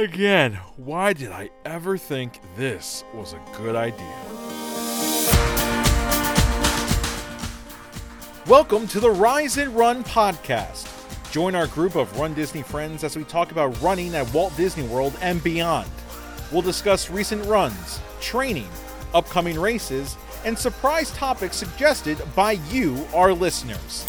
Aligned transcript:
Again, 0.00 0.54
why 0.78 1.12
did 1.12 1.30
I 1.30 1.50
ever 1.66 1.98
think 1.98 2.40
this 2.56 3.04
was 3.12 3.34
a 3.34 3.42
good 3.54 3.76
idea? 3.76 4.06
Welcome 8.46 8.88
to 8.88 8.98
the 8.98 9.10
Rise 9.10 9.58
and 9.58 9.76
Run 9.76 10.02
podcast. 10.02 10.88
Join 11.30 11.54
our 11.54 11.66
group 11.66 11.96
of 11.96 12.18
Run 12.18 12.32
Disney 12.32 12.62
friends 12.62 13.04
as 13.04 13.14
we 13.14 13.24
talk 13.24 13.52
about 13.52 13.78
running 13.82 14.14
at 14.14 14.32
Walt 14.32 14.56
Disney 14.56 14.88
World 14.88 15.18
and 15.20 15.44
beyond. 15.44 15.90
We'll 16.50 16.62
discuss 16.62 17.10
recent 17.10 17.44
runs, 17.44 18.00
training, 18.22 18.70
upcoming 19.12 19.60
races, 19.60 20.16
and 20.46 20.58
surprise 20.58 21.10
topics 21.10 21.56
suggested 21.56 22.16
by 22.34 22.52
you, 22.70 23.06
our 23.12 23.34
listeners. 23.34 24.06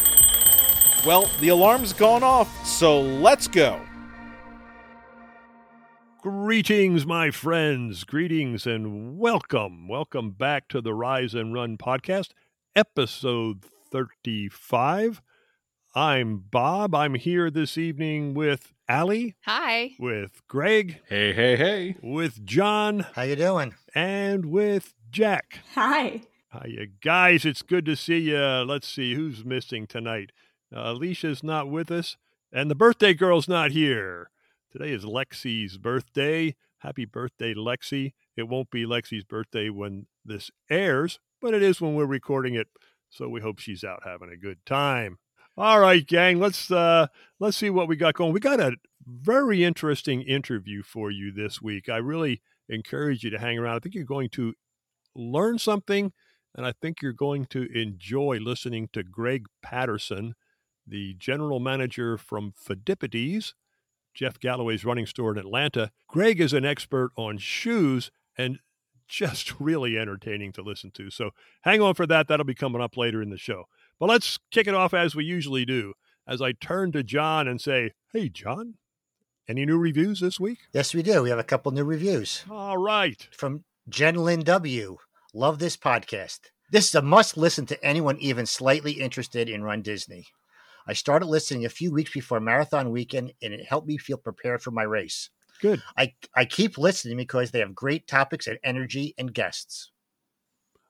Well, 1.04 1.28
the 1.40 1.48
alarm's 1.48 1.92
gone 1.92 2.22
off, 2.22 2.66
so 2.66 2.98
let's 3.02 3.46
go. 3.46 3.78
Greetings, 6.22 7.04
my 7.04 7.32
friends. 7.32 8.04
Greetings 8.04 8.64
and 8.64 9.18
welcome. 9.18 9.88
Welcome 9.88 10.30
back 10.30 10.68
to 10.68 10.80
the 10.80 10.94
Rise 10.94 11.34
and 11.34 11.52
Run 11.52 11.76
podcast, 11.76 12.28
episode 12.76 13.64
35. 13.90 15.20
I'm 15.96 16.44
Bob. 16.48 16.94
I'm 16.94 17.14
here 17.16 17.50
this 17.50 17.76
evening 17.76 18.34
with 18.34 18.72
Allie, 18.88 19.34
Hi. 19.46 19.96
with 19.98 20.46
Greg, 20.46 21.00
Hey, 21.08 21.32
hey, 21.32 21.56
hey. 21.56 21.96
with 22.00 22.46
John, 22.46 23.00
How 23.16 23.22
you 23.22 23.34
doing? 23.34 23.74
and 23.92 24.46
with 24.46 24.94
Jack. 25.10 25.58
Hi. 25.74 26.22
Hiya, 26.52 26.86
guys. 27.02 27.44
It's 27.44 27.62
good 27.62 27.84
to 27.86 27.96
see 27.96 28.18
you. 28.18 28.38
Let's 28.38 28.86
see 28.86 29.14
who's 29.16 29.44
missing 29.44 29.88
tonight. 29.88 30.30
Uh, 30.72 30.92
Alicia's 30.92 31.42
not 31.42 31.68
with 31.68 31.90
us, 31.90 32.16
and 32.52 32.70
the 32.70 32.76
birthday 32.76 33.12
girl's 33.12 33.48
not 33.48 33.72
here. 33.72 34.28
Today 34.72 34.92
is 34.92 35.04
Lexi's 35.04 35.76
birthday. 35.76 36.56
Happy 36.78 37.04
birthday, 37.04 37.52
Lexi. 37.52 38.14
It 38.38 38.44
won't 38.44 38.70
be 38.70 38.86
Lexi's 38.86 39.22
birthday 39.22 39.68
when 39.68 40.06
this 40.24 40.50
airs, 40.70 41.20
but 41.42 41.52
it 41.52 41.62
is 41.62 41.82
when 41.82 41.94
we're 41.94 42.06
recording 42.06 42.54
it. 42.54 42.68
So 43.10 43.28
we 43.28 43.42
hope 43.42 43.58
she's 43.58 43.84
out 43.84 44.00
having 44.06 44.30
a 44.30 44.36
good 44.38 44.64
time. 44.64 45.18
All 45.58 45.78
right, 45.78 46.06
gang. 46.06 46.40
Let's 46.40 46.70
uh 46.70 47.08
let's 47.38 47.58
see 47.58 47.68
what 47.68 47.86
we 47.86 47.96
got 47.96 48.14
going. 48.14 48.32
We 48.32 48.40
got 48.40 48.60
a 48.60 48.76
very 49.06 49.62
interesting 49.62 50.22
interview 50.22 50.82
for 50.82 51.10
you 51.10 51.32
this 51.32 51.60
week. 51.60 51.90
I 51.90 51.98
really 51.98 52.40
encourage 52.70 53.24
you 53.24 53.28
to 53.28 53.38
hang 53.38 53.58
around. 53.58 53.76
I 53.76 53.80
think 53.80 53.94
you're 53.94 54.04
going 54.04 54.30
to 54.30 54.54
learn 55.14 55.58
something 55.58 56.14
and 56.54 56.64
I 56.64 56.72
think 56.80 57.02
you're 57.02 57.12
going 57.12 57.44
to 57.50 57.68
enjoy 57.78 58.38
listening 58.40 58.88
to 58.94 59.02
Greg 59.02 59.44
Patterson, 59.62 60.34
the 60.86 61.12
general 61.18 61.60
manager 61.60 62.16
from 62.16 62.54
Phidippides, 62.66 63.52
Jeff 64.14 64.38
Galloway's 64.38 64.84
running 64.84 65.06
store 65.06 65.32
in 65.32 65.38
Atlanta. 65.38 65.90
Greg 66.08 66.40
is 66.40 66.52
an 66.52 66.64
expert 66.64 67.10
on 67.16 67.38
shoes 67.38 68.10
and 68.36 68.58
just 69.08 69.52
really 69.60 69.98
entertaining 69.98 70.52
to 70.52 70.62
listen 70.62 70.90
to. 70.92 71.10
So 71.10 71.30
hang 71.62 71.80
on 71.80 71.94
for 71.94 72.06
that. 72.06 72.28
That'll 72.28 72.44
be 72.44 72.54
coming 72.54 72.82
up 72.82 72.96
later 72.96 73.22
in 73.22 73.30
the 73.30 73.38
show. 73.38 73.64
But 73.98 74.08
let's 74.08 74.38
kick 74.50 74.66
it 74.66 74.74
off 74.74 74.94
as 74.94 75.14
we 75.14 75.24
usually 75.24 75.64
do. 75.64 75.94
As 76.26 76.40
I 76.40 76.52
turn 76.52 76.92
to 76.92 77.02
John 77.02 77.48
and 77.48 77.60
say, 77.60 77.92
Hey, 78.12 78.28
John, 78.28 78.74
any 79.48 79.66
new 79.66 79.76
reviews 79.78 80.20
this 80.20 80.38
week? 80.38 80.58
Yes, 80.72 80.94
we 80.94 81.02
do. 81.02 81.22
We 81.22 81.30
have 81.30 81.38
a 81.38 81.44
couple 81.44 81.72
new 81.72 81.84
reviews 81.84 82.44
All 82.50 82.78
right. 82.78 83.26
from 83.32 83.64
Jen 83.88 84.14
Lynn 84.16 84.40
W. 84.44 84.98
Love 85.34 85.58
this 85.58 85.76
podcast. 85.76 86.38
This 86.70 86.88
is 86.88 86.94
a 86.94 87.02
must 87.02 87.36
listen 87.36 87.66
to 87.66 87.84
anyone 87.84 88.18
even 88.18 88.46
slightly 88.46 88.92
interested 88.92 89.48
in 89.48 89.64
Run 89.64 89.82
Disney. 89.82 90.26
I 90.86 90.92
started 90.92 91.26
listening 91.26 91.64
a 91.64 91.70
few 91.70 91.92
weeks 91.92 92.12
before 92.12 92.40
marathon 92.40 92.90
weekend 92.90 93.32
and 93.42 93.52
it 93.52 93.66
helped 93.66 93.86
me 93.86 93.98
feel 93.98 94.16
prepared 94.16 94.62
for 94.62 94.70
my 94.70 94.82
race. 94.82 95.30
Good. 95.60 95.82
I, 95.96 96.14
I 96.34 96.44
keep 96.44 96.76
listening 96.76 97.16
because 97.16 97.50
they 97.50 97.60
have 97.60 97.74
great 97.74 98.08
topics 98.08 98.46
and 98.46 98.58
energy 98.64 99.14
and 99.16 99.32
guests. 99.32 99.90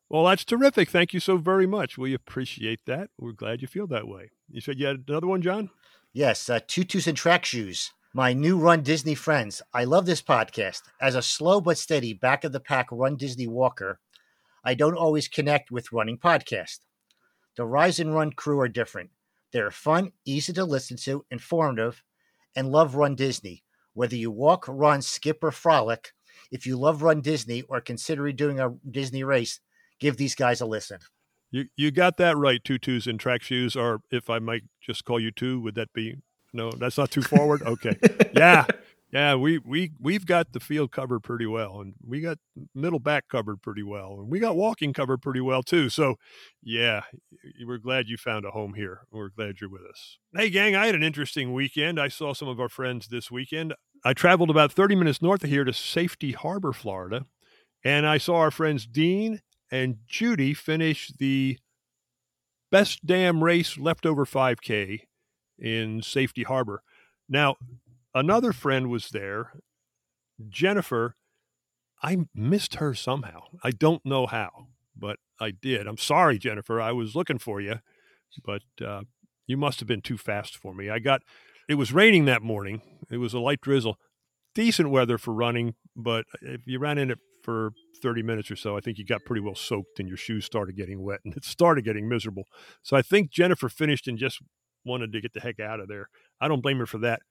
Well, 0.08 0.25
that's 0.25 0.44
terrific. 0.44 0.91
Thank 0.91 1.14
you 1.14 1.20
so 1.20 1.38
very 1.38 1.66
much. 1.66 1.97
We 1.97 2.12
appreciate 2.12 2.80
that. 2.86 3.10
We're 3.19 3.32
glad 3.32 3.62
you 3.62 3.69
feel 3.69 3.86
that 3.88 4.08
way. 4.08 4.30
You 4.50 4.60
said 4.60 4.78
you 4.78 4.86
had 4.86 5.04
another 5.08 5.26
one, 5.26 5.41
John? 5.41 5.70
Yes, 6.12 6.50
uh, 6.50 6.60
tutus 6.66 7.06
and 7.06 7.16
track 7.16 7.47
shoes. 7.47 7.92
My 8.12 8.34
new 8.34 8.59
Run 8.59 8.82
Disney 8.82 9.14
friends. 9.14 9.62
I 9.72 9.84
love 9.84 10.04
this 10.04 10.20
podcast. 10.20 10.82
As 11.00 11.14
a 11.14 11.22
slow 11.22 11.62
but 11.62 11.78
steady 11.78 12.12
back 12.12 12.44
of 12.44 12.53
the 12.53 12.60
pack 12.60 12.88
Run 12.92 13.16
Disney 13.16 13.47
walker, 13.47 14.00
I 14.62 14.74
don't 14.74 14.97
always 14.97 15.28
connect 15.28 15.70
with 15.70 15.92
running 15.92 16.19
podcast. 16.19 16.80
The 17.56 17.64
Rise 17.64 17.98
and 17.98 18.14
Run 18.14 18.32
crew 18.32 18.60
are 18.60 18.69
different. 18.69 19.10
They're 19.52 19.70
fun, 19.70 20.12
easy 20.24 20.52
to 20.54 20.64
listen 20.64 20.96
to, 20.98 21.24
informative, 21.30 22.02
and 22.56 22.70
love 22.70 22.94
Run 22.94 23.14
Disney. 23.14 23.64
Whether 23.94 24.16
you 24.16 24.30
walk, 24.30 24.64
run, 24.66 25.02
skip, 25.02 25.44
or 25.44 25.50
frolic, 25.50 26.12
if 26.50 26.66
you 26.66 26.78
love 26.78 27.02
Run 27.02 27.20
Disney 27.20 27.62
or 27.62 27.80
consider 27.80 28.30
doing 28.32 28.58
a 28.58 28.70
Disney 28.91 29.24
race, 29.24 29.60
give 30.00 30.16
these 30.16 30.34
guys 30.34 30.60
a 30.60 30.66
listen. 30.66 30.98
You 31.50 31.66
you 31.76 31.91
got 31.91 32.16
that 32.16 32.36
right, 32.36 32.64
tutus 32.64 33.06
and 33.06 33.20
track 33.20 33.42
shoes, 33.42 33.76
or 33.76 34.00
if 34.10 34.30
I 34.30 34.38
might 34.38 34.62
just 34.80 35.04
call 35.04 35.20
you 35.20 35.30
two, 35.30 35.60
would 35.60 35.74
that 35.74 35.92
be 35.92 36.16
no, 36.54 36.70
that's 36.70 36.98
not 36.98 37.10
too 37.10 37.22
forward? 37.22 37.62
Okay. 37.62 37.96
yeah. 38.34 38.66
Yeah, 39.12 39.34
we, 39.34 39.58
we 39.58 39.92
we've 40.00 40.24
got 40.24 40.52
the 40.54 40.60
field 40.60 40.90
covered 40.90 41.20
pretty 41.20 41.44
well 41.44 41.82
and 41.82 41.92
we 42.02 42.22
got 42.22 42.38
middle 42.74 42.98
back 42.98 43.28
covered 43.28 43.60
pretty 43.60 43.82
well 43.82 44.14
and 44.18 44.30
we 44.30 44.40
got 44.40 44.56
walking 44.56 44.94
covered 44.94 45.20
pretty 45.20 45.40
well 45.42 45.62
too. 45.62 45.90
So 45.90 46.16
yeah, 46.62 47.02
we're 47.66 47.76
glad 47.76 48.08
you 48.08 48.16
found 48.16 48.46
a 48.46 48.50
home 48.52 48.72
here. 48.72 49.00
We're 49.10 49.28
glad 49.28 49.56
you're 49.60 49.68
with 49.68 49.82
us. 49.82 50.16
Hey 50.34 50.48
gang, 50.48 50.74
I 50.74 50.86
had 50.86 50.94
an 50.94 51.02
interesting 51.02 51.52
weekend. 51.52 52.00
I 52.00 52.08
saw 52.08 52.32
some 52.32 52.48
of 52.48 52.58
our 52.58 52.70
friends 52.70 53.08
this 53.08 53.30
weekend. 53.30 53.74
I 54.02 54.14
traveled 54.14 54.48
about 54.48 54.72
30 54.72 54.94
minutes 54.96 55.20
north 55.20 55.44
of 55.44 55.50
here 55.50 55.64
to 55.64 55.74
Safety 55.74 56.32
Harbor, 56.32 56.72
Florida, 56.72 57.26
and 57.84 58.06
I 58.06 58.16
saw 58.16 58.36
our 58.36 58.50
friends 58.50 58.86
Dean 58.86 59.42
and 59.70 59.96
Judy 60.06 60.54
finish 60.54 61.12
the 61.18 61.58
best 62.70 63.04
damn 63.04 63.44
race 63.44 63.76
leftover 63.76 64.24
5K 64.24 65.00
in 65.58 66.00
Safety 66.00 66.44
Harbor. 66.44 66.82
Now, 67.28 67.56
another 68.14 68.52
friend 68.52 68.88
was 68.88 69.10
there, 69.10 69.52
Jennifer. 70.48 71.16
I 72.02 72.26
missed 72.34 72.76
her 72.76 72.94
somehow. 72.94 73.42
I 73.62 73.70
don't 73.70 74.04
know 74.04 74.26
how, 74.26 74.66
but 74.96 75.18
I 75.40 75.50
did. 75.52 75.86
I'm 75.86 75.98
sorry, 75.98 76.38
Jennifer. 76.38 76.80
I 76.80 76.92
was 76.92 77.14
looking 77.14 77.38
for 77.38 77.60
you, 77.60 77.76
but 78.44 78.62
uh, 78.84 79.02
you 79.46 79.56
must 79.56 79.80
have 79.80 79.86
been 79.86 80.02
too 80.02 80.18
fast 80.18 80.56
for 80.56 80.74
me. 80.74 80.90
I 80.90 80.98
got. 80.98 81.22
It 81.68 81.74
was 81.74 81.92
raining 81.92 82.24
that 82.24 82.42
morning. 82.42 82.82
It 83.10 83.18
was 83.18 83.34
a 83.34 83.38
light 83.38 83.60
drizzle. 83.60 83.96
Decent 84.54 84.90
weather 84.90 85.16
for 85.16 85.32
running, 85.32 85.74
but 85.96 86.24
if 86.42 86.66
you 86.66 86.78
ran 86.78 86.98
in 86.98 87.10
it 87.10 87.18
for 87.42 87.72
30 88.02 88.22
minutes 88.22 88.50
or 88.50 88.56
so, 88.56 88.76
I 88.76 88.80
think 88.80 88.98
you 88.98 89.04
got 89.04 89.24
pretty 89.24 89.40
well 89.40 89.54
soaked 89.54 89.98
and 89.98 90.08
your 90.08 90.16
shoes 90.16 90.44
started 90.44 90.76
getting 90.76 91.02
wet 91.02 91.20
and 91.24 91.34
it 91.36 91.44
started 91.44 91.84
getting 91.84 92.08
miserable. 92.08 92.44
So 92.82 92.96
I 92.96 93.02
think 93.02 93.30
Jennifer 93.30 93.68
finished 93.68 94.08
and 94.08 94.18
just 94.18 94.40
wanted 94.84 95.12
to 95.12 95.20
get 95.20 95.32
the 95.32 95.40
heck 95.40 95.60
out 95.60 95.80
of 95.80 95.88
there. 95.88 96.08
I 96.40 96.48
don't 96.48 96.62
blame 96.62 96.78
her 96.78 96.86
for 96.86 96.98
that. 96.98 97.22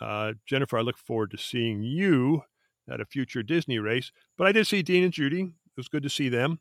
Uh, 0.00 0.32
Jennifer, 0.46 0.78
I 0.78 0.82
look 0.82 0.98
forward 0.98 1.30
to 1.30 1.38
seeing 1.38 1.82
you 1.82 2.42
at 2.90 3.00
a 3.00 3.06
future 3.06 3.42
Disney 3.42 3.78
race. 3.78 4.12
But 4.36 4.46
I 4.46 4.52
did 4.52 4.66
see 4.66 4.82
Dean 4.82 5.04
and 5.04 5.12
Judy. 5.12 5.42
It 5.42 5.76
was 5.76 5.88
good 5.88 6.02
to 6.02 6.10
see 6.10 6.28
them. 6.28 6.60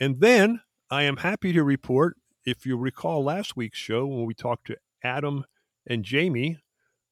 And 0.00 0.20
then 0.20 0.62
I 0.90 1.02
am 1.02 1.18
happy 1.18 1.52
to 1.52 1.62
report, 1.62 2.16
if 2.44 2.64
you 2.64 2.76
recall 2.76 3.22
last 3.22 3.56
week's 3.56 3.78
show 3.78 4.06
when 4.06 4.24
we 4.24 4.34
talked 4.34 4.66
to 4.68 4.76
Adam 5.04 5.44
and 5.86 6.04
Jamie, 6.04 6.58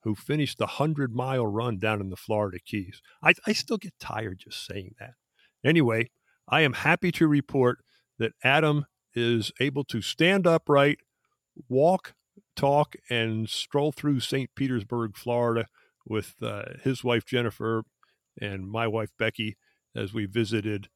who 0.05 0.15
finished 0.15 0.59
the 0.59 0.65
100 0.65 1.15
mile 1.15 1.47
run 1.47 1.79
down 1.79 2.01
in 2.01 2.11
the 2.11 2.17
Florida 2.17 2.59
Keys. 2.65 3.03
I, 3.23 3.35
I 3.47 3.53
still 3.53 3.77
get 3.77 3.99
tired 3.99 4.41
just 4.41 4.65
saying 4.65 4.95
that. 4.99 5.15
Anyway, 5.65 6.11
I 6.49 6.63
am 6.63 6.73
happy 6.73 7.13
to 7.13 7.29
report 7.29 7.79
that 8.19 8.33
Adam 8.43 8.87
is 9.15 9.53
able 9.61 9.85
to 9.85 10.01
stand 10.01 10.47
upright, 10.47 10.99
walk, 11.69 12.15
talk, 12.58 12.96
and 13.08 13.49
stroll 13.49 13.93
through 13.93 14.20
St. 14.20 14.50
Petersburg, 14.55 15.16
Florida 15.16 15.66
with 16.05 16.34
uh, 16.43 16.62
his 16.82 17.05
wife 17.05 17.25
Jennifer 17.25 17.84
and 18.40 18.69
my 18.69 18.87
wife 18.87 19.10
Becky 19.19 19.56
as 19.94 20.12
we 20.12 20.26
visited 20.26 20.88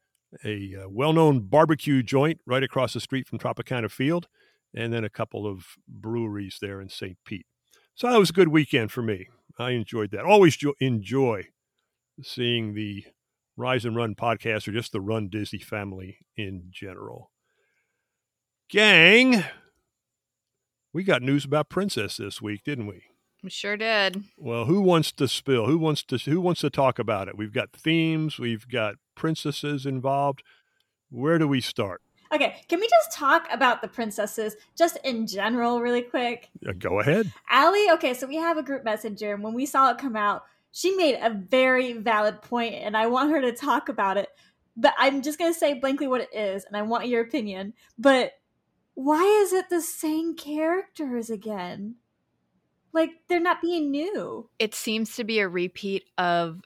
a 0.44 0.74
uh, 0.82 0.88
well 0.88 1.12
known 1.12 1.40
barbecue 1.40 2.02
joint 2.02 2.40
right 2.46 2.62
across 2.62 2.94
the 2.94 3.00
street 3.00 3.26
from 3.26 3.38
Tropicana 3.38 3.90
Field 3.90 4.26
and 4.74 4.92
then 4.92 5.04
a 5.04 5.10
couple 5.10 5.46
of 5.46 5.66
breweries 5.86 6.58
there 6.60 6.80
in 6.80 6.88
St. 6.88 7.18
Pete. 7.24 7.46
So 7.94 8.10
that 8.10 8.18
was 8.18 8.30
a 8.30 8.34
good 8.34 8.48
weekend 8.48 8.90
for 8.90 9.02
me. 9.02 9.28
I 9.58 9.72
enjoyed 9.72 10.10
that. 10.12 10.24
Always 10.24 10.56
jo- 10.56 10.74
enjoy 10.80 11.48
seeing 12.22 12.74
the 12.74 13.04
Rise 13.56 13.84
and 13.84 13.94
Run 13.94 14.14
podcast 14.14 14.66
or 14.66 14.72
just 14.72 14.92
the 14.92 15.00
Run 15.00 15.28
Disney 15.28 15.58
family 15.58 16.18
in 16.36 16.68
general. 16.70 17.30
Gang, 18.70 19.44
we 20.92 21.04
got 21.04 21.22
news 21.22 21.44
about 21.44 21.68
Princess 21.68 22.18
this 22.18 22.42
week, 22.42 22.64
didn't 22.64 22.86
we? 22.86 23.04
We 23.42 23.50
sure 23.50 23.76
did. 23.76 24.22
Well, 24.36 24.66
who 24.66 24.80
wants 24.80 25.10
to 25.12 25.26
spill? 25.26 25.66
Who 25.66 25.78
wants 25.78 26.04
to 26.04 26.18
who 26.18 26.40
wants 26.40 26.60
to 26.60 26.70
talk 26.70 26.98
about 27.00 27.26
it? 27.26 27.36
We've 27.36 27.52
got 27.52 27.72
themes, 27.72 28.38
we've 28.38 28.68
got 28.68 28.96
princesses 29.16 29.84
involved. 29.84 30.42
Where 31.10 31.38
do 31.38 31.48
we 31.48 31.60
start? 31.60 32.02
Okay, 32.32 32.62
can 32.68 32.80
we 32.80 32.88
just 32.88 33.12
talk 33.12 33.46
about 33.52 33.82
the 33.82 33.88
princesses 33.88 34.56
just 34.78 34.96
in 35.04 35.26
general, 35.26 35.80
really 35.82 36.02
quick? 36.02 36.48
Uh, 36.66 36.72
go 36.78 37.00
ahead. 37.00 37.30
Allie, 37.50 37.90
okay, 37.90 38.14
so 38.14 38.26
we 38.26 38.36
have 38.36 38.56
a 38.56 38.62
group 38.62 38.84
messenger, 38.84 39.34
and 39.34 39.42
when 39.42 39.52
we 39.52 39.66
saw 39.66 39.90
it 39.90 39.98
come 39.98 40.16
out, 40.16 40.44
she 40.70 40.96
made 40.96 41.18
a 41.20 41.30
very 41.30 41.92
valid 41.92 42.40
point, 42.40 42.74
and 42.74 42.96
I 42.96 43.08
want 43.08 43.32
her 43.32 43.42
to 43.42 43.52
talk 43.52 43.88
about 43.90 44.16
it. 44.16 44.28
But 44.76 44.94
I'm 44.98 45.20
just 45.20 45.38
gonna 45.38 45.52
say 45.52 45.74
blankly 45.74 46.06
what 46.06 46.22
it 46.22 46.30
is, 46.32 46.64
and 46.64 46.76
I 46.76 46.82
want 46.82 47.08
your 47.08 47.22
opinion. 47.22 47.74
But 47.98 48.32
why 48.94 49.24
is 49.24 49.52
it 49.52 49.70
the 49.70 49.80
same 49.82 50.34
characters 50.36 51.30
again? 51.30 51.96
Like 52.92 53.10
they're 53.28 53.40
not 53.40 53.62
being 53.62 53.90
new. 53.90 54.50
It 54.58 54.74
seems 54.74 55.16
to 55.16 55.24
be 55.24 55.40
a 55.40 55.48
repeat 55.48 56.08
of 56.16 56.62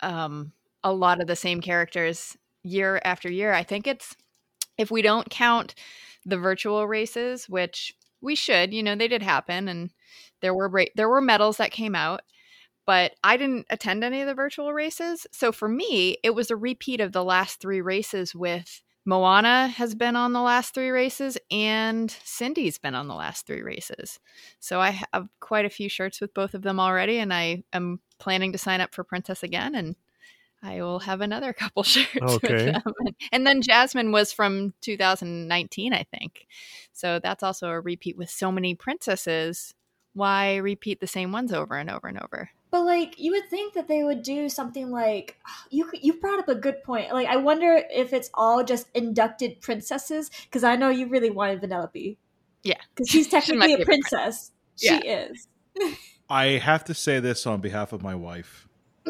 um 0.00 0.52
a 0.84 0.92
lot 0.92 1.20
of 1.20 1.26
the 1.26 1.36
same 1.36 1.60
characters 1.60 2.36
year 2.62 3.00
after 3.04 3.30
year. 3.30 3.52
I 3.52 3.62
think 3.62 3.86
it's 3.86 4.16
if 4.78 4.90
we 4.90 5.02
don't 5.02 5.30
count 5.30 5.74
the 6.26 6.38
virtual 6.38 6.88
races, 6.88 7.48
which 7.48 7.94
we 8.20 8.34
should, 8.34 8.74
you 8.74 8.82
know, 8.82 8.96
they 8.96 9.08
did 9.08 9.22
happen 9.22 9.68
and 9.68 9.90
there 10.40 10.54
were 10.54 10.68
ra- 10.68 10.84
there 10.96 11.08
were 11.08 11.20
medals 11.20 11.58
that 11.58 11.72
came 11.72 11.94
out, 11.94 12.22
but 12.86 13.14
I 13.24 13.36
didn't 13.36 13.66
attend 13.70 14.04
any 14.04 14.22
of 14.22 14.28
the 14.28 14.34
virtual 14.34 14.72
races. 14.74 15.26
So 15.32 15.52
for 15.52 15.68
me, 15.68 16.18
it 16.24 16.32
was 16.34 16.50
a 16.50 16.56
repeat 16.56 17.00
of 17.00 17.12
the 17.12 17.24
last 17.24 17.60
3 17.60 17.80
races 17.80 18.34
with 18.34 18.82
Moana 19.08 19.68
has 19.68 19.94
been 19.94 20.16
on 20.16 20.34
the 20.34 20.42
last 20.42 20.74
3 20.74 20.90
races 20.90 21.38
and 21.50 22.10
Cindy's 22.24 22.76
been 22.76 22.94
on 22.94 23.08
the 23.08 23.14
last 23.14 23.46
3 23.46 23.62
races. 23.62 24.20
So 24.60 24.82
I 24.82 24.90
have 25.14 25.30
quite 25.40 25.64
a 25.64 25.70
few 25.70 25.88
shirts 25.88 26.20
with 26.20 26.34
both 26.34 26.52
of 26.52 26.60
them 26.60 26.78
already 26.78 27.18
and 27.18 27.32
I 27.32 27.64
am 27.72 28.00
planning 28.18 28.52
to 28.52 28.58
sign 28.58 28.82
up 28.82 28.94
for 28.94 29.04
Princess 29.04 29.42
again 29.42 29.74
and 29.74 29.96
I 30.62 30.82
will 30.82 30.98
have 30.98 31.22
another 31.22 31.52
couple 31.54 31.84
shirts 31.84 32.38
Okay. 32.38 32.40
with 32.42 32.84
them. 32.84 32.94
And 33.32 33.46
then 33.46 33.62
Jasmine 33.62 34.12
was 34.12 34.30
from 34.30 34.74
2019, 34.82 35.94
I 35.94 36.04
think. 36.12 36.46
So 36.92 37.18
that's 37.18 37.42
also 37.42 37.68
a 37.70 37.80
repeat 37.80 38.18
with 38.18 38.28
so 38.28 38.52
many 38.52 38.74
princesses. 38.74 39.74
Why 40.12 40.56
repeat 40.56 41.00
the 41.00 41.06
same 41.06 41.32
ones 41.32 41.50
over 41.54 41.76
and 41.78 41.88
over 41.88 42.08
and 42.08 42.18
over? 42.18 42.50
But 42.70 42.84
like 42.84 43.18
you 43.18 43.32
would 43.32 43.48
think 43.48 43.74
that 43.74 43.88
they 43.88 44.02
would 44.04 44.22
do 44.22 44.48
something 44.48 44.90
like 44.90 45.36
you 45.70 45.90
you 45.94 46.14
brought 46.14 46.38
up 46.38 46.48
a 46.48 46.54
good 46.54 46.82
point. 46.82 47.12
Like 47.12 47.28
I 47.28 47.36
wonder 47.36 47.82
if 47.90 48.12
it's 48.12 48.30
all 48.34 48.62
just 48.64 48.88
inducted 48.94 49.60
princesses 49.60 50.30
because 50.44 50.64
I 50.64 50.76
know 50.76 50.90
you 50.90 51.08
really 51.08 51.30
wanted 51.30 51.60
Vanellope. 51.62 52.16
Yeah. 52.64 52.74
because 52.94 53.08
she's 53.08 53.24
She's 53.24 53.28
technically 53.32 53.74
a 53.74 53.76
favorite 53.78 53.86
princess. 53.86 54.50
She 54.76 54.94
Yeah. 55.04 55.28
is. 55.30 55.48
I 56.28 56.44
have 56.58 56.84
to 56.84 56.94
say 56.94 57.20
this 57.20 57.46
on 57.46 57.60
behalf 57.60 57.92
of 57.92 58.02
my 58.02 58.14
wife. 58.14 58.66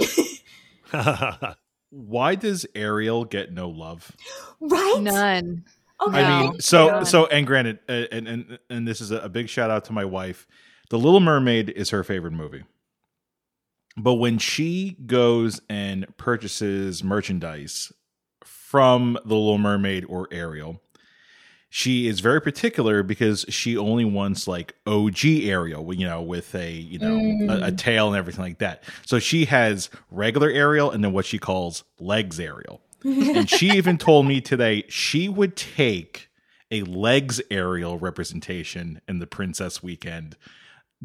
Why 1.90 2.34
does 2.34 2.66
Ariel 2.74 3.24
get 3.24 3.52
no 3.52 3.68
love? 3.70 4.12
Right? 4.60 4.98
None. 5.00 5.64
Okay. 6.06 6.22
I 6.22 6.42
mean, 6.42 6.60
so 6.60 6.86
Yeah. 6.86 7.02
so 7.04 7.26
and 7.26 7.46
granted, 7.46 7.78
uh, 7.88 8.04
and 8.12 8.28
and 8.28 8.58
and 8.70 8.86
this 8.86 9.00
is 9.00 9.10
a 9.10 9.28
big 9.28 9.48
shout 9.48 9.70
out 9.70 9.84
to 9.86 9.92
my 9.92 10.04
wife. 10.04 10.46
The 10.90 10.98
Little 10.98 11.20
Mermaid 11.20 11.70
is 11.70 11.90
her 11.90 12.04
favorite 12.04 12.32
movie. 12.32 12.64
But 13.98 14.14
when 14.14 14.38
she 14.38 14.96
goes 15.06 15.60
and 15.68 16.06
purchases 16.16 17.02
merchandise 17.02 17.92
from 18.44 19.18
The 19.24 19.34
Little 19.34 19.58
Mermaid 19.58 20.04
or 20.08 20.28
Ariel, 20.30 20.80
she 21.68 22.06
is 22.06 22.20
very 22.20 22.40
particular 22.40 23.02
because 23.02 23.44
she 23.48 23.76
only 23.76 24.04
wants 24.04 24.46
like 24.46 24.74
OG 24.86 25.24
Ariel, 25.24 25.92
you 25.92 26.06
know, 26.06 26.22
with 26.22 26.54
a 26.54 26.72
you 26.72 26.98
know 26.98 27.16
a, 27.52 27.66
a 27.66 27.70
mm. 27.70 27.78
tail 27.78 28.08
and 28.08 28.16
everything 28.16 28.44
like 28.44 28.58
that. 28.58 28.84
So 29.04 29.18
she 29.18 29.46
has 29.46 29.90
regular 30.10 30.48
Ariel 30.48 30.90
and 30.90 31.02
then 31.02 31.12
what 31.12 31.26
she 31.26 31.38
calls 31.38 31.84
legs 31.98 32.38
Ariel. 32.38 32.80
and 33.04 33.50
she 33.50 33.70
even 33.76 33.98
told 33.98 34.26
me 34.26 34.40
today 34.40 34.84
she 34.88 35.28
would 35.28 35.56
take 35.56 36.30
a 36.70 36.82
legs 36.82 37.40
Ariel 37.50 37.98
representation 37.98 39.00
in 39.08 39.18
the 39.18 39.26
Princess 39.26 39.82
Weekend 39.82 40.36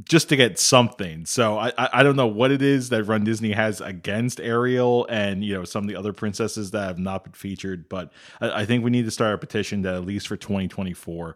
just 0.03 0.29
to 0.29 0.35
get 0.35 0.57
something. 0.57 1.25
So 1.25 1.57
I, 1.57 1.71
I 1.77 1.89
I 1.93 2.03
don't 2.03 2.15
know 2.15 2.27
what 2.27 2.51
it 2.51 2.61
is 2.61 2.89
that 2.89 3.03
Run 3.03 3.23
Disney 3.23 3.51
has 3.51 3.79
against 3.81 4.39
Ariel 4.39 5.05
and 5.09 5.43
you 5.43 5.53
know 5.53 5.63
some 5.65 5.83
of 5.83 5.87
the 5.89 5.95
other 5.95 6.13
princesses 6.13 6.71
that 6.71 6.83
have 6.87 6.97
not 6.99 7.23
been 7.23 7.33
featured, 7.33 7.87
but 7.89 8.11
I, 8.41 8.61
I 8.61 8.65
think 8.65 8.83
we 8.83 8.89
need 8.91 9.05
to 9.05 9.11
start 9.11 9.35
a 9.35 9.37
petition 9.37 9.83
that 9.83 9.93
at 9.95 10.05
least 10.05 10.27
for 10.27 10.35
2024, 10.35 11.35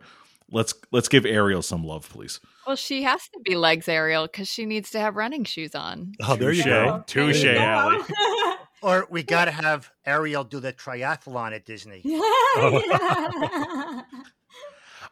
let's 0.52 0.74
let's 0.92 1.08
give 1.08 1.26
Ariel 1.26 1.62
some 1.62 1.84
love, 1.84 2.10
please. 2.10 2.40
Well, 2.66 2.76
she 2.76 3.04
has 3.04 3.22
to 3.30 3.40
be 3.46 3.56
legs 3.56 3.88
Ariel 3.88 4.26
because 4.28 4.48
she 4.50 4.66
needs 4.66 4.90
to 4.92 5.00
have 5.00 5.16
running 5.16 5.44
shoes 5.44 5.76
on. 5.76 6.14
oh, 6.28 6.36
there 6.36 6.52
you 6.52 6.64
Touche. 6.64 6.66
go. 6.66 7.04
Touche, 7.08 7.42
There. 7.44 7.58
Allie. 7.60 8.04
Or 8.84 9.08
we 9.10 9.24
got 9.24 9.46
to 9.46 9.52
have 9.64 9.90
Ariel 10.06 10.44
do 10.44 10.60
the 10.60 10.72
triathlon 10.72 11.52
at 11.56 11.66
Disney. 11.66 12.04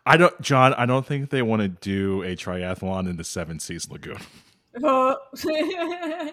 I 0.06 0.18
don't, 0.18 0.40
John. 0.42 0.74
I 0.75 0.86
don't 0.86 1.06
think 1.06 1.30
they 1.30 1.42
want 1.42 1.62
to 1.62 1.68
do 1.68 2.22
a 2.24 2.36
triathlon 2.36 3.10
in 3.10 3.18
the 3.18 3.24
Seven 3.24 3.60
Seas 3.60 3.90
Lagoon. 3.90 4.19
Oh. 4.84 5.18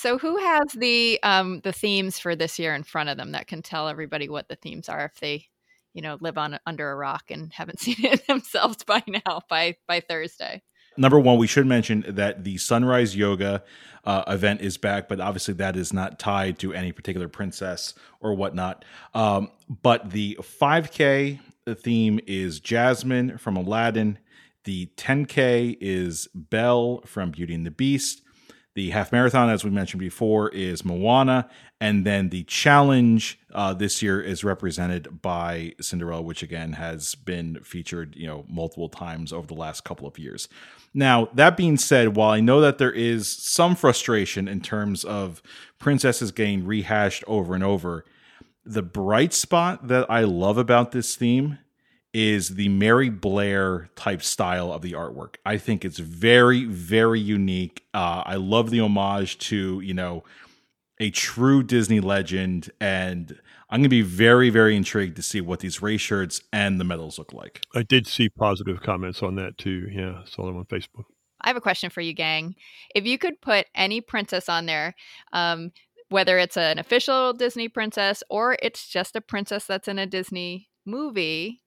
So 0.00 0.16
who 0.16 0.38
has 0.38 0.72
the 0.72 1.22
um 1.22 1.60
the 1.60 1.74
themes 1.74 2.18
for 2.18 2.34
this 2.34 2.58
year 2.58 2.74
in 2.74 2.84
front 2.84 3.10
of 3.10 3.18
them 3.18 3.32
that 3.32 3.46
can 3.46 3.60
tell 3.60 3.86
everybody 3.86 4.30
what 4.30 4.48
the 4.48 4.56
themes 4.56 4.88
are 4.88 5.04
if 5.04 5.20
they, 5.20 5.46
you 5.92 6.00
know, 6.00 6.16
live 6.22 6.38
on 6.38 6.58
under 6.64 6.90
a 6.90 6.96
rock 6.96 7.24
and 7.28 7.52
haven't 7.52 7.80
seen 7.80 7.96
it 7.98 8.26
themselves 8.26 8.82
by 8.82 9.02
now 9.06 9.42
by 9.50 9.76
by 9.86 10.00
Thursday. 10.00 10.62
Number 10.96 11.20
one, 11.20 11.36
we 11.36 11.46
should 11.46 11.66
mention 11.66 12.02
that 12.08 12.44
the 12.44 12.56
Sunrise 12.56 13.14
Yoga 13.14 13.62
uh, 14.04 14.24
event 14.26 14.62
is 14.62 14.78
back, 14.78 15.06
but 15.06 15.20
obviously 15.20 15.52
that 15.54 15.76
is 15.76 15.92
not 15.92 16.18
tied 16.18 16.58
to 16.60 16.72
any 16.72 16.92
particular 16.92 17.28
princess 17.28 17.92
or 18.20 18.32
whatnot. 18.32 18.86
Um, 19.12 19.50
but 19.82 20.10
the 20.10 20.38
5K 20.40 21.40
theme 21.74 22.20
is 22.26 22.60
Jasmine 22.60 23.38
from 23.38 23.56
Aladdin. 23.56 24.18
The 24.64 24.86
10K 24.96 25.76
is 25.80 26.28
Belle 26.34 27.02
from 27.06 27.30
Beauty 27.30 27.54
and 27.54 27.66
the 27.66 27.70
Beast. 27.70 28.22
The 28.74 28.90
half 28.90 29.10
marathon, 29.10 29.50
as 29.50 29.64
we 29.64 29.70
mentioned 29.70 29.98
before, 29.98 30.48
is 30.50 30.84
Moana, 30.84 31.50
and 31.80 32.06
then 32.06 32.28
the 32.28 32.44
challenge 32.44 33.40
uh, 33.52 33.74
this 33.74 34.00
year 34.00 34.20
is 34.20 34.44
represented 34.44 35.20
by 35.22 35.74
Cinderella, 35.80 36.22
which 36.22 36.44
again 36.44 36.74
has 36.74 37.16
been 37.16 37.58
featured, 37.64 38.14
you 38.14 38.28
know, 38.28 38.44
multiple 38.48 38.88
times 38.88 39.32
over 39.32 39.46
the 39.46 39.54
last 39.54 39.82
couple 39.82 40.06
of 40.06 40.18
years. 40.20 40.48
Now, 40.94 41.28
that 41.34 41.56
being 41.56 41.78
said, 41.78 42.16
while 42.16 42.30
I 42.30 42.40
know 42.40 42.60
that 42.60 42.78
there 42.78 42.92
is 42.92 43.28
some 43.28 43.74
frustration 43.74 44.46
in 44.46 44.60
terms 44.60 45.04
of 45.04 45.42
princesses 45.80 46.30
getting 46.30 46.64
rehashed 46.64 47.24
over 47.26 47.56
and 47.56 47.64
over, 47.64 48.04
the 48.64 48.82
bright 48.82 49.32
spot 49.32 49.88
that 49.88 50.10
I 50.10 50.22
love 50.22 50.58
about 50.58 50.92
this 50.92 51.16
theme 51.16 51.58
is 52.12 52.50
the 52.56 52.68
Mary 52.68 53.08
Blair 53.08 53.88
type 53.94 54.22
style 54.22 54.72
of 54.72 54.82
the 54.82 54.92
artwork. 54.92 55.36
I 55.46 55.58
think 55.58 55.84
it's 55.84 55.98
very, 55.98 56.64
very 56.64 57.20
unique. 57.20 57.84
Uh, 57.94 58.22
I 58.26 58.34
love 58.36 58.70
the 58.70 58.80
homage 58.80 59.38
to, 59.38 59.80
you 59.80 59.94
know, 59.94 60.24
a 60.98 61.10
true 61.10 61.62
Disney 61.62 62.00
legend. 62.00 62.70
And 62.80 63.38
I'm 63.70 63.78
going 63.80 63.84
to 63.84 63.88
be 63.88 64.02
very, 64.02 64.50
very 64.50 64.76
intrigued 64.76 65.16
to 65.16 65.22
see 65.22 65.40
what 65.40 65.60
these 65.60 65.80
race 65.80 66.00
shirts 66.00 66.42
and 66.52 66.80
the 66.80 66.84
medals 66.84 67.18
look 67.18 67.32
like. 67.32 67.62
I 67.74 67.82
did 67.82 68.06
see 68.06 68.28
positive 68.28 68.82
comments 68.82 69.22
on 69.22 69.36
that 69.36 69.56
too. 69.56 69.88
Yeah, 69.90 70.24
saw 70.24 70.46
them 70.46 70.56
on 70.56 70.64
Facebook. 70.64 71.04
I 71.42 71.48
have 71.48 71.56
a 71.56 71.60
question 71.60 71.88
for 71.90 72.00
you, 72.00 72.12
gang. 72.12 72.54
If 72.94 73.06
you 73.06 73.16
could 73.16 73.40
put 73.40 73.66
any 73.74 74.00
princess 74.00 74.48
on 74.48 74.66
there, 74.66 74.94
um, 75.32 75.72
whether 76.10 76.38
it's 76.38 76.56
an 76.56 76.78
official 76.78 77.32
Disney 77.32 77.68
princess 77.68 78.22
or 78.28 78.56
it's 78.62 78.86
just 78.88 79.16
a 79.16 79.20
princess 79.20 79.64
that's 79.64 79.88
in 79.88 79.98
a 79.98 80.06
Disney 80.06 80.68
movie, 80.84 81.62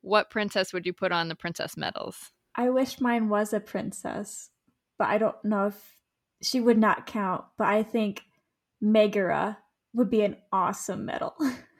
what 0.00 0.30
princess 0.30 0.72
would 0.72 0.86
you 0.86 0.92
put 0.92 1.12
on 1.12 1.28
the 1.28 1.34
princess 1.34 1.76
medals? 1.76 2.30
I 2.56 2.70
wish 2.70 3.00
mine 3.00 3.28
was 3.28 3.52
a 3.52 3.60
princess, 3.60 4.50
but 4.98 5.08
I 5.08 5.18
don't 5.18 5.42
know 5.44 5.66
if 5.66 5.96
she 6.42 6.60
would 6.60 6.78
not 6.78 7.06
count. 7.06 7.44
But 7.58 7.68
I 7.68 7.82
think 7.82 8.22
Megara 8.80 9.58
would 9.94 10.10
be 10.10 10.22
an 10.22 10.36
awesome 10.52 11.04
medal. 11.04 11.34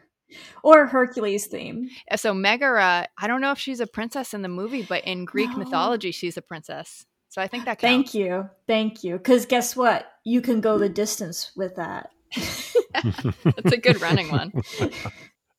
or 0.62 0.86
Hercules 0.86 1.46
theme. 1.46 1.90
Uh, 2.10 2.16
So 2.16 2.32
Megara, 2.34 3.06
I 3.18 3.26
don't 3.26 3.40
know 3.40 3.52
if 3.52 3.58
she's 3.58 3.80
a 3.80 3.86
princess 3.86 4.34
in 4.34 4.42
the 4.42 4.48
movie, 4.48 4.82
but 4.82 5.04
in 5.04 5.24
Greek 5.24 5.50
No. 5.50 5.58
mythology, 5.58 6.10
she's 6.10 6.36
a 6.36 6.42
princess. 6.42 7.06
So 7.32 7.40
I 7.40 7.48
think 7.48 7.64
that 7.64 7.78
counts. 7.78 8.12
Thank 8.12 8.14
you. 8.14 8.50
Thank 8.66 9.02
you. 9.02 9.16
Because 9.16 9.46
guess 9.46 9.74
what? 9.74 10.04
You 10.22 10.42
can 10.42 10.60
go 10.60 10.76
the 10.76 10.90
distance 10.90 11.50
with 11.56 11.76
that. 11.76 12.10
That's 12.34 13.72
a 13.72 13.78
good 13.78 14.02
running 14.02 14.30
one. 14.30 14.52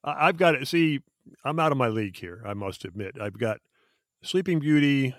I- 0.04 0.28
I've 0.28 0.38
got 0.38 0.54
it. 0.54 0.68
See, 0.68 1.02
I'm 1.44 1.60
out 1.60 1.72
of 1.72 1.80
my 1.80 1.88
league 1.88 2.16
here. 2.16 2.44
I 2.46 2.54
must 2.54 2.86
admit, 2.86 3.16
I've 3.20 3.40
got 3.40 3.58
Sleeping 4.22 4.60
Beauty, 4.60 5.16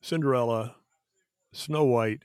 Cinderella, 0.00 0.74
Snow 1.52 1.84
White, 1.84 2.22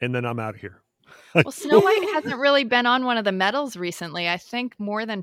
and 0.00 0.12
then 0.12 0.24
I'm 0.24 0.40
out 0.40 0.56
of 0.56 0.60
here. 0.60 0.82
Well, 1.34 1.52
Snow 1.52 1.78
White 1.78 2.08
hasn't 2.14 2.40
really 2.40 2.64
been 2.64 2.86
on 2.86 3.04
one 3.04 3.18
of 3.18 3.24
the 3.24 3.30
medals 3.30 3.76
recently. 3.76 4.28
I 4.28 4.36
think 4.36 4.74
more 4.80 5.06
than 5.06 5.22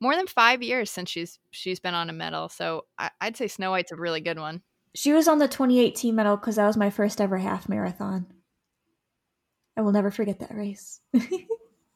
more 0.00 0.16
than 0.16 0.26
five 0.26 0.60
years 0.60 0.90
since 0.90 1.08
she's 1.08 1.38
she's 1.52 1.78
been 1.78 1.94
on 1.94 2.10
a 2.10 2.12
medal. 2.12 2.48
So 2.48 2.86
I, 2.98 3.10
I'd 3.20 3.36
say 3.36 3.46
Snow 3.46 3.70
White's 3.70 3.92
a 3.92 3.96
really 3.96 4.20
good 4.20 4.40
one. 4.40 4.62
She 4.94 5.12
was 5.12 5.28
on 5.28 5.38
the 5.38 5.48
2018 5.48 6.14
medal 6.14 6.36
because 6.36 6.56
that 6.56 6.66
was 6.66 6.76
my 6.76 6.90
first 6.90 7.20
ever 7.20 7.38
half 7.38 7.68
marathon. 7.68 8.26
I 9.76 9.82
will 9.82 9.92
never 9.92 10.10
forget 10.10 10.40
that 10.40 10.54
race. 10.54 11.00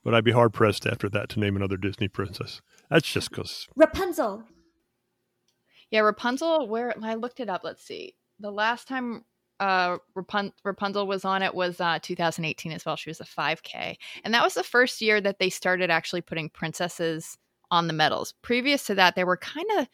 But 0.04 0.14
I'd 0.14 0.24
be 0.24 0.32
hard 0.32 0.52
pressed 0.52 0.86
after 0.86 1.08
that 1.08 1.30
to 1.30 1.40
name 1.40 1.56
another 1.56 1.78
Disney 1.78 2.08
princess. 2.08 2.60
That's 2.90 3.10
just 3.10 3.30
because 3.30 3.66
Rapunzel. 3.74 4.44
Yeah, 5.90 6.00
Rapunzel. 6.00 6.68
Where 6.68 6.94
I 7.02 7.14
looked 7.14 7.40
it 7.40 7.48
up. 7.48 7.62
Let's 7.64 7.82
see. 7.82 8.14
The 8.38 8.50
last 8.50 8.86
time 8.86 9.24
uh, 9.60 9.96
Rapun- 10.14 10.52
Rapunzel 10.62 11.06
was 11.06 11.24
on 11.24 11.42
it 11.42 11.54
was 11.54 11.80
uh, 11.80 11.98
2018 12.02 12.72
as 12.72 12.84
well. 12.84 12.96
She 12.96 13.08
was 13.08 13.20
a 13.20 13.24
5K, 13.24 13.96
and 14.24 14.34
that 14.34 14.44
was 14.44 14.54
the 14.54 14.62
first 14.62 15.00
year 15.00 15.20
that 15.22 15.38
they 15.38 15.48
started 15.48 15.90
actually 15.90 16.20
putting 16.20 16.50
princesses 16.50 17.38
on 17.70 17.86
the 17.86 17.94
medals. 17.94 18.34
Previous 18.42 18.84
to 18.86 18.94
that, 18.96 19.14
they 19.14 19.24
were 19.24 19.38
kind 19.38 19.66
of 19.78 19.88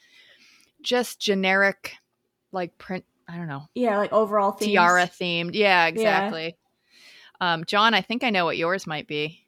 just 0.82 1.20
generic, 1.20 1.94
like 2.52 2.76
print. 2.78 3.04
I 3.28 3.36
don't 3.36 3.46
know, 3.48 3.68
Yeah, 3.74 3.98
like 3.98 4.12
overall 4.12 4.50
themes. 4.52 4.72
tiara 4.72 5.06
themed. 5.06 5.54
Yeah, 5.54 5.86
exactly. 5.86 6.56
Um, 7.40 7.64
John, 7.64 7.94
I 7.94 8.00
think 8.00 8.24
I 8.24 8.30
know 8.30 8.44
what 8.44 8.56
yours 8.56 8.86
might 8.88 9.06
be. 9.06 9.46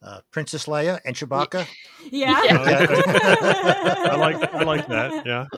Uh, 0.00 0.20
Princess 0.30 0.66
Leia 0.66 1.00
and 1.04 1.16
Chewbacca. 1.16 1.66
Yeah. 2.10 2.36
I 2.40 4.14
like 4.16 4.54
I 4.54 4.62
like 4.62 4.86
that. 4.86 5.26
Yeah. 5.26 5.46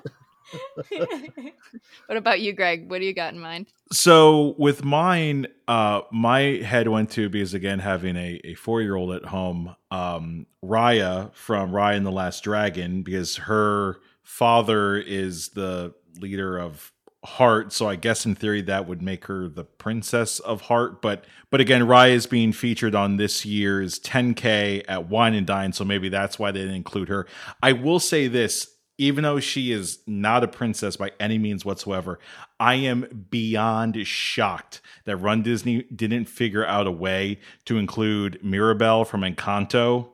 What 2.06 2.16
about 2.16 2.40
you, 2.40 2.54
Greg? 2.54 2.90
What 2.90 3.00
do 3.00 3.04
you 3.06 3.12
got 3.12 3.34
in 3.34 3.40
mind? 3.40 3.66
So 3.92 4.54
with 4.58 4.82
mine, 4.84 5.46
uh, 5.66 6.02
my 6.10 6.40
head 6.40 6.88
went 6.88 7.10
to 7.12 7.28
because 7.28 7.52
again 7.54 7.78
having 7.80 8.16
a, 8.16 8.40
a 8.44 8.54
four 8.54 8.80
year 8.80 8.96
old 8.96 9.12
at 9.14 9.26
home, 9.26 9.76
um, 9.90 10.46
Raya 10.64 11.34
from 11.34 11.70
Raya 11.70 11.96
and 11.96 12.06
the 12.06 12.10
Last 12.12 12.44
Dragon, 12.44 13.02
because 13.02 13.36
her 13.36 13.98
father 14.22 14.96
is 14.96 15.50
the 15.50 15.94
leader 16.20 16.58
of 16.58 16.92
Heart, 17.24 17.72
so 17.72 17.88
I 17.88 17.96
guess 17.96 18.24
in 18.24 18.36
theory 18.36 18.62
that 18.62 18.86
would 18.86 19.02
make 19.02 19.24
her 19.24 19.48
the 19.48 19.64
princess 19.64 20.38
of 20.38 20.62
Heart. 20.62 21.02
But 21.02 21.24
but 21.50 21.60
again, 21.60 21.82
Raya 21.82 22.12
is 22.12 22.26
being 22.26 22.52
featured 22.52 22.94
on 22.94 23.16
this 23.16 23.44
year's 23.44 23.98
10K 23.98 24.84
at 24.86 25.08
Wine 25.08 25.34
and 25.34 25.46
Dine, 25.46 25.72
so 25.72 25.84
maybe 25.84 26.08
that's 26.08 26.38
why 26.38 26.52
they 26.52 26.60
didn't 26.60 26.76
include 26.76 27.08
her. 27.08 27.26
I 27.62 27.72
will 27.72 28.00
say 28.00 28.28
this. 28.28 28.74
Even 29.00 29.22
though 29.22 29.38
she 29.38 29.70
is 29.70 30.00
not 30.08 30.42
a 30.42 30.48
princess 30.48 30.96
by 30.96 31.12
any 31.20 31.38
means 31.38 31.64
whatsoever, 31.64 32.18
I 32.58 32.74
am 32.74 33.26
beyond 33.30 34.04
shocked 34.04 34.80
that 35.04 35.18
Run 35.18 35.44
Disney 35.44 35.84
didn't 35.84 36.24
figure 36.24 36.66
out 36.66 36.88
a 36.88 36.90
way 36.90 37.38
to 37.66 37.78
include 37.78 38.40
Mirabelle 38.42 39.04
from 39.04 39.20
Encanto 39.20 40.08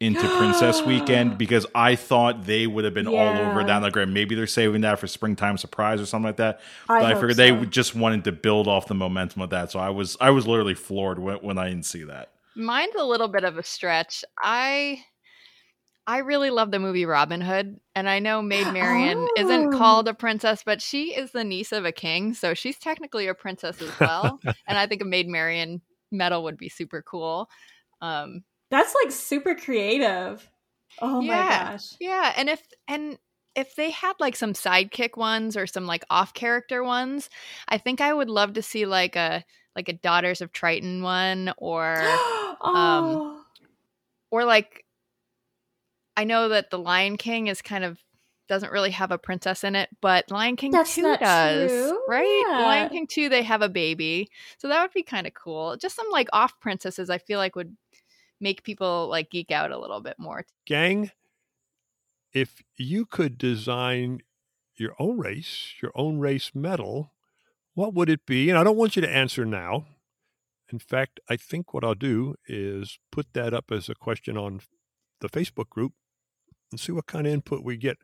into 0.00 0.26
Princess 0.38 0.82
Weekend 0.86 1.36
because 1.38 1.66
I 1.74 1.94
thought 1.94 2.44
they 2.46 2.66
would 2.66 2.84
have 2.84 2.94
been 2.94 3.06
all 3.06 3.14
over 3.38 3.60
Yeah. 3.60 3.66
down 3.66 3.82
the 3.82 3.90
ground. 3.90 4.14
Maybe 4.14 4.34
they're 4.34 4.46
saving 4.46 4.80
that 4.80 4.98
for 4.98 5.06
springtime 5.06 5.58
surprise 5.58 6.00
or 6.00 6.06
something 6.06 6.26
like 6.28 6.36
that. 6.38 6.60
I 6.88 7.00
But 7.00 7.04
I, 7.04 7.08
hope 7.12 7.20
figured 7.20 7.36
so. 7.36 7.42
they 7.60 7.66
just 7.66 7.94
wanted 7.94 8.24
to 8.24 8.32
build 8.32 8.66
off 8.66 8.86
the 8.86 8.94
momentum 8.94 9.42
of 9.42 9.50
that. 9.50 9.70
So 9.70 9.78
I 9.78 9.90
was 9.90 10.16
I 10.20 10.30
was 10.30 10.46
literally 10.46 10.74
floored 10.74 11.18
when, 11.18 11.36
when 11.36 11.58
I 11.58 11.68
didn't 11.68 11.84
see 11.86 12.04
that. 12.04 12.30
Mine's 12.56 12.94
a 12.98 13.04
little 13.04 13.28
bit 13.28 13.44
of 13.44 13.58
a 13.58 13.62
stretch. 13.62 14.24
I 14.42 15.04
I 16.06 16.18
really 16.18 16.50
love 16.50 16.70
the 16.70 16.78
movie 16.80 17.04
Robin 17.04 17.40
Hood, 17.40 17.78
and 17.94 18.08
I 18.08 18.18
know 18.18 18.40
Maid 18.42 18.66
Marian 18.72 19.28
isn't 19.36 19.74
Oh. 19.74 19.78
called 19.78 20.08
a 20.08 20.14
princess, 20.14 20.62
but 20.64 20.80
she 20.82 21.14
is 21.14 21.30
the 21.32 21.44
niece 21.44 21.72
of 21.72 21.84
a 21.84 21.92
king, 21.92 22.32
so 22.34 22.54
she's 22.54 22.78
technically 22.78 23.28
a 23.28 23.34
princess 23.34 23.80
as 23.82 24.00
well. 24.00 24.40
and 24.66 24.78
I 24.78 24.86
think 24.86 25.02
a 25.02 25.04
Maid 25.04 25.28
Marian 25.28 25.82
medal 26.10 26.42
would 26.44 26.56
be 26.56 26.68
super 26.70 27.02
cool. 27.02 27.48
Um, 28.00 28.42
That's 28.70 28.94
like 29.02 29.10
super 29.12 29.54
creative. 29.54 30.48
Oh 31.00 31.20
Yeah. 31.20 31.36
my 31.36 31.70
gosh. 31.72 31.86
yeah, 32.00 32.32
and 32.36 32.48
if 32.48 32.62
and 32.88 33.18
if 33.56 33.74
they 33.74 33.90
had 33.90 34.14
like 34.20 34.36
some 34.36 34.52
sidekick 34.52 35.16
ones 35.16 35.56
or 35.56 35.66
some 35.66 35.86
like 35.86 36.04
off 36.10 36.34
character 36.34 36.84
ones, 36.84 37.28
I 37.68 37.78
think 37.78 38.00
I 38.00 38.12
would 38.12 38.30
love 38.30 38.54
to 38.54 38.62
see 38.62 38.86
like 38.86 39.16
a 39.16 39.44
like 39.76 39.88
a 39.88 39.92
Daughters 39.92 40.40
of 40.40 40.52
Triton 40.52 41.02
one 41.02 41.52
or 41.56 41.96
um, 42.00 42.56
oh. 42.62 43.42
or 44.30 44.44
like 44.44 44.84
I 46.16 46.24
know 46.24 46.48
that 46.50 46.70
the 46.70 46.78
Lion 46.78 47.16
King 47.16 47.46
is 47.46 47.62
kind 47.62 47.84
of 47.84 47.98
doesn't 48.48 48.72
really 48.72 48.90
have 48.90 49.12
a 49.12 49.18
princess 49.18 49.62
in 49.62 49.76
it, 49.76 49.88
but 50.00 50.28
Lion 50.30 50.56
King 50.56 50.72
That's 50.72 50.94
2 50.96 51.02
not 51.02 51.20
does. 51.20 51.70
true. 51.70 52.00
Right? 52.08 52.44
Yeah. 52.48 52.58
Lion 52.62 52.88
King 52.90 53.06
2 53.06 53.28
they 53.28 53.42
have 53.44 53.62
a 53.62 53.68
baby. 53.68 54.28
So 54.58 54.68
that 54.68 54.82
would 54.82 54.92
be 54.92 55.04
kind 55.04 55.26
of 55.26 55.34
cool. 55.34 55.76
Just 55.76 55.94
some 55.96 56.10
like 56.10 56.28
off 56.32 56.58
princesses 56.60 57.10
I 57.10 57.18
feel 57.18 57.38
like 57.38 57.54
would 57.54 57.76
make 58.40 58.62
people 58.62 59.08
like 59.08 59.30
geek 59.30 59.50
out 59.50 59.70
a 59.70 59.78
little 59.78 60.00
bit 60.00 60.16
more. 60.18 60.44
Gang, 60.66 61.10
if 62.32 62.62
you 62.76 63.06
could 63.06 63.38
design 63.38 64.20
your 64.76 64.94
own 64.98 65.18
race, 65.18 65.74
your 65.82 65.92
own 65.94 66.18
race 66.18 66.52
medal, 66.54 67.12
what 67.74 67.94
would 67.94 68.08
it 68.08 68.26
be? 68.26 68.48
And 68.48 68.58
I 68.58 68.64
don't 68.64 68.76
want 68.76 68.96
you 68.96 69.02
to 69.02 69.10
answer 69.10 69.44
now. 69.44 69.86
In 70.72 70.78
fact, 70.78 71.20
I 71.28 71.36
think 71.36 71.74
what 71.74 71.84
I'll 71.84 71.94
do 71.94 72.36
is 72.46 72.98
put 73.10 73.32
that 73.34 73.52
up 73.52 73.70
as 73.70 73.88
a 73.88 73.94
question 73.94 74.36
on 74.36 74.60
the 75.20 75.28
Facebook 75.28 75.68
group 75.68 75.92
and 76.70 76.80
see 76.80 76.92
what 76.92 77.06
kind 77.06 77.26
of 77.26 77.32
input 77.32 77.64
we 77.64 77.76
get 77.76 77.98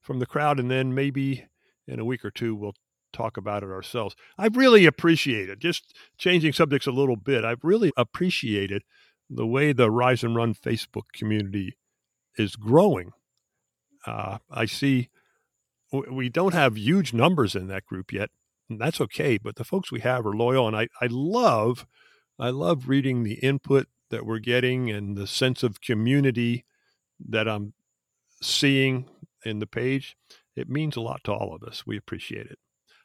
from 0.00 0.18
the 0.18 0.26
crowd. 0.26 0.60
And 0.60 0.70
then 0.70 0.94
maybe 0.94 1.46
in 1.86 1.98
a 1.98 2.04
week 2.04 2.24
or 2.24 2.30
two, 2.30 2.54
we'll 2.54 2.74
talk 3.12 3.36
about 3.36 3.62
it 3.62 3.70
ourselves. 3.70 4.14
I 4.36 4.48
really 4.48 4.84
appreciate 4.84 5.48
it. 5.48 5.58
Just 5.60 5.96
changing 6.18 6.52
subjects 6.52 6.86
a 6.86 6.92
little 6.92 7.16
bit, 7.16 7.44
I've 7.44 7.64
really 7.64 7.92
appreciated 7.96 8.82
the 9.30 9.46
way 9.46 9.72
the 9.72 9.90
Rise 9.90 10.22
and 10.22 10.36
Run 10.36 10.54
Facebook 10.54 11.12
community 11.12 11.76
is 12.36 12.56
growing. 12.56 13.12
Uh, 14.06 14.38
I 14.50 14.66
see 14.66 15.08
we 15.92 16.28
don't 16.28 16.54
have 16.54 16.76
huge 16.76 17.12
numbers 17.12 17.54
in 17.54 17.68
that 17.68 17.86
group 17.86 18.12
yet, 18.12 18.30
and 18.68 18.80
that's 18.80 19.00
okay. 19.00 19.38
But 19.38 19.56
the 19.56 19.64
folks 19.64 19.92
we 19.92 20.00
have 20.00 20.26
are 20.26 20.34
loyal, 20.34 20.66
and 20.66 20.76
I, 20.76 20.88
I 21.00 21.06
love, 21.08 21.86
I 22.38 22.50
love 22.50 22.88
reading 22.88 23.22
the 23.22 23.34
input 23.34 23.88
that 24.10 24.26
we're 24.26 24.38
getting 24.38 24.90
and 24.90 25.16
the 25.16 25.26
sense 25.26 25.62
of 25.62 25.80
community 25.80 26.64
that 27.20 27.48
I'm 27.48 27.74
seeing 28.42 29.08
in 29.44 29.58
the 29.58 29.66
page. 29.66 30.16
It 30.56 30.68
means 30.68 30.96
a 30.96 31.00
lot 31.00 31.22
to 31.24 31.32
all 31.32 31.54
of 31.54 31.62
us. 31.62 31.86
We 31.86 31.96
appreciate 31.96 32.46
it. 32.46 32.58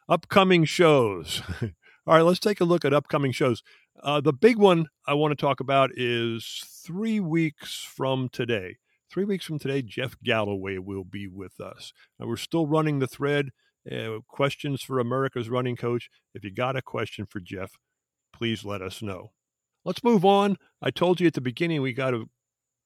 Upcoming 0.08 0.64
shows. 0.64 1.42
all 1.62 2.14
right, 2.14 2.22
let's 2.22 2.40
take 2.40 2.60
a 2.60 2.64
look 2.64 2.84
at 2.84 2.94
upcoming 2.94 3.32
shows. 3.32 3.62
Uh, 4.02 4.20
the 4.20 4.32
big 4.32 4.56
one 4.56 4.88
I 5.06 5.14
want 5.14 5.32
to 5.32 5.36
talk 5.36 5.60
about 5.60 5.90
is 5.94 6.62
three 6.86 7.20
weeks 7.20 7.84
from 7.84 8.28
today. 8.30 8.76
Three 9.10 9.24
weeks 9.24 9.44
from 9.44 9.58
today, 9.58 9.82
Jeff 9.82 10.16
Galloway 10.22 10.78
will 10.78 11.04
be 11.04 11.26
with 11.26 11.60
us. 11.60 11.92
Now, 12.18 12.26
we're 12.26 12.36
still 12.36 12.66
running 12.66 12.98
the 12.98 13.06
thread. 13.06 13.50
Uh, 13.90 14.18
questions 14.28 14.82
for 14.82 14.98
America's 14.98 15.48
running 15.48 15.76
coach. 15.76 16.08
If 16.34 16.44
you 16.44 16.52
got 16.52 16.76
a 16.76 16.82
question 16.82 17.26
for 17.26 17.40
Jeff, 17.40 17.72
please 18.32 18.64
let 18.64 18.82
us 18.82 19.02
know. 19.02 19.32
Let's 19.84 20.04
move 20.04 20.24
on. 20.24 20.56
I 20.80 20.90
told 20.90 21.20
you 21.20 21.26
at 21.26 21.34
the 21.34 21.40
beginning 21.40 21.82
we 21.82 21.92
got 21.92 22.14
a 22.14 22.24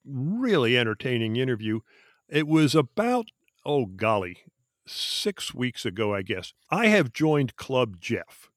really 0.04 0.78
entertaining 0.78 1.36
interview. 1.36 1.80
It 2.28 2.46
was 2.46 2.74
about, 2.74 3.26
oh 3.66 3.86
golly, 3.86 4.38
six 4.86 5.52
weeks 5.52 5.84
ago, 5.84 6.14
I 6.14 6.22
guess. 6.22 6.54
I 6.70 6.86
have 6.86 7.12
joined 7.12 7.56
Club 7.56 8.00
Jeff. 8.00 8.48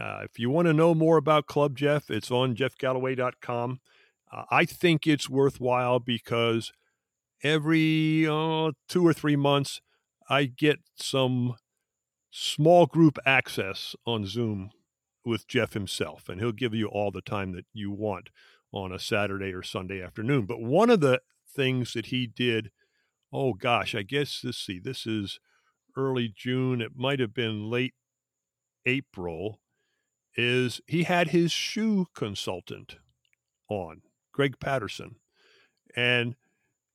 Uh, 0.00 0.20
if 0.24 0.38
you 0.38 0.48
want 0.48 0.66
to 0.66 0.72
know 0.72 0.94
more 0.94 1.16
about 1.18 1.46
Club 1.46 1.76
Jeff, 1.76 2.10
it's 2.10 2.30
on 2.30 2.54
jeffgalloway.com. 2.56 3.80
Uh, 4.32 4.44
I 4.50 4.64
think 4.64 5.06
it's 5.06 5.28
worthwhile 5.28 5.98
because 5.98 6.72
every 7.42 8.26
uh, 8.26 8.72
two 8.88 9.06
or 9.06 9.12
three 9.12 9.36
months, 9.36 9.80
I 10.28 10.44
get 10.44 10.78
some 10.96 11.56
small 12.30 12.86
group 12.86 13.18
access 13.26 13.94
on 14.06 14.24
Zoom 14.24 14.70
with 15.24 15.46
Jeff 15.48 15.74
himself, 15.74 16.28
and 16.28 16.40
he'll 16.40 16.52
give 16.52 16.74
you 16.74 16.86
all 16.86 17.10
the 17.10 17.20
time 17.20 17.52
that 17.52 17.66
you 17.72 17.90
want 17.90 18.30
on 18.72 18.92
a 18.92 18.98
Saturday 18.98 19.52
or 19.52 19.62
Sunday 19.62 20.00
afternoon. 20.00 20.46
But 20.46 20.62
one 20.62 20.88
of 20.90 21.00
the 21.00 21.20
things 21.54 21.92
that 21.92 22.06
he 22.06 22.26
did, 22.26 22.70
oh 23.32 23.52
gosh, 23.52 23.94
I 23.94 24.02
guess 24.02 24.40
let's 24.44 24.58
see, 24.58 24.78
this 24.78 25.06
is 25.06 25.40
early 25.96 26.32
June, 26.34 26.80
it 26.80 26.92
might 26.96 27.20
have 27.20 27.34
been 27.34 27.68
late 27.68 27.94
April, 28.86 29.59
is 30.40 30.80
he 30.86 31.02
had 31.02 31.28
his 31.28 31.52
shoe 31.52 32.06
consultant 32.14 32.96
on, 33.68 34.00
Greg 34.32 34.58
Patterson. 34.58 35.16
And 35.94 36.34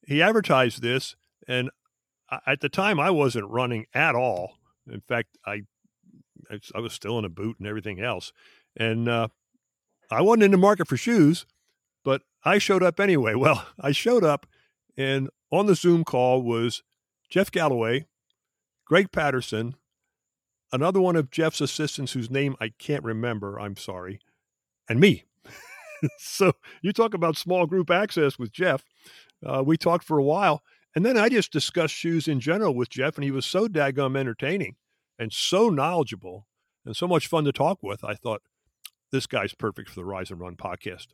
he 0.08 0.22
advertised 0.22 0.82
this, 0.82 1.16
and 1.48 1.70
at 2.48 2.62
the 2.62 2.70
time 2.70 3.00
I 3.00 3.12
wasn't 3.12 3.50
running 3.50 3.86
at 3.94 4.16
all. 4.16 4.56
In 4.92 5.02
fact, 5.02 5.38
I 5.46 5.62
I 6.74 6.80
was 6.80 6.94
still 6.94 7.18
in 7.20 7.25
a 7.25 7.30
boot 7.30 7.58
and 7.60 7.68
everything 7.68 8.00
else, 8.00 8.32
and 8.75 9.08
uh, 9.08 9.28
I 10.12 10.22
wasn't 10.22 10.44
in 10.44 10.52
the 10.52 10.58
market 10.58 10.88
for 10.88 10.98
shoes, 10.98 11.46
but 12.04 12.22
I 12.44 12.58
showed 12.58 12.84
up 12.84 13.00
anyway. 13.00 13.34
Well, 13.36 13.66
I 13.80 13.92
showed 13.92 14.24
up, 14.24 14.46
and 14.98 15.30
on 15.52 15.66
the 15.66 15.75
Zoom 15.75 16.04
call 16.04 16.42
was 16.42 16.84
Jeff 17.30 17.52
Galloway, 17.52 18.08
Greg 18.86 19.12
Patterson, 19.12 19.75
another 20.75 21.00
one 21.00 21.15
of 21.15 21.32
Jeff's 21.32 21.62
assistants 21.62 22.12
whose 22.12 22.29
name 22.29 22.55
I 22.60 22.74
can't 22.77 23.03
remember. 23.03 23.60
I'm 23.60 23.77
sorry, 23.77 24.20
and 24.89 25.00
me. 25.00 25.24
so 26.20 26.51
you 26.82 26.91
talk 26.91 27.13
about 27.13 27.38
small 27.38 27.65
group 27.65 27.89
access 27.89 28.38
with 28.38 28.51
Jeff. 28.51 28.84
Uh, 29.44 29.63
we 29.65 29.77
talked 29.77 30.03
for 30.03 30.20
a 30.20 30.24
while, 30.24 30.62
and 30.94 31.05
then 31.05 31.17
I 31.17 31.29
just 31.29 31.51
discussed 31.51 31.94
shoes 31.94 32.27
in 32.27 32.39
general 32.39 32.75
with 32.75 32.89
Jeff, 32.89 33.15
and 33.15 33.24
he 33.24 33.32
was 33.32 33.46
so 33.46 33.67
daggum 33.67 34.17
entertaining 34.17 34.75
and 35.17 35.32
so 35.32 35.70
knowledgeable 35.70 36.46
and 36.86 36.96
so 36.96 37.08
much 37.08 37.27
fun 37.27 37.46
to 37.46 37.51
talk 37.53 37.82
with. 37.82 38.03
I 38.03 38.13
thought 38.13 38.41
this 39.12 39.27
guy's 39.27 39.53
perfect 39.53 39.89
for 39.89 39.96
the 39.96 40.05
Rise 40.05 40.29
and 40.29 40.41
Run 40.41 40.58
podcast. 40.58 41.08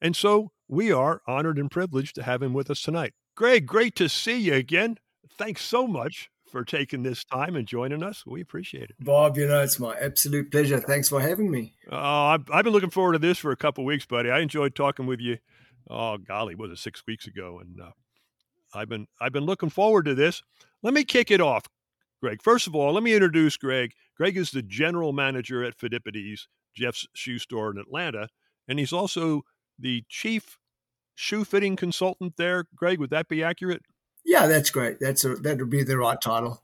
And 0.00 0.14
so 0.14 0.52
we 0.68 0.92
are 0.92 1.20
honored 1.26 1.58
and 1.58 1.70
privileged 1.70 2.14
to 2.14 2.22
have 2.22 2.42
him 2.42 2.54
with 2.54 2.70
us 2.70 2.80
tonight. 2.80 3.12
Greg, 3.34 3.66
great 3.66 3.96
to 3.96 4.08
see 4.08 4.38
you 4.38 4.54
again. 4.54 4.98
Thanks 5.36 5.62
so 5.62 5.86
much 5.86 6.30
for 6.50 6.64
taking 6.64 7.02
this 7.02 7.24
time 7.24 7.56
and 7.56 7.66
joining 7.66 8.02
us. 8.02 8.24
We 8.26 8.40
appreciate 8.40 8.90
it. 8.90 8.96
Bob, 9.00 9.36
you 9.36 9.46
know, 9.46 9.62
it's 9.62 9.78
my 9.78 9.94
absolute 9.96 10.50
pleasure. 10.50 10.80
Thanks 10.80 11.08
for 11.08 11.20
having 11.20 11.50
me. 11.50 11.74
Oh, 11.90 11.96
I've, 11.96 12.50
I've 12.50 12.64
been 12.64 12.72
looking 12.72 12.90
forward 12.90 13.14
to 13.14 13.18
this 13.18 13.38
for 13.38 13.52
a 13.52 13.56
couple 13.56 13.84
weeks, 13.84 14.06
buddy. 14.06 14.30
I 14.30 14.40
enjoyed 14.40 14.74
talking 14.74 15.06
with 15.06 15.20
you. 15.20 15.38
Oh, 15.88 16.18
golly, 16.18 16.54
was 16.54 16.70
it 16.70 16.78
six 16.78 17.02
weeks 17.06 17.26
ago? 17.26 17.60
And 17.60 17.80
uh, 17.80 17.90
I've 18.74 18.88
been 18.88 19.06
I've 19.20 19.32
been 19.32 19.46
looking 19.46 19.70
forward 19.70 20.04
to 20.04 20.14
this. 20.14 20.42
Let 20.82 20.94
me 20.94 21.04
kick 21.04 21.30
it 21.30 21.40
off, 21.40 21.64
Greg. 22.22 22.42
First 22.42 22.66
of 22.66 22.74
all, 22.74 22.92
let 22.92 23.02
me 23.02 23.14
introduce 23.14 23.56
Greg. 23.56 23.92
Greg 24.16 24.36
is 24.36 24.50
the 24.50 24.62
general 24.62 25.12
manager 25.12 25.64
at 25.64 25.76
Phidippides, 25.76 26.42
Jeff's 26.74 27.06
shoe 27.14 27.38
store 27.38 27.70
in 27.70 27.78
Atlanta, 27.78 28.28
and 28.68 28.78
he's 28.78 28.92
also 28.92 29.42
the 29.78 30.04
chief 30.08 30.58
shoe 31.14 31.44
fitting 31.44 31.76
consultant 31.76 32.34
there. 32.36 32.66
Greg, 32.74 32.98
would 32.98 33.10
that 33.10 33.28
be 33.28 33.42
accurate? 33.42 33.82
Yeah, 34.24 34.46
that's 34.46 34.70
great. 34.70 34.98
That's 35.00 35.24
a, 35.24 35.34
that 35.36 35.58
would 35.58 35.70
be 35.70 35.82
the 35.82 35.98
right 35.98 36.20
title. 36.20 36.62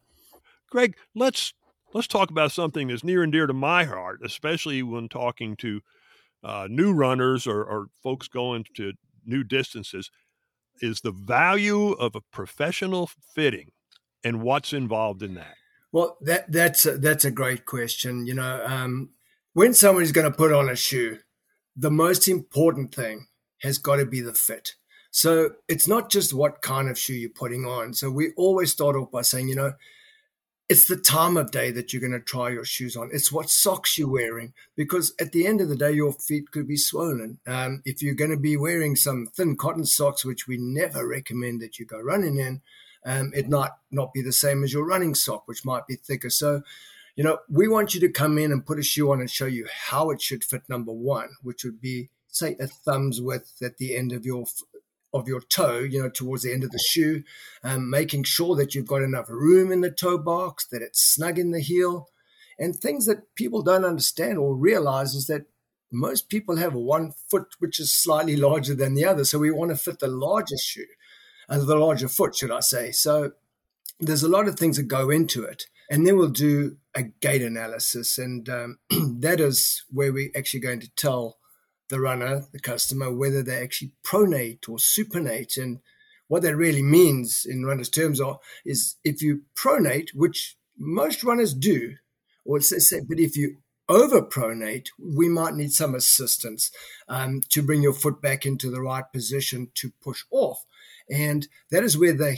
Greg, 0.70 0.96
let's 1.14 1.54
let's 1.94 2.06
talk 2.06 2.30
about 2.30 2.52
something 2.52 2.88
that's 2.88 3.04
near 3.04 3.22
and 3.22 3.32
dear 3.32 3.46
to 3.46 3.52
my 3.52 3.84
heart, 3.84 4.20
especially 4.24 4.82
when 4.82 5.08
talking 5.08 5.56
to 5.56 5.80
uh, 6.44 6.68
new 6.70 6.92
runners 6.92 7.46
or, 7.46 7.64
or 7.64 7.86
folks 8.02 8.28
going 8.28 8.64
to 8.74 8.92
new 9.24 9.42
distances. 9.42 10.10
Is 10.82 11.00
the 11.00 11.12
value 11.12 11.92
of 11.92 12.14
a 12.14 12.20
professional 12.20 13.08
fitting 13.34 13.70
and 14.22 14.42
what's 14.42 14.74
involved 14.74 15.22
in 15.22 15.34
that? 15.34 15.54
Well, 15.90 16.18
that 16.20 16.52
that's 16.52 16.84
a, 16.84 16.98
that's 16.98 17.24
a 17.24 17.30
great 17.30 17.64
question. 17.64 18.26
You 18.26 18.34
know, 18.34 18.62
um, 18.66 19.10
when 19.54 19.72
somebody's 19.72 20.12
going 20.12 20.30
to 20.30 20.36
put 20.36 20.52
on 20.52 20.68
a 20.68 20.76
shoe, 20.76 21.18
the 21.74 21.90
most 21.90 22.28
important 22.28 22.94
thing 22.94 23.28
has 23.62 23.78
got 23.78 23.96
to 23.96 24.04
be 24.04 24.20
the 24.20 24.34
fit. 24.34 24.74
So 25.16 25.52
it's 25.66 25.88
not 25.88 26.10
just 26.10 26.34
what 26.34 26.60
kind 26.60 26.90
of 26.90 26.98
shoe 26.98 27.14
you're 27.14 27.30
putting 27.30 27.64
on. 27.64 27.94
So 27.94 28.10
we 28.10 28.34
always 28.36 28.70
start 28.70 28.96
off 28.96 29.10
by 29.10 29.22
saying, 29.22 29.48
you 29.48 29.54
know, 29.54 29.72
it's 30.68 30.88
the 30.88 30.96
time 30.98 31.38
of 31.38 31.50
day 31.50 31.70
that 31.70 31.90
you're 31.90 32.02
going 32.02 32.12
to 32.12 32.20
try 32.20 32.50
your 32.50 32.66
shoes 32.66 32.98
on. 32.98 33.08
It's 33.10 33.32
what 33.32 33.48
socks 33.48 33.96
you're 33.96 34.10
wearing, 34.10 34.52
because 34.76 35.14
at 35.18 35.32
the 35.32 35.46
end 35.46 35.62
of 35.62 35.70
the 35.70 35.76
day, 35.76 35.92
your 35.92 36.12
feet 36.12 36.50
could 36.50 36.68
be 36.68 36.76
swollen. 36.76 37.38
Um, 37.46 37.80
if 37.86 38.02
you're 38.02 38.14
going 38.14 38.30
to 38.30 38.36
be 38.36 38.58
wearing 38.58 38.94
some 38.94 39.26
thin 39.34 39.56
cotton 39.56 39.86
socks, 39.86 40.22
which 40.22 40.46
we 40.46 40.58
never 40.58 41.08
recommend 41.08 41.62
that 41.62 41.78
you 41.78 41.86
go 41.86 41.98
running 41.98 42.36
in, 42.36 42.60
um, 43.06 43.32
it 43.34 43.48
might 43.48 43.70
not 43.90 44.12
be 44.12 44.20
the 44.20 44.34
same 44.34 44.62
as 44.62 44.74
your 44.74 44.84
running 44.84 45.14
sock, 45.14 45.48
which 45.48 45.64
might 45.64 45.86
be 45.86 45.96
thicker. 45.96 46.28
So, 46.28 46.60
you 47.14 47.24
know, 47.24 47.38
we 47.48 47.68
want 47.68 47.94
you 47.94 48.02
to 48.02 48.10
come 48.10 48.36
in 48.36 48.52
and 48.52 48.66
put 48.66 48.78
a 48.78 48.82
shoe 48.82 49.10
on 49.12 49.20
and 49.20 49.30
show 49.30 49.46
you 49.46 49.66
how 49.88 50.10
it 50.10 50.20
should 50.20 50.44
fit. 50.44 50.68
Number 50.68 50.92
one, 50.92 51.30
which 51.42 51.64
would 51.64 51.80
be 51.80 52.10
say 52.28 52.54
a 52.60 52.66
thumb's 52.66 53.22
width 53.22 53.62
at 53.62 53.78
the 53.78 53.96
end 53.96 54.12
of 54.12 54.26
your 54.26 54.44
of 55.16 55.28
your 55.28 55.40
toe, 55.40 55.78
you 55.78 56.02
know, 56.02 56.08
towards 56.08 56.42
the 56.42 56.52
end 56.52 56.64
of 56.64 56.70
the 56.70 56.78
shoe, 56.78 57.22
um, 57.62 57.90
making 57.90 58.24
sure 58.24 58.54
that 58.56 58.74
you've 58.74 58.86
got 58.86 59.02
enough 59.02 59.28
room 59.28 59.72
in 59.72 59.80
the 59.80 59.90
toe 59.90 60.18
box, 60.18 60.66
that 60.66 60.82
it's 60.82 61.00
snug 61.00 61.38
in 61.38 61.50
the 61.50 61.60
heel, 61.60 62.08
and 62.58 62.74
things 62.74 63.06
that 63.06 63.34
people 63.34 63.62
don't 63.62 63.84
understand 63.84 64.38
or 64.38 64.54
realize 64.54 65.14
is 65.14 65.26
that 65.26 65.46
most 65.92 66.28
people 66.28 66.56
have 66.56 66.74
one 66.74 67.12
foot 67.30 67.54
which 67.58 67.78
is 67.78 67.92
slightly 67.92 68.36
larger 68.36 68.74
than 68.74 68.94
the 68.94 69.04
other, 69.04 69.24
so 69.24 69.38
we 69.38 69.50
want 69.50 69.70
to 69.70 69.76
fit 69.76 69.98
the 69.98 70.08
larger 70.08 70.56
shoe, 70.60 70.86
uh, 71.48 71.58
the 71.58 71.76
larger 71.76 72.08
foot, 72.08 72.34
should 72.34 72.50
I 72.50 72.60
say? 72.60 72.90
So 72.92 73.32
there's 74.00 74.22
a 74.22 74.28
lot 74.28 74.48
of 74.48 74.58
things 74.58 74.76
that 74.76 74.84
go 74.84 75.10
into 75.10 75.44
it, 75.44 75.64
and 75.90 76.06
then 76.06 76.16
we'll 76.16 76.28
do 76.28 76.76
a 76.94 77.04
gait 77.04 77.42
analysis, 77.42 78.18
and 78.18 78.48
um, 78.48 78.78
that 79.20 79.40
is 79.40 79.84
where 79.90 80.12
we're 80.12 80.30
actually 80.36 80.60
going 80.60 80.80
to 80.80 80.90
tell 80.96 81.36
the 81.88 82.00
runner, 82.00 82.44
the 82.52 82.60
customer, 82.60 83.12
whether 83.12 83.42
they 83.42 83.62
actually 83.62 83.92
pronate 84.04 84.68
or 84.68 84.76
supinate. 84.76 85.56
And 85.56 85.80
what 86.28 86.42
that 86.42 86.56
really 86.56 86.82
means 86.82 87.46
in 87.48 87.64
runners' 87.64 87.88
terms 87.88 88.20
are 88.20 88.38
is 88.64 88.96
if 89.04 89.22
you 89.22 89.42
pronate, 89.54 90.10
which 90.14 90.56
most 90.78 91.24
runners 91.24 91.54
do, 91.54 91.94
or 92.44 92.60
say, 92.60 93.00
but 93.08 93.18
if 93.18 93.36
you 93.36 93.58
overpronate, 93.88 94.88
we 94.98 95.28
might 95.28 95.54
need 95.54 95.72
some 95.72 95.94
assistance 95.94 96.70
um, 97.08 97.40
to 97.50 97.62
bring 97.62 97.82
your 97.82 97.92
foot 97.92 98.20
back 98.20 98.44
into 98.44 98.70
the 98.70 98.82
right 98.82 99.04
position 99.12 99.70
to 99.74 99.92
push 100.02 100.24
off. 100.30 100.64
And 101.10 101.46
that 101.70 101.84
is 101.84 101.96
where 101.96 102.12
the 102.12 102.36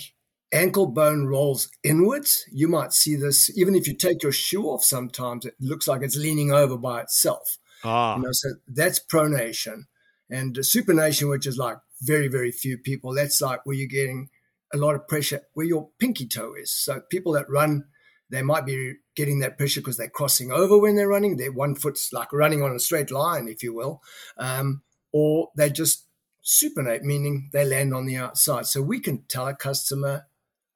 ankle 0.53 0.87
bone 0.87 1.27
rolls 1.27 1.71
inwards. 1.83 2.45
You 2.51 2.69
might 2.69 2.93
see 2.93 3.17
this 3.17 3.57
even 3.57 3.75
if 3.75 3.87
you 3.87 3.95
take 3.95 4.23
your 4.23 4.33
shoe 4.33 4.65
off 4.65 4.85
sometimes, 4.85 5.47
it 5.47 5.55
looks 5.61 5.89
like 5.89 6.03
it's 6.03 6.17
leaning 6.17 6.53
over 6.53 6.77
by 6.77 7.01
itself. 7.01 7.59
Ah. 7.85 8.17
You 8.17 8.23
know, 8.23 8.33
so 8.33 8.49
that's 8.67 9.01
pronation. 9.01 9.85
And 10.31 10.55
supination, 10.57 11.31
which 11.31 11.47
is 11.47 11.57
like 11.57 11.79
very, 12.03 12.29
very 12.29 12.51
few 12.51 12.79
people, 12.79 13.15
that's 13.15 13.41
like 13.41 13.65
where 13.65 13.77
you're 13.77 13.89
getting 13.89 14.29
a 14.73 14.77
lot 14.77 14.95
of 14.95 15.09
pressure 15.09 15.43
where 15.55 15.67
your 15.67 15.89
pinky 15.99 16.27
toe 16.27 16.55
is. 16.55 16.71
So 16.71 17.01
people 17.11 17.33
that 17.33 17.49
run, 17.49 17.85
they 18.31 18.43
might 18.43 18.67
be 18.67 18.95
getting 19.17 19.39
that 19.41 19.57
pressure 19.57 19.81
because 19.81 19.97
they're 19.97 20.11
crossing 20.11 20.53
over 20.53 20.79
when 20.79 20.97
they're 20.97 21.09
running. 21.09 21.37
Their 21.37 21.53
one 21.53 21.75
foot's 21.75 22.13
like 22.13 22.33
running 22.33 22.63
on 22.63 22.75
a 22.75 22.81
straight 22.81 23.11
line, 23.11 23.49
if 23.49 23.63
you 23.63 23.75
will. 23.75 24.03
Um, 24.37 24.83
or 25.13 25.49
they 25.57 25.71
just 25.71 26.07
supinate, 26.45 27.03
meaning 27.03 27.49
they 27.53 27.65
land 27.65 27.95
on 27.95 28.07
the 28.07 28.17
outside. 28.17 28.67
So 28.67 28.83
we 28.83 29.01
can 29.01 29.25
tell 29.29 29.49
a 29.49 29.55
customer 29.55 30.27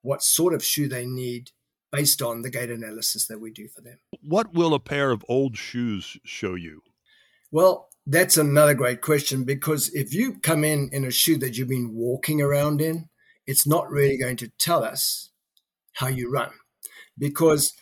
what 0.00 0.22
sort 0.22 0.54
of 0.54 0.64
shoe 0.64 0.88
they 0.88 1.06
need 1.06 1.50
based 1.90 2.22
on 2.22 2.40
the 2.42 2.50
gait 2.50 2.70
analysis 2.70 3.26
that 3.26 3.38
we 3.38 3.50
do 3.50 3.68
for 3.68 3.82
them. 3.82 3.98
What 4.22 4.54
will 4.54 4.72
a 4.72 4.80
pair 4.80 5.10
of 5.10 5.24
old 5.28 5.58
shoes 5.58 6.16
show 6.24 6.54
you? 6.54 6.82
Well, 7.52 7.90
that's 8.06 8.38
another 8.38 8.74
great 8.74 9.02
question 9.02 9.44
because 9.44 9.90
if 9.94 10.14
you 10.14 10.40
come 10.40 10.64
in 10.64 10.88
in 10.90 11.04
a 11.04 11.10
shoe 11.10 11.36
that 11.36 11.56
you've 11.56 11.68
been 11.68 11.94
walking 11.94 12.40
around 12.40 12.80
in, 12.80 13.10
it's 13.46 13.66
not 13.66 13.90
really 13.90 14.16
going 14.16 14.38
to 14.38 14.48
tell 14.58 14.82
us 14.82 15.30
how 15.92 16.06
you 16.08 16.32
run. 16.32 16.50
Because 17.18 17.74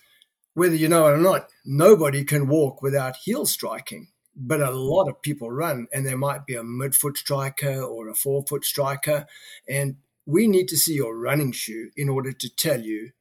whether 0.53 0.75
you 0.75 0.89
know 0.89 1.07
it 1.07 1.13
or 1.13 1.17
not, 1.17 1.47
nobody 1.65 2.25
can 2.25 2.49
walk 2.49 2.81
without 2.81 3.15
heel 3.15 3.45
striking. 3.45 4.09
But 4.35 4.61
a 4.61 4.71
lot 4.71 5.07
of 5.07 5.21
people 5.21 5.49
run, 5.51 5.87
and 5.93 6.05
there 6.05 6.17
might 6.17 6.45
be 6.45 6.55
a 6.55 6.63
midfoot 6.63 7.17
striker 7.17 7.81
or 7.81 8.09
a 8.09 8.15
forefoot 8.15 8.65
striker. 8.65 9.25
And 9.69 9.97
we 10.25 10.47
need 10.47 10.67
to 10.69 10.77
see 10.77 10.95
your 10.95 11.17
running 11.17 11.53
shoe 11.53 11.91
in 11.95 12.09
order 12.09 12.33
to 12.33 12.49
tell 12.49 12.81
you 12.81 13.11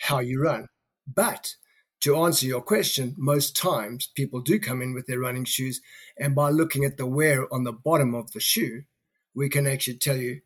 how 0.00 0.18
you 0.20 0.42
run. 0.42 0.68
But 1.06 1.56
to 2.02 2.16
answer 2.16 2.46
your 2.46 2.60
question, 2.60 3.14
most 3.16 3.56
times 3.56 4.08
people 4.14 4.40
do 4.40 4.58
come 4.58 4.82
in 4.82 4.92
with 4.92 5.06
their 5.06 5.20
running 5.20 5.44
shoes, 5.44 5.80
and 6.18 6.34
by 6.34 6.50
looking 6.50 6.84
at 6.84 6.96
the 6.96 7.06
wear 7.06 7.52
on 7.52 7.62
the 7.62 7.72
bottom 7.72 8.14
of 8.14 8.32
the 8.32 8.40
shoe, 8.40 8.82
we 9.34 9.48
can 9.48 9.66
actually 9.66 9.98
tell 9.98 10.16
you 10.16 10.40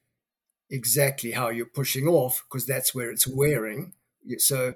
exactly 0.69 1.33
how 1.33 1.49
you're 1.49 1.67
pushing 1.67 2.07
off 2.07 2.45
because 2.45 2.67
that's 2.67 2.95
where 2.95 3.11
it's 3.11 3.27
wearing. 3.27 3.95
So, 4.39 4.75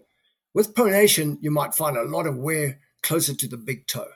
with 0.54 0.74
pronation, 0.74 1.36
you 1.42 1.50
might 1.50 1.74
find 1.74 1.96
a 1.96 2.02
lot 2.02 2.26
of 2.26 2.36
wear 2.36 2.80
closer 3.02 3.34
to 3.34 3.48
the 3.48 3.58
big 3.58 3.86
toe. 3.86 4.12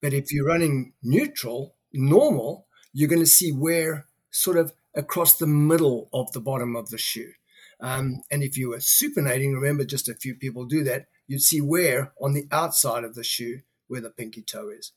But 0.00 0.14
if 0.14 0.32
you're 0.32 0.46
running 0.46 0.94
neutral, 1.02 1.76
normal, 1.92 2.66
you're 2.94 3.08
going 3.08 3.20
to 3.20 3.26
see 3.26 3.52
wear 3.52 4.06
sort 4.30 4.56
of 4.56 4.72
across 4.94 5.36
the 5.36 5.46
middle 5.46 6.08
of 6.12 6.32
the 6.32 6.40
bottom 6.40 6.74
of 6.74 6.88
the 6.88 6.98
shoe. 6.98 7.32
Um, 7.80 8.22
and 8.30 8.42
if 8.42 8.56
you 8.56 8.70
were 8.70 8.78
supinating, 8.78 9.54
remember 9.54 9.84
just 9.84 10.08
a 10.08 10.14
few 10.14 10.34
people 10.34 10.64
do 10.64 10.84
that, 10.84 11.06
you'd 11.26 11.42
see 11.42 11.60
wear 11.60 12.12
on 12.20 12.34
the 12.34 12.46
outside 12.50 13.04
of 13.04 13.14
the 13.14 13.24
shoe 13.24 13.60
where 13.88 14.00
the 14.00 14.10
pinky 14.10 14.42
toe 14.42 14.70
is. 14.70 14.92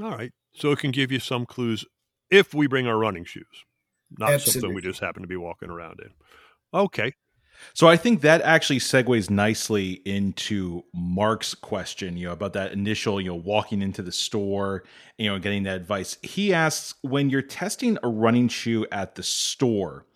All 0.00 0.10
right. 0.10 0.32
So 0.54 0.72
it 0.72 0.78
can 0.78 0.90
give 0.90 1.12
you 1.12 1.20
some 1.20 1.46
clues 1.46 1.84
if 2.30 2.54
we 2.54 2.66
bring 2.66 2.86
our 2.86 2.98
running 2.98 3.24
shoes, 3.24 3.44
not 4.18 4.32
Absolutely. 4.32 4.60
something 4.60 4.74
we 4.74 4.82
just 4.82 5.00
happen 5.00 5.22
to 5.22 5.28
be 5.28 5.36
walking 5.36 5.70
around 5.70 6.00
in. 6.00 6.10
Okay. 6.78 7.12
So 7.74 7.88
I 7.88 7.96
think 7.96 8.20
that 8.20 8.42
actually 8.42 8.78
segues 8.78 9.30
nicely 9.30 10.02
into 10.04 10.82
Mark's 10.94 11.54
question, 11.54 12.16
you 12.16 12.26
know, 12.26 12.32
about 12.32 12.52
that 12.54 12.72
initial, 12.72 13.20
you 13.20 13.28
know, 13.28 13.36
walking 13.36 13.82
into 13.82 14.02
the 14.02 14.12
store, 14.12 14.84
you 15.18 15.30
know, 15.30 15.38
getting 15.38 15.62
that 15.64 15.76
advice. 15.76 16.18
He 16.22 16.52
asks 16.52 16.94
when 17.02 17.30
you're 17.30 17.42
testing 17.42 17.98
a 18.02 18.08
running 18.08 18.48
shoe 18.48 18.86
at 18.92 19.14
the 19.14 19.22
store, 19.22 20.06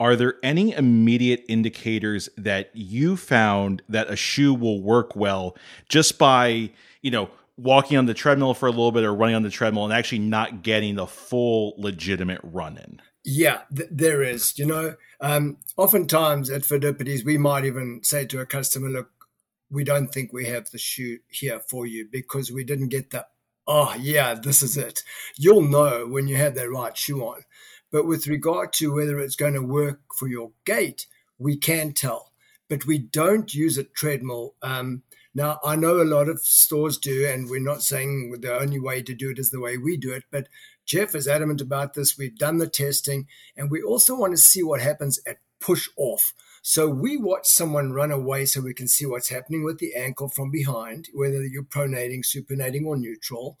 are 0.00 0.14
there 0.16 0.34
any 0.42 0.72
immediate 0.72 1.44
indicators 1.48 2.28
that 2.36 2.70
you 2.74 3.16
found 3.16 3.82
that 3.88 4.10
a 4.10 4.16
shoe 4.16 4.54
will 4.54 4.80
work 4.80 5.16
well 5.16 5.56
just 5.88 6.18
by, 6.18 6.70
you 7.02 7.10
know, 7.10 7.30
walking 7.56 7.98
on 7.98 8.06
the 8.06 8.14
treadmill 8.14 8.54
for 8.54 8.66
a 8.66 8.70
little 8.70 8.92
bit 8.92 9.04
or 9.04 9.12
running 9.12 9.34
on 9.34 9.42
the 9.42 9.50
treadmill 9.50 9.84
and 9.84 9.92
actually 9.92 10.20
not 10.20 10.62
getting 10.62 10.94
the 10.94 11.06
full 11.06 11.74
legitimate 11.76 12.40
run 12.44 12.76
in? 12.76 13.00
Yeah, 13.24 13.62
th- 13.74 13.88
there 13.90 14.22
is. 14.22 14.56
You 14.58 14.66
know, 14.66 14.94
um, 15.20 15.58
oftentimes 15.76 16.48
at 16.48 16.62
Phidippides, 16.62 17.24
we 17.24 17.36
might 17.36 17.64
even 17.64 18.00
say 18.04 18.24
to 18.26 18.40
a 18.40 18.46
customer, 18.46 18.88
look, 18.88 19.10
we 19.70 19.84
don't 19.84 20.08
think 20.08 20.32
we 20.32 20.46
have 20.46 20.70
the 20.70 20.78
shoe 20.78 21.18
here 21.28 21.60
for 21.60 21.86
you 21.86 22.08
because 22.10 22.50
we 22.50 22.64
didn't 22.64 22.88
get 22.88 23.10
the, 23.10 23.26
oh, 23.66 23.94
yeah, 23.98 24.34
this 24.34 24.62
is 24.62 24.76
it. 24.76 25.02
You'll 25.36 25.62
know 25.62 26.06
when 26.06 26.28
you 26.28 26.36
have 26.36 26.54
that 26.54 26.70
right 26.70 26.96
shoe 26.96 27.22
on. 27.22 27.42
But 27.90 28.06
with 28.06 28.26
regard 28.26 28.72
to 28.74 28.94
whether 28.94 29.18
it's 29.18 29.36
going 29.36 29.54
to 29.54 29.62
work 29.62 30.00
for 30.18 30.28
your 30.28 30.52
gait, 30.64 31.06
we 31.38 31.56
can 31.56 31.92
tell. 31.92 32.32
But 32.68 32.86
we 32.86 32.98
don't 32.98 33.54
use 33.54 33.78
a 33.78 33.84
treadmill. 33.84 34.54
Um, 34.62 35.02
now, 35.34 35.60
I 35.64 35.76
know 35.76 36.02
a 36.02 36.04
lot 36.04 36.28
of 36.28 36.40
stores 36.40 36.98
do, 36.98 37.26
and 37.26 37.48
we're 37.48 37.60
not 37.60 37.82
saying 37.82 38.34
the 38.40 38.58
only 38.58 38.80
way 38.80 39.02
to 39.02 39.14
do 39.14 39.30
it 39.30 39.38
is 39.38 39.50
the 39.50 39.60
way 39.60 39.78
we 39.78 39.96
do 39.96 40.12
it, 40.12 40.24
but 40.30 40.48
Jeff 40.84 41.14
is 41.14 41.28
adamant 41.28 41.60
about 41.60 41.94
this. 41.94 42.18
We've 42.18 42.36
done 42.36 42.58
the 42.58 42.66
testing, 42.66 43.26
and 43.56 43.70
we 43.70 43.82
also 43.82 44.16
want 44.16 44.32
to 44.32 44.38
see 44.38 44.62
what 44.62 44.80
happens 44.80 45.20
at 45.26 45.38
push 45.60 45.88
off. 45.96 46.34
So 46.62 46.88
we 46.88 47.16
watch 47.16 47.46
someone 47.46 47.92
run 47.92 48.10
away 48.10 48.46
so 48.46 48.60
we 48.60 48.74
can 48.74 48.88
see 48.88 49.06
what's 49.06 49.28
happening 49.28 49.64
with 49.64 49.78
the 49.78 49.94
ankle 49.94 50.28
from 50.28 50.50
behind, 50.50 51.08
whether 51.14 51.44
you're 51.44 51.62
pronating, 51.62 52.24
supinating, 52.24 52.84
or 52.86 52.96
neutral. 52.96 53.58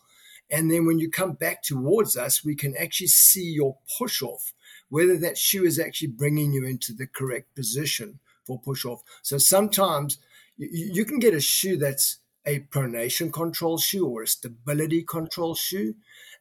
And 0.50 0.70
then 0.70 0.86
when 0.86 0.98
you 0.98 1.10
come 1.10 1.32
back 1.32 1.62
towards 1.62 2.16
us, 2.16 2.44
we 2.44 2.54
can 2.54 2.76
actually 2.76 3.08
see 3.08 3.50
your 3.50 3.76
push 3.98 4.22
off, 4.22 4.52
whether 4.88 5.16
that 5.18 5.36
shoe 5.36 5.64
is 5.64 5.78
actually 5.78 6.08
bringing 6.08 6.52
you 6.52 6.64
into 6.64 6.92
the 6.92 7.06
correct 7.06 7.54
position 7.54 8.18
for 8.44 8.58
push 8.58 8.84
off. 8.84 9.02
So 9.22 9.38
sometimes 9.38 10.18
you, 10.56 10.68
you 10.92 11.04
can 11.04 11.18
get 11.18 11.34
a 11.34 11.40
shoe 11.40 11.76
that's 11.76 12.18
a 12.46 12.60
pronation 12.60 13.32
control 13.32 13.76
shoe 13.78 14.06
or 14.06 14.22
a 14.22 14.26
stability 14.26 15.02
control 15.02 15.54
shoe. 15.54 15.94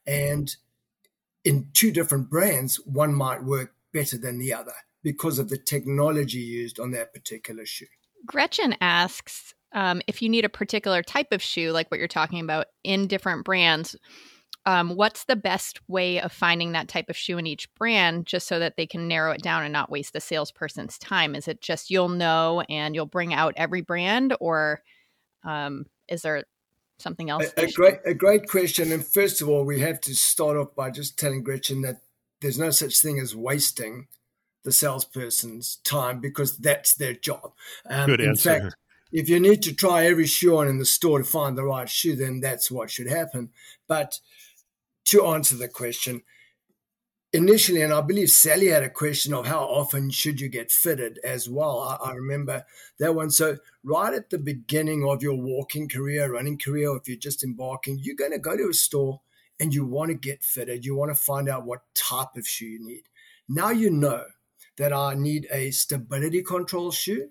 And 0.05 0.55
in 1.43 1.67
two 1.73 1.91
different 1.91 2.29
brands, 2.29 2.77
one 2.85 3.13
might 3.13 3.43
work 3.43 3.73
better 3.93 4.17
than 4.17 4.39
the 4.39 4.53
other 4.53 4.73
because 5.03 5.37
of 5.37 5.49
the 5.49 5.57
technology 5.57 6.39
used 6.39 6.79
on 6.79 6.91
that 6.91 7.13
particular 7.13 7.65
shoe. 7.65 7.87
Gretchen 8.25 8.75
asks 8.81 9.53
um, 9.73 10.01
if 10.07 10.21
you 10.21 10.29
need 10.29 10.45
a 10.45 10.49
particular 10.49 11.03
type 11.03 11.31
of 11.31 11.41
shoe, 11.41 11.71
like 11.71 11.89
what 11.89 11.99
you're 11.99 12.07
talking 12.07 12.39
about, 12.39 12.67
in 12.83 13.07
different 13.07 13.45
brands. 13.45 13.95
Um, 14.65 14.97
what's 14.97 15.23
the 15.23 15.37
best 15.37 15.79
way 15.87 16.19
of 16.19 16.31
finding 16.31 16.73
that 16.73 16.89
type 16.89 17.09
of 17.09 17.15
shoe 17.15 17.37
in 17.37 17.47
each 17.47 17.73
brand 17.75 18.25
just 18.25 18.47
so 18.47 18.59
that 18.59 18.75
they 18.75 18.85
can 18.85 19.07
narrow 19.07 19.31
it 19.31 19.41
down 19.41 19.63
and 19.63 19.71
not 19.71 19.89
waste 19.89 20.11
the 20.11 20.19
salesperson's 20.19 20.97
time? 20.97 21.35
Is 21.35 21.47
it 21.47 21.61
just 21.61 21.89
you'll 21.89 22.09
know 22.09 22.63
and 22.67 22.93
you'll 22.93 23.05
bring 23.05 23.33
out 23.33 23.53
every 23.55 23.81
brand, 23.81 24.35
or 24.41 24.81
um, 25.45 25.85
is 26.09 26.21
there 26.21 26.43
something 26.99 27.29
else? 27.29 27.45
A, 27.55 27.63
a 27.63 27.71
great, 27.71 27.99
a 28.05 28.13
great 28.13 28.49
question. 28.49 28.91
And 28.91 29.05
first 29.05 29.41
of 29.41 29.47
all, 29.47 29.63
we 29.63 29.79
have 29.79 30.01
to 30.01 30.13
start 30.13 30.57
off 30.57 30.75
by 30.75 30.89
just 30.89 31.17
telling 31.17 31.43
Gretchen 31.43 31.81
that 31.83 32.01
there's 32.41 32.59
no 32.59 32.71
such 32.71 32.99
thing 32.99 33.19
as 33.19 33.35
wasting 33.35 34.07
the 34.63 34.71
salesperson's 34.73 35.77
time 35.85 36.19
because 36.19 36.57
that's 36.57 36.93
their 36.95 37.13
job. 37.13 37.53
Um, 37.89 38.07
Good 38.07 38.21
answer. 38.21 38.53
In 38.53 38.61
fact, 38.63 38.75
if 39.11 39.29
you 39.29 39.39
need 39.39 39.61
to 39.63 39.73
try 39.73 40.05
every 40.05 40.27
shoe 40.27 40.57
on 40.57 40.67
in 40.67 40.77
the 40.77 40.85
store 40.85 41.19
to 41.19 41.23
find 41.23 41.57
the 41.57 41.63
right 41.63 41.89
shoe, 41.89 42.15
then 42.15 42.39
that's 42.39 42.69
what 42.69 42.91
should 42.91 43.07
happen. 43.07 43.49
But 43.87 44.19
to 45.05 45.25
answer 45.25 45.55
the 45.55 45.69
question, 45.69 46.23
initially, 47.31 47.81
and 47.81 47.93
I 47.93 48.01
believe 48.01 48.29
Sally 48.29 48.67
had 48.67 48.83
a 48.83 48.89
question 48.89 49.33
of 49.33 49.47
how 49.47 49.63
often 49.63 50.09
should 50.09 50.41
you 50.41 50.49
get 50.49 50.71
fitted 50.71 51.19
as 51.23 51.49
well. 51.49 51.79
I, 51.79 52.09
I, 52.09 52.13
remember 52.13 52.65
that 52.99 53.15
one. 53.15 53.29
So, 53.29 53.57
right 53.83 54.13
at 54.13 54.29
the 54.29 54.37
beginning 54.37 55.07
of 55.07 55.23
your 55.23 55.35
walking 55.35 55.87
career, 55.87 56.33
running 56.33 56.57
career, 56.57 56.95
if 56.97 57.07
you're 57.07 57.17
just 57.17 57.43
embarking, 57.43 57.99
you're 58.01 58.15
going 58.15 58.31
to 58.31 58.39
go 58.39 58.57
to 58.57 58.69
a 58.69 58.73
store 58.73 59.21
and 59.59 59.73
you 59.73 59.85
want 59.85 60.09
to 60.09 60.15
get 60.15 60.43
fitted. 60.43 60.85
You 60.85 60.95
want 60.95 61.11
to 61.11 61.21
find 61.21 61.49
out 61.49 61.65
what 61.65 61.81
type 61.93 62.35
of 62.35 62.47
shoe 62.47 62.65
you 62.65 62.85
need. 62.85 63.03
Now 63.47 63.69
you 63.69 63.89
know 63.89 64.23
that 64.77 64.93
I 64.93 65.15
need 65.15 65.47
a 65.51 65.71
stability 65.71 66.43
control 66.43 66.91
shoe 66.91 67.29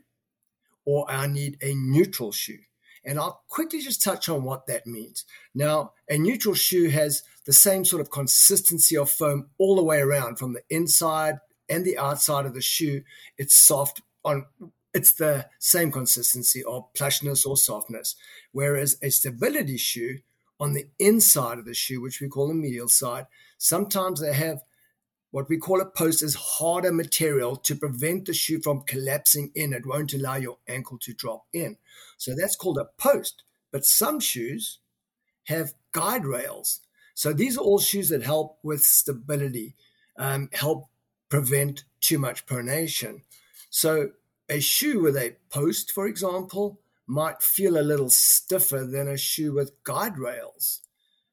or 0.86 1.10
I 1.10 1.26
need 1.26 1.58
a 1.60 1.74
neutral 1.74 2.32
shoe. 2.32 2.58
And 3.04 3.20
I'll 3.20 3.42
quickly 3.48 3.80
just 3.80 4.02
touch 4.02 4.28
on 4.28 4.42
what 4.42 4.66
that 4.66 4.86
means. 4.86 5.24
Now, 5.54 5.92
a 6.08 6.18
neutral 6.18 6.54
shoe 6.54 6.88
has 6.88 7.22
the 7.44 7.52
same 7.52 7.84
sort 7.84 8.00
of 8.00 8.10
consistency 8.10 8.96
of 8.96 9.10
foam 9.10 9.50
all 9.58 9.76
the 9.76 9.84
way 9.84 10.00
around 10.00 10.38
from 10.38 10.54
the 10.54 10.62
inside 10.70 11.36
and 11.68 11.84
the 11.84 11.98
outside 11.98 12.46
of 12.46 12.54
the 12.54 12.62
shoe. 12.62 13.02
It's 13.36 13.54
soft 13.54 14.00
on 14.24 14.46
it's 14.96 15.12
the 15.12 15.46
same 15.58 15.92
consistency 15.92 16.64
of 16.64 16.90
plushness 16.94 17.46
or 17.46 17.56
softness. 17.58 18.16
Whereas 18.52 18.96
a 19.02 19.10
stability 19.10 19.76
shoe 19.76 20.20
on 20.58 20.72
the 20.72 20.86
inside 20.98 21.58
of 21.58 21.66
the 21.66 21.74
shoe, 21.74 22.00
which 22.00 22.22
we 22.22 22.28
call 22.28 22.48
the 22.48 22.54
medial 22.54 22.88
side, 22.88 23.26
sometimes 23.58 24.20
they 24.20 24.32
have 24.32 24.62
what 25.36 25.50
we 25.50 25.58
call 25.58 25.82
a 25.82 25.84
post 25.84 26.22
is 26.22 26.34
harder 26.34 26.90
material 26.90 27.56
to 27.56 27.74
prevent 27.74 28.24
the 28.24 28.32
shoe 28.32 28.58
from 28.58 28.80
collapsing 28.80 29.52
in. 29.54 29.74
It 29.74 29.84
won't 29.84 30.14
allow 30.14 30.36
your 30.36 30.56
ankle 30.66 30.96
to 31.00 31.12
drop 31.12 31.44
in. 31.52 31.76
So 32.16 32.34
that's 32.34 32.56
called 32.56 32.78
a 32.78 32.88
post. 32.96 33.42
But 33.70 33.84
some 33.84 34.18
shoes 34.18 34.78
have 35.44 35.74
guide 35.92 36.24
rails. 36.24 36.80
So 37.12 37.34
these 37.34 37.58
are 37.58 37.60
all 37.60 37.78
shoes 37.78 38.08
that 38.08 38.22
help 38.22 38.58
with 38.62 38.82
stability, 38.82 39.74
um, 40.16 40.48
help 40.54 40.86
prevent 41.28 41.84
too 42.00 42.18
much 42.18 42.46
pronation. 42.46 43.20
So 43.68 44.12
a 44.48 44.58
shoe 44.58 45.02
with 45.02 45.18
a 45.18 45.36
post, 45.50 45.92
for 45.92 46.06
example, 46.06 46.80
might 47.06 47.42
feel 47.42 47.78
a 47.78 47.84
little 47.84 48.08
stiffer 48.08 48.86
than 48.86 49.06
a 49.06 49.18
shoe 49.18 49.52
with 49.52 49.84
guide 49.84 50.16
rails. 50.16 50.80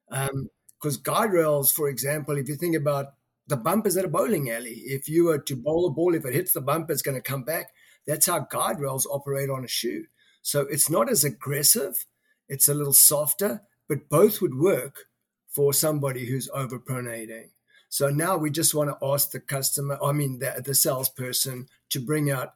Because 0.09 0.97
um, 0.97 1.03
guide 1.03 1.31
rails, 1.31 1.71
for 1.71 1.87
example, 1.87 2.37
if 2.37 2.49
you 2.49 2.57
think 2.57 2.75
about 2.75 3.13
the 3.47 3.57
bumpers 3.57 3.97
at 3.97 4.05
a 4.05 4.09
bowling 4.09 4.49
alley. 4.49 4.81
If 4.85 5.09
you 5.09 5.25
were 5.25 5.39
to 5.39 5.55
bowl 5.55 5.85
a 5.87 5.89
ball, 5.89 6.15
if 6.15 6.25
it 6.25 6.33
hits 6.33 6.53
the 6.53 6.61
bumper, 6.61 6.93
it's 6.93 7.01
going 7.01 7.15
to 7.15 7.21
come 7.21 7.43
back. 7.43 7.67
That's 8.07 8.25
how 8.25 8.39
guide 8.39 8.79
rails 8.79 9.07
operate 9.09 9.49
on 9.49 9.63
a 9.63 9.67
shoe. 9.67 10.05
So 10.41 10.61
it's 10.61 10.89
not 10.89 11.09
as 11.09 11.23
aggressive, 11.23 12.05
it's 12.49 12.67
a 12.67 12.73
little 12.73 12.93
softer, 12.93 13.61
but 13.87 14.09
both 14.09 14.41
would 14.41 14.55
work 14.55 15.05
for 15.47 15.73
somebody 15.73 16.25
who's 16.25 16.49
overpronating. 16.49 17.49
So 17.89 18.09
now 18.09 18.37
we 18.37 18.49
just 18.49 18.73
want 18.73 18.89
to 18.89 19.05
ask 19.05 19.31
the 19.31 19.39
customer, 19.39 19.97
I 20.03 20.11
mean, 20.11 20.39
the, 20.39 20.61
the 20.65 20.73
salesperson, 20.73 21.67
to 21.91 21.99
bring 21.99 22.31
out 22.31 22.53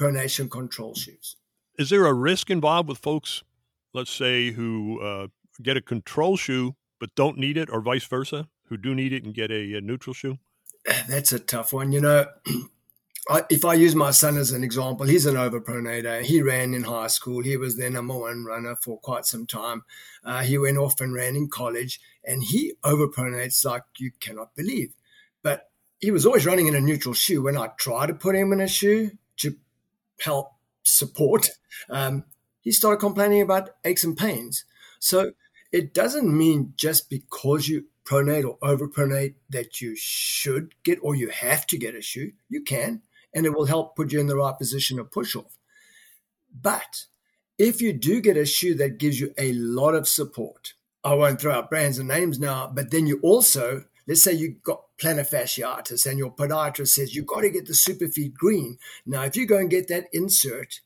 pronation 0.00 0.50
control 0.50 0.94
shoes. 0.94 1.36
Is 1.78 1.90
there 1.90 2.06
a 2.06 2.14
risk 2.14 2.50
involved 2.50 2.88
with 2.88 2.98
folks, 2.98 3.42
let's 3.92 4.10
say, 4.10 4.52
who 4.52 5.00
uh, 5.00 5.26
get 5.62 5.76
a 5.76 5.82
control 5.82 6.36
shoe 6.36 6.76
but 6.98 7.14
don't 7.14 7.36
need 7.36 7.56
it, 7.56 7.68
or 7.70 7.80
vice 7.80 8.06
versa? 8.06 8.48
Who 8.68 8.76
do 8.76 8.94
need 8.94 9.12
it 9.12 9.24
and 9.24 9.34
get 9.34 9.50
a, 9.50 9.74
a 9.74 9.80
neutral 9.80 10.14
shoe? 10.14 10.38
That's 11.08 11.32
a 11.32 11.38
tough 11.38 11.72
one. 11.72 11.92
You 11.92 12.00
know, 12.00 12.26
I, 13.28 13.42
if 13.48 13.64
I 13.64 13.74
use 13.74 13.94
my 13.94 14.10
son 14.10 14.36
as 14.36 14.52
an 14.52 14.62
example, 14.62 15.06
he's 15.06 15.26
an 15.26 15.36
overpronator. 15.36 16.22
He 16.22 16.42
ran 16.42 16.74
in 16.74 16.84
high 16.84 17.06
school. 17.06 17.42
He 17.42 17.56
was 17.56 17.76
their 17.76 17.90
number 17.90 18.16
one 18.16 18.44
runner 18.44 18.76
for 18.76 18.98
quite 18.98 19.24
some 19.24 19.46
time. 19.46 19.84
Uh, 20.22 20.42
he 20.42 20.58
went 20.58 20.76
off 20.76 21.00
and 21.00 21.14
ran 21.14 21.36
in 21.36 21.48
college, 21.48 22.00
and 22.24 22.42
he 22.42 22.74
overpronates 22.84 23.64
like 23.64 23.82
you 23.98 24.10
cannot 24.20 24.54
believe. 24.54 24.92
But 25.42 25.70
he 26.00 26.10
was 26.10 26.26
always 26.26 26.44
running 26.44 26.66
in 26.66 26.74
a 26.74 26.80
neutral 26.80 27.14
shoe. 27.14 27.42
When 27.42 27.56
I 27.56 27.68
try 27.78 28.06
to 28.06 28.14
put 28.14 28.36
him 28.36 28.52
in 28.52 28.60
a 28.60 28.68
shoe 28.68 29.12
to 29.38 29.56
help 30.20 30.52
support, 30.82 31.50
um, 31.88 32.24
he 32.60 32.72
started 32.72 32.98
complaining 32.98 33.40
about 33.40 33.70
aches 33.84 34.04
and 34.04 34.16
pains. 34.16 34.64
So 34.98 35.32
it 35.72 35.94
doesn't 35.94 36.36
mean 36.36 36.74
just 36.76 37.08
because 37.08 37.68
you 37.68 37.86
pronate 38.04 38.44
or 38.44 38.58
overpronate 38.58 39.34
that 39.50 39.80
you 39.80 39.94
should 39.96 40.74
get 40.82 40.98
or 41.02 41.14
you 41.14 41.30
have 41.30 41.66
to 41.68 41.78
get 41.78 41.94
a 41.94 42.02
shoe, 42.02 42.32
you 42.48 42.62
can, 42.62 43.02
and 43.34 43.46
it 43.46 43.54
will 43.54 43.66
help 43.66 43.96
put 43.96 44.12
you 44.12 44.20
in 44.20 44.26
the 44.26 44.36
right 44.36 44.56
position 44.56 44.98
of 44.98 45.10
push 45.10 45.34
off. 45.34 45.58
But 46.60 47.04
if 47.58 47.80
you 47.80 47.92
do 47.92 48.20
get 48.20 48.36
a 48.36 48.46
shoe 48.46 48.74
that 48.76 48.98
gives 48.98 49.20
you 49.20 49.34
a 49.38 49.52
lot 49.52 49.94
of 49.94 50.08
support, 50.08 50.74
I 51.02 51.14
won't 51.14 51.40
throw 51.40 51.52
out 51.52 51.70
brands 51.70 51.98
and 51.98 52.08
names 52.08 52.38
now, 52.38 52.70
but 52.72 52.90
then 52.90 53.06
you 53.06 53.20
also, 53.22 53.84
let's 54.06 54.22
say 54.22 54.32
you 54.32 54.56
got 54.62 54.84
plantar 54.98 55.28
fasciitis 55.28 56.06
and 56.06 56.18
your 56.18 56.32
podiatrist 56.32 56.88
says 56.88 57.14
you've 57.14 57.26
got 57.26 57.40
to 57.40 57.50
get 57.50 57.66
the 57.66 57.72
Superfeet 57.72 58.34
Green. 58.34 58.78
Now, 59.04 59.22
if 59.22 59.36
you 59.36 59.46
go 59.46 59.58
and 59.58 59.70
get 59.70 59.88
that 59.88 60.06
insert 60.12 60.80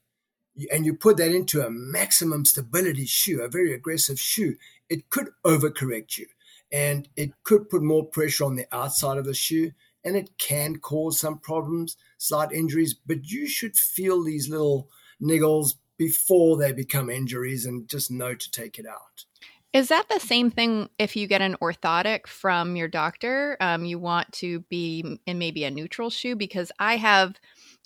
and 0.72 0.86
you 0.86 0.94
put 0.94 1.18
that 1.18 1.32
into 1.32 1.64
a 1.64 1.70
maximum 1.70 2.44
stability 2.44 3.06
shoe, 3.06 3.42
a 3.42 3.48
very 3.48 3.72
aggressive 3.72 4.18
shoe, 4.18 4.56
it 4.88 5.10
could 5.10 5.28
overcorrect 5.44 6.18
you 6.18 6.26
and 6.70 7.08
it 7.16 7.32
could 7.44 7.68
put 7.68 7.82
more 7.82 8.04
pressure 8.04 8.44
on 8.44 8.56
the 8.56 8.66
outside 8.72 9.18
of 9.18 9.24
the 9.24 9.34
shoe 9.34 9.72
and 10.04 10.16
it 10.16 10.38
can 10.38 10.76
cause 10.76 11.18
some 11.20 11.38
problems, 11.38 11.96
slight 12.18 12.52
injuries, 12.52 12.94
but 12.94 13.30
you 13.30 13.46
should 13.46 13.76
feel 13.76 14.22
these 14.22 14.48
little 14.48 14.88
niggles 15.20 15.74
before 15.96 16.56
they 16.56 16.72
become 16.72 17.10
injuries 17.10 17.66
and 17.66 17.88
just 17.88 18.10
know 18.10 18.34
to 18.34 18.50
take 18.50 18.78
it 18.78 18.86
out. 18.86 19.24
Is 19.72 19.88
that 19.88 20.08
the 20.08 20.18
same 20.18 20.50
thing 20.50 20.88
if 20.98 21.14
you 21.14 21.26
get 21.26 21.42
an 21.42 21.56
orthotic 21.60 22.26
from 22.26 22.74
your 22.74 22.88
doctor? 22.88 23.56
Um, 23.60 23.84
you 23.84 23.98
want 23.98 24.32
to 24.34 24.60
be 24.60 25.18
in 25.26 25.38
maybe 25.38 25.64
a 25.64 25.70
neutral 25.70 26.08
shoe 26.08 26.36
because 26.36 26.72
I 26.78 26.96
have 26.96 27.38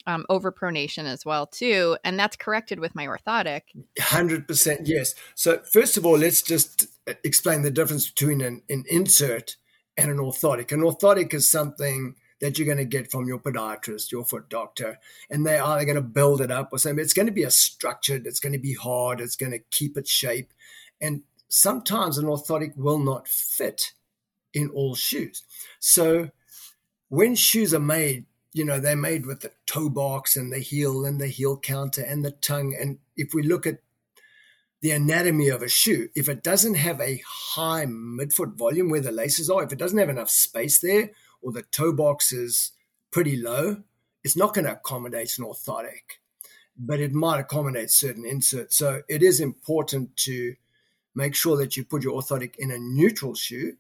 um, 0.06 0.24
overpronation 0.30 1.04
as 1.04 1.24
well 1.24 1.46
too, 1.46 1.96
and 2.04 2.18
that's 2.18 2.36
corrected 2.36 2.80
with 2.80 2.94
my 2.94 3.06
orthotic. 3.06 3.62
Hundred 3.98 4.46
percent, 4.46 4.86
yes. 4.86 5.14
So 5.34 5.58
first 5.58 5.96
of 5.96 6.06
all, 6.06 6.18
let's 6.18 6.42
just 6.42 6.86
uh, 7.08 7.14
explain 7.24 7.62
the 7.62 7.70
difference 7.70 8.10
between 8.10 8.40
an, 8.40 8.62
an 8.68 8.84
insert 8.88 9.56
and 9.96 10.10
an 10.10 10.18
orthotic. 10.18 10.72
An 10.72 10.80
orthotic 10.80 11.34
is 11.34 11.50
something 11.50 12.14
that 12.40 12.58
you're 12.58 12.66
going 12.66 12.78
to 12.78 12.84
get 12.84 13.10
from 13.10 13.28
your 13.28 13.38
podiatrist, 13.38 14.10
your 14.10 14.24
foot 14.24 14.48
doctor, 14.48 14.98
and 15.30 15.46
they 15.46 15.58
are 15.58 15.84
going 15.84 15.94
to 15.94 16.02
build 16.02 16.40
it 16.40 16.50
up 16.50 16.70
or 16.72 16.78
something. 16.78 17.02
It's 17.02 17.12
going 17.12 17.26
to 17.26 17.32
be 17.32 17.44
a 17.44 17.50
structured. 17.50 18.26
It's 18.26 18.40
going 18.40 18.52
to 18.54 18.58
be 18.58 18.74
hard. 18.74 19.20
It's 19.20 19.36
going 19.36 19.52
to 19.52 19.60
keep 19.70 19.96
its 19.96 20.10
shape, 20.10 20.52
and 21.00 21.22
sometimes 21.48 22.18
an 22.18 22.26
orthotic 22.26 22.76
will 22.76 22.98
not 22.98 23.28
fit 23.28 23.92
in 24.54 24.68
all 24.70 24.94
shoes. 24.94 25.42
So 25.80 26.30
when 27.08 27.34
shoes 27.34 27.74
are 27.74 27.78
made 27.80 28.24
you 28.52 28.64
know, 28.64 28.78
they're 28.78 28.96
made 28.96 29.26
with 29.26 29.40
the 29.40 29.52
toe 29.66 29.88
box 29.88 30.36
and 30.36 30.52
the 30.52 30.58
heel 30.58 31.04
and 31.04 31.20
the 31.20 31.28
heel 31.28 31.56
counter 31.56 32.02
and 32.02 32.24
the 32.24 32.32
tongue. 32.32 32.76
And 32.78 32.98
if 33.16 33.32
we 33.32 33.42
look 33.42 33.66
at 33.66 33.78
the 34.82 34.90
anatomy 34.90 35.48
of 35.48 35.62
a 35.62 35.68
shoe, 35.68 36.08
if 36.14 36.28
it 36.28 36.42
doesn't 36.42 36.74
have 36.74 37.00
a 37.00 37.22
high 37.26 37.86
midfoot 37.86 38.56
volume 38.56 38.90
where 38.90 39.00
the 39.00 39.12
laces 39.12 39.48
are, 39.48 39.62
if 39.62 39.72
it 39.72 39.78
doesn't 39.78 39.98
have 39.98 40.10
enough 40.10 40.30
space 40.30 40.80
there 40.80 41.10
or 41.40 41.52
the 41.52 41.62
toe 41.62 41.92
box 41.92 42.32
is 42.32 42.72
pretty 43.10 43.36
low, 43.36 43.82
it's 44.24 44.36
not 44.36 44.54
going 44.54 44.66
to 44.66 44.72
accommodate 44.72 45.38
an 45.38 45.44
orthotic, 45.44 46.18
but 46.76 47.00
it 47.00 47.12
might 47.12 47.40
accommodate 47.40 47.90
certain 47.90 48.26
inserts. 48.26 48.76
So 48.76 49.02
it 49.08 49.22
is 49.22 49.40
important 49.40 50.16
to 50.18 50.54
make 51.14 51.34
sure 51.34 51.56
that 51.56 51.76
you 51.76 51.84
put 51.84 52.02
your 52.02 52.20
orthotic 52.20 52.54
in 52.58 52.70
a 52.70 52.78
neutral 52.78 53.34
shoe 53.34 53.76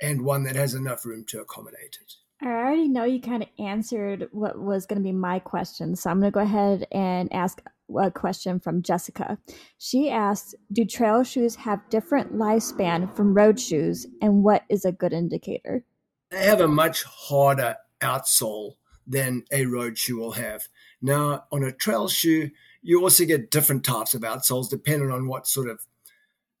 and 0.00 0.22
one 0.22 0.44
that 0.44 0.56
has 0.56 0.74
enough 0.74 1.04
room 1.04 1.24
to 1.24 1.40
accommodate 1.40 1.98
it. 2.00 2.14
I 2.42 2.46
already 2.46 2.88
know 2.88 3.04
you 3.04 3.20
kind 3.20 3.42
of 3.42 3.48
answered 3.58 4.28
what 4.30 4.58
was 4.58 4.86
going 4.86 4.98
to 4.98 5.02
be 5.02 5.12
my 5.12 5.38
question, 5.38 5.96
so 5.96 6.10
I'm 6.10 6.20
going 6.20 6.30
to 6.30 6.34
go 6.34 6.40
ahead 6.40 6.86
and 6.92 7.32
ask 7.32 7.62
a 7.98 8.10
question 8.10 8.60
from 8.60 8.82
Jessica. 8.82 9.38
She 9.78 10.10
asked, 10.10 10.54
"Do 10.70 10.84
trail 10.84 11.24
shoes 11.24 11.56
have 11.56 11.88
different 11.88 12.34
lifespan 12.34 13.14
from 13.14 13.34
road 13.34 13.58
shoes, 13.58 14.06
and 14.20 14.44
what 14.44 14.64
is 14.68 14.84
a 14.84 14.92
good 14.92 15.12
indicator?" 15.12 15.84
They 16.30 16.44
have 16.44 16.60
a 16.60 16.68
much 16.68 17.04
harder 17.04 17.76
outsole 18.00 18.74
than 19.06 19.44
a 19.50 19.64
road 19.66 19.96
shoe 19.96 20.18
will 20.18 20.32
have. 20.32 20.68
Now, 21.00 21.44
on 21.52 21.62
a 21.62 21.72
trail 21.72 22.08
shoe, 22.08 22.50
you 22.82 23.00
also 23.02 23.24
get 23.24 23.50
different 23.50 23.84
types 23.84 24.14
of 24.14 24.22
outsoles 24.22 24.68
depending 24.68 25.10
on 25.10 25.28
what 25.28 25.46
sort 25.46 25.68
of 25.68 25.86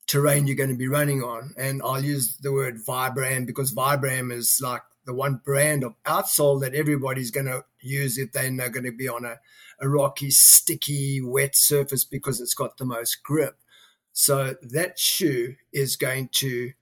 terrain 0.06 0.46
you're 0.46 0.56
going 0.56 0.70
to 0.70 0.76
be 0.76 0.88
running 0.88 1.22
on. 1.22 1.52
And 1.58 1.82
I'll 1.82 2.02
use 2.02 2.36
the 2.36 2.52
word 2.52 2.78
Vibram 2.86 3.46
because 3.46 3.74
Vibram 3.74 4.32
is 4.32 4.60
like 4.62 4.82
the 5.06 5.14
one 5.14 5.40
brand 5.44 5.84
of 5.84 5.94
outsole 6.04 6.60
that 6.60 6.74
everybody's 6.74 7.30
going 7.30 7.46
to 7.46 7.64
use 7.80 8.18
if 8.18 8.32
they're 8.32 8.50
not 8.50 8.72
going 8.72 8.84
to 8.84 8.92
be 8.92 9.08
on 9.08 9.24
a, 9.24 9.38
a 9.80 9.88
rocky, 9.88 10.30
sticky, 10.30 11.20
wet 11.22 11.54
surface 11.56 12.04
because 12.04 12.40
it's 12.40 12.54
got 12.54 12.76
the 12.76 12.84
most 12.84 13.22
grip. 13.22 13.56
So 14.12 14.56
that 14.62 14.98
shoe 14.98 15.54
is 15.72 15.96
going 15.96 16.30
to 16.32 16.72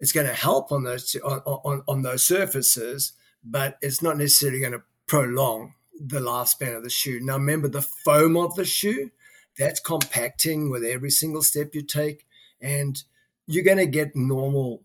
it's 0.00 0.12
going 0.12 0.26
to 0.26 0.34
help 0.34 0.70
on 0.72 0.84
those 0.84 1.16
on, 1.24 1.38
on, 1.40 1.82
on 1.88 2.02
those 2.02 2.24
surfaces, 2.24 3.12
but 3.42 3.78
it's 3.80 4.02
not 4.02 4.18
necessarily 4.18 4.60
going 4.60 4.72
to 4.72 4.82
prolong 5.06 5.74
the 5.98 6.20
lifespan 6.20 6.76
of 6.76 6.82
the 6.82 6.90
shoe. 6.90 7.20
Now 7.22 7.34
remember 7.34 7.68
the 7.68 7.82
foam 7.82 8.36
of 8.36 8.54
the 8.56 8.64
shoe, 8.64 9.10
that's 9.56 9.80
compacting 9.80 10.70
with 10.70 10.84
every 10.84 11.10
single 11.10 11.42
step 11.42 11.74
you 11.74 11.82
take, 11.82 12.26
and 12.60 13.02
you're 13.46 13.64
going 13.64 13.78
to 13.78 13.86
get 13.86 14.16
normal 14.16 14.82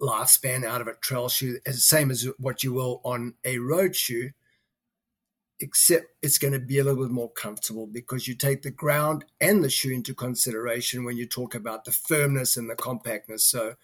lifespan 0.00 0.64
out 0.64 0.80
of 0.80 0.88
a 0.88 0.94
trail 0.94 1.28
shoe, 1.28 1.58
same 1.70 2.10
as 2.10 2.28
what 2.38 2.64
you 2.64 2.72
will 2.72 3.00
on 3.04 3.34
a 3.44 3.58
road 3.58 3.94
shoe, 3.94 4.30
except 5.60 6.06
it's 6.22 6.38
going 6.38 6.52
to 6.52 6.58
be 6.58 6.78
a 6.78 6.84
little 6.84 7.04
bit 7.04 7.12
more 7.12 7.30
comfortable 7.30 7.86
because 7.86 8.26
you 8.26 8.34
take 8.34 8.62
the 8.62 8.70
ground 8.70 9.24
and 9.40 9.62
the 9.62 9.70
shoe 9.70 9.92
into 9.92 10.14
consideration 10.14 11.04
when 11.04 11.16
you 11.16 11.26
talk 11.26 11.54
about 11.54 11.84
the 11.84 11.92
firmness 11.92 12.56
and 12.56 12.68
the 12.68 12.76
compactness. 12.76 13.44
So 13.44 13.74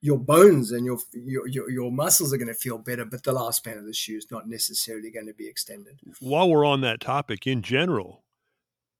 your 0.00 0.18
bones 0.18 0.72
and 0.72 0.84
your 0.84 0.98
your 1.12 1.46
your, 1.46 1.70
your 1.70 1.92
muscles 1.92 2.32
are 2.32 2.38
going 2.38 2.48
to 2.48 2.54
feel 2.54 2.78
better, 2.78 3.04
but 3.04 3.22
the 3.22 3.32
lifespan 3.32 3.78
of 3.78 3.86
the 3.86 3.94
shoe 3.94 4.16
is 4.16 4.30
not 4.30 4.48
necessarily 4.48 5.10
going 5.10 5.26
to 5.26 5.34
be 5.34 5.48
extended. 5.48 6.00
While 6.20 6.50
we're 6.50 6.66
on 6.66 6.80
that 6.80 7.00
topic, 7.00 7.46
in 7.46 7.62
general, 7.62 8.24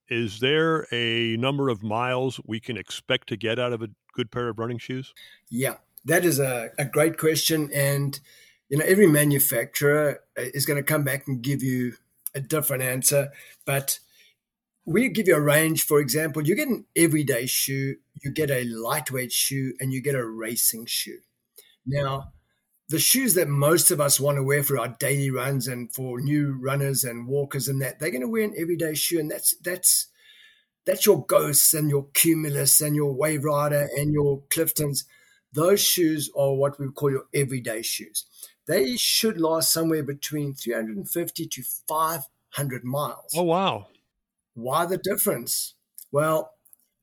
is 0.09 0.39
there 0.39 0.87
a 0.93 1.37
number 1.39 1.69
of 1.69 1.83
miles 1.83 2.41
we 2.47 2.61
can 2.61 2.77
expect 2.77 3.29
to 3.29 3.37
get 3.37 3.59
out 3.59 3.73
of 3.73 3.83
a 3.83 3.89
good 4.15 4.31
pair 4.31 4.49
of 4.49 4.59
running 4.59 4.79
shoes? 4.79 5.13
Yeah, 5.51 5.77
that 6.05 6.25
is 6.25 6.39
a, 6.39 6.71
a 6.79 6.85
great 6.85 7.19
question. 7.19 7.71
And, 7.73 8.19
you 8.69 8.79
know, 8.79 8.85
every 8.85 9.07
manufacturer 9.07 10.21
uh, 10.39 10.43
is 10.55 10.67
going 10.67 10.79
to 10.79 10.83
come 10.83 11.05
back 11.05 11.27
and 11.27 11.43
give 11.43 11.63
you 11.63 11.95
a 12.35 12.41
different 12.41 12.83
answer. 12.83 13.31
But 13.65 13.99
we 14.85 15.09
give 15.09 15.29
you 15.29 15.37
a 15.37 15.41
range. 15.41 15.85
For 15.85 16.01
example, 16.01 16.47
you 16.47 16.57
get 16.57 16.69
an 16.69 16.87
everyday 16.97 17.47
shoe, 17.47 17.97
you 18.23 18.33
get 18.33 18.51
a 18.51 18.65
lightweight 18.65 19.33
shoe, 19.33 19.75
and 19.79 19.93
you 19.93 20.03
get 20.03 20.15
a 20.15 20.27
racing 20.27 20.87
shoe. 20.87 21.19
Now, 21.87 22.33
the 22.89 22.99
shoes 22.99 23.35
that 23.35 23.49
most 23.49 23.91
of 23.91 24.01
us 24.01 24.21
want 24.21 24.37
to 24.37 24.43
wear 24.43 24.63
for 24.63 24.79
our 24.79 24.97
daily 24.99 25.31
runs 25.31 25.67
and 25.67 25.93
for 25.95 26.21
new 26.21 26.59
runners 26.61 27.05
and 27.05 27.27
walkers 27.27 27.69
and 27.69 27.81
that, 27.81 27.99
they're 27.99 28.11
going 28.11 28.23
to 28.23 28.29
wear 28.29 28.45
an 28.45 28.55
everyday 28.59 28.95
shoe. 28.95 29.21
And 29.21 29.31
that's, 29.31 29.57
that's, 29.59 30.09
that's 30.85 31.07
your 31.07 31.25
Ghosts 31.25 31.75
and 31.75 31.89
your 31.89 32.09
Cumulus 32.13 32.81
and 32.81 32.97
your 32.97 33.13
Wave 33.13 33.45
Rider 33.45 33.89
and 33.97 34.13
your 34.13 34.43
Cliftons. 34.51 35.05
Those 35.53 35.81
shoes 35.81 36.31
are 36.37 36.55
what 36.55 36.79
we 36.79 36.91
call 36.91 37.11
your 37.11 37.27
everyday 37.35 37.83
shoes. 37.83 38.25
They 38.67 38.97
should 38.97 39.41
last 39.41 39.73
somewhere 39.73 40.03
between 40.03 40.55
350 40.55 41.47
to 41.47 41.63
500 41.89 42.85
miles. 42.85 43.33
Oh, 43.37 43.43
wow. 43.43 43.87
Why 44.55 44.87
the 44.87 44.99
difference? 44.99 45.75
Well, 46.11 46.53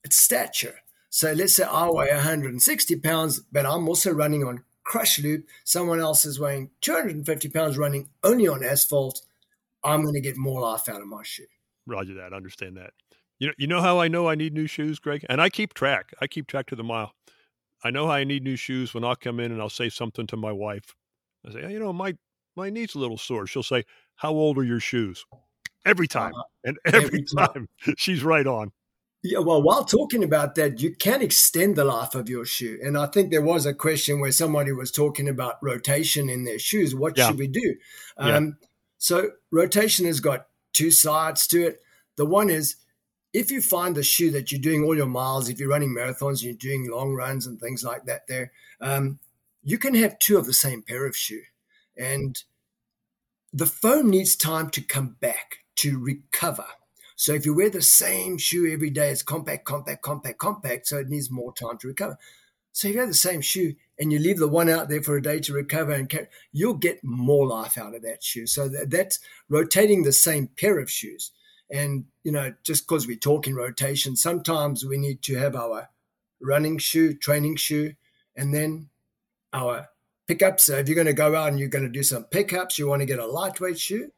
it's 0.04 0.18
stature. 0.18 0.80
So 1.10 1.34
let's 1.34 1.56
say 1.56 1.64
I 1.64 1.90
weigh 1.90 2.14
160 2.14 2.96
pounds, 2.98 3.40
but 3.52 3.66
I'm 3.66 3.88
also 3.90 4.12
running 4.12 4.44
on 4.44 4.64
crush 4.84 5.20
loop. 5.20 5.48
Someone 5.64 6.00
else 6.00 6.26
is 6.26 6.40
weighing 6.40 6.70
250 6.82 7.50
pounds 7.50 7.78
running 7.78 8.10
only 8.24 8.48
on 8.48 8.64
asphalt. 8.64 9.22
I'm 9.84 10.02
going 10.04 10.14
to 10.14 10.22
get 10.22 10.38
more 10.38 10.62
life 10.62 10.88
out 10.90 11.02
of 11.02 11.08
my 11.08 11.24
shoe. 11.24 11.46
Roger 11.88 12.14
that. 12.16 12.34
I 12.34 12.38
Understand 12.38 12.78
that. 12.78 12.94
You 13.40 13.48
know, 13.48 13.54
you 13.58 13.68
know 13.68 13.82
how 13.82 14.00
I 14.00 14.10
know 14.10 14.28
I 14.28 14.36
need 14.36 14.54
new 14.54 14.68
shoes, 14.68 15.00
Greg? 15.00 15.26
And 15.30 15.42
I 15.42 15.50
keep 15.50 15.74
track. 15.74 16.14
I 16.22 16.28
keep 16.28 16.46
track 16.48 16.68
to 16.68 16.76
the 16.76 16.84
mile. 16.84 17.14
I 17.84 17.92
know 17.92 18.08
how 18.08 18.14
I 18.14 18.24
need 18.24 18.44
new 18.44 18.56
shoes 18.56 18.94
when 18.94 19.04
I'll 19.04 19.16
come 19.16 19.40
in 19.40 19.52
and 19.52 19.62
I'll 19.62 19.70
say 19.70 19.90
something 19.90 20.28
to 20.28 20.38
my 20.38 20.52
wife. 20.52 20.96
I 21.48 21.52
say, 21.52 21.62
hey, 21.62 21.74
you 21.74 21.80
know, 21.80 21.94
my 21.94 22.16
my 22.56 22.70
knee's 22.70 22.96
a 22.96 23.00
little 23.00 23.18
sore. 23.18 23.48
She'll 23.48 23.64
say, 23.64 23.86
"How 24.16 24.32
old 24.32 24.58
are 24.58 24.64
your 24.64 24.80
shoes?" 24.80 25.26
Every 25.86 26.08
time, 26.08 26.34
uh, 26.36 26.44
and 26.66 26.78
every, 26.86 27.06
every 27.06 27.24
time, 27.24 27.68
time 27.84 27.96
she's 27.98 28.24
right 28.24 28.46
on. 28.46 28.72
Yeah, 29.22 29.40
well, 29.40 29.62
while 29.62 29.84
talking 29.84 30.24
about 30.24 30.56
that, 30.56 30.82
you 30.82 30.96
can 30.96 31.22
extend 31.22 31.76
the 31.76 31.84
life 31.84 32.16
of 32.16 32.30
your 32.30 32.46
shoe. 32.46 32.80
And 32.82 32.98
I 32.98 33.06
think 33.08 33.32
there 33.32 33.42
was 33.42 33.66
a 33.66 33.74
question 33.74 34.22
where 34.22 34.32
somebody 34.32 34.72
was 34.72 34.92
talking 34.92 35.28
about 35.28 35.62
rotation 35.62 36.30
in 36.30 36.46
their 36.46 36.60
shoes. 36.60 36.96
What 36.96 37.18
yeah. 37.18 37.28
should 37.28 37.40
we 37.40 37.48
do? 37.48 37.76
Um, 38.18 38.46
yeah. 38.46 38.68
So, 38.98 39.32
rotation 39.52 40.06
has 40.06 40.22
got 40.22 40.48
two 40.72 40.90
sides 40.90 41.48
to 41.48 41.68
it. 41.68 41.82
The 42.16 42.26
one 42.26 42.50
is 42.50 42.78
if 43.34 43.52
you 43.52 43.62
find 43.62 43.96
the 43.96 44.04
shoe 44.04 44.32
that 44.32 44.52
you're 44.52 44.62
doing 44.62 44.84
all 44.84 44.96
your 44.96 45.06
miles, 45.06 45.50
if 45.50 45.60
you're 45.60 45.70
running 45.70 45.96
marathons, 45.96 46.44
you're 46.44 46.54
doing 46.54 46.90
long 46.90 47.14
runs 47.14 47.46
and 47.46 47.60
things 47.60 47.84
like 47.84 48.06
that, 48.06 48.28
there, 48.28 48.52
um, 48.82 49.20
you 49.64 49.78
can 49.78 49.94
have 49.94 50.20
two 50.20 50.38
of 50.38 50.46
the 50.46 50.54
same 50.54 50.82
pair 50.82 51.06
of 51.06 51.16
shoe, 51.16 51.44
and 51.98 52.44
the 53.52 53.66
foam 53.66 54.10
needs 54.10 54.36
time 54.36 54.70
to 54.72 54.82
come 54.82 55.16
back 55.20 55.58
to 55.76 56.00
recover. 56.00 56.66
So 57.16 57.34
if 57.34 57.46
you 57.46 57.54
wear 57.54 57.70
the 57.70 57.82
same 57.82 58.38
shoe 58.38 58.72
every 58.72 58.90
day, 58.90 59.10
it's 59.10 59.24
compact, 59.24 59.66
compact, 59.66 60.02
compact, 60.02 60.38
compact, 60.38 60.88
so 60.88 60.98
it 60.98 61.10
needs 61.10 61.30
more 61.30 61.54
time 61.54 61.78
to 61.80 61.88
recover. 61.88 62.18
So 62.72 62.88
if 62.88 62.94
you 62.94 63.00
have 63.02 63.10
the 63.10 63.16
same 63.16 63.42
shoe 63.42 63.76
and 64.00 64.14
you 64.14 64.20
leave 64.20 64.40
the 64.40 64.48
one 64.48 64.70
out 64.70 64.88
there 64.88 65.02
for 65.02 65.18
a 65.18 65.22
day 65.22 65.40
to 65.40 65.54
recover 65.54 65.92
and 65.92 66.08
carry, 66.08 66.28
you'll 66.54 66.76
get 66.76 67.04
more 67.04 67.46
life 67.46 67.78
out 67.78 67.96
of 67.96 68.04
that 68.04 68.24
shoe. 68.24 68.48
So 68.48 68.70
that, 68.70 68.90
that's 68.90 69.20
rotating 69.50 70.04
the 70.04 70.14
same 70.14 70.48
pair 70.48 70.80
of 70.80 70.90
shoes. 70.90 71.32
And, 71.72 72.06
you 72.24 72.32
know, 72.32 72.54
just 72.64 72.88
because 72.88 73.06
we 73.06 73.16
talk 73.16 73.48
in 73.48 73.56
rotation, 73.56 74.16
sometimes 74.16 74.86
we 74.86 74.98
need 74.98 75.22
to 75.24 75.38
have 75.38 75.56
our 75.56 75.90
running 76.42 76.78
shoe, 76.78 77.14
training 77.14 77.58
shoe, 77.58 77.94
and 78.36 78.54
then 78.54 78.90
our 79.54 79.88
pickups. 80.28 80.66
So 80.66 80.78
if 80.78 80.88
you're 80.88 80.96
going 80.96 81.08
to 81.08 81.14
go 81.14 81.36
out 81.36 81.50
and 81.50 81.60
you're 81.60 81.70
going 81.70 81.86
to 81.86 81.90
do 81.90 82.04
some 82.04 82.24
pickups, 82.24 82.80
you 82.80 82.88
want 82.88 83.02
to 83.02 83.06
get 83.06 83.20
a 83.20 83.28
lightweight 83.28 83.80
shoe 83.80 84.12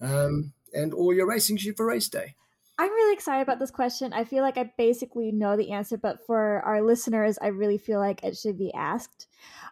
um, 0.00 0.52
and 0.72 0.92
or 0.92 1.14
your 1.14 1.28
racing 1.28 1.56
shoe 1.56 1.74
for 1.74 1.86
race 1.86 2.08
day. 2.08 2.34
I'm 2.80 2.90
really 2.90 3.12
excited 3.12 3.42
about 3.42 3.58
this 3.58 3.72
question. 3.72 4.12
I 4.12 4.22
feel 4.22 4.42
like 4.42 4.56
I 4.56 4.72
basically 4.78 5.32
know 5.32 5.56
the 5.56 5.72
answer, 5.72 5.96
but 5.96 6.24
for 6.24 6.60
our 6.60 6.80
listeners, 6.80 7.36
I 7.42 7.48
really 7.48 7.76
feel 7.76 7.98
like 7.98 8.22
it 8.22 8.36
should 8.36 8.56
be 8.56 8.72
asked. 8.72 9.26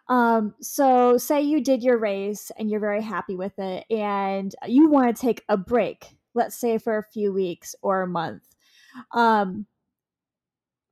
Um, 0.09 0.55
so, 0.59 1.17
say 1.17 1.41
you 1.41 1.63
did 1.63 1.83
your 1.83 1.97
race 1.97 2.51
and 2.57 2.69
you're 2.69 2.81
very 2.81 3.01
happy 3.01 3.37
with 3.37 3.57
it, 3.59 3.85
and 3.89 4.53
you 4.67 4.89
want 4.89 5.15
to 5.15 5.21
take 5.21 5.45
a 5.47 5.55
break 5.55 6.16
let's 6.37 6.57
say 6.57 6.77
for 6.77 6.97
a 6.97 7.03
few 7.03 7.33
weeks 7.33 7.75
or 7.81 8.01
a 8.01 8.07
month 8.07 8.43
um 9.13 9.65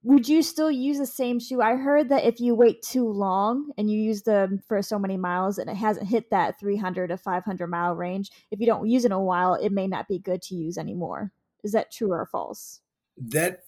would 0.06 0.30
you 0.30 0.44
still 0.44 0.70
use 0.70 1.00
the 1.00 1.08
same 1.08 1.40
shoe? 1.40 1.64
I 1.64 1.78
heard 1.78 2.10
that 2.10 2.26
if 2.26 2.40
you 2.40 2.54
wait 2.54 2.84
too 2.84 3.10
long 3.10 3.72
and 3.76 3.90
you 3.90 4.00
use 4.00 4.22
them 4.22 4.62
for 4.68 4.84
so 4.84 5.00
many 5.00 5.18
miles 5.18 5.58
and 5.58 5.68
it 5.68 5.76
hasn't 5.76 6.08
hit 6.08 6.30
that 6.30 6.60
300 6.60 7.08
to 7.08 7.18
500 7.18 7.68
mile 7.68 7.96
range 7.96 8.30
if 8.52 8.60
you 8.60 8.68
don't 8.68 8.88
use 8.88 9.04
it 9.04 9.08
in 9.08 9.12
a 9.14 9.20
while 9.20 9.56
it 9.56 9.72
may 9.72 9.88
not 9.88 10.08
be 10.08 10.20
good 10.20 10.44
to 10.44 10.54
use 10.54 10.78
anymore. 10.78 11.32
Is 11.64 11.72
that 11.72 11.92
true 11.92 12.12
or 12.12 12.28
false? 12.28 12.82
That 13.18 13.64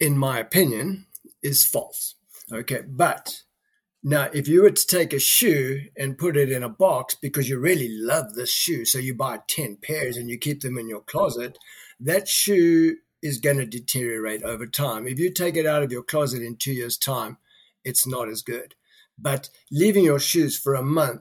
in 0.00 0.16
my 0.16 0.38
opinion 0.38 1.04
is 1.42 1.66
false. 1.66 2.14
Okay 2.50 2.80
but 2.88 3.42
now, 4.08 4.30
if 4.32 4.48
you 4.48 4.62
were 4.62 4.70
to 4.70 4.86
take 4.86 5.12
a 5.12 5.18
shoe 5.18 5.82
and 5.94 6.16
put 6.16 6.34
it 6.34 6.50
in 6.50 6.62
a 6.62 6.68
box 6.70 7.14
because 7.14 7.46
you 7.46 7.58
really 7.58 7.90
love 7.90 8.32
this 8.32 8.50
shoe, 8.50 8.86
so 8.86 8.98
you 8.98 9.14
buy 9.14 9.40
10 9.46 9.76
pairs 9.82 10.16
and 10.16 10.30
you 10.30 10.38
keep 10.38 10.62
them 10.62 10.78
in 10.78 10.88
your 10.88 11.02
closet, 11.02 11.58
that 12.00 12.26
shoe 12.26 12.96
is 13.20 13.36
going 13.36 13.58
to 13.58 13.66
deteriorate 13.66 14.42
over 14.44 14.66
time. 14.66 15.06
If 15.06 15.18
you 15.18 15.30
take 15.30 15.58
it 15.58 15.66
out 15.66 15.82
of 15.82 15.92
your 15.92 16.02
closet 16.02 16.40
in 16.40 16.56
two 16.56 16.72
years' 16.72 16.96
time, 16.96 17.36
it's 17.84 18.06
not 18.06 18.30
as 18.30 18.40
good. 18.40 18.74
But 19.18 19.50
leaving 19.70 20.04
your 20.04 20.20
shoes 20.20 20.58
for 20.58 20.72
a 20.72 20.82
month, 20.82 21.20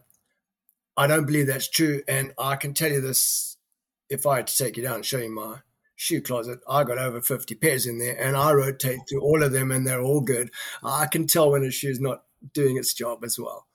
I 0.96 1.08
don't 1.08 1.26
believe 1.26 1.48
that's 1.48 1.70
true. 1.70 2.04
And 2.08 2.34
I 2.40 2.56
can 2.56 2.74
tell 2.74 2.94
you 2.94 3.02
this 3.02 3.58
if 4.10 4.26
I 4.26 4.38
had 4.38 4.48
to 4.48 4.58
take 4.58 4.78
you 4.78 4.84
down 4.84 4.96
and 4.96 5.06
show 5.06 5.18
you 5.18 5.30
my 5.30 5.58
shoe 5.98 6.22
closet, 6.22 6.60
I 6.70 6.86
got 6.86 7.00
over 7.00 7.20
50 7.20 7.54
pairs 7.56 7.86
in 7.86 8.00
there 8.00 8.18
and 8.18 8.38
I 8.38 8.54
rotate 8.54 9.00
through 9.10 9.24
all 9.24 9.44
of 9.44 9.52
them 9.52 9.72
and 9.72 9.86
they're 9.86 10.02
all 10.02 10.22
good. 10.22 10.52
I 10.82 11.08
can 11.08 11.28
tell 11.28 11.52
when 11.52 11.66
a 11.66 11.70
shoe's 11.70 12.00
not 12.00 12.24
doing 12.54 12.78
its 12.78 12.94
job 12.94 13.24
as 13.24 13.40
well. 13.40 13.68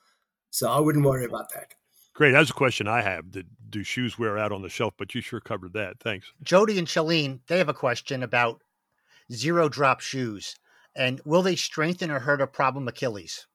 So 0.51 0.71
I 0.71 0.79
wouldn't 0.81 1.05
worry 1.05 1.25
about 1.25 1.53
that. 1.55 1.75
Great. 2.15 2.33
That's 2.33 2.51
a 2.51 2.55
question 2.55 2.89
I 2.89 3.01
have. 3.01 3.25
do 3.71 3.83
shoes 3.83 4.19
wear 4.19 4.37
out 4.37 4.53
on 4.53 4.63
the 4.63 4.69
shelf? 4.69 4.95
But 4.99 5.15
you 5.15 5.21
sure 5.23 5.41
covered 5.41 5.73
that. 5.73 5.99
Thanks. 6.01 6.31
Jody 6.43 6.79
and 6.79 6.87
Shalene, 6.87 7.41
they 7.47 7.59
have 7.59 7.71
a 7.71 7.75
question 7.75 8.23
about 8.23 8.63
zero 9.33 9.69
drop 9.69 10.01
shoes. 10.01 10.57
And 10.95 11.21
will 11.25 11.43
they 11.43 11.57
strengthen 11.57 12.11
or 12.11 12.19
hurt 12.19 12.43
a 12.43 12.47
problem 12.47 12.87
Achilles? 12.87 13.47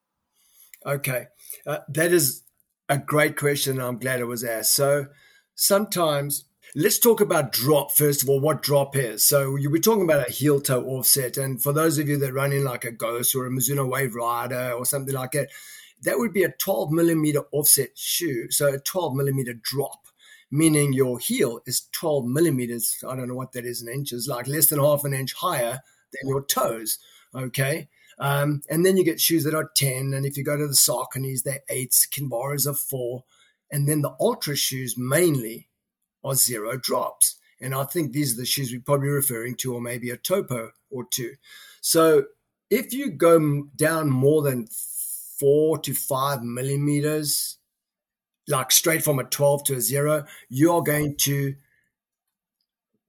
Okay. 0.85 1.27
Uh, 1.67 1.79
that 1.89 2.11
is 2.11 2.43
a 2.89 2.97
great 2.97 3.37
question. 3.37 3.79
I'm 3.79 3.99
glad 3.99 4.19
it 4.19 4.25
was 4.25 4.43
asked. 4.43 4.73
So 4.73 5.05
sometimes 5.53 6.45
let's 6.79 6.99
talk 6.99 7.21
about 7.21 7.51
drop 7.51 7.91
first 7.91 8.21
of 8.21 8.29
all, 8.29 8.39
what 8.39 8.61
drop 8.61 8.95
is. 8.95 9.25
So 9.25 9.55
you 9.55 9.71
were 9.71 9.79
talking 9.79 10.03
about 10.03 10.27
a 10.27 10.31
heel 10.31 10.61
toe 10.61 10.85
offset. 10.85 11.35
And 11.35 11.61
for 11.61 11.73
those 11.73 11.97
of 11.97 12.07
you 12.07 12.19
that 12.19 12.33
run 12.33 12.53
in 12.53 12.63
like 12.63 12.85
a 12.85 12.91
Ghost 12.91 13.33
or 13.33 13.47
a 13.47 13.49
Mizuno 13.49 13.89
Wave 13.89 14.13
Rider 14.13 14.73
or 14.73 14.85
something 14.85 15.15
like 15.15 15.31
that, 15.31 15.49
that 16.03 16.19
would 16.19 16.33
be 16.33 16.43
a 16.43 16.51
12 16.51 16.91
millimeter 16.91 17.41
offset 17.51 17.97
shoe. 17.97 18.51
So 18.51 18.75
a 18.75 18.77
12 18.77 19.15
millimeter 19.15 19.55
drop, 19.55 20.05
meaning 20.51 20.93
your 20.93 21.17
heel 21.17 21.61
is 21.65 21.87
12 21.93 22.25
millimeters. 22.25 23.03
I 23.09 23.15
don't 23.15 23.27
know 23.27 23.33
what 23.33 23.53
that 23.53 23.65
is 23.65 23.81
in 23.81 23.91
inches, 23.91 24.27
like 24.27 24.45
less 24.45 24.67
than 24.67 24.79
half 24.79 25.03
an 25.03 25.15
inch 25.15 25.33
higher 25.33 25.79
than 26.13 26.29
your 26.29 26.45
toes. 26.45 26.99
Okay. 27.33 27.89
Um, 28.19 28.61
and 28.69 28.85
then 28.85 28.97
you 28.97 29.03
get 29.03 29.19
shoes 29.19 29.45
that 29.45 29.55
are 29.55 29.71
10. 29.75 30.13
And 30.13 30.27
if 30.27 30.37
you 30.37 30.43
go 30.43 30.55
to 30.55 30.67
the 30.67 30.73
Sauconys, 30.73 31.41
they're 31.41 31.63
eights, 31.69 32.05
Kinvaras 32.05 32.67
are 32.67 32.75
four. 32.75 33.23
And 33.71 33.89
then 33.89 34.03
the 34.03 34.15
ultra 34.19 34.55
shoes 34.55 34.95
mainly 34.95 35.66
are 36.27 36.35
zero 36.35 36.77
drops. 36.77 37.35
And 37.59 37.73
I 37.73 37.85
think 37.85 38.11
these 38.11 38.33
are 38.33 38.37
the 38.37 38.45
shoes 38.45 38.71
we're 38.71 38.81
probably 38.81 39.09
referring 39.09 39.55
to, 39.57 39.73
or 39.73 39.81
maybe 39.81 40.09
a 40.09 40.17
topo 40.17 40.71
or 40.89 41.05
two. 41.09 41.35
So 41.81 42.25
if 42.69 42.93
you 42.93 43.09
go 43.09 43.63
down 43.75 44.09
more 44.09 44.41
than 44.41 44.67
four 45.39 45.77
to 45.79 45.93
five 45.93 46.43
millimeters, 46.43 47.57
like 48.47 48.71
straight 48.71 49.03
from 49.03 49.19
a 49.19 49.23
12 49.23 49.63
to 49.65 49.75
a 49.75 49.81
zero, 49.81 50.25
you're 50.49 50.83
going 50.83 51.15
to 51.17 51.55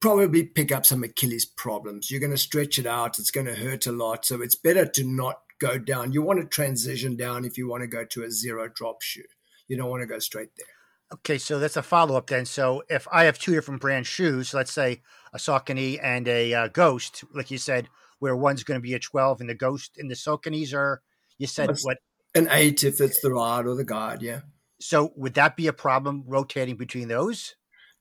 probably 0.00 0.44
pick 0.44 0.72
up 0.72 0.86
some 0.86 1.02
Achilles 1.02 1.44
problems. 1.44 2.10
You're 2.10 2.20
going 2.20 2.32
to 2.32 2.38
stretch 2.38 2.78
it 2.78 2.86
out. 2.86 3.18
It's 3.18 3.30
going 3.30 3.46
to 3.46 3.54
hurt 3.54 3.86
a 3.86 3.92
lot. 3.92 4.24
So 4.24 4.40
it's 4.40 4.54
better 4.54 4.86
to 4.86 5.04
not 5.04 5.40
go 5.58 5.78
down. 5.78 6.12
You 6.12 6.22
want 6.22 6.40
to 6.40 6.46
transition 6.46 7.16
down 7.16 7.44
if 7.44 7.58
you 7.58 7.68
want 7.68 7.82
to 7.82 7.88
go 7.88 8.04
to 8.04 8.24
a 8.24 8.30
zero 8.30 8.68
drop 8.68 9.02
shoe. 9.02 9.22
You 9.66 9.76
don't 9.76 9.90
want 9.90 10.02
to 10.02 10.06
go 10.06 10.18
straight 10.18 10.50
there. 10.56 10.77
Okay, 11.12 11.38
so 11.38 11.58
that's 11.58 11.76
a 11.76 11.82
follow 11.82 12.16
up 12.16 12.26
then. 12.26 12.44
So 12.44 12.82
if 12.88 13.08
I 13.10 13.24
have 13.24 13.38
two 13.38 13.52
different 13.52 13.80
brand 13.80 14.06
shoes, 14.06 14.52
let's 14.52 14.72
say 14.72 15.00
a 15.32 15.38
Saucony 15.38 15.98
and 16.02 16.28
a 16.28 16.52
uh, 16.52 16.68
Ghost, 16.68 17.24
like 17.34 17.50
you 17.50 17.58
said, 17.58 17.88
where 18.18 18.36
one's 18.36 18.62
going 18.62 18.78
to 18.78 18.82
be 18.82 18.94
a 18.94 18.98
12 18.98 19.40
and 19.40 19.48
the 19.48 19.54
Ghost 19.54 19.96
and 19.98 20.10
the 20.10 20.14
Sauconys 20.14 20.74
are, 20.74 21.00
you 21.38 21.46
said 21.46 21.70
That's 21.70 21.84
what? 21.84 21.98
An 22.34 22.48
eight 22.50 22.84
if 22.84 23.00
it's 23.00 23.20
the 23.20 23.32
Ride 23.32 23.66
or 23.66 23.74
the 23.74 23.84
guide, 23.84 24.20
yeah. 24.20 24.40
So 24.80 25.12
would 25.16 25.34
that 25.34 25.56
be 25.56 25.66
a 25.66 25.72
problem 25.72 26.24
rotating 26.26 26.76
between 26.76 27.08
those? 27.08 27.54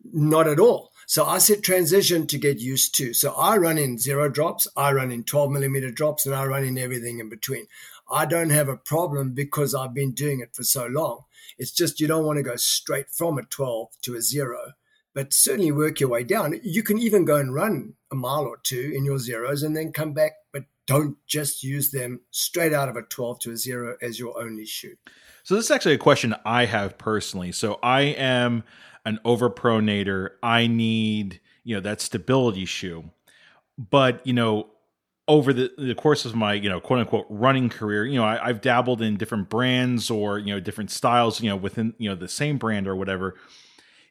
Not 0.04 0.48
at 0.48 0.60
all. 0.60 0.91
So 1.08 1.26
I 1.26 1.38
said 1.38 1.63
transition 1.63 2.28
to 2.28 2.38
get 2.38 2.60
used 2.60 2.96
to. 2.98 3.13
So 3.13 3.34
I 3.34 3.58
run 3.58 3.78
in 3.78 3.98
zero 3.98 4.30
drops, 4.30 4.67
I 4.76 4.91
run 4.91 5.12
in 5.12 5.24
12 5.24 5.52
millimeter 5.52 5.91
drops, 5.91 6.26
and 6.26 6.36
I 6.36 6.46
run 6.46 6.63
in 6.65 6.78
everything 6.78 7.20
in 7.20 7.30
between. 7.30 7.65
I 8.10 8.26
don't 8.26 8.50
have 8.50 8.70
a 8.70 8.78
problem 8.78 9.34
because 9.34 9.76
I've 9.76 9.93
been 9.93 10.13
doing 10.13 10.39
it 10.39 10.56
for 10.56 10.63
so 10.63 10.86
long. 10.86 11.24
It's 11.58 11.72
just 11.72 12.00
you 12.00 12.08
don't 12.08 12.26
want 12.26 12.38
to 12.38 12.43
go 12.43 12.56
straight 12.56 13.10
from 13.10 13.38
a 13.38 13.43
12 13.43 13.89
to 14.04 14.15
a 14.15 14.22
zero, 14.22 14.74
but 15.13 15.34
certainly 15.34 15.72
work 15.72 16.00
your 16.00 16.10
way 16.10 16.24
down. 16.24 16.60
You 16.63 16.84
can 16.84 16.98
even 16.98 17.26
go 17.26 17.38
and 17.38 17.54
run 17.54 17.96
a 18.12 18.15
mile 18.15 18.46
or 18.46 18.58
two 18.63 18.93
in 18.96 19.04
your 19.06 19.20
zeros 19.20 19.63
and 19.63 19.76
then 19.76 19.91
come 19.91 20.13
back, 20.13 20.34
but 20.54 20.63
don't 20.86 21.17
just 21.28 21.63
use 21.63 21.91
them 21.91 22.22
straight 22.32 22.74
out 22.74 22.89
of 22.89 22.96
a 22.96 23.02
12 23.02 23.39
to 23.39 23.52
a 23.52 23.58
zero 23.58 23.98
as 24.02 24.20
your 24.20 24.41
only 24.41 24.65
shoe. 24.65 24.96
So 25.43 25.56
this 25.56 25.65
is 25.65 25.72
actually 25.72 25.96
a 25.96 26.00
question 26.00 26.36
I 26.46 26.65
have 26.65 26.98
personally. 26.98 27.52
So 27.52 27.80
I 27.84 28.02
am 28.02 28.63
an 29.06 29.20
overpronator. 29.26 30.32
I 30.43 30.67
need, 30.67 31.39
you 31.63 31.76
know, 31.76 31.82
that 31.82 32.02
stability 32.02 32.65
shoe. 32.65 33.12
But, 33.78 34.26
you 34.26 34.34
know, 34.34 34.67
over 35.27 35.51
the, 35.51 35.71
the 35.77 35.95
course 35.95 36.25
of 36.25 36.35
my, 36.35 36.53
you 36.53 36.69
know, 36.69 36.79
quote 36.79 36.99
unquote 36.99 37.25
running 37.29 37.69
career, 37.69 38.05
you 38.05 38.15
know, 38.15 38.23
I, 38.23 38.47
I've 38.47 38.61
dabbled 38.61 39.01
in 39.01 39.17
different 39.17 39.49
brands 39.49 40.09
or, 40.09 40.39
you 40.39 40.53
know, 40.53 40.59
different 40.59 40.89
styles, 40.89 41.41
you 41.41 41.49
know, 41.49 41.55
within, 41.55 41.93
you 41.97 42.09
know, 42.09 42.15
the 42.15 42.29
same 42.29 42.57
brand 42.57 42.87
or 42.87 42.95
whatever. 42.95 43.35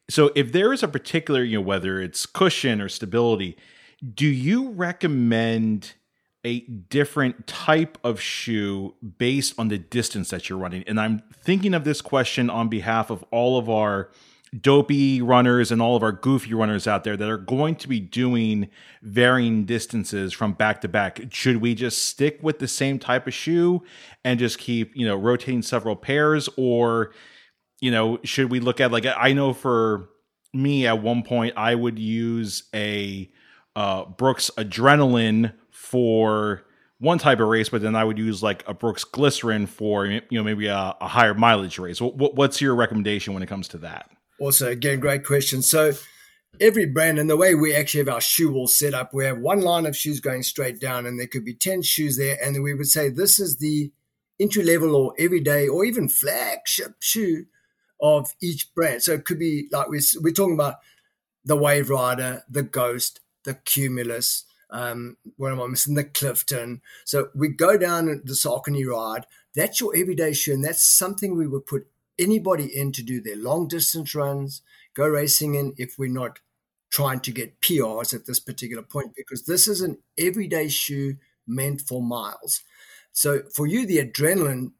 So 0.09 0.31
if 0.35 0.51
there 0.51 0.71
is 0.71 0.83
a 0.83 0.87
particular, 0.87 1.43
you 1.43 1.57
know, 1.57 1.65
whether 1.65 1.99
it's 1.99 2.25
cushion 2.25 2.79
or 2.79 2.87
stability, 2.87 3.57
do 4.13 4.27
you 4.27 4.69
recommend 4.69 5.93
a 6.43 6.59
different 6.59 7.47
type 7.47 7.97
of 8.03 8.21
shoe 8.21 8.93
based 9.17 9.53
on 9.57 9.67
the 9.69 9.77
distance 9.77 10.29
that 10.29 10.49
you're 10.49 10.59
running? 10.59 10.83
And 10.87 10.99
I'm 10.99 11.23
thinking 11.33 11.73
of 11.73 11.83
this 11.83 12.01
question 12.01 12.49
on 12.49 12.69
behalf 12.69 13.09
of 13.09 13.23
all 13.31 13.57
of 13.57 13.69
our 13.69 14.11
dopey 14.59 15.21
runners 15.21 15.71
and 15.71 15.81
all 15.81 15.95
of 15.95 16.03
our 16.03 16.11
goofy 16.11 16.53
runners 16.53 16.87
out 16.87 17.03
there 17.03 17.17
that 17.17 17.29
are 17.29 17.37
going 17.37 17.75
to 17.75 17.87
be 17.87 17.99
doing 17.99 18.69
varying 19.01 19.65
distances 19.65 20.33
from 20.33 20.53
back 20.53 20.81
to 20.81 20.87
back 20.87 21.19
should 21.31 21.57
we 21.57 21.75
just 21.75 22.05
stick 22.05 22.39
with 22.41 22.59
the 22.59 22.67
same 22.67 22.97
type 22.97 23.27
of 23.27 23.33
shoe 23.33 23.83
and 24.23 24.39
just 24.39 24.57
keep 24.57 24.95
you 24.95 25.05
know 25.05 25.15
rotating 25.15 25.61
several 25.61 25.95
pairs 25.95 26.47
or 26.57 27.11
you 27.81 27.91
know 27.91 28.19
should 28.23 28.49
we 28.49 28.59
look 28.59 28.79
at 28.79 28.91
like 28.91 29.05
i 29.17 29.33
know 29.33 29.51
for 29.51 30.09
me 30.53 30.87
at 30.87 31.01
one 31.01 31.23
point 31.23 31.53
i 31.57 31.75
would 31.75 31.99
use 31.99 32.63
a 32.73 33.29
uh, 33.75 34.05
brooks 34.05 34.49
adrenaline 34.57 35.53
for 35.71 36.63
one 36.99 37.19
type 37.19 37.39
of 37.39 37.47
race, 37.47 37.69
but 37.69 37.81
then 37.81 37.95
I 37.95 38.03
would 38.03 38.17
use 38.17 38.41
like 38.41 38.67
a 38.67 38.73
Brooks 38.73 39.03
glycerin 39.03 39.67
for 39.67 40.07
you 40.07 40.21
know 40.31 40.43
maybe 40.43 40.67
a, 40.67 40.95
a 40.99 41.07
higher 41.07 41.33
mileage 41.33 41.77
race. 41.77 42.01
What, 42.01 42.35
what's 42.35 42.59
your 42.59 42.75
recommendation 42.75 43.33
when 43.33 43.43
it 43.43 43.47
comes 43.47 43.67
to 43.69 43.77
that? 43.79 44.09
Also, 44.39 44.67
again, 44.67 44.99
great 44.99 45.25
question. 45.25 45.61
So 45.61 45.93
every 46.59 46.85
brand 46.85 47.19
and 47.19 47.29
the 47.29 47.37
way 47.37 47.55
we 47.55 47.73
actually 47.73 47.99
have 47.99 48.09
our 48.09 48.21
shoe 48.21 48.51
wall 48.51 48.67
set 48.67 48.93
up, 48.93 49.13
we 49.13 49.25
have 49.25 49.39
one 49.39 49.61
line 49.61 49.85
of 49.85 49.95
shoes 49.95 50.19
going 50.19 50.43
straight 50.43 50.79
down, 50.79 51.05
and 51.05 51.19
there 51.19 51.27
could 51.27 51.45
be 51.45 51.53
ten 51.53 51.81
shoes 51.81 52.17
there, 52.17 52.37
and 52.43 52.61
we 52.63 52.73
would 52.73 52.87
say 52.87 53.09
this 53.09 53.39
is 53.39 53.57
the 53.57 53.91
entry 54.39 54.63
level 54.63 54.95
or 54.95 55.13
everyday 55.17 55.67
or 55.67 55.83
even 55.83 56.07
flagship 56.07 56.95
shoe 56.99 57.45
of 57.99 58.33
each 58.41 58.73
brand. 58.75 59.01
So 59.01 59.13
it 59.13 59.25
could 59.25 59.39
be 59.39 59.67
like 59.71 59.89
we're, 59.89 60.01
we're 60.21 60.33
talking 60.33 60.53
about 60.53 60.75
the 61.43 61.55
Wave 61.55 61.89
Rider, 61.89 62.43
the 62.49 62.63
Ghost, 62.63 63.19
the 63.43 63.55
Cumulus, 63.55 64.43
um, 64.69 65.17
what 65.37 65.51
am 65.51 65.61
I 65.61 65.67
missing? 65.67 65.95
The 65.95 66.03
Clifton. 66.03 66.81
So 67.05 67.29
we 67.33 67.47
go 67.47 67.77
down 67.77 68.07
the 68.25 68.33
Saucony 68.33 68.85
ride. 68.85 69.25
That's 69.55 69.79
your 69.79 69.95
everyday 69.95 70.33
shoe, 70.33 70.53
and 70.53 70.63
that's 70.63 70.83
something 70.83 71.35
we 71.35 71.47
would 71.47 71.65
put 71.65 71.87
anybody 72.19 72.65
in 72.65 72.91
to 72.93 73.03
do 73.03 73.21
their 73.21 73.35
long 73.35 73.67
distance 73.67 74.15
runs, 74.15 74.61
go 74.93 75.07
racing 75.07 75.55
in 75.55 75.73
if 75.77 75.95
we're 75.97 76.09
not 76.09 76.39
trying 76.89 77.19
to 77.19 77.31
get 77.31 77.61
PRs 77.61 78.13
at 78.13 78.25
this 78.25 78.39
particular 78.39 78.83
point, 78.83 79.15
because 79.15 79.43
this 79.43 79.67
is 79.67 79.81
an 79.81 79.97
everyday 80.17 80.69
shoe 80.69 81.17
meant 81.45 81.81
for 81.81 82.01
miles. 82.01 82.61
So 83.11 83.41
for 83.53 83.67
you, 83.67 83.85
the 83.85 83.97
adrenaline 83.97 84.71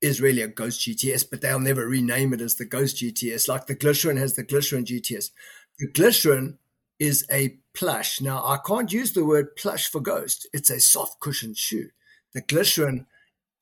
is 0.00 0.20
really 0.20 0.42
a 0.42 0.48
Ghost 0.48 0.80
GTS, 0.80 1.24
but 1.30 1.40
they'll 1.40 1.60
never 1.60 1.86
rename 1.86 2.32
it 2.32 2.40
as 2.40 2.56
the 2.56 2.64
Ghost 2.64 2.96
GTS, 2.96 3.48
like 3.48 3.66
the 3.66 3.74
Glycerin 3.74 4.16
has 4.16 4.34
the 4.34 4.42
Glycerin 4.42 4.84
GTS. 4.84 5.30
The 5.78 5.86
Glycerin 5.88 6.58
is 6.98 7.24
a 7.30 7.58
plush. 7.74 8.20
Now, 8.20 8.44
I 8.44 8.58
can't 8.66 8.92
use 8.92 9.12
the 9.12 9.24
word 9.24 9.56
plush 9.56 9.88
for 9.88 10.00
Ghost. 10.00 10.46
It's 10.52 10.70
a 10.70 10.80
soft 10.80 11.20
cushioned 11.20 11.56
shoe. 11.56 11.90
The 12.34 12.42
Glycerin 12.42 13.06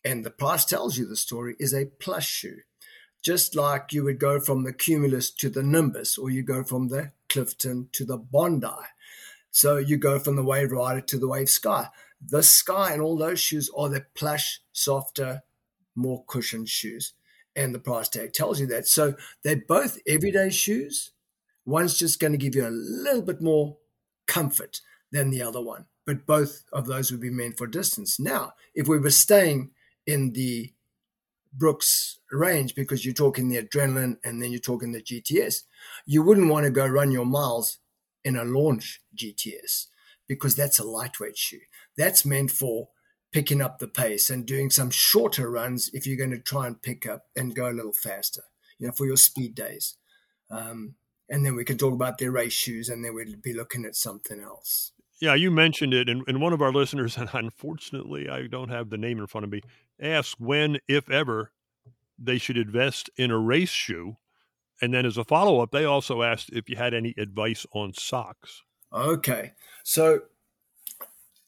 and 0.05 0.25
the 0.25 0.31
price 0.31 0.65
tells 0.65 0.99
you 0.99 1.07
the 1.07 1.17
story, 1.17 1.57
is 1.59 1.75
a 1.75 1.87
plush 1.87 2.29
shoe. 2.29 2.61
Just 3.23 3.55
like 3.55 3.93
you 3.93 4.05
would 4.05 4.19
go 4.19 4.41
from 4.41 4.65
the 4.65 4.73
Cumulus 4.73 5.31
to 5.33 5.51
the 5.51 5.63
Nimbus, 5.63 6.17
or 6.17 6.31
you 6.31 6.43
go 6.43 6.65
from 6.65 6.89
the 6.89 7.13
Clifton 7.29 7.89
to 7.93 8.05
the 8.05 8.17
Bondi. 8.17 8.69
So 9.51 9.77
you 9.77 9.97
go 9.97 10.19
from 10.19 10.37
the 10.37 10.45
Wave 10.45 10.73
Rider 10.73 11.01
to 11.03 11.19
the 11.19 11.29
Wave 11.29 11.51
Sky. 11.51 11.89
The 12.25 12.43
Sky 12.43 12.93
and 12.93 13.03
all 13.03 13.19
those 13.19 13.41
shoes 13.41 13.71
are 13.77 13.89
the 13.89 14.07
plush, 14.15 14.61
softer, 14.73 15.43
more 15.95 16.25
cushioned 16.27 16.69
shoes. 16.69 17.13
And 17.55 17.75
the 17.75 17.79
price 17.79 18.09
tag 18.09 18.33
tells 18.33 18.61
you 18.61 18.67
that. 18.69 18.87
So 18.87 19.15
they're 19.43 19.63
both 19.69 19.99
everyday 20.07 20.51
shoes. 20.51 21.11
One's 21.67 21.99
just 21.99 22.21
going 22.21 22.33
to 22.33 22.39
give 22.39 22.55
you 22.55 22.67
a 22.67 22.71
little 22.71 23.23
bit 23.23 23.43
more 23.43 23.77
comfort 24.27 24.81
than 25.13 25.31
the 25.31 25.43
other 25.43 25.61
one, 25.61 25.87
but 26.07 26.27
both 26.27 26.65
of 26.73 26.87
those 26.87 27.11
would 27.11 27.21
be 27.21 27.31
meant 27.31 27.59
for 27.59 27.67
distance. 27.67 28.19
Now, 28.21 28.53
if 28.75 28.87
we 28.87 28.99
were 28.99 29.11
staying 29.11 29.73
in 30.11 30.33
the 30.33 30.73
Brooks 31.53 32.19
range 32.31 32.75
because 32.75 33.05
you're 33.05 33.15
talking 33.15 33.49
the 33.49 33.63
adrenaline 33.63 34.17
and 34.25 34.43
then 34.43 34.51
you're 34.51 34.61
talking 34.61 34.93
the 34.93 35.03
GTS. 35.03 35.63
You 36.07 36.23
wouldn't 36.23 36.51
want 36.51 36.65
to 36.65 36.71
go 36.71 36.87
run 36.87 37.11
your 37.11 37.27
miles 37.27 37.79
in 38.25 38.37
a 38.37 38.45
launch 38.45 39.01
GTS 39.17 39.87
because 40.29 40.55
that's 40.55 40.79
a 40.79 40.85
lightweight 40.85 41.37
shoe. 41.37 41.61
That's 41.97 42.25
meant 42.25 42.51
for 42.51 42.89
picking 43.33 43.61
up 43.61 43.79
the 43.79 43.89
pace 43.89 44.31
and 44.31 44.47
doing 44.47 44.71
some 44.71 44.91
shorter 44.91 45.51
runs 45.51 45.91
if 45.93 46.07
you're 46.07 46.17
going 46.17 46.31
to 46.31 46.39
try 46.39 46.67
and 46.67 46.83
pick 46.83 47.07
up 47.07 47.27
and 47.37 47.55
go 47.55 47.71
a 47.71 47.73
little 47.73 47.93
faster, 47.93 48.43
you 48.79 48.87
know, 48.87 48.93
for 48.93 49.07
your 49.07 49.17
speed 49.17 49.55
days. 49.55 49.97
Um, 50.51 50.95
and 51.29 51.47
then 51.47 51.55
we 51.55 51.65
can 51.65 51.79
talk 51.79 51.95
about 51.95 52.19
their 52.19 52.33
race 52.33 52.53
shoes 52.53 52.89
and 52.89 53.05
then 53.05 53.15
we'd 53.15 53.43
be 53.43 53.53
looking 53.53 53.85
at 53.85 53.95
something 53.95 54.41
else. 54.41 54.93
Yeah, 55.21 55.35
you 55.35 55.51
mentioned 55.51 55.93
it, 55.93 56.09
and, 56.09 56.23
and 56.27 56.41
one 56.41 56.53
of 56.53 56.63
our 56.63 56.73
listeners, 56.73 57.17
and 57.19 57.29
unfortunately, 57.33 58.29
I 58.29 58.47
don't 58.47 58.71
have 58.71 58.91
the 58.91 58.99
name 58.99 59.19
in 59.19 59.27
front 59.27 59.45
of 59.45 59.51
me, 59.51 59.63
asked 60.01 60.41
when, 60.41 60.79
if 60.89 61.11
ever, 61.11 61.53
they 62.19 62.39
should 62.39 62.59
invest 62.59 63.11
in 63.17 63.31
a 63.31 63.39
race 63.39 63.71
shoe. 63.71 64.17
And 64.83 64.95
then 64.95 65.05
as 65.05 65.19
a 65.19 65.25
follow 65.25 65.61
up, 65.61 65.73
they 65.73 65.85
also 65.85 66.23
asked 66.23 66.51
if 66.53 66.71
you 66.71 66.77
had 66.77 66.95
any 66.95 67.15
advice 67.19 67.67
on 67.73 67.93
socks. 67.93 68.63
Okay. 68.93 69.53
So, 69.85 70.23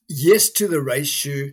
yes 0.08 0.50
to 0.50 0.68
the 0.68 0.82
race 0.82 1.08
shoe 1.08 1.52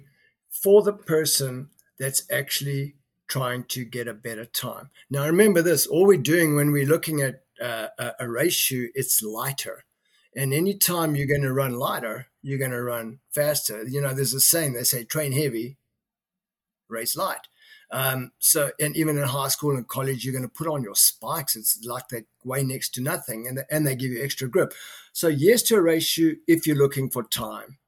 for 0.50 0.84
the 0.84 0.94
person 0.94 1.70
that's 1.98 2.24
actually 2.32 2.96
trying 3.28 3.64
to 3.64 3.86
get 3.86 4.08
a 4.08 4.14
better 4.14 4.46
time. 4.46 4.90
Now, 5.10 5.26
remember 5.26 5.62
this 5.62 5.88
all 5.88 6.06
we're 6.06 6.18
doing 6.18 6.56
when 6.56 6.72
we're 6.72 6.86
looking 6.86 7.22
at 7.22 7.44
uh, 7.62 7.88
a 8.20 8.28
race 8.28 8.54
shoe, 8.54 8.90
it's 8.94 9.22
lighter. 9.22 9.86
And 10.36 10.54
anytime 10.54 11.16
you're 11.16 11.28
going 11.28 11.42
to 11.42 11.54
run 11.54 11.74
lighter, 11.74 12.28
you're 12.42 12.60
going 12.60 12.72
to 12.72 12.82
run 12.82 13.20
faster. 13.32 13.84
You 13.84 14.02
know, 14.02 14.14
there's 14.14 14.34
a 14.34 14.40
saying 14.40 14.74
they 14.74 14.84
say, 14.84 15.04
train 15.04 15.32
heavy, 15.32 15.78
race 16.88 17.16
light. 17.16 17.48
Um, 17.92 18.32
so, 18.38 18.72
and 18.80 18.96
even 18.96 19.18
in 19.18 19.24
high 19.24 19.48
school 19.48 19.76
and 19.76 19.88
college, 19.88 20.24
you're 20.24 20.34
going 20.34 20.48
to 20.48 20.50
put 20.50 20.68
on 20.68 20.84
your 20.84 20.96
spikes. 20.96 21.56
It's 21.56 21.84
like 21.84 22.10
they 22.10 22.26
weigh 22.44 22.64
next 22.64 22.94
to 22.96 23.02
nothing 23.02 23.48
and, 23.48 23.64
and 23.72 23.86
they 23.86 23.96
give 23.96 24.12
you 24.12 24.24
extra 24.24 24.48
grip. 24.48 24.74
So, 25.12 25.28
yes 25.28 25.64
to 25.64 25.76
a 25.76 25.82
race 25.82 26.06
shoe 26.06 26.38
if 26.48 26.68
you're 26.68 26.76
looking 26.76 27.10
for 27.10 27.24
time. 27.24 27.80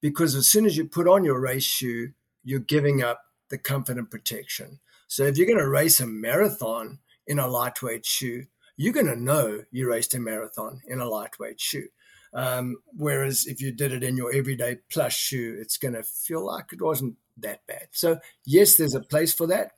Because 0.00 0.34
as 0.34 0.46
soon 0.46 0.64
as 0.64 0.76
you 0.76 0.86
put 0.86 1.08
on 1.08 1.24
your 1.24 1.40
race 1.40 1.64
shoe, 1.64 2.12
you're 2.42 2.60
giving 2.60 3.02
up 3.02 3.22
the 3.50 3.58
comfort 3.58 3.98
and 3.98 4.10
protection. 4.10 4.80
So, 5.08 5.24
if 5.24 5.36
you're 5.36 5.46
going 5.46 5.58
to 5.58 5.68
race 5.68 6.00
a 6.00 6.06
marathon 6.06 7.00
in 7.26 7.38
a 7.38 7.46
lightweight 7.46 8.06
shoe, 8.06 8.46
you're 8.76 8.92
going 8.92 9.06
to 9.06 9.16
know 9.16 9.62
you 9.70 9.88
raced 9.88 10.14
a 10.14 10.20
marathon 10.20 10.80
in 10.86 11.00
a 11.00 11.08
lightweight 11.08 11.60
shoe. 11.60 11.88
Um, 12.32 12.76
whereas 12.96 13.46
if 13.46 13.60
you 13.60 13.70
did 13.70 13.92
it 13.92 14.02
in 14.02 14.16
your 14.16 14.34
everyday 14.34 14.78
plush 14.90 15.16
shoe, 15.16 15.56
it's 15.60 15.76
going 15.76 15.94
to 15.94 16.02
feel 16.02 16.44
like 16.44 16.72
it 16.72 16.82
wasn't 16.82 17.16
that 17.38 17.64
bad. 17.66 17.88
So, 17.92 18.18
yes, 18.44 18.76
there's 18.76 18.94
a 18.94 19.00
place 19.00 19.32
for 19.32 19.46
that. 19.46 19.72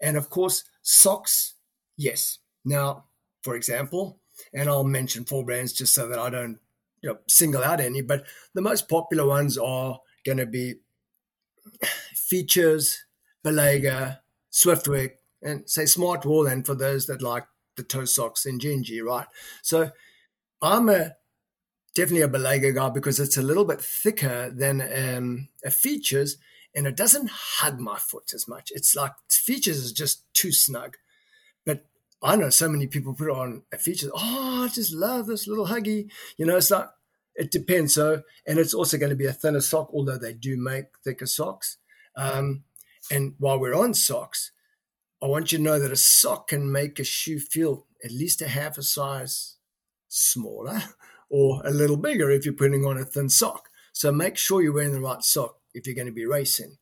And 0.00 0.16
of 0.16 0.30
course, 0.30 0.64
socks, 0.82 1.54
yes. 1.96 2.38
Now, 2.64 3.04
for 3.42 3.54
example, 3.54 4.18
and 4.52 4.68
I'll 4.68 4.84
mention 4.84 5.24
four 5.24 5.44
brands 5.44 5.72
just 5.72 5.94
so 5.94 6.08
that 6.08 6.18
I 6.18 6.30
don't 6.30 6.58
you 7.02 7.10
know, 7.10 7.18
single 7.28 7.62
out 7.62 7.80
any, 7.80 8.02
but 8.02 8.24
the 8.54 8.62
most 8.62 8.88
popular 8.88 9.26
ones 9.26 9.56
are 9.56 9.98
going 10.24 10.38
to 10.38 10.46
be 10.46 10.74
Feetures, 12.14 13.04
Balega, 13.44 14.18
Swiftwick, 14.52 15.12
and 15.42 15.68
say 15.68 15.86
Smart 15.86 16.22
Smartwool, 16.22 16.50
and 16.50 16.66
for 16.66 16.74
those 16.74 17.06
that 17.06 17.22
like 17.22 17.46
the 17.80 17.86
toe 17.86 18.04
socks 18.04 18.46
Injinji, 18.46 19.02
right? 19.02 19.26
So 19.62 19.90
I'm 20.60 20.88
a 20.88 21.16
definitely 21.94 22.22
a 22.22 22.28
Balega 22.28 22.74
guy 22.74 22.90
because 22.90 23.18
it's 23.18 23.36
a 23.36 23.42
little 23.42 23.64
bit 23.64 23.80
thicker 23.80 24.50
than 24.50 24.80
um, 24.80 25.48
a 25.64 25.70
Feetures, 25.70 26.36
and 26.74 26.86
it 26.86 26.96
doesn't 26.96 27.30
hug 27.30 27.80
my 27.80 27.98
foot 27.98 28.32
as 28.34 28.46
much. 28.46 28.70
It's 28.74 28.94
like 28.94 29.12
Feetures 29.28 29.78
is 29.78 29.92
just 29.92 30.32
too 30.34 30.52
snug. 30.52 30.96
But 31.64 31.86
I 32.22 32.36
know 32.36 32.50
so 32.50 32.68
many 32.68 32.86
people 32.86 33.14
put 33.14 33.30
on 33.30 33.62
a 33.72 33.78
Feetures. 33.78 34.10
Oh, 34.14 34.64
I 34.64 34.68
just 34.68 34.92
love 34.92 35.26
this 35.26 35.48
little 35.48 35.66
huggy. 35.66 36.10
You 36.36 36.46
know, 36.46 36.58
it's 36.58 36.70
like 36.70 36.88
it 37.34 37.50
depends. 37.50 37.94
So, 37.94 38.22
and 38.46 38.58
it's 38.58 38.74
also 38.74 38.98
going 38.98 39.10
to 39.10 39.16
be 39.16 39.26
a 39.26 39.32
thinner 39.32 39.60
sock, 39.62 39.90
although 39.92 40.18
they 40.18 40.34
do 40.34 40.56
make 40.56 40.86
thicker 41.02 41.26
socks. 41.26 41.78
Um, 42.16 42.64
and 43.10 43.34
while 43.38 43.58
we're 43.58 43.74
on 43.74 43.94
socks, 43.94 44.52
I 45.22 45.26
want 45.26 45.52
you 45.52 45.58
to 45.58 45.64
know 45.64 45.78
that 45.78 45.92
a 45.92 45.96
sock 45.96 46.48
can 46.48 46.72
make 46.72 46.98
a 46.98 47.04
shoe 47.04 47.38
feel 47.38 47.86
at 48.04 48.10
least 48.10 48.40
a 48.40 48.48
half 48.48 48.78
a 48.78 48.82
size 48.82 49.56
smaller 50.08 50.82
or 51.30 51.60
a 51.64 51.70
little 51.70 51.96
bigger 51.96 52.30
if 52.30 52.44
you're 52.44 52.54
putting 52.54 52.84
on 52.84 52.96
a 52.96 53.04
thin 53.04 53.28
sock. 53.28 53.68
So 53.92 54.10
make 54.10 54.36
sure 54.36 54.62
you're 54.62 54.72
wearing 54.72 54.92
the 54.92 55.00
right 55.00 55.22
sock 55.22 55.56
if 55.74 55.86
you're 55.86 55.96
going 55.96 56.06
to 56.06 56.12
be 56.12 56.26
racing. 56.26 56.78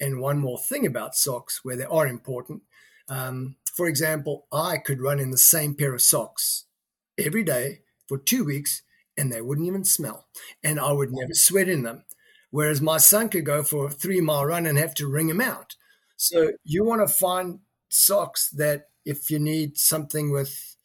And 0.00 0.20
one 0.20 0.38
more 0.38 0.58
thing 0.58 0.86
about 0.86 1.14
socks 1.14 1.60
where 1.62 1.76
they 1.76 1.84
are 1.84 2.06
important. 2.06 2.62
Um, 3.08 3.56
for 3.74 3.86
example, 3.86 4.46
I 4.52 4.78
could 4.78 5.00
run 5.00 5.18
in 5.18 5.30
the 5.30 5.38
same 5.38 5.74
pair 5.74 5.94
of 5.94 6.02
socks 6.02 6.64
every 7.18 7.42
day 7.42 7.80
for 8.06 8.16
two 8.16 8.44
weeks 8.44 8.82
and 9.16 9.32
they 9.32 9.42
wouldn't 9.42 9.66
even 9.66 9.84
smell. 9.84 10.26
And 10.62 10.78
I 10.78 10.92
would 10.92 11.12
never 11.12 11.34
sweat 11.34 11.68
in 11.68 11.82
them. 11.82 12.04
Whereas 12.50 12.80
my 12.80 12.96
son 12.96 13.28
could 13.28 13.44
go 13.44 13.62
for 13.62 13.86
a 13.86 13.90
three 13.90 14.20
mile 14.20 14.46
run 14.46 14.64
and 14.64 14.78
have 14.78 14.94
to 14.94 15.08
wring 15.08 15.26
them 15.26 15.40
out. 15.40 15.74
So 16.18 16.52
you 16.64 16.84
want 16.84 17.06
to 17.06 17.14
find 17.14 17.60
socks 17.88 18.50
that 18.50 18.88
if 19.04 19.30
you 19.30 19.38
need 19.38 19.78
something 19.78 20.32
with 20.32 20.76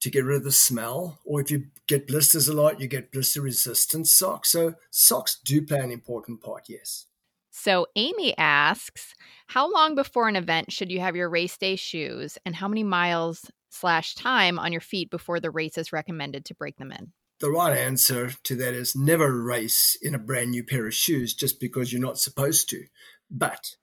to 0.00 0.10
get 0.10 0.24
rid 0.24 0.38
of 0.38 0.44
the 0.44 0.50
smell, 0.50 1.20
or 1.24 1.40
if 1.40 1.50
you 1.50 1.66
get 1.86 2.08
blisters 2.08 2.48
a 2.48 2.52
lot, 2.52 2.80
you 2.80 2.88
get 2.88 3.12
blister 3.12 3.42
resistant 3.42 4.08
socks. 4.08 4.50
So 4.50 4.74
socks 4.90 5.38
do 5.44 5.62
play 5.64 5.78
an 5.78 5.92
important 5.92 6.42
part, 6.42 6.64
yes. 6.68 7.06
So 7.50 7.86
Amy 7.94 8.36
asks, 8.38 9.14
how 9.46 9.70
long 9.70 9.94
before 9.94 10.26
an 10.26 10.34
event 10.34 10.72
should 10.72 10.90
you 10.90 11.00
have 11.00 11.14
your 11.14 11.28
race 11.28 11.56
day 11.58 11.76
shoes, 11.76 12.38
and 12.44 12.56
how 12.56 12.66
many 12.66 12.82
miles 12.82 13.50
slash 13.70 14.14
time 14.14 14.58
on 14.58 14.72
your 14.72 14.80
feet 14.80 15.10
before 15.10 15.38
the 15.38 15.50
race 15.50 15.76
is 15.76 15.92
recommended 15.92 16.46
to 16.46 16.54
break 16.54 16.78
them 16.78 16.90
in? 16.90 17.12
The 17.40 17.50
right 17.50 17.76
answer 17.76 18.32
to 18.44 18.56
that 18.56 18.72
is 18.72 18.96
never 18.96 19.42
race 19.42 19.96
in 20.00 20.14
a 20.14 20.18
brand 20.18 20.52
new 20.52 20.64
pair 20.64 20.86
of 20.86 20.94
shoes 20.94 21.34
just 21.34 21.60
because 21.60 21.92
you're 21.92 22.00
not 22.00 22.18
supposed 22.18 22.70
to. 22.70 22.86
But 23.30 23.76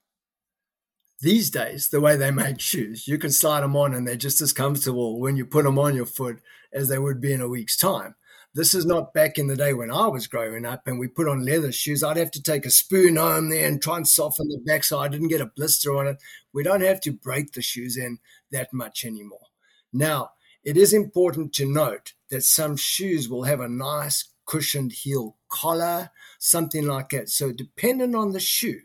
these 1.21 1.49
days, 1.49 1.89
the 1.89 1.99
way 1.99 2.15
they 2.15 2.31
make 2.31 2.61
shoes, 2.61 3.07
you 3.07 3.17
can 3.17 3.31
slide 3.31 3.61
them 3.61 3.75
on 3.75 3.93
and 3.93 4.07
they're 4.07 4.15
just 4.15 4.41
as 4.41 4.53
comfortable 4.53 5.19
when 5.19 5.35
you 5.35 5.45
put 5.45 5.65
them 5.65 5.77
on 5.77 5.95
your 5.95 6.05
foot 6.05 6.41
as 6.71 6.87
they 6.87 6.97
would 6.97 7.19
be 7.19 7.33
in 7.33 7.41
a 7.41 7.47
week's 7.47 7.75
time. 7.75 8.15
This 8.53 8.73
is 8.73 8.85
not 8.85 9.13
back 9.13 9.37
in 9.37 9.47
the 9.47 9.55
day 9.55 9.73
when 9.73 9.91
I 9.91 10.07
was 10.07 10.27
growing 10.27 10.65
up 10.65 10.87
and 10.87 10.97
we 10.97 11.07
put 11.07 11.27
on 11.27 11.45
leather 11.45 11.71
shoes. 11.71 12.03
I'd 12.03 12.17
have 12.17 12.31
to 12.31 12.41
take 12.41 12.65
a 12.65 12.71
spoon 12.71 13.17
home 13.17 13.49
there 13.49 13.67
and 13.67 13.81
try 13.81 13.97
and 13.97 14.07
soften 14.07 14.47
the 14.47 14.59
back 14.65 14.83
so 14.83 14.97
I 14.97 15.07
didn't 15.07 15.27
get 15.27 15.41
a 15.41 15.45
blister 15.45 15.95
on 15.95 16.07
it. 16.07 16.17
We 16.51 16.63
don't 16.63 16.81
have 16.81 16.99
to 17.01 17.11
break 17.11 17.51
the 17.51 17.61
shoes 17.61 17.95
in 17.95 18.17
that 18.51 18.73
much 18.73 19.05
anymore. 19.05 19.47
Now, 19.93 20.31
it 20.63 20.77
is 20.77 20.93
important 20.93 21.53
to 21.53 21.71
note 21.71 22.13
that 22.31 22.43
some 22.43 22.75
shoes 22.75 23.29
will 23.29 23.43
have 23.43 23.59
a 23.59 23.69
nice 23.69 24.29
cushioned 24.47 24.93
heel 24.93 25.37
collar, 25.49 26.09
something 26.39 26.87
like 26.87 27.09
that. 27.09 27.29
So, 27.29 27.51
depending 27.51 28.15
on 28.15 28.31
the 28.31 28.39
shoe 28.39 28.81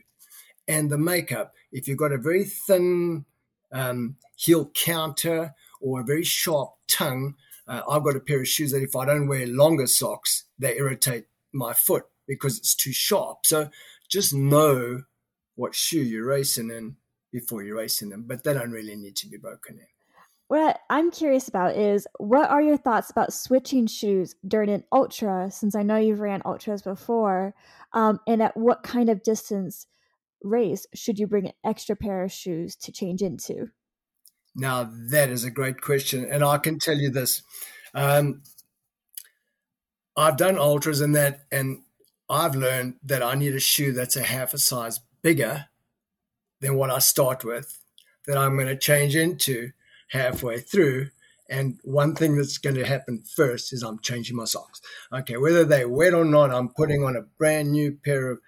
and 0.68 0.90
the 0.90 0.98
makeup, 0.98 1.52
if 1.74 1.88
you've 1.88 1.98
got 1.98 2.12
a 2.12 2.18
very 2.18 2.44
thin 2.44 3.26
um, 3.72 4.16
heel 4.36 4.70
counter 4.74 5.54
or 5.80 6.00
a 6.00 6.04
very 6.04 6.22
sharp 6.22 6.70
tongue, 6.88 7.34
uh, 7.66 7.82
I've 7.90 8.04
got 8.04 8.16
a 8.16 8.20
pair 8.20 8.40
of 8.40 8.48
shoes 8.48 8.70
that 8.70 8.82
if 8.82 8.94
I 8.94 9.04
don't 9.04 9.26
wear 9.26 9.46
longer 9.46 9.88
socks, 9.88 10.44
they 10.58 10.76
irritate 10.76 11.26
my 11.52 11.74
foot 11.74 12.04
because 12.26 12.56
it's 12.58 12.74
too 12.74 12.92
sharp. 12.92 13.44
So 13.44 13.68
just 14.08 14.32
know 14.32 15.02
what 15.56 15.74
shoe 15.74 16.02
you're 16.02 16.26
racing 16.26 16.70
in 16.70 16.96
before 17.32 17.64
you're 17.64 17.76
racing 17.76 18.10
them, 18.10 18.24
but 18.26 18.44
they 18.44 18.54
don't 18.54 18.70
really 18.70 18.94
need 18.94 19.16
to 19.16 19.28
be 19.28 19.36
broken 19.36 19.78
in. 19.78 19.86
What 20.46 20.78
I'm 20.90 21.10
curious 21.10 21.48
about 21.48 21.74
is 21.74 22.06
what 22.18 22.50
are 22.50 22.62
your 22.62 22.76
thoughts 22.76 23.10
about 23.10 23.32
switching 23.32 23.86
shoes 23.88 24.36
during 24.46 24.70
an 24.70 24.84
ultra? 24.92 25.50
Since 25.50 25.74
I 25.74 25.82
know 25.82 25.96
you've 25.96 26.20
ran 26.20 26.42
ultras 26.44 26.82
before, 26.82 27.54
um, 27.92 28.20
and 28.28 28.42
at 28.42 28.56
what 28.56 28.82
kind 28.84 29.08
of 29.08 29.22
distance 29.22 29.86
race 30.44 30.86
should 30.94 31.18
you 31.18 31.26
bring 31.26 31.46
an 31.46 31.52
extra 31.64 31.96
pair 31.96 32.22
of 32.22 32.32
shoes 32.32 32.76
to 32.76 32.92
change 32.92 33.22
into? 33.22 33.70
Now, 34.54 34.88
that 35.10 35.30
is 35.30 35.44
a 35.44 35.50
great 35.50 35.80
question. 35.80 36.28
And 36.30 36.44
I 36.44 36.58
can 36.58 36.78
tell 36.78 36.96
you 36.96 37.10
this 37.10 37.42
um, 37.94 38.42
I've 40.16 40.36
done 40.36 40.58
ultras 40.58 41.00
and 41.00 41.14
that, 41.16 41.40
and 41.50 41.82
I've 42.28 42.54
learned 42.54 42.94
that 43.04 43.22
I 43.22 43.34
need 43.34 43.54
a 43.54 43.60
shoe 43.60 43.92
that's 43.92 44.16
a 44.16 44.22
half 44.22 44.54
a 44.54 44.58
size 44.58 45.00
bigger 45.22 45.66
than 46.60 46.76
what 46.76 46.90
I 46.90 46.98
start 46.98 47.44
with, 47.44 47.80
that 48.26 48.38
I'm 48.38 48.54
going 48.54 48.68
to 48.68 48.76
change 48.76 49.16
into 49.16 49.70
halfway 50.10 50.60
through. 50.60 51.08
And 51.50 51.78
one 51.82 52.14
thing 52.14 52.36
that's 52.36 52.58
going 52.58 52.76
to 52.76 52.86
happen 52.86 53.22
first 53.36 53.72
is 53.72 53.82
I'm 53.82 53.98
changing 53.98 54.36
my 54.36 54.44
socks. 54.44 54.80
Okay, 55.12 55.36
whether 55.36 55.64
they're 55.64 55.88
wet 55.88 56.14
or 56.14 56.24
not, 56.24 56.50
I'm 56.50 56.68
putting 56.68 57.04
on 57.04 57.16
a 57.16 57.22
brand 57.38 57.72
new 57.72 57.98
pair 58.04 58.30
of 58.30 58.38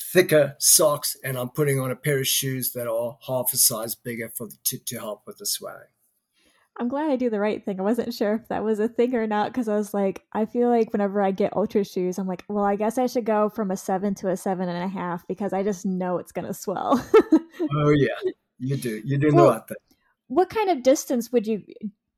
thicker 0.00 0.56
socks 0.58 1.16
and 1.24 1.36
I'm 1.36 1.50
putting 1.50 1.80
on 1.80 1.90
a 1.90 1.96
pair 1.96 2.18
of 2.18 2.26
shoes 2.26 2.72
that 2.72 2.88
are 2.88 3.18
half 3.26 3.52
a 3.52 3.56
size 3.56 3.94
bigger 3.94 4.28
for 4.28 4.48
to, 4.64 4.78
to 4.78 4.98
help 4.98 5.22
with 5.26 5.38
the 5.38 5.46
swelling. 5.46 5.88
I'm 6.80 6.88
glad 6.88 7.10
I 7.10 7.16
do 7.16 7.28
the 7.28 7.40
right 7.40 7.64
thing. 7.64 7.80
I 7.80 7.82
wasn't 7.82 8.14
sure 8.14 8.34
if 8.34 8.46
that 8.48 8.62
was 8.62 8.78
a 8.78 8.88
thing 8.88 9.14
or 9.16 9.26
not 9.26 9.50
because 9.52 9.68
I 9.68 9.74
was 9.74 9.92
like, 9.92 10.22
I 10.32 10.44
feel 10.44 10.68
like 10.68 10.92
whenever 10.92 11.20
I 11.20 11.32
get 11.32 11.56
ultra 11.56 11.84
shoes, 11.84 12.18
I'm 12.18 12.28
like, 12.28 12.44
well, 12.48 12.64
I 12.64 12.76
guess 12.76 12.98
I 12.98 13.06
should 13.06 13.24
go 13.24 13.48
from 13.48 13.72
a 13.72 13.76
seven 13.76 14.14
to 14.16 14.28
a 14.28 14.36
seven 14.36 14.68
and 14.68 14.84
a 14.84 14.88
half 14.88 15.26
because 15.26 15.52
I 15.52 15.64
just 15.64 15.84
know 15.84 16.18
it's 16.18 16.30
gonna 16.30 16.54
swell. 16.54 17.04
oh 17.74 17.90
yeah, 17.90 18.30
you 18.58 18.76
do. 18.76 19.02
You 19.04 19.18
do 19.18 19.34
well, 19.34 19.46
know 19.46 19.64
that. 19.68 19.76
What 20.28 20.50
kind 20.50 20.70
of 20.70 20.84
distance 20.84 21.32
would 21.32 21.48
you 21.48 21.64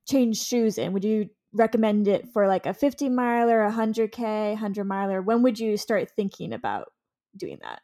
change 0.07 0.37
shoes 0.37 0.77
in? 0.77 0.93
Would 0.93 1.05
you 1.05 1.29
recommend 1.53 2.07
it 2.07 2.29
for 2.31 2.47
like 2.47 2.67
a 2.67 2.73
50 2.73 3.09
miler, 3.09 3.63
a 3.63 3.71
100k, 3.71 4.51
100 4.51 4.83
miler? 4.83 5.23
When 5.23 5.41
would 5.41 5.59
you 5.59 5.75
start 5.75 6.11
thinking 6.11 6.53
about 6.53 6.91
doing 7.37 7.59
that? 7.61 7.81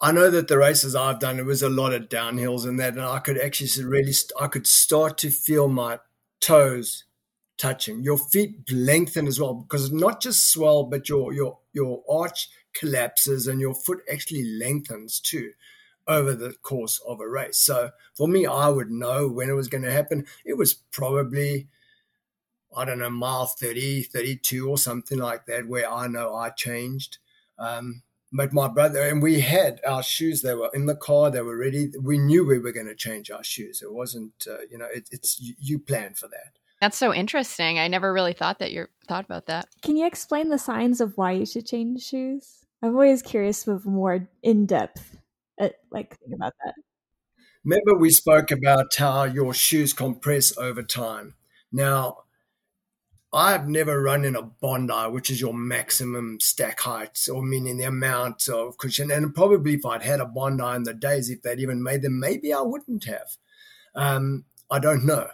I 0.00 0.12
know 0.12 0.30
that 0.30 0.46
the 0.46 0.58
races 0.58 0.94
I've 0.94 1.18
done, 1.18 1.38
it 1.38 1.44
was 1.44 1.62
a 1.62 1.68
lot 1.68 1.92
of 1.92 2.08
downhills 2.08 2.64
and 2.64 2.78
that, 2.78 2.94
and 2.94 3.02
I 3.02 3.18
could 3.18 3.38
actually 3.38 3.84
really, 3.84 4.12
I 4.40 4.46
could 4.46 4.66
start 4.66 5.18
to 5.18 5.30
feel 5.30 5.68
my 5.68 5.98
toes 6.40 7.04
touching. 7.56 8.02
Your 8.02 8.18
feet 8.18 8.70
lengthen 8.70 9.26
as 9.26 9.40
well 9.40 9.54
because 9.54 9.92
not 9.92 10.22
just 10.22 10.50
swell, 10.50 10.84
but 10.84 11.08
your 11.08 11.32
your 11.32 11.58
your 11.72 12.02
arch 12.08 12.48
collapses 12.72 13.46
and 13.46 13.60
your 13.60 13.74
foot 13.74 13.98
actually 14.10 14.44
lengthens 14.44 15.20
too 15.20 15.50
over 16.06 16.34
the 16.34 16.54
course 16.62 17.00
of 17.06 17.20
a 17.20 17.28
race. 17.28 17.58
So 17.58 17.90
for 18.14 18.28
me, 18.28 18.46
I 18.46 18.68
would 18.68 18.90
know 18.90 19.28
when 19.28 19.50
it 19.50 19.54
was 19.54 19.68
going 19.68 19.82
to 19.82 19.92
happen. 19.92 20.26
It 20.44 20.56
was 20.56 20.72
probably, 20.72 21.68
I 22.74 22.86
don't 22.86 22.98
know, 22.98 23.10
mile 23.10 23.46
30, 23.46 24.04
32 24.04 24.68
or 24.68 24.78
something 24.78 25.18
like 25.18 25.44
that, 25.46 25.68
where 25.68 25.90
I 25.90 26.06
know 26.06 26.34
I 26.34 26.50
changed. 26.50 27.18
Um, 27.58 28.02
but 28.32 28.52
my 28.52 28.68
brother 28.68 29.02
and 29.02 29.22
we 29.22 29.40
had 29.40 29.80
our 29.86 30.02
shoes 30.02 30.42
they 30.42 30.54
were 30.54 30.70
in 30.74 30.86
the 30.86 30.96
car 30.96 31.30
they 31.30 31.40
were 31.40 31.56
ready. 31.56 31.90
We 32.00 32.18
knew 32.18 32.46
we 32.46 32.58
were 32.58 32.72
going 32.72 32.86
to 32.86 32.94
change 32.94 33.30
our 33.30 33.44
shoes. 33.44 33.82
It 33.82 33.92
wasn't 33.92 34.46
uh, 34.48 34.62
you 34.70 34.78
know 34.78 34.88
it, 34.92 35.08
it's 35.10 35.40
you, 35.40 35.54
you 35.58 35.78
plan 35.78 36.14
for 36.14 36.28
that. 36.28 36.58
That's 36.80 36.98
so 36.98 37.12
interesting. 37.12 37.78
I 37.78 37.88
never 37.88 38.12
really 38.12 38.34
thought 38.34 38.60
that 38.60 38.70
you 38.70 38.86
thought 39.08 39.24
about 39.24 39.46
that. 39.46 39.68
Can 39.82 39.96
you 39.96 40.06
explain 40.06 40.48
the 40.48 40.58
signs 40.58 41.00
of 41.00 41.16
why 41.16 41.32
you 41.32 41.44
should 41.46 41.66
change 41.66 42.02
shoes? 42.02 42.64
I'm 42.82 42.94
always 42.94 43.22
curious 43.22 43.66
with 43.66 43.84
more 43.84 44.28
in-depth 44.42 45.18
uh, 45.60 45.68
like 45.90 46.16
think 46.18 46.34
about 46.34 46.52
that. 46.64 46.74
Remember 47.64 47.98
we 47.98 48.10
spoke 48.10 48.50
about 48.50 48.94
how 48.96 49.24
your 49.24 49.52
shoes 49.52 49.92
compress 49.92 50.56
over 50.56 50.82
time. 50.82 51.34
Now 51.72 52.18
I've 53.32 53.68
never 53.68 54.02
run 54.02 54.24
in 54.24 54.36
a 54.36 54.42
Bondi, 54.42 55.10
which 55.10 55.28
is 55.30 55.40
your 55.40 55.52
maximum 55.52 56.40
stack 56.40 56.80
height, 56.80 57.18
or 57.32 57.42
meaning 57.42 57.76
the 57.76 57.84
amount 57.84 58.48
of 58.48 58.78
cushion. 58.78 59.10
And 59.10 59.34
probably 59.34 59.74
if 59.74 59.84
I'd 59.84 60.02
had 60.02 60.20
a 60.20 60.26
Bondi 60.26 60.76
in 60.76 60.84
the 60.84 60.94
days, 60.94 61.28
if 61.28 61.42
they'd 61.42 61.60
even 61.60 61.82
made 61.82 62.02
them, 62.02 62.18
maybe 62.18 62.52
I 62.54 62.62
wouldn't 62.62 63.04
have. 63.04 63.36
Um, 63.94 64.44
I 64.70 64.78
don't 64.78 65.04
know. 65.04 65.28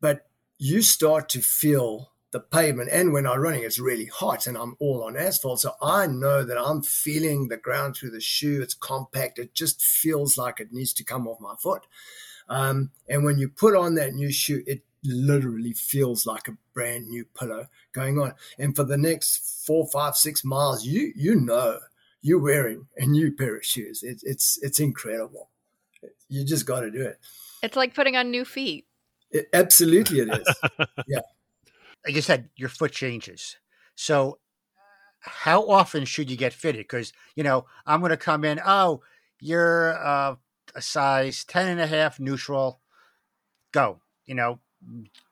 But 0.00 0.28
you 0.58 0.82
start 0.82 1.28
to 1.30 1.40
feel 1.40 2.12
the 2.32 2.40
pavement. 2.40 2.90
And 2.92 3.12
when 3.12 3.26
I'm 3.26 3.40
running, 3.40 3.64
it's 3.64 3.78
really 3.78 4.06
hot 4.06 4.46
and 4.46 4.56
I'm 4.56 4.76
all 4.78 5.02
on 5.02 5.16
asphalt. 5.16 5.60
So 5.60 5.72
I 5.82 6.06
know 6.06 6.44
that 6.44 6.58
I'm 6.58 6.82
feeling 6.82 7.48
the 7.48 7.56
ground 7.56 7.96
through 7.96 8.10
the 8.10 8.20
shoe. 8.20 8.62
It's 8.62 8.74
compact. 8.74 9.38
It 9.38 9.54
just 9.54 9.82
feels 9.82 10.38
like 10.38 10.60
it 10.60 10.72
needs 10.72 10.92
to 10.94 11.04
come 11.04 11.26
off 11.26 11.40
my 11.40 11.54
foot. 11.60 11.86
Um, 12.48 12.90
and 13.08 13.24
when 13.24 13.38
you 13.38 13.48
put 13.48 13.76
on 13.76 13.94
that 13.96 14.14
new 14.14 14.30
shoe, 14.30 14.62
it 14.66 14.82
literally 15.04 15.72
feels 15.72 16.26
like 16.26 16.48
a 16.48 16.56
brand 16.74 17.08
new 17.08 17.24
pillow 17.38 17.66
going 17.92 18.18
on. 18.18 18.34
And 18.58 18.74
for 18.74 18.84
the 18.84 18.98
next 18.98 19.64
four, 19.66 19.86
five, 19.86 20.16
six 20.16 20.44
miles, 20.44 20.84
you 20.84 21.12
you 21.16 21.36
know 21.36 21.78
you're 22.22 22.40
wearing 22.40 22.86
a 22.96 23.06
new 23.06 23.32
pair 23.32 23.56
of 23.56 23.64
shoes. 23.64 24.02
It, 24.02 24.22
it's 24.24 24.58
it's 24.62 24.80
incredible. 24.80 25.50
You 26.28 26.44
just 26.44 26.66
got 26.66 26.80
to 26.80 26.90
do 26.90 27.02
it. 27.02 27.18
It's 27.62 27.76
like 27.76 27.94
putting 27.94 28.16
on 28.16 28.30
new 28.30 28.44
feet. 28.44 28.86
It, 29.30 29.48
absolutely, 29.52 30.20
it 30.20 30.28
is. 30.28 30.54
yeah. 31.06 31.20
Like 32.06 32.14
you 32.14 32.22
said, 32.22 32.48
your 32.56 32.68
foot 32.68 32.92
changes. 32.92 33.56
So, 33.94 34.38
how 35.20 35.68
often 35.68 36.04
should 36.04 36.30
you 36.30 36.36
get 36.36 36.52
fitted? 36.52 36.82
Because 36.82 37.12
you 37.34 37.42
know, 37.42 37.66
I'm 37.86 38.00
going 38.00 38.10
to 38.10 38.16
come 38.16 38.44
in. 38.44 38.60
Oh, 38.64 39.02
you're 39.40 39.98
uh, 39.98 40.36
a 40.74 40.82
size 40.82 41.44
10 41.44 41.68
and 41.68 41.80
a 41.80 41.86
half 41.86 42.20
neutral. 42.20 42.80
Go. 43.72 44.00
You 44.26 44.34
know, 44.34 44.60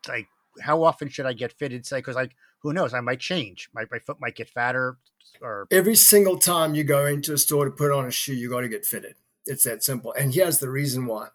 like 0.09 0.28
how 0.61 0.82
often 0.82 1.09
should 1.09 1.26
I 1.26 1.32
get 1.32 1.53
fitted? 1.53 1.86
Say, 1.86 1.99
because 1.99 2.16
like 2.16 2.34
who 2.61 2.72
knows, 2.72 2.94
I 2.94 3.01
might 3.01 3.20
change. 3.20 3.68
My 3.72 3.84
my 3.90 3.99
foot 3.99 4.20
might 4.20 4.36
get 4.36 4.49
fatter. 4.49 4.99
Or 5.40 5.66
every 5.70 5.94
single 5.94 6.38
time 6.38 6.74
you 6.74 6.84
go 6.84 7.07
into 7.07 7.32
a 7.32 7.38
store 7.38 7.66
to 7.66 7.70
put 7.70 7.92
on 7.92 8.07
a 8.07 8.11
shoe, 8.11 8.34
you 8.34 8.51
got 8.51 8.62
to 8.62 8.68
get 8.68 8.86
fitted. 8.86 9.14
It's 9.46 9.64
that 9.64 9.84
simple. 9.84 10.12
And 10.12 10.34
here's 10.34 10.59
the 10.59 10.70
reason 10.70 11.07
why. 11.07 11.28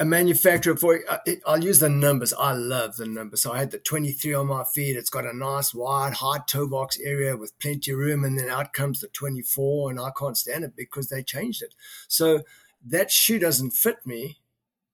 A 0.00 0.04
manufacturer 0.04 0.76
for 0.76 1.00
uh, 1.08 1.18
I'll 1.44 1.64
use 1.64 1.80
the 1.80 1.88
numbers. 1.88 2.32
I 2.32 2.52
love 2.52 2.96
the 2.96 3.06
numbers. 3.06 3.42
So 3.42 3.52
I 3.52 3.58
had 3.58 3.72
the 3.72 3.78
23 3.78 4.32
on 4.34 4.46
my 4.46 4.62
feet. 4.62 4.96
It's 4.96 5.10
got 5.10 5.26
a 5.26 5.36
nice 5.36 5.74
wide 5.74 6.14
hard 6.14 6.46
toe 6.46 6.68
box 6.68 7.00
area 7.00 7.36
with 7.36 7.58
plenty 7.58 7.90
of 7.90 7.98
room, 7.98 8.22
and 8.22 8.38
then 8.38 8.48
out 8.48 8.72
comes 8.72 9.00
the 9.00 9.08
24, 9.08 9.90
and 9.90 10.00
I 10.00 10.10
can't 10.16 10.36
stand 10.36 10.62
it 10.62 10.76
because 10.76 11.08
they 11.08 11.24
changed 11.24 11.62
it. 11.62 11.74
So 12.06 12.42
that 12.86 13.10
shoe 13.10 13.40
doesn't 13.40 13.72
fit 13.72 14.06
me 14.06 14.38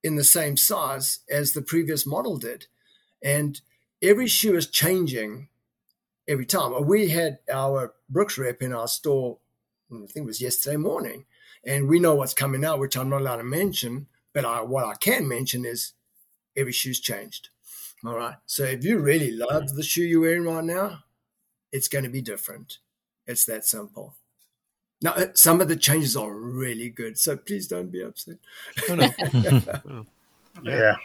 in 0.05 0.17
the 0.17 0.23
same 0.23 0.57
size 0.57 1.21
as 1.31 1.53
the 1.53 1.63
previous 1.63 2.07
model 2.07 2.37
did. 2.37 2.67
And 3.23 3.61
every 4.03 4.27
shoe 4.27 4.55
is 4.55 4.69
changing 4.69 5.49
every 6.29 6.45
time. 6.45 6.75
Uh, 6.75 6.81
we 6.81 7.09
had 7.09 7.39
our 7.51 7.95
Brooks 8.11 8.37
rep 8.37 8.61
in 8.61 8.75
our 8.75 8.87
store, 8.87 9.39
mm, 9.91 10.05
I 10.05 10.07
think 10.07 10.25
it 10.25 10.27
was 10.27 10.43
yesterday 10.43 10.77
morning, 10.77 11.25
and 11.67 11.89
we 11.89 11.99
know 11.99 12.15
what's 12.15 12.35
coming 12.35 12.65
out, 12.67 12.79
which 12.79 12.97
I'm 12.97 13.09
not 13.09 13.23
allowed 13.23 13.39
to 13.39 13.45
mention. 13.45 14.07
But 14.35 14.45
I, 14.45 14.61
what 14.61 14.85
I 14.85 14.95
can 14.95 15.27
mention 15.27 15.65
is 15.65 15.95
every 16.57 16.73
shoe's 16.73 17.01
changed. 17.01 17.49
All 18.05 18.17
right. 18.17 18.37
So 18.45 18.65
if 18.65 18.85
you 18.85 18.99
really 18.99 19.31
love 19.31 19.63
mm. 19.65 19.77
the 19.77 19.83
shoe 19.83 20.03
you're 20.03 20.21
wearing 20.21 20.45
right 20.45 20.65
now, 20.65 21.05
it's 21.73 21.89
going 21.89 22.05
to 22.05 22.11
be 22.11 22.21
different. 22.21 22.79
It's 23.27 23.47
that 23.47 23.65
simple. 23.65 24.17
Now, 25.05 25.13
uh, 25.13 25.27
some 25.35 25.61
of 25.61 25.69
the 25.69 25.77
changes 25.77 26.17
are 26.17 26.33
really 26.33 26.89
good, 26.89 27.19
so 27.19 27.37
please 27.37 27.69
don't 27.69 27.93
be 27.93 28.01
upset. 28.03 28.39
Oh, 28.89 28.95
no. 28.95 29.11
yeah. 29.35 29.71
yeah. 30.63 30.97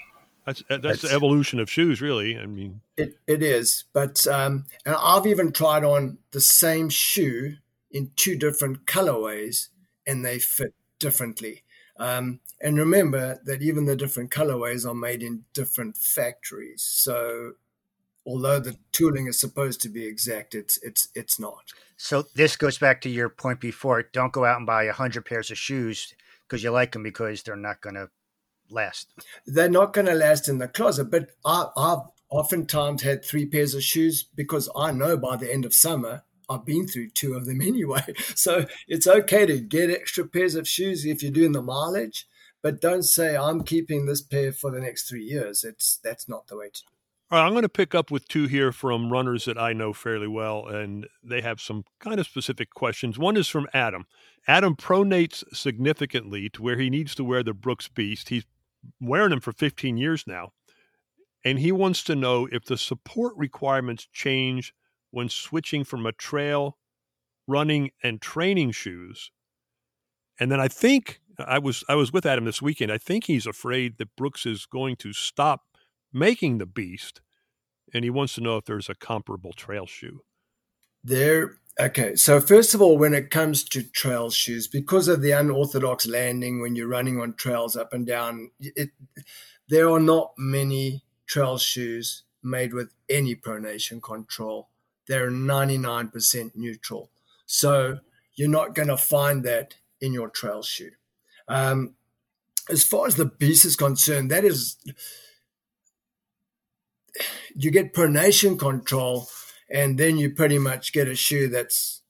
That's 0.45 0.63
uh, 0.69 0.77
that's 0.77 1.01
the 1.01 1.11
evolution 1.11 1.59
of 1.59 1.69
shoes, 1.69 2.01
really. 2.01 2.39
I 2.39 2.45
mean, 2.45 2.79
it, 2.95 3.17
it 3.27 3.43
is. 3.43 3.83
But 3.91 4.25
um, 4.25 4.65
and 4.85 4.95
I've 4.97 5.27
even 5.27 5.51
tried 5.51 5.83
on 5.83 6.17
the 6.31 6.39
same 6.39 6.87
shoe 6.87 7.57
in 7.91 8.11
two 8.15 8.37
different 8.37 8.85
colorways, 8.85 9.67
and 10.07 10.25
they 10.25 10.39
fit 10.39 10.73
differently. 10.97 11.63
Um, 11.97 12.39
and 12.61 12.77
remember 12.77 13.41
that 13.43 13.61
even 13.61 13.83
the 13.83 13.97
different 13.97 14.31
colorways 14.31 14.89
are 14.89 14.95
made 14.95 15.21
in 15.21 15.43
different 15.53 15.97
factories. 15.97 16.81
So 16.81 17.53
although 18.25 18.59
the 18.59 18.77
tooling 18.91 19.27
is 19.27 19.39
supposed 19.39 19.81
to 19.81 19.89
be 19.89 20.05
exact, 20.05 20.55
it's 20.55 20.77
it's 20.83 21.09
it's 21.15 21.39
not. 21.39 21.71
So 21.97 22.25
this 22.35 22.55
goes 22.55 22.77
back 22.77 23.01
to 23.01 23.09
your 23.09 23.29
point 23.29 23.59
before. 23.59 24.03
Don't 24.03 24.33
go 24.33 24.45
out 24.45 24.57
and 24.57 24.65
buy 24.65 24.83
a 24.83 24.93
hundred 24.93 25.25
pairs 25.25 25.51
of 25.51 25.57
shoes 25.57 26.13
because 26.47 26.63
you 26.63 26.71
like 26.71 26.91
them 26.91 27.03
because 27.03 27.43
they're 27.43 27.55
not 27.55 27.81
going 27.81 27.95
to 27.95 28.09
last. 28.69 29.11
They're 29.45 29.69
not 29.69 29.93
going 29.93 30.07
to 30.07 30.13
last 30.13 30.47
in 30.47 30.57
the 30.57 30.67
closet. 30.67 31.11
But 31.11 31.29
I, 31.45 31.65
I've 31.75 32.07
oftentimes 32.29 33.01
had 33.01 33.25
three 33.25 33.45
pairs 33.45 33.73
of 33.73 33.83
shoes 33.83 34.23
because 34.23 34.69
I 34.75 34.91
know 34.91 35.17
by 35.17 35.35
the 35.35 35.51
end 35.51 35.65
of 35.65 35.73
summer 35.73 36.23
I've 36.49 36.65
been 36.65 36.87
through 36.87 37.11
two 37.11 37.33
of 37.35 37.45
them 37.45 37.61
anyway. 37.61 38.03
So 38.35 38.65
it's 38.87 39.07
okay 39.07 39.45
to 39.45 39.59
get 39.59 39.91
extra 39.91 40.27
pairs 40.27 40.55
of 40.55 40.67
shoes 40.67 41.05
if 41.05 41.21
you're 41.21 41.31
doing 41.31 41.51
the 41.51 41.61
mileage, 41.61 42.27
but 42.61 42.81
don't 42.81 43.03
say 43.03 43.37
I'm 43.37 43.63
keeping 43.63 44.05
this 44.05 44.21
pair 44.21 44.51
for 44.51 44.71
the 44.71 44.81
next 44.81 45.07
three 45.07 45.23
years. 45.23 45.63
It's 45.63 45.99
that's 46.03 46.27
not 46.27 46.47
the 46.47 46.57
way 46.57 46.69
to. 46.73 46.81
All 47.31 47.37
right, 47.37 47.45
I'm 47.45 47.51
going 47.51 47.61
to 47.61 47.69
pick 47.69 47.93
up 47.93 48.09
with 48.09 48.27
two 48.27 48.47
here 48.47 48.71
from 48.71 49.11
runners 49.11 49.45
that 49.45 49.57
I 49.57 49.71
know 49.71 49.93
fairly 49.93 50.27
well, 50.27 50.65
and 50.65 51.05
they 51.23 51.41
have 51.41 51.61
some 51.61 51.83
kind 51.99 52.19
of 52.19 52.25
specific 52.25 52.71
questions. 52.71 53.19
One 53.19 53.37
is 53.37 53.47
from 53.47 53.67
Adam. 53.71 54.07
Adam 54.47 54.75
pronates 54.75 55.43
significantly 55.53 56.49
to 56.49 56.63
where 56.63 56.79
he 56.79 56.89
needs 56.89 57.13
to 57.15 57.23
wear 57.23 57.43
the 57.43 57.53
Brooks 57.53 57.87
Beast. 57.87 58.29
He's 58.29 58.45
wearing 58.99 59.29
them 59.29 59.41
for 59.41 59.51
15 59.51 59.95
years 59.95 60.23
now, 60.25 60.53
and 61.45 61.59
he 61.59 61.71
wants 61.71 62.03
to 62.05 62.15
know 62.15 62.47
if 62.51 62.65
the 62.65 62.77
support 62.79 63.35
requirements 63.37 64.07
change 64.11 64.73
when 65.11 65.29
switching 65.29 65.83
from 65.83 66.07
a 66.07 66.11
trail, 66.11 66.79
running, 67.47 67.91
and 68.01 68.19
training 68.19 68.71
shoes. 68.71 69.29
And 70.39 70.51
then 70.51 70.59
I 70.59 70.67
think 70.67 71.21
I 71.37 71.59
was 71.59 71.83
I 71.87 71.93
was 71.93 72.11
with 72.11 72.25
Adam 72.25 72.45
this 72.45 72.61
weekend. 72.61 72.91
I 72.91 72.97
think 72.97 73.25
he's 73.25 73.45
afraid 73.45 73.99
that 73.99 74.15
Brooks 74.15 74.47
is 74.47 74.65
going 74.65 74.95
to 74.95 75.13
stop 75.13 75.61
making 76.13 76.57
the 76.57 76.65
beast, 76.65 77.21
and 77.93 78.03
he 78.03 78.09
wants 78.09 78.35
to 78.35 78.41
know 78.41 78.57
if 78.57 78.65
there's 78.65 78.89
a 78.89 78.95
comparable 78.95 79.53
trail 79.53 79.85
shoe. 79.85 80.21
There, 81.03 81.57
okay. 81.79 82.15
So 82.15 82.39
first 82.39 82.73
of 82.73 82.81
all, 82.81 82.97
when 82.97 83.13
it 83.13 83.31
comes 83.31 83.63
to 83.65 83.83
trail 83.83 84.29
shoes, 84.29 84.67
because 84.67 85.07
of 85.07 85.21
the 85.21 85.31
unorthodox 85.31 86.05
landing 86.07 86.61
when 86.61 86.75
you're 86.75 86.87
running 86.87 87.19
on 87.19 87.33
trails 87.35 87.75
up 87.75 87.93
and 87.93 88.05
down, 88.05 88.51
it, 88.59 88.89
there 89.69 89.89
are 89.89 89.99
not 89.99 90.33
many 90.37 91.03
trail 91.25 91.57
shoes 91.57 92.23
made 92.43 92.73
with 92.73 92.93
any 93.09 93.35
pronation 93.35 94.01
control. 94.01 94.69
They're 95.07 95.31
99% 95.31 96.51
neutral. 96.55 97.11
So 97.45 97.99
you're 98.35 98.49
not 98.49 98.75
going 98.75 98.87
to 98.87 98.97
find 98.97 99.43
that 99.43 99.75
in 100.01 100.13
your 100.13 100.29
trail 100.29 100.63
shoe. 100.63 100.91
Um, 101.47 101.95
as 102.69 102.83
far 102.83 103.07
as 103.07 103.15
the 103.15 103.25
beast 103.25 103.65
is 103.65 103.75
concerned, 103.75 104.29
that 104.31 104.45
is 104.45 104.77
you 107.55 107.71
get 107.71 107.93
pronation 107.93 108.57
control, 108.57 109.27
and 109.69 109.97
then 109.97 110.17
you 110.17 110.31
pretty 110.31 110.57
much 110.57 110.93
get 110.93 111.07
a 111.07 111.15
shoe 111.15 111.47
that's 111.47 112.01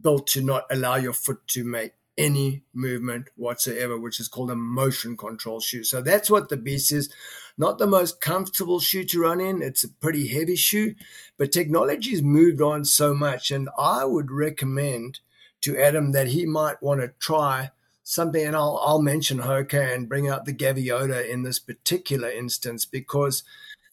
built 0.00 0.26
to 0.28 0.42
not 0.42 0.64
allow 0.70 0.96
your 0.96 1.12
foot 1.12 1.46
to 1.48 1.64
make 1.64 1.92
any 2.16 2.62
movement 2.72 3.28
whatsoever, 3.36 3.98
which 3.98 4.20
is 4.20 4.28
called 4.28 4.50
a 4.50 4.56
motion 4.56 5.16
control 5.16 5.60
shoe. 5.60 5.84
So 5.84 6.00
that's 6.00 6.30
what 6.30 6.48
the 6.48 6.56
Beast 6.56 6.92
is. 6.92 7.12
Not 7.56 7.78
the 7.78 7.86
most 7.86 8.20
comfortable 8.20 8.80
shoe 8.80 9.04
to 9.04 9.20
run 9.20 9.40
in. 9.40 9.62
It's 9.62 9.84
a 9.84 9.88
pretty 9.88 10.28
heavy 10.28 10.56
shoe, 10.56 10.94
but 11.36 11.52
technology's 11.52 12.22
moved 12.22 12.60
on 12.60 12.84
so 12.84 13.14
much. 13.14 13.50
And 13.50 13.68
I 13.78 14.04
would 14.04 14.30
recommend 14.30 15.20
to 15.62 15.78
Adam 15.78 16.12
that 16.12 16.28
he 16.28 16.46
might 16.46 16.82
want 16.82 17.00
to 17.00 17.12
try 17.18 17.70
something. 18.02 18.44
And 18.44 18.56
I'll, 18.56 18.80
I'll 18.82 19.02
mention 19.02 19.38
Hoka 19.38 19.94
and 19.94 20.08
bring 20.08 20.28
out 20.28 20.44
the 20.44 20.54
Gaviota 20.54 21.28
in 21.28 21.42
this 21.42 21.58
particular 21.58 22.28
instance 22.28 22.84
because 22.84 23.44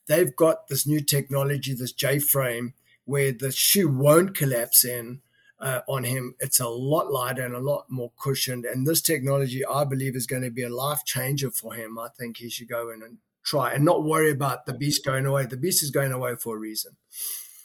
they've 0.08 0.36
got 0.36 0.68
this 0.68 0.86
new 0.88 1.02
technology, 1.02 1.74
this 1.74 1.91
J 1.91 2.20
frame, 2.20 2.74
where 3.06 3.32
the 3.32 3.52
shoe 3.52 3.89
won't 3.89 4.36
collapse 4.36 4.84
in. 4.84 5.22
uh, 5.62 5.82
on 5.88 6.04
him. 6.04 6.36
It's 6.39 6.60
a 6.60 6.68
lot 6.68 7.12
lighter 7.12 7.45
and 7.45 7.56
a 7.56 7.60
lot 7.60 7.86
more 7.89 8.12
cushioned. 8.22 8.66
And 8.66 8.88
this 8.88 9.02
technology, 9.02 9.66
I 9.66 9.84
believe, 9.84 10.16
is 10.16 10.26
going 10.26 10.41
to 10.41 10.49
be 10.49 10.64
a 10.64 10.70
life 10.70 11.06
changer 11.06 11.52
for 11.52 11.74
him. 11.74 11.99
I 11.99 12.08
think 12.18 12.38
he 12.38 12.49
should 12.49 12.68
go 12.68 12.89
in 12.89 13.04
and 13.04 13.20
try 13.43 13.72
and 13.72 13.86
not 13.86 14.04
worry 14.04 14.32
about 14.32 14.66
the 14.66 14.74
beast 14.74 15.06
going 15.06 15.26
away. 15.26 15.45
The 15.45 15.58
beast 15.58 15.84
is 15.84 15.91
going 15.91 16.12
away 16.12 16.36
for 16.36 16.56
a 16.56 16.60
reason. 16.60 16.97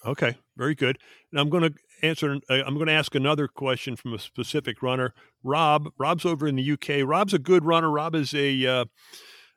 Okay, 0.04 0.36
very 0.56 0.74
good. 0.74 0.98
And 1.30 1.40
I'm 1.40 1.48
going 1.48 1.62
to 1.62 1.74
answer. 2.02 2.38
Uh, 2.48 2.62
I'm 2.66 2.74
going 2.74 2.86
to 2.86 2.92
ask 2.92 3.14
another 3.14 3.48
question 3.48 3.96
from 3.96 4.12
a 4.12 4.18
specific 4.18 4.82
runner, 4.82 5.14
Rob. 5.42 5.90
Rob's 5.98 6.24
over 6.24 6.46
in 6.46 6.56
the 6.56 6.72
UK. 6.72 7.06
Rob's 7.06 7.34
a 7.34 7.38
good 7.38 7.64
runner. 7.64 7.90
Rob 7.90 8.14
is 8.14 8.34
a 8.34 8.66
uh, 8.66 8.84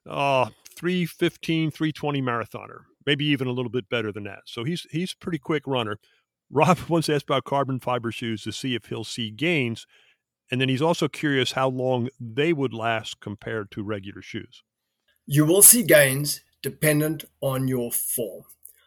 uh, 0.07 0.49
315, 0.79 1.71
320 1.71 2.21
marathoner, 2.21 2.83
maybe 3.05 3.25
even 3.25 3.47
a 3.47 3.51
little 3.51 3.71
bit 3.71 3.89
better 3.89 4.11
than 4.11 4.23
that. 4.23 4.39
So 4.45 4.63
he's 4.63 4.87
he's 4.91 5.13
a 5.13 5.17
pretty 5.23 5.39
quick 5.39 5.63
runner. 5.67 5.97
Rob 6.49 6.79
wants 6.89 7.09
asked 7.09 7.25
about 7.25 7.43
carbon 7.43 7.79
fiber 7.79 8.11
shoes 8.11 8.43
to 8.43 8.51
see 8.51 8.75
if 8.75 8.85
he'll 8.85 9.03
see 9.03 9.29
gains. 9.29 9.85
And 10.51 10.59
then 10.59 10.69
he's 10.69 10.81
also 10.81 11.07
curious 11.07 11.51
how 11.51 11.69
long 11.69 12.09
they 12.19 12.53
would 12.53 12.73
last 12.73 13.19
compared 13.19 13.69
to 13.71 13.83
regular 13.83 14.21
shoes. 14.21 14.63
You 15.27 15.45
will 15.45 15.61
see 15.61 15.83
gains 15.83 16.41
dependent 16.63 17.25
on 17.41 17.67
your 17.67 17.91
form. 17.91 18.45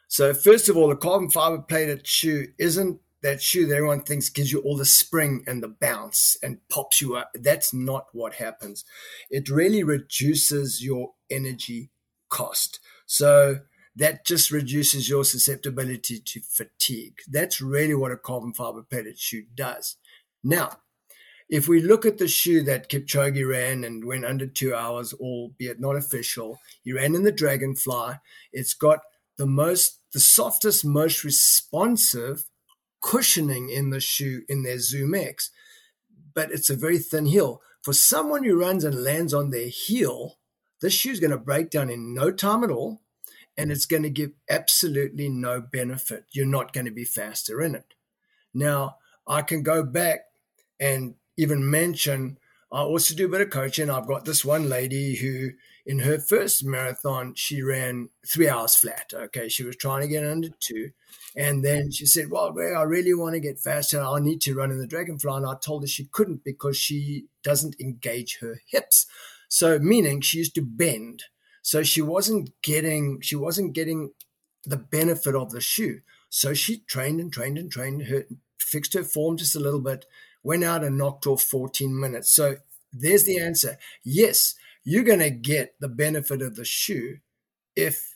So, 0.09 0.35
first 0.35 0.69
of 0.69 0.77
all, 0.77 0.91
a 0.91 0.97
carbon 0.97 1.31
fiber 1.31 1.59
plated 1.59 2.07
shoe 2.07 2.49
isn't 2.59 3.01
that 3.23 3.43
shoe 3.43 3.67
that 3.67 3.77
everyone 3.77 4.03
thinks 4.03 4.29
gives 4.29 4.53
you 4.53 4.61
all 4.61 4.77
the 4.77 4.85
spring 4.85 5.45
and 5.47 5.63
the 5.63 5.69
bounce 5.69 6.37
and 6.43 6.59
pops 6.69 7.01
you 7.01 7.17
up. 7.17 7.31
That's 7.35 7.73
not 7.73 8.07
what 8.13 8.35
happens. 8.35 8.85
It 9.31 9.49
really 9.49 9.83
reduces 9.83 10.85
your 10.85 11.13
energy 11.31 11.91
cost. 12.29 12.81
So, 13.07 13.61
that 13.97 14.25
just 14.25 14.51
reduces 14.51 15.09
your 15.09 15.25
susceptibility 15.25 16.19
to 16.19 16.41
fatigue. 16.41 17.19
That's 17.29 17.61
really 17.61 17.95
what 17.95 18.13
a 18.13 18.17
carbon 18.17 18.55
fiber 18.55 18.83
plated 18.83 19.19
shoe 19.19 19.45
does. 19.55 19.97
Now, 20.43 20.79
if 21.49 21.69
we 21.69 21.83
look 21.83 22.07
at 22.07 22.17
the 22.17 22.29
shoe 22.29 22.63
that 22.63 22.89
Kipchoge 22.89 23.47
ran 23.47 23.85
and 23.85 24.05
went 24.05 24.25
under 24.25 24.47
two 24.47 24.75
hours, 24.75 25.13
albeit 25.13 25.79
not 25.79 25.97
official, 25.97 26.59
he 26.83 26.95
ran 26.95 27.15
in 27.15 27.25
the 27.25 27.33
Dragonfly. 27.33 28.15
It's 28.53 28.73
got 28.73 29.01
the 29.37 29.47
most, 29.47 29.99
the 30.15 30.21
softest, 30.21 30.85
most 30.85 31.25
responsive 31.25 32.47
cushioning 33.03 33.69
in 33.69 33.91
the 33.91 34.01
shoe 34.01 34.43
in 34.49 34.63
their 34.63 34.79
Zoom 34.79 35.15
X, 35.15 35.51
but 36.35 36.51
it's 36.51 36.71
a 36.71 36.77
very 36.77 36.99
thin 36.99 37.27
heel. 37.27 37.61
For 37.83 37.93
someone 37.93 38.45
who 38.45 38.59
runs 38.59 38.85
and 38.85 39.03
lands 39.03 39.35
on 39.35 39.51
their 39.51 39.69
heel, 39.69 40.39
this 40.81 40.93
shoe 40.93 41.11
is 41.11 41.21
going 41.21 41.33
to 41.33 41.39
break 41.39 41.71
down 41.71 41.91
in 41.91 42.15
no 42.15 42.31
time 42.31 42.65
at 42.65 42.71
all 42.71 43.03
and 43.57 43.71
it's 43.71 43.87
going 43.87 44.03
to 44.03 44.11
give 44.11 44.31
absolutely 44.49 45.29
no 45.29 45.61
benefit. 45.61 46.25
You're 46.33 46.47
not 46.47 46.73
going 46.73 46.87
to 46.87 46.93
be 46.93 47.05
faster 47.05 47.61
in 47.61 47.75
it. 47.75 47.95
Now, 48.55 48.97
I 49.27 49.43
can 49.43 49.63
go 49.63 49.83
back 49.83 50.21
and 50.81 51.15
even 51.37 51.69
mention 51.69 52.39
I 52.73 52.81
also 52.81 53.15
do 53.15 53.27
a 53.27 53.29
bit 53.29 53.43
of 53.43 53.51
coaching. 53.51 53.91
I've 53.91 54.07
got 54.07 54.25
this 54.25 54.47
one 54.47 54.71
lady 54.71 55.17
who, 55.17 55.51
in 55.85 55.99
her 56.01 56.19
first 56.19 56.65
marathon, 56.65 57.35
she 57.35 57.63
ran 57.63 58.09
three 58.27 58.49
hours 58.49 58.75
flat. 58.75 59.13
Okay, 59.15 59.51
she 59.51 59.63
was 59.63 59.77
trying 59.77 60.01
to 60.01 60.09
get 60.09 60.27
under 60.27 60.49
two. 60.59 60.93
And 61.37 61.65
then 61.65 61.91
she 61.91 62.07
said, 62.07 62.31
Well, 62.31 62.55
I 62.59 62.83
really 62.83 63.15
want 63.15 63.35
to 63.35 63.41
get 63.41 63.59
faster. 63.59 64.01
I 64.03 64.19
need 64.21 64.41
to 64.43 64.55
run 64.55 64.71
in 64.71 64.79
the 64.79 64.87
Dragonfly. 64.87 65.33
And 65.37 65.47
I 65.47 65.55
told 65.55 65.83
her 65.83 65.87
she 65.89 66.05
couldn't 66.07 66.45
because 66.45 66.77
she 66.77 67.27
doesn't 67.43 67.81
engage 67.81 68.39
her 68.41 68.61
hips. 68.67 69.07
So, 69.49 69.79
meaning 69.79 70.21
she 70.21 70.39
used 70.39 70.55
to 70.57 70.63
bend. 70.63 71.25
So 71.63 71.83
she 71.83 72.03
wasn't 72.03 72.51
getting 72.63 73.21
she 73.21 73.37
wasn't 73.37 73.73
getting 73.73 74.11
the 74.65 74.77
benefit 74.77 75.35
of 75.35 75.51
the 75.51 75.61
shoe. 75.61 76.01
So 76.29 76.55
she 76.55 76.79
trained 76.81 77.21
and 77.21 77.33
trained 77.33 77.59
and 77.59 77.71
trained 77.71 78.07
her 78.07 78.27
fixed 78.59 78.95
her 78.95 79.05
form 79.05 79.37
just 79.37 79.57
a 79.57 79.61
little 79.61 79.81
bit, 79.81 80.07
went 80.43 80.65
out 80.65 80.85
and 80.85 80.97
knocked 80.99 81.27
off 81.27 81.43
14 81.43 81.99
minutes. 81.99 82.31
So 82.31 82.57
there's 82.93 83.25
the 83.25 83.39
answer. 83.39 83.79
Yes, 84.05 84.55
you're 84.85 85.05
going 85.05 85.19
to 85.21 85.31
get 85.31 85.75
the 85.81 85.89
benefit 85.89 86.43
of 86.43 86.57
the 86.57 86.65
shoe 86.65 87.19
if 87.77 88.12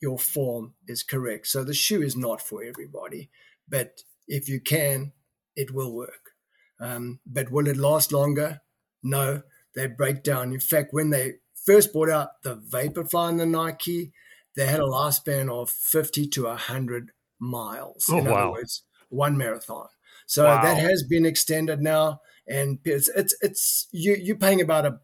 your 0.00 0.18
form 0.18 0.74
is 0.86 1.02
correct. 1.02 1.46
So 1.48 1.64
the 1.64 1.74
shoe 1.74 2.02
is 2.02 2.16
not 2.16 2.40
for 2.40 2.62
everybody, 2.62 3.30
but 3.68 4.02
if 4.26 4.48
you 4.48 4.60
can, 4.60 5.12
it 5.56 5.72
will 5.72 5.92
work. 5.94 6.32
Um, 6.80 7.20
but 7.26 7.50
will 7.50 7.66
it 7.68 7.76
last 7.76 8.12
longer? 8.12 8.60
No, 9.02 9.42
they 9.74 9.86
break 9.86 10.22
down. 10.22 10.52
In 10.52 10.60
fact, 10.60 10.92
when 10.92 11.10
they 11.10 11.34
first 11.54 11.92
brought 11.92 12.10
out 12.10 12.42
the 12.42 12.56
Vaporfly 12.56 13.30
and 13.30 13.40
the 13.40 13.46
Nike, 13.46 14.12
they 14.56 14.66
had 14.66 14.80
a 14.80 14.84
lifespan 14.84 15.50
of 15.50 15.70
50 15.70 16.26
to 16.28 16.44
100 16.44 17.12
miles. 17.38 18.06
Oh, 18.10 18.18
in 18.18 18.26
wow. 18.26 18.34
other 18.34 18.50
words, 18.52 18.82
one 19.08 19.36
marathon. 19.36 19.88
So 20.26 20.44
Wow. 20.44 20.62
that 20.62 20.78
has 20.78 21.02
been 21.04 21.24
extended 21.26 21.80
now, 21.80 22.20
and 22.46 22.78
it's 22.84 23.08
it's 23.08 23.34
it's 23.40 23.88
you 23.92 24.14
you're 24.14 24.36
paying 24.36 24.60
about 24.60 24.84
a 24.86 25.00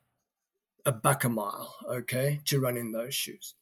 a 0.86 0.92
buck 0.92 1.24
a 1.24 1.28
mile, 1.28 1.74
okay, 1.88 2.40
to 2.46 2.60
run 2.60 2.76
in 2.76 2.92
those 2.92 3.14
shoes. 3.14 3.54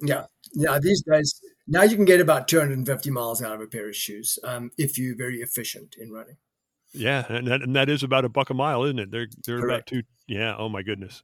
Yeah, 0.00 0.24
yeah. 0.54 0.78
These 0.80 1.02
days, 1.10 1.40
now 1.66 1.82
you 1.82 1.96
can 1.96 2.04
get 2.04 2.20
about 2.20 2.48
250 2.48 3.10
miles 3.10 3.42
out 3.42 3.54
of 3.54 3.60
a 3.60 3.66
pair 3.66 3.88
of 3.88 3.96
shoes 3.96 4.38
um, 4.44 4.70
if 4.76 4.98
you're 4.98 5.16
very 5.16 5.38
efficient 5.40 5.96
in 5.98 6.10
running. 6.12 6.36
Yeah, 6.92 7.24
and 7.28 7.46
that, 7.48 7.62
and 7.62 7.74
that 7.76 7.88
is 7.88 8.02
about 8.02 8.24
a 8.24 8.28
buck 8.28 8.50
a 8.50 8.54
mile, 8.54 8.84
isn't 8.84 8.98
it? 8.98 9.10
They're 9.10 9.26
they're 9.46 9.64
about 9.66 9.86
two. 9.86 10.02
Yeah. 10.28 10.54
Oh 10.56 10.68
my 10.68 10.82
goodness. 10.82 11.22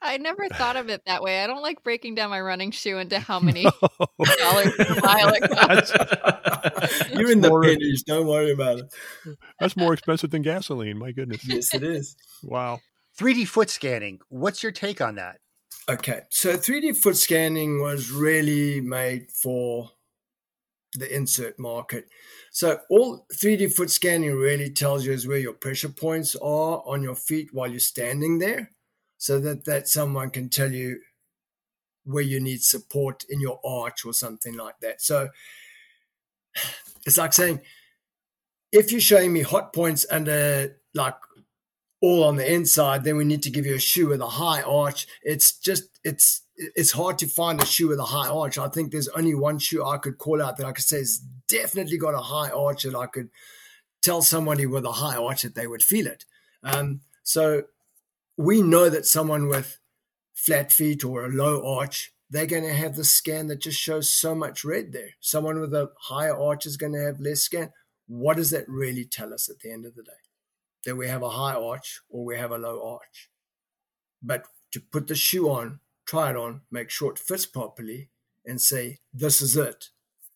I 0.00 0.16
never 0.18 0.48
thought 0.50 0.76
of 0.76 0.88
it 0.90 1.02
that 1.06 1.22
way. 1.24 1.42
I 1.42 1.48
don't 1.48 1.60
like 1.62 1.82
breaking 1.82 2.14
down 2.14 2.30
my 2.30 2.40
running 2.40 2.70
shoe 2.70 2.98
into 2.98 3.18
how 3.28 3.40
many 3.40 3.64
dollars 3.64 4.72
a 4.78 5.00
mile 5.02 5.32
it 5.34 5.50
costs. 5.50 7.10
you're 7.14 7.32
in 7.32 7.40
the 7.40 7.48
more- 7.48 7.62
pennies. 7.62 8.04
Don't 8.04 8.26
worry 8.28 8.52
about 8.52 8.78
it. 8.78 8.94
That's 9.58 9.76
more 9.76 9.92
expensive 9.92 10.30
than 10.30 10.42
gasoline. 10.42 10.98
My 10.98 11.10
goodness. 11.10 11.44
Yes, 11.44 11.74
it 11.74 11.82
is. 11.82 12.14
Wow. 12.44 12.78
3D 13.18 13.48
foot 13.48 13.70
scanning. 13.70 14.20
What's 14.28 14.62
your 14.62 14.70
take 14.70 15.00
on 15.00 15.16
that? 15.16 15.38
Okay, 15.88 16.20
so 16.28 16.54
3D 16.54 16.98
foot 16.98 17.16
scanning 17.16 17.80
was 17.80 18.10
really 18.10 18.78
made 18.82 19.30
for 19.30 19.90
the 20.94 21.14
insert 21.14 21.58
market. 21.58 22.08
So 22.50 22.80
all 22.90 23.26
3D 23.32 23.72
foot 23.74 23.90
scanning 23.90 24.36
really 24.36 24.68
tells 24.68 25.06
you 25.06 25.12
is 25.12 25.26
where 25.26 25.38
your 25.38 25.54
pressure 25.54 25.88
points 25.88 26.36
are 26.36 26.82
on 26.84 27.02
your 27.02 27.14
feet 27.14 27.48
while 27.54 27.70
you're 27.70 27.80
standing 27.80 28.38
there, 28.38 28.72
so 29.16 29.40
that 29.40 29.64
that 29.64 29.88
someone 29.88 30.28
can 30.28 30.50
tell 30.50 30.70
you 30.70 31.00
where 32.04 32.22
you 32.22 32.38
need 32.38 32.62
support 32.62 33.24
in 33.30 33.40
your 33.40 33.58
arch 33.64 34.04
or 34.04 34.12
something 34.12 34.56
like 34.58 34.78
that. 34.80 35.00
So 35.00 35.30
it's 37.06 37.16
like 37.16 37.32
saying 37.32 37.62
if 38.72 38.92
you're 38.92 39.00
showing 39.00 39.32
me 39.32 39.40
hot 39.40 39.72
points 39.72 40.04
under 40.10 40.76
like 40.92 41.14
all 42.00 42.24
on 42.24 42.36
the 42.36 42.52
inside, 42.52 43.04
then 43.04 43.16
we 43.16 43.24
need 43.24 43.42
to 43.42 43.50
give 43.50 43.66
you 43.66 43.74
a 43.74 43.80
shoe 43.80 44.08
with 44.08 44.20
a 44.20 44.26
high 44.26 44.62
arch. 44.62 45.06
It's 45.22 45.52
just 45.52 45.98
it's 46.04 46.42
it's 46.56 46.92
hard 46.92 47.18
to 47.18 47.26
find 47.26 47.60
a 47.60 47.66
shoe 47.66 47.88
with 47.88 47.98
a 47.98 48.04
high 48.04 48.28
arch. 48.28 48.58
I 48.58 48.68
think 48.68 48.90
there's 48.90 49.08
only 49.08 49.34
one 49.34 49.58
shoe 49.58 49.84
I 49.84 49.98
could 49.98 50.18
call 50.18 50.42
out 50.42 50.56
that 50.56 50.66
I 50.66 50.72
could 50.72 50.84
say 50.84 50.98
has 50.98 51.18
definitely 51.48 51.98
got 51.98 52.14
a 52.14 52.18
high 52.18 52.50
arch 52.50 52.82
that 52.82 52.94
I 52.94 53.06
could 53.06 53.30
tell 54.02 54.22
somebody 54.22 54.66
with 54.66 54.84
a 54.84 54.92
high 54.92 55.16
arch 55.16 55.42
that 55.42 55.54
they 55.54 55.66
would 55.66 55.82
feel 55.82 56.06
it. 56.06 56.24
Um, 56.62 57.00
so 57.22 57.64
we 58.36 58.62
know 58.62 58.88
that 58.88 59.06
someone 59.06 59.48
with 59.48 59.78
flat 60.34 60.70
feet 60.72 61.04
or 61.04 61.24
a 61.24 61.28
low 61.28 61.76
arch, 61.78 62.12
they're 62.30 62.46
going 62.46 62.64
to 62.64 62.72
have 62.72 62.96
the 62.96 63.04
scan 63.04 63.48
that 63.48 63.60
just 63.60 63.78
shows 63.78 64.10
so 64.10 64.34
much 64.34 64.64
red 64.64 64.92
there. 64.92 65.10
Someone 65.20 65.60
with 65.60 65.74
a 65.74 65.90
higher 65.98 66.36
arch 66.36 66.66
is 66.66 66.76
going 66.76 66.92
to 66.92 67.04
have 67.04 67.20
less 67.20 67.40
scan. 67.40 67.72
What 68.06 68.36
does 68.36 68.50
that 68.50 68.68
really 68.68 69.04
tell 69.04 69.34
us 69.34 69.48
at 69.48 69.60
the 69.60 69.72
end 69.72 69.84
of 69.84 69.94
the 69.94 70.02
day? 70.02 70.12
That 70.84 70.96
we 70.96 71.08
have 71.08 71.22
a 71.22 71.30
high 71.30 71.54
arch 71.54 72.00
or 72.08 72.24
we 72.24 72.36
have 72.36 72.50
a 72.50 72.58
low 72.58 72.98
arch. 72.98 73.30
But 74.22 74.46
to 74.72 74.80
put 74.80 75.06
the 75.08 75.14
shoe 75.14 75.48
on, 75.48 75.80
try 76.06 76.30
it 76.30 76.36
on, 76.36 76.62
make 76.70 76.90
sure 76.90 77.12
it 77.12 77.18
fits 77.18 77.46
properly, 77.46 78.10
and 78.44 78.60
say, 78.60 78.98
this 79.12 79.40
is 79.40 79.56
it, 79.56 79.90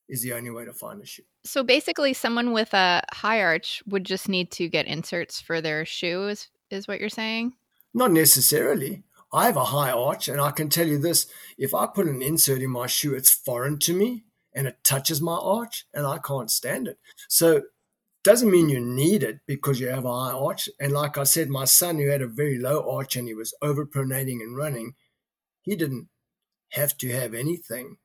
is 0.09 0.23
the 0.23 0.33
only 0.33 0.51
way 0.51 0.65
to 0.65 0.73
find 0.73 1.01
a 1.01 1.07
shoe. 1.07 1.23
So 1.45 1.63
basically, 1.63 2.13
someone 2.13 2.53
with 2.53 2.75
a 2.75 3.03
high 3.13 3.43
arch 3.43 3.83
would 3.87 4.05
just 4.05 4.29
need 4.29 4.51
to 4.53 4.69
get 4.69 4.87
inserts 4.87 5.41
for 5.41 5.61
their 5.61 5.85
shoe, 5.85 6.29
is, 6.29 6.49
is 6.71 6.87
what 6.87 7.01
you're 7.01 7.09
saying? 7.09 7.55
Not 7.95 8.13
necessarily. 8.13 9.03
I 9.33 9.47
have 9.47 9.57
a 9.57 9.65
high 9.65 9.91
arch, 9.91 10.29
and 10.29 10.41
I 10.41 10.51
can 10.51 10.69
tell 10.69 10.87
you 10.87 10.99
this 10.99 11.27
if 11.57 11.75
I 11.75 11.87
put 11.87 12.07
an 12.07 12.23
insert 12.23 12.61
in 12.61 12.71
my 12.71 12.87
shoe, 12.87 13.15
it's 13.15 13.33
foreign 13.33 13.79
to 13.81 13.95
me 13.95 14.25
and 14.55 14.67
it 14.67 14.85
touches 14.85 15.21
my 15.21 15.37
arch, 15.37 15.87
and 15.95 16.07
I 16.07 16.19
can't 16.19 16.51
stand 16.51 16.87
it. 16.87 16.99
So, 17.29 17.63
doesn't 18.25 18.51
mean 18.51 18.69
you 18.69 18.81
need 18.81 19.23
it 19.23 19.41
because 19.47 19.81
you 19.81 19.89
have 19.89 20.05
a 20.05 20.13
high 20.13 20.33
arch. 20.33 20.69
And 20.81 20.93
like 20.93 21.19
I 21.19 21.25
said, 21.25 21.49
my 21.49 21.65
son, 21.65 21.99
who 21.99 22.09
had 22.09 22.23
a 22.23 22.27
very 22.27 22.59
low 22.59 22.89
arch 22.89 23.17
and 23.17 23.27
he 23.27 23.35
was 23.35 23.55
overpronating 23.63 24.41
and 24.41 24.57
running, 24.57 24.95
he 25.63 25.77
didn't 25.77 26.09
have 26.71 26.97
to 26.99 27.13
have 27.13 27.35
anything. 27.35 27.97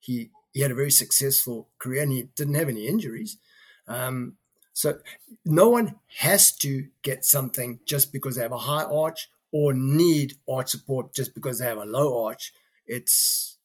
He 0.00 0.30
he 0.52 0.60
had 0.62 0.72
a 0.72 0.74
very 0.74 0.90
successful 0.90 1.68
career 1.78 2.02
and 2.02 2.12
he 2.12 2.24
didn't 2.34 2.54
have 2.54 2.68
any 2.68 2.86
injuries. 2.86 3.38
Um, 3.86 4.36
so 4.72 4.98
no 5.44 5.68
one 5.68 5.96
has 6.18 6.56
to 6.58 6.88
get 7.02 7.24
something 7.24 7.80
just 7.86 8.12
because 8.12 8.36
they 8.36 8.42
have 8.42 8.52
a 8.52 8.58
high 8.58 8.84
arch 8.84 9.28
or 9.52 9.72
need 9.74 10.34
arch 10.48 10.70
support 10.70 11.14
just 11.14 11.34
because 11.34 11.58
they 11.58 11.66
have 11.66 11.78
a 11.78 11.84
low 11.84 12.24
arch. 12.24 12.52
It's 12.86 13.58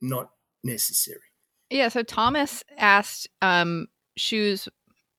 not 0.00 0.30
necessary. 0.64 1.20
Yeah. 1.70 1.88
So 1.88 2.02
Thomas 2.02 2.64
asked, 2.76 3.28
um, 3.42 3.88
shoes, 4.16 4.68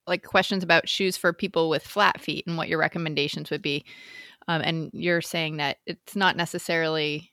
like 0.10 0.24
questions 0.24 0.64
about 0.64 0.90
shoes 0.90 1.16
for 1.16 1.32
people 1.32 1.70
with 1.70 1.84
flat 1.84 2.20
feet 2.20 2.46
and 2.48 2.58
what 2.58 2.68
your 2.68 2.80
recommendations 2.80 3.50
would 3.50 3.62
be. 3.62 3.86
Um, 4.48 4.62
and 4.64 4.90
you're 4.94 5.22
saying 5.22 5.58
that 5.58 5.78
it's 5.86 6.16
not 6.16 6.36
necessarily 6.36 7.32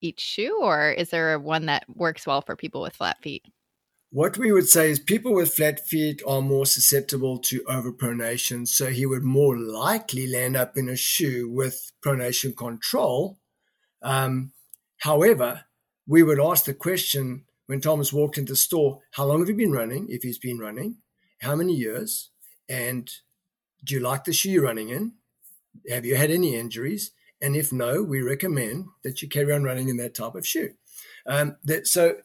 each 0.00 0.20
shoe, 0.20 0.58
or 0.62 0.90
is 0.92 1.10
there 1.10 1.38
one 1.38 1.66
that 1.66 1.84
works 1.94 2.26
well 2.26 2.42
for 2.42 2.56
people 2.56 2.80
with 2.80 2.94
flat 2.94 3.20
feet? 3.22 3.44
What 4.10 4.38
we 4.38 4.52
would 4.52 4.68
say 4.68 4.90
is 4.90 5.00
people 5.00 5.34
with 5.34 5.54
flat 5.54 5.80
feet 5.80 6.22
are 6.24 6.40
more 6.40 6.66
susceptible 6.66 7.38
to 7.38 7.62
overpronation, 7.62 8.68
so 8.68 8.86
he 8.86 9.06
would 9.06 9.24
more 9.24 9.58
likely 9.58 10.28
land 10.28 10.56
up 10.56 10.76
in 10.76 10.88
a 10.88 10.94
shoe 10.94 11.50
with 11.50 11.90
pronation 12.04 12.56
control. 12.56 13.38
Um, 14.02 14.52
however, 14.98 15.64
we 16.06 16.22
would 16.22 16.38
ask 16.38 16.66
the 16.66 16.74
question 16.74 17.46
when 17.66 17.80
Thomas 17.80 18.12
walked 18.12 18.38
into 18.38 18.52
the 18.52 18.56
store, 18.56 19.00
how 19.12 19.24
long 19.24 19.40
have 19.40 19.48
you 19.48 19.56
been 19.56 19.72
running? 19.72 20.06
If 20.08 20.22
he's 20.22 20.38
been 20.38 20.58
running, 20.58 20.98
how 21.44 21.54
many 21.54 21.74
years? 21.74 22.30
And 22.68 23.10
do 23.84 23.94
you 23.94 24.00
like 24.00 24.24
the 24.24 24.32
shoe 24.32 24.50
you're 24.50 24.64
running 24.64 24.88
in? 24.88 25.12
Have 25.88 26.04
you 26.04 26.16
had 26.16 26.30
any 26.30 26.56
injuries? 26.56 27.12
And 27.40 27.54
if 27.56 27.72
no, 27.72 28.02
we 28.02 28.22
recommend 28.22 28.86
that 29.02 29.20
you 29.20 29.28
carry 29.28 29.52
on 29.52 29.64
running 29.64 29.88
in 29.88 29.96
that 29.98 30.14
type 30.14 30.34
of 30.34 30.46
shoe. 30.46 30.70
Um, 31.26 31.56
that, 31.64 31.86
so, 31.86 32.16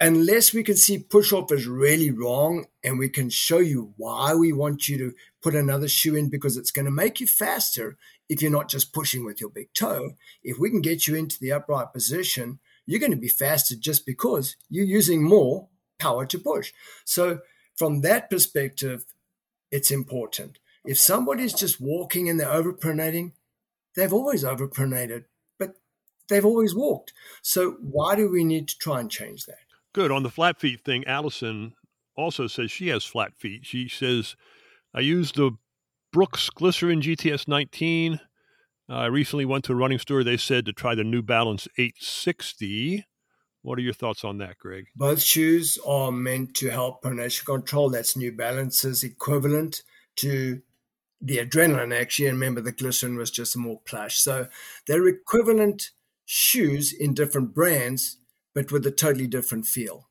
unless 0.00 0.52
we 0.52 0.62
can 0.62 0.76
see 0.76 0.98
push 0.98 1.32
off 1.32 1.50
is 1.50 1.66
really 1.66 2.10
wrong 2.10 2.66
and 2.84 2.98
we 2.98 3.08
can 3.08 3.30
show 3.30 3.58
you 3.58 3.94
why 3.96 4.34
we 4.34 4.52
want 4.52 4.88
you 4.88 4.98
to 4.98 5.12
put 5.42 5.54
another 5.54 5.88
shoe 5.88 6.14
in 6.14 6.28
because 6.28 6.56
it's 6.56 6.70
going 6.70 6.84
to 6.84 6.90
make 6.90 7.20
you 7.20 7.26
faster 7.26 7.96
if 8.28 8.42
you're 8.42 8.50
not 8.50 8.68
just 8.68 8.92
pushing 8.92 9.24
with 9.24 9.40
your 9.40 9.50
big 9.50 9.72
toe. 9.74 10.12
If 10.42 10.58
we 10.58 10.70
can 10.70 10.82
get 10.82 11.06
you 11.06 11.16
into 11.16 11.38
the 11.40 11.52
upright 11.52 11.92
position, 11.92 12.58
you're 12.86 13.00
going 13.00 13.12
to 13.12 13.16
be 13.16 13.28
faster 13.28 13.74
just 13.74 14.06
because 14.06 14.56
you're 14.68 14.84
using 14.84 15.22
more 15.22 15.68
power 15.98 16.26
to 16.26 16.38
push. 16.38 16.72
So, 17.04 17.40
from 17.78 18.00
that 18.00 18.28
perspective, 18.28 19.04
it's 19.70 19.90
important. 19.90 20.58
If 20.84 20.98
somebody's 20.98 21.52
just 21.52 21.80
walking 21.80 22.28
and 22.28 22.38
they're 22.38 22.48
overpronating, 22.48 23.32
they've 23.94 24.12
always 24.12 24.44
overpronated, 24.44 25.24
but 25.58 25.76
they've 26.28 26.44
always 26.44 26.74
walked. 26.74 27.12
So, 27.42 27.76
why 27.80 28.14
do 28.14 28.30
we 28.30 28.44
need 28.44 28.68
to 28.68 28.78
try 28.78 29.00
and 29.00 29.10
change 29.10 29.46
that? 29.46 29.58
Good. 29.92 30.10
On 30.10 30.22
the 30.22 30.30
flat 30.30 30.60
feet 30.60 30.80
thing, 30.84 31.06
Allison 31.06 31.74
also 32.16 32.46
says 32.46 32.70
she 32.70 32.88
has 32.88 33.04
flat 33.04 33.34
feet. 33.36 33.64
She 33.64 33.88
says, 33.88 34.34
I 34.92 35.00
use 35.00 35.32
the 35.32 35.52
Brooks 36.12 36.50
Glycerin 36.50 37.00
GTS 37.00 37.46
19 37.46 38.20
I 38.88 39.06
recently 39.06 39.44
went 39.44 39.64
to 39.64 39.72
a 39.72 39.76
running 39.76 39.98
store. 39.98 40.24
They 40.24 40.38
said 40.38 40.64
to 40.66 40.72
try 40.72 40.94
the 40.94 41.04
New 41.04 41.20
Balance 41.20 41.68
860. 41.76 43.04
What 43.68 43.78
are 43.78 43.82
your 43.82 43.92
thoughts 43.92 44.24
on 44.24 44.38
that, 44.38 44.56
Greg? 44.56 44.86
Both 44.96 45.20
shoes 45.20 45.78
are 45.86 46.10
meant 46.10 46.54
to 46.54 46.70
help 46.70 47.02
pronation 47.02 47.44
control. 47.44 47.90
That's 47.90 48.16
New 48.16 48.32
Balance's 48.32 49.04
equivalent 49.04 49.82
to 50.16 50.62
the 51.20 51.36
adrenaline, 51.36 51.94
actually. 51.94 52.28
And 52.28 52.40
remember, 52.40 52.62
the 52.62 52.72
glycerin 52.72 53.18
was 53.18 53.30
just 53.30 53.58
more 53.58 53.78
plush. 53.84 54.20
So 54.20 54.46
they're 54.86 55.06
equivalent 55.06 55.90
shoes 56.24 56.94
in 56.94 57.12
different 57.12 57.54
brands, 57.54 58.16
but 58.54 58.72
with 58.72 58.86
a 58.86 58.90
totally 58.90 59.26
different 59.26 59.66
feel. 59.66 60.08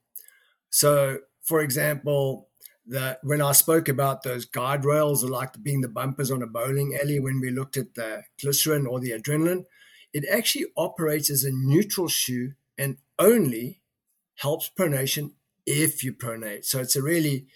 So, 0.69 1.21
for 1.41 1.59
example, 1.61 2.49
that 2.85 3.21
when 3.23 3.41
I 3.41 3.53
spoke 3.53 3.89
about 3.89 4.21
those 4.21 4.45
guide 4.45 4.85
rails, 4.85 5.23
like 5.23 5.63
being 5.63 5.81
the 5.81 5.89
bumpers 5.89 6.29
on 6.29 6.43
a 6.43 6.47
bowling 6.47 6.95
alley, 7.01 7.19
when 7.19 7.41
we 7.41 7.49
looked 7.49 7.75
at 7.75 7.95
the 7.95 8.21
glycerin 8.39 8.85
or 8.85 8.99
the 8.99 9.13
adrenaline, 9.13 9.65
it 10.13 10.25
actually 10.31 10.67
operates 10.77 11.31
as 11.31 11.43
a 11.43 11.51
neutral 11.51 12.07
shoe 12.07 12.51
and 12.77 12.97
only 13.19 13.81
helps 14.35 14.69
pronation 14.69 15.31
if 15.65 16.03
you 16.03 16.13
pronate. 16.13 16.65
So 16.65 16.79
it's 16.79 16.95
a 16.95 17.01
really, 17.01 17.47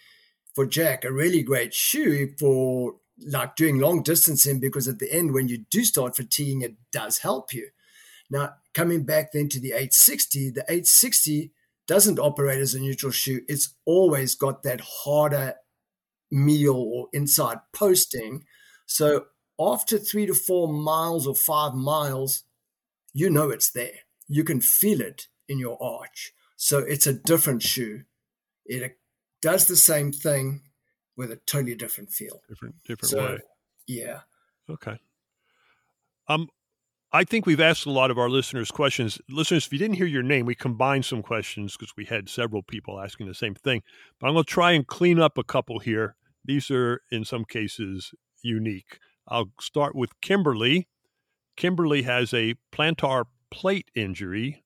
for 0.53 0.66
Jack, 0.66 1.05
a 1.05 1.12
really 1.12 1.43
great 1.43 1.74
shoe 1.74 2.34
for 2.39 2.95
like 3.26 3.55
doing 3.55 3.80
long 3.80 4.03
distancing 4.03 4.59
because 4.59 4.88
at 4.88 4.99
the 4.99 5.12
end, 5.12 5.34
when 5.34 5.47
you 5.47 5.66
do 5.70 5.84
start 5.84 6.16
fatiguing, 6.16 6.62
it 6.62 6.76
does 6.91 7.20
help 7.20 7.53
you. 7.53 7.70
Now, 8.30 8.53
coming 8.74 9.03
back 9.03 9.32
then 9.32 9.49
to 9.49 9.59
the 9.59 9.70
860, 9.70 10.51
the 10.51 10.62
860 10.62 11.51
doesn't 11.88 12.20
operate 12.20 12.59
as 12.59 12.74
a 12.74 12.80
neutral 12.80 13.12
shoe, 13.12 13.41
it's 13.47 13.76
always 13.86 14.36
got 14.36 14.64
that 14.64 14.82
harder 14.82 15.55
medial 16.32 16.82
or 16.82 17.07
inside 17.12 17.57
posting. 17.74 18.45
So 18.86 19.26
after 19.59 19.97
three 19.97 20.26
to 20.26 20.34
four 20.34 20.72
miles 20.72 21.28
or 21.28 21.36
five 21.36 21.74
miles, 21.74 22.43
you 23.14 23.30
know 23.30 23.49
it's 23.49 23.70
there. 23.70 24.05
You 24.28 24.43
can 24.43 24.62
feel 24.62 25.01
it 25.01 25.28
in 25.51 25.59
your 25.59 25.77
arch. 25.83 26.33
So 26.55 26.79
it's 26.79 27.07
a 27.07 27.13
different 27.13 27.61
shoe. 27.61 28.03
It 28.65 28.97
does 29.41 29.67
the 29.67 29.75
same 29.75 30.11
thing 30.11 30.61
with 31.17 31.31
a 31.31 31.35
totally 31.45 31.75
different 31.75 32.11
feel. 32.11 32.41
Different, 32.47 32.75
different 32.85 33.09
so, 33.09 33.17
way. 33.17 33.39
Yeah. 33.87 34.19
Okay. 34.69 34.97
Um, 36.27 36.47
I 37.11 37.25
think 37.25 37.45
we've 37.45 37.59
asked 37.59 37.85
a 37.85 37.91
lot 37.91 38.09
of 38.09 38.17
our 38.17 38.29
listeners 38.29 38.71
questions. 38.71 39.19
Listeners, 39.29 39.65
if 39.65 39.73
you 39.73 39.79
didn't 39.79 39.97
hear 39.97 40.05
your 40.05 40.23
name, 40.23 40.45
we 40.45 40.55
combined 40.55 41.03
some 41.03 41.21
questions 41.21 41.75
because 41.75 41.93
we 41.97 42.05
had 42.05 42.29
several 42.29 42.63
people 42.63 43.01
asking 43.01 43.27
the 43.27 43.33
same 43.33 43.55
thing. 43.55 43.81
But 44.19 44.27
I'm 44.27 44.33
going 44.33 44.45
to 44.45 44.49
try 44.49 44.71
and 44.71 44.87
clean 44.87 45.19
up 45.19 45.37
a 45.37 45.43
couple 45.43 45.79
here. 45.79 46.15
These 46.45 46.71
are, 46.71 47.01
in 47.11 47.25
some 47.25 47.43
cases, 47.43 48.13
unique. 48.41 48.99
I'll 49.27 49.51
start 49.59 49.93
with 49.93 50.11
Kimberly. 50.21 50.87
Kimberly 51.57 52.03
has 52.03 52.33
a 52.33 52.55
plantar 52.71 53.25
plate 53.51 53.91
injury, 53.93 54.61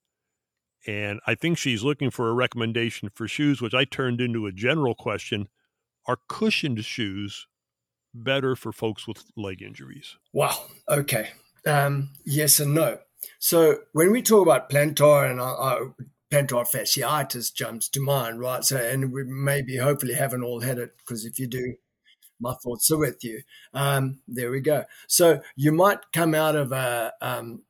and 0.88 1.19
I 1.25 1.36
think 1.36 1.57
she's 1.57 1.83
looking 1.83 2.11
for 2.11 2.29
a 2.29 2.33
recommendation 2.33 3.09
for 3.09 3.27
shoes, 3.27 3.61
which 3.61 3.73
I 3.73 3.86
turned 3.86 4.21
into 4.21 4.45
a 4.45 4.51
general 4.51 4.95
question. 4.95 5.47
Are 6.07 6.17
cushioned 6.29 6.83
shoes 6.86 7.47
better 8.13 8.55
for 8.55 8.71
folks 8.71 9.07
with 9.07 9.23
leg 9.36 9.61
injuries? 9.61 10.17
Wow. 10.33 10.65
Okay. 10.89 11.29
Um, 11.65 12.11
yes 12.25 12.59
and 12.59 12.75
no. 12.75 12.99
So 13.39 13.79
when 13.93 14.11
we 14.11 14.21
talk 14.21 14.43
about 14.43 14.69
plantar 14.69 15.29
and 15.29 15.39
uh, 15.39 15.55
uh, 15.55 15.79
plantar 16.31 16.67
fasciitis 16.69 17.53
jumps 17.53 17.89
to 17.89 18.01
mind, 18.01 18.39
right? 18.39 18.63
So 18.63 18.77
and 18.77 19.11
we 19.11 19.23
maybe 19.23 19.77
hopefully 19.77 20.13
haven't 20.13 20.43
all 20.43 20.61
had 20.61 20.77
it 20.77 20.91
because 20.97 21.25
if 21.25 21.39
you 21.39 21.47
do, 21.47 21.75
my 22.39 22.53
thoughts 22.63 22.91
are 22.91 22.97
with 22.97 23.23
you. 23.23 23.41
Um, 23.73 24.19
there 24.27 24.51
we 24.51 24.59
go. 24.59 24.83
So 25.07 25.41
you 25.55 25.71
might 25.71 25.99
come 26.13 26.36
out 26.36 26.55
of 26.55 26.71
a 26.71 27.13
um, 27.21 27.63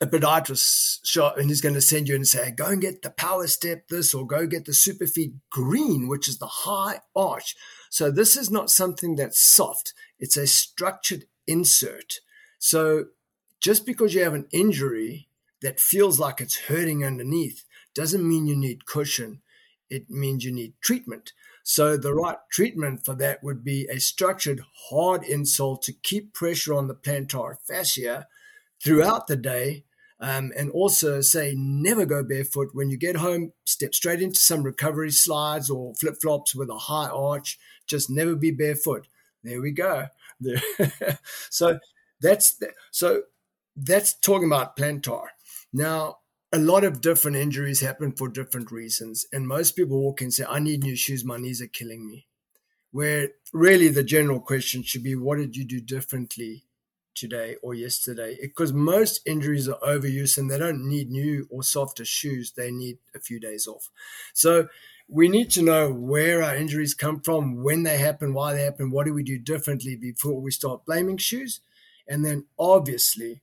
a 0.00 0.06
podiatrist 0.06 1.06
shop 1.06 1.38
and 1.38 1.48
he's 1.48 1.60
going 1.60 1.74
to 1.74 1.80
send 1.80 2.08
you 2.08 2.14
and 2.14 2.26
say, 2.26 2.50
go 2.50 2.66
and 2.66 2.80
get 2.80 3.02
the 3.02 3.10
power 3.10 3.46
step 3.46 3.88
this 3.88 4.12
or 4.12 4.26
go 4.26 4.46
get 4.46 4.64
the 4.64 4.72
superfeet 4.72 5.34
green, 5.50 6.08
which 6.08 6.28
is 6.28 6.38
the 6.38 6.46
high 6.46 7.00
arch. 7.14 7.56
So 7.90 8.10
this 8.10 8.36
is 8.36 8.50
not 8.50 8.70
something 8.70 9.16
that's 9.16 9.40
soft. 9.40 9.94
It's 10.18 10.36
a 10.36 10.46
structured 10.46 11.24
insert. 11.46 12.20
So 12.58 13.06
just 13.60 13.86
because 13.86 14.14
you 14.14 14.22
have 14.22 14.34
an 14.34 14.48
injury 14.52 15.28
that 15.62 15.80
feels 15.80 16.20
like 16.20 16.40
it's 16.40 16.66
hurting 16.66 17.04
underneath 17.04 17.64
doesn't 17.94 18.28
mean 18.28 18.46
you 18.46 18.56
need 18.56 18.86
cushion. 18.86 19.40
It 19.88 20.10
means 20.10 20.44
you 20.44 20.52
need 20.52 20.74
treatment. 20.82 21.32
So 21.62 21.96
the 21.96 22.14
right 22.14 22.36
treatment 22.52 23.04
for 23.04 23.14
that 23.16 23.42
would 23.42 23.64
be 23.64 23.88
a 23.90 23.98
structured 23.98 24.62
hard 24.90 25.22
insole 25.22 25.80
to 25.82 25.92
keep 25.92 26.34
pressure 26.34 26.74
on 26.74 26.86
the 26.86 26.94
plantar 26.94 27.56
fascia 27.66 28.26
throughout 28.82 29.26
the 29.26 29.36
day. 29.36 29.84
Um, 30.18 30.50
and 30.56 30.70
also 30.70 31.20
say 31.20 31.54
never 31.54 32.06
go 32.06 32.24
barefoot 32.24 32.70
when 32.72 32.88
you 32.88 32.96
get 32.96 33.16
home 33.16 33.52
step 33.66 33.94
straight 33.94 34.22
into 34.22 34.38
some 34.38 34.62
recovery 34.62 35.10
slides 35.10 35.68
or 35.68 35.94
flip-flops 35.94 36.54
with 36.54 36.70
a 36.70 36.78
high 36.78 37.10
arch 37.10 37.58
just 37.86 38.08
never 38.08 38.34
be 38.34 38.50
barefoot 38.50 39.08
there 39.44 39.60
we 39.60 39.72
go 39.72 40.06
so 41.50 41.78
that's 42.20 42.56
the, 42.56 42.72
so 42.90 43.22
that's 43.76 44.14
talking 44.14 44.46
about 44.46 44.76
plantar. 44.76 45.26
Now, 45.72 46.18
a 46.52 46.58
lot 46.58 46.84
of 46.84 47.00
different 47.00 47.36
injuries 47.36 47.80
happen 47.80 48.12
for 48.12 48.28
different 48.28 48.70
reasons, 48.70 49.26
and 49.32 49.46
most 49.46 49.76
people 49.76 50.00
walk 50.00 50.20
in 50.20 50.26
and 50.26 50.34
say, 50.34 50.44
"I 50.48 50.58
need 50.58 50.82
new 50.82 50.96
shoes. 50.96 51.24
My 51.24 51.36
knees 51.36 51.60
are 51.60 51.66
killing 51.66 52.06
me." 52.06 52.26
Where 52.92 53.30
really 53.52 53.88
the 53.88 54.04
general 54.04 54.40
question 54.40 54.82
should 54.82 55.02
be, 55.02 55.14
"What 55.14 55.38
did 55.38 55.56
you 55.56 55.64
do 55.64 55.80
differently 55.80 56.64
today 57.16 57.56
or 57.62 57.74
yesterday?" 57.74 58.38
Because 58.40 58.72
most 58.72 59.20
injuries 59.26 59.68
are 59.68 59.80
overuse, 59.80 60.38
and 60.38 60.50
they 60.50 60.58
don't 60.58 60.86
need 60.86 61.10
new 61.10 61.48
or 61.50 61.62
softer 61.62 62.04
shoes. 62.04 62.52
They 62.52 62.70
need 62.70 62.98
a 63.14 63.20
few 63.20 63.40
days 63.40 63.66
off. 63.66 63.90
So 64.34 64.68
we 65.08 65.28
need 65.28 65.50
to 65.50 65.62
know 65.62 65.92
where 65.92 66.42
our 66.42 66.56
injuries 66.56 66.94
come 66.94 67.20
from, 67.20 67.62
when 67.62 67.84
they 67.84 67.98
happen, 67.98 68.34
why 68.34 68.52
they 68.52 68.62
happen, 68.62 68.90
what 68.90 69.06
do 69.06 69.14
we 69.14 69.22
do 69.22 69.38
differently 69.38 69.96
before 69.96 70.40
we 70.40 70.50
start 70.50 70.84
blaming 70.84 71.16
shoes. 71.16 71.60
And 72.08 72.24
then 72.24 72.46
obviously, 72.58 73.40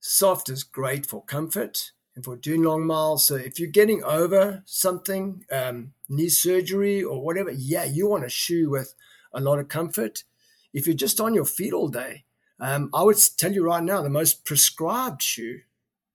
soft 0.00 0.48
is 0.48 0.64
great 0.64 1.06
for 1.06 1.24
comfort 1.24 1.92
and 2.14 2.24
for 2.24 2.36
doing 2.36 2.62
long 2.62 2.86
miles. 2.86 3.26
So 3.26 3.36
if 3.36 3.58
you're 3.58 3.70
getting 3.70 4.02
over 4.04 4.62
something, 4.66 5.44
um, 5.50 5.92
knee 6.08 6.28
surgery 6.28 7.02
or 7.02 7.22
whatever, 7.22 7.50
yeah, 7.50 7.84
you 7.84 8.08
want 8.08 8.24
a 8.24 8.28
shoe 8.28 8.70
with 8.70 8.94
a 9.32 9.40
lot 9.40 9.58
of 9.58 9.68
comfort. 9.68 10.24
If 10.72 10.86
you're 10.86 10.96
just 10.96 11.20
on 11.20 11.34
your 11.34 11.44
feet 11.44 11.72
all 11.72 11.88
day, 11.88 12.24
um, 12.60 12.90
I 12.92 13.02
would 13.02 13.16
tell 13.36 13.52
you 13.52 13.64
right 13.64 13.82
now, 13.82 14.02
the 14.02 14.10
most 14.10 14.44
prescribed 14.44 15.22
shoe, 15.22 15.60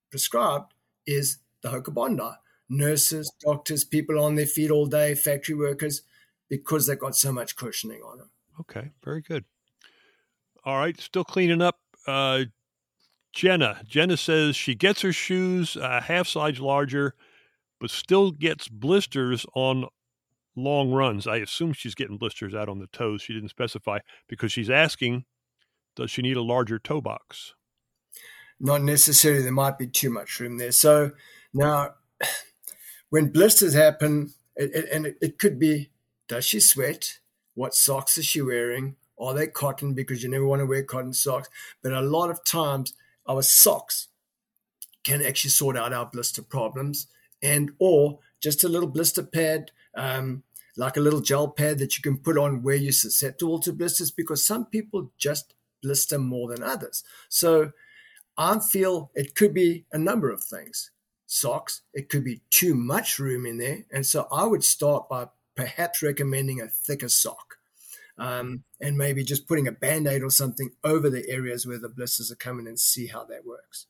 prescribed, 0.09 0.73
is 1.05 1.37
the 1.61 1.69
Hoka 1.69 1.93
Bondi. 1.93 2.37
Nurses, 2.69 3.31
doctors, 3.41 3.83
people 3.83 4.23
on 4.23 4.35
their 4.35 4.45
feet 4.45 4.71
all 4.71 4.85
day, 4.85 5.15
factory 5.15 5.55
workers, 5.55 6.01
because 6.49 6.87
they've 6.87 6.99
got 6.99 7.15
so 7.15 7.31
much 7.31 7.55
cushioning 7.55 8.01
on 8.01 8.17
them. 8.17 8.29
Okay, 8.59 8.91
very 9.03 9.21
good. 9.21 9.45
All 10.63 10.77
right, 10.77 10.99
still 10.99 11.23
cleaning 11.23 11.61
up. 11.61 11.77
Uh, 12.07 12.45
Jenna. 13.33 13.81
Jenna 13.85 14.15
says 14.15 14.55
she 14.55 14.75
gets 14.75 15.01
her 15.01 15.11
shoes 15.11 15.75
a 15.75 16.01
half 16.01 16.27
size 16.27 16.59
larger, 16.59 17.15
but 17.79 17.89
still 17.89 18.31
gets 18.31 18.67
blisters 18.67 19.45
on 19.55 19.85
long 20.55 20.91
runs. 20.91 21.27
I 21.27 21.37
assume 21.37 21.73
she's 21.73 21.95
getting 21.95 22.17
blisters 22.17 22.53
out 22.53 22.69
on 22.69 22.79
the 22.79 22.87
toes. 22.87 23.21
She 23.21 23.33
didn't 23.33 23.49
specify 23.49 23.99
because 24.27 24.51
she's 24.51 24.69
asking, 24.69 25.25
does 25.95 26.11
she 26.11 26.21
need 26.21 26.37
a 26.37 26.41
larger 26.41 26.79
toe 26.79 27.01
box? 27.01 27.53
Not 28.59 28.81
necessarily. 28.81 29.41
There 29.41 29.51
might 29.51 29.77
be 29.77 29.87
too 29.87 30.09
much 30.09 30.39
room 30.39 30.57
there. 30.57 30.71
So 30.71 31.11
now, 31.53 31.95
when 33.09 33.29
blisters 33.29 33.73
happen, 33.73 34.33
it, 34.55 34.73
it, 34.73 34.89
and 34.91 35.05
it, 35.07 35.17
it 35.21 35.39
could 35.39 35.59
be, 35.59 35.89
does 36.27 36.45
she 36.45 36.59
sweat? 36.59 37.19
What 37.55 37.75
socks 37.75 38.17
is 38.17 38.25
she 38.25 38.41
wearing? 38.41 38.95
Are 39.19 39.33
they 39.33 39.47
cotton? 39.47 39.93
Because 39.93 40.23
you 40.23 40.29
never 40.29 40.45
want 40.45 40.61
to 40.61 40.65
wear 40.65 40.83
cotton 40.83 41.13
socks. 41.13 41.49
But 41.81 41.93
a 41.93 42.01
lot 42.01 42.29
of 42.29 42.43
times, 42.43 42.93
our 43.27 43.41
socks 43.41 44.07
can 45.03 45.21
actually 45.21 45.51
sort 45.51 45.77
out 45.77 45.93
our 45.93 46.05
blister 46.05 46.41
problems, 46.41 47.07
and 47.41 47.71
or 47.79 48.19
just 48.41 48.63
a 48.63 48.69
little 48.69 48.87
blister 48.87 49.23
pad 49.23 49.71
um, 49.95 50.43
like 50.75 50.97
a 50.97 51.01
little 51.01 51.21
gel 51.21 51.47
pad 51.47 51.79
that 51.79 51.97
you 51.97 52.01
can 52.01 52.17
put 52.17 52.37
on 52.37 52.63
where 52.63 52.75
you're 52.75 52.91
susceptible 52.91 53.59
to 53.59 53.73
blisters 53.73 54.11
because 54.11 54.45
some 54.45 54.65
people 54.65 55.11
just 55.17 55.53
blister 55.83 56.17
more 56.17 56.47
than 56.47 56.63
others. 56.63 57.03
So 57.29 57.71
I 58.37 58.59
feel 58.59 59.11
it 59.13 59.35
could 59.35 59.53
be 59.53 59.85
a 59.91 59.97
number 59.99 60.31
of 60.31 60.43
things. 60.43 60.91
Socks, 61.27 61.81
it 61.93 62.09
could 62.09 62.23
be 62.23 62.41
too 62.49 62.73
much 62.73 63.19
room 63.19 63.45
in 63.45 63.57
there. 63.57 63.85
And 63.91 64.05
so 64.05 64.27
I 64.31 64.45
would 64.45 64.63
start 64.63 65.09
by 65.09 65.27
perhaps 65.55 66.01
recommending 66.01 66.61
a 66.61 66.67
thicker 66.67 67.09
sock. 67.09 67.55
Um, 68.15 68.63
and 68.79 68.95
maybe 68.95 69.23
just 69.23 69.47
putting 69.47 69.67
a 69.67 69.71
band 69.71 70.07
aid 70.07 70.21
or 70.21 70.29
something 70.29 70.69
over 70.83 71.09
the 71.09 71.27
areas 71.27 71.65
where 71.65 71.79
the 71.79 71.89
blisters 71.89 72.31
are 72.31 72.35
coming 72.35 72.67
and 72.67 72.79
see 72.79 73.07
how 73.07 73.23
that 73.25 73.43
works. 73.43 73.87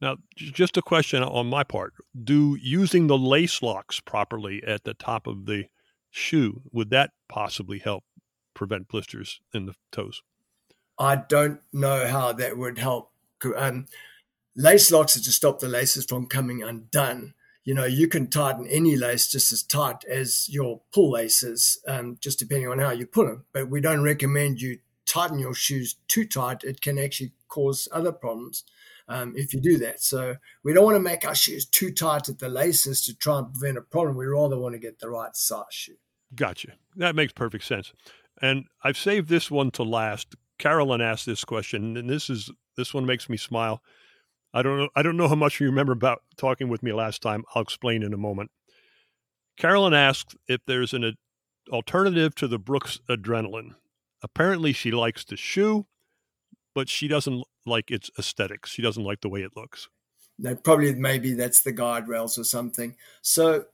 Now, 0.00 0.16
just 0.34 0.76
a 0.76 0.82
question 0.82 1.22
on 1.22 1.46
my 1.46 1.62
part: 1.62 1.94
Do 2.22 2.56
using 2.60 3.06
the 3.06 3.18
lace 3.18 3.62
locks 3.62 4.00
properly 4.00 4.62
at 4.64 4.84
the 4.84 4.94
top 4.94 5.26
of 5.26 5.46
the 5.46 5.66
shoe 6.10 6.62
would 6.72 6.90
that 6.90 7.10
possibly 7.28 7.78
help 7.78 8.04
prevent 8.54 8.88
blisters 8.88 9.40
in 9.52 9.66
the 9.66 9.74
toes? 9.92 10.22
I 10.98 11.16
don't 11.16 11.60
know 11.72 12.06
how 12.06 12.32
that 12.32 12.56
would 12.56 12.78
help. 12.78 13.12
Um, 13.56 13.86
lace 14.54 14.90
locks 14.90 15.16
are 15.16 15.22
to 15.22 15.32
stop 15.32 15.60
the 15.60 15.68
laces 15.68 16.04
from 16.04 16.26
coming 16.26 16.62
undone. 16.62 17.34
You 17.64 17.74
know, 17.74 17.84
you 17.84 18.08
can 18.08 18.28
tighten 18.28 18.66
any 18.68 18.96
lace 18.96 19.28
just 19.28 19.52
as 19.52 19.62
tight 19.62 20.04
as 20.04 20.48
your 20.48 20.80
pull 20.92 21.12
laces, 21.12 21.78
um, 21.88 22.16
just 22.20 22.38
depending 22.38 22.68
on 22.68 22.78
how 22.78 22.92
you 22.92 23.06
pull 23.06 23.26
them. 23.26 23.44
But 23.52 23.68
we 23.68 23.80
don't 23.80 24.02
recommend 24.02 24.60
you 24.60 24.78
tighten 25.04 25.38
your 25.38 25.54
shoes 25.54 25.96
too 26.08 26.24
tight. 26.24 26.64
It 26.64 26.80
can 26.80 26.98
actually 26.98 27.32
cause 27.48 27.88
other 27.92 28.12
problems 28.12 28.64
um, 29.08 29.34
if 29.36 29.52
you 29.52 29.60
do 29.60 29.78
that. 29.78 30.00
So 30.00 30.36
we 30.62 30.72
don't 30.72 30.84
want 30.84 30.96
to 30.96 31.00
make 31.00 31.26
our 31.26 31.34
shoes 31.34 31.66
too 31.66 31.92
tight 31.92 32.28
at 32.28 32.38
the 32.38 32.48
laces 32.48 33.04
to 33.06 33.14
try 33.16 33.38
and 33.38 33.52
prevent 33.52 33.78
a 33.78 33.82
problem. 33.82 34.16
We 34.16 34.26
rather 34.26 34.58
want 34.58 34.74
to 34.74 34.78
get 34.78 34.98
the 34.98 35.10
right 35.10 35.34
size 35.34 35.64
shoe. 35.70 35.96
Gotcha. 36.34 36.72
That 36.96 37.14
makes 37.14 37.32
perfect 37.32 37.64
sense. 37.64 37.92
And 38.42 38.64
I've 38.82 38.98
saved 38.98 39.28
this 39.28 39.50
one 39.50 39.70
to 39.72 39.82
last. 39.82 40.34
Carolyn 40.58 41.00
asked 41.00 41.26
this 41.26 41.44
question, 41.44 41.96
and 41.96 42.08
this 42.08 42.30
is 42.30 42.50
this 42.76 42.94
one 42.94 43.06
makes 43.06 43.28
me 43.28 43.36
smile. 43.36 43.82
I 44.54 44.62
don't 44.62 44.78
know. 44.78 44.88
I 44.96 45.02
don't 45.02 45.16
know 45.16 45.28
how 45.28 45.34
much 45.34 45.60
you 45.60 45.66
remember 45.66 45.92
about 45.92 46.22
talking 46.36 46.68
with 46.68 46.82
me 46.82 46.92
last 46.92 47.22
time. 47.22 47.44
I'll 47.54 47.62
explain 47.62 48.02
in 48.02 48.14
a 48.14 48.18
moment. 48.18 48.50
Carolyn 49.56 49.94
asked 49.94 50.36
if 50.48 50.60
there's 50.66 50.92
an 50.92 51.14
alternative 51.70 52.34
to 52.36 52.48
the 52.48 52.58
Brooks 52.58 53.00
Adrenaline. 53.08 53.74
Apparently, 54.22 54.72
she 54.72 54.90
likes 54.90 55.24
the 55.24 55.36
shoe, 55.36 55.86
but 56.74 56.88
she 56.88 57.08
doesn't 57.08 57.44
like 57.64 57.90
its 57.90 58.10
aesthetics. 58.18 58.70
She 58.70 58.82
doesn't 58.82 59.04
like 59.04 59.20
the 59.20 59.28
way 59.28 59.42
it 59.42 59.52
looks. 59.56 59.88
No, 60.38 60.54
probably 60.54 60.94
maybe 60.94 61.34
that's 61.34 61.62
the 61.62 61.72
guardrails 61.72 62.38
or 62.38 62.44
something. 62.44 62.94
So, 63.22 63.64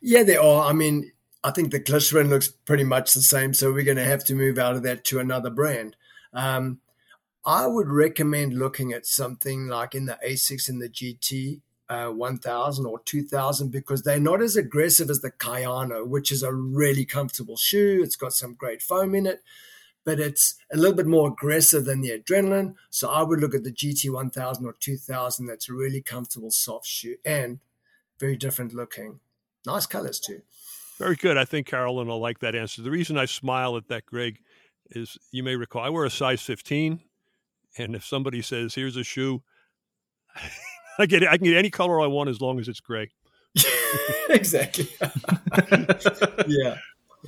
yeah, 0.00 0.22
there 0.22 0.42
are. 0.42 0.68
I 0.68 0.72
mean, 0.72 1.12
I 1.44 1.50
think 1.50 1.70
the 1.70 1.78
glycerin 1.78 2.30
looks 2.30 2.48
pretty 2.48 2.84
much 2.84 3.14
the 3.14 3.22
same. 3.22 3.54
So 3.54 3.72
we're 3.72 3.84
going 3.84 3.96
to 3.96 4.04
have 4.04 4.24
to 4.24 4.34
move 4.34 4.58
out 4.58 4.76
of 4.76 4.82
that 4.82 5.04
to 5.04 5.20
another 5.20 5.50
brand. 5.50 5.96
Um, 6.32 6.80
I 7.44 7.66
would 7.66 7.88
recommend 7.88 8.58
looking 8.58 8.92
at 8.92 9.06
something 9.06 9.68
like 9.68 9.94
in 9.94 10.06
the 10.06 10.18
Asics 10.26 10.68
and 10.68 10.82
the 10.82 10.88
GT 10.88 11.60
uh, 11.88 12.08
1000 12.08 12.84
or 12.84 13.00
2000 13.04 13.70
because 13.70 14.02
they're 14.02 14.20
not 14.20 14.42
as 14.42 14.56
aggressive 14.56 15.08
as 15.08 15.20
the 15.20 15.30
Kayano, 15.30 16.06
which 16.06 16.30
is 16.30 16.42
a 16.42 16.52
really 16.52 17.06
comfortable 17.06 17.56
shoe. 17.56 18.00
It's 18.02 18.16
got 18.16 18.34
some 18.34 18.54
great 18.54 18.82
foam 18.82 19.14
in 19.14 19.26
it 19.26 19.42
but 20.08 20.18
it's 20.18 20.54
a 20.72 20.76
little 20.78 20.96
bit 20.96 21.06
more 21.06 21.28
aggressive 21.28 21.84
than 21.84 22.00
the 22.00 22.18
adrenaline. 22.18 22.74
So 22.88 23.10
I 23.10 23.22
would 23.22 23.40
look 23.40 23.54
at 23.54 23.62
the 23.62 23.70
GT 23.70 24.10
1000 24.10 24.64
or 24.64 24.74
2000. 24.80 25.44
That's 25.44 25.68
a 25.68 25.74
really 25.74 26.00
comfortable, 26.00 26.50
soft 26.50 26.86
shoe 26.86 27.16
and 27.26 27.58
very 28.18 28.34
different 28.34 28.72
looking. 28.72 29.20
Nice 29.66 29.84
colors 29.84 30.18
too. 30.18 30.40
Very 30.98 31.16
good. 31.16 31.36
I 31.36 31.44
think 31.44 31.66
Carolyn 31.66 32.08
will 32.08 32.20
like 32.20 32.40
that 32.40 32.54
answer. 32.54 32.82
The 32.82 32.90
reason 32.90 33.16
I 33.16 33.26
smile 33.26 33.76
at 33.76 33.88
that, 33.88 34.04
Greg, 34.06 34.40
is 34.90 35.16
you 35.30 35.42
may 35.42 35.54
recall 35.54 35.82
I 35.82 35.90
wear 35.90 36.04
a 36.04 36.10
size 36.10 36.42
15. 36.42 37.00
And 37.78 37.94
if 37.94 38.04
somebody 38.04 38.42
says, 38.42 38.74
here's 38.74 38.96
a 38.96 39.04
shoe, 39.04 39.42
I 40.98 41.06
get 41.06 41.22
it. 41.22 41.28
I 41.28 41.36
can 41.36 41.46
get 41.46 41.56
any 41.56 41.70
color 41.70 42.00
I 42.00 42.06
want 42.06 42.28
as 42.28 42.40
long 42.40 42.58
as 42.58 42.66
it's 42.66 42.80
gray. 42.80 43.10
exactly. 44.28 44.88
yeah. 46.48 46.78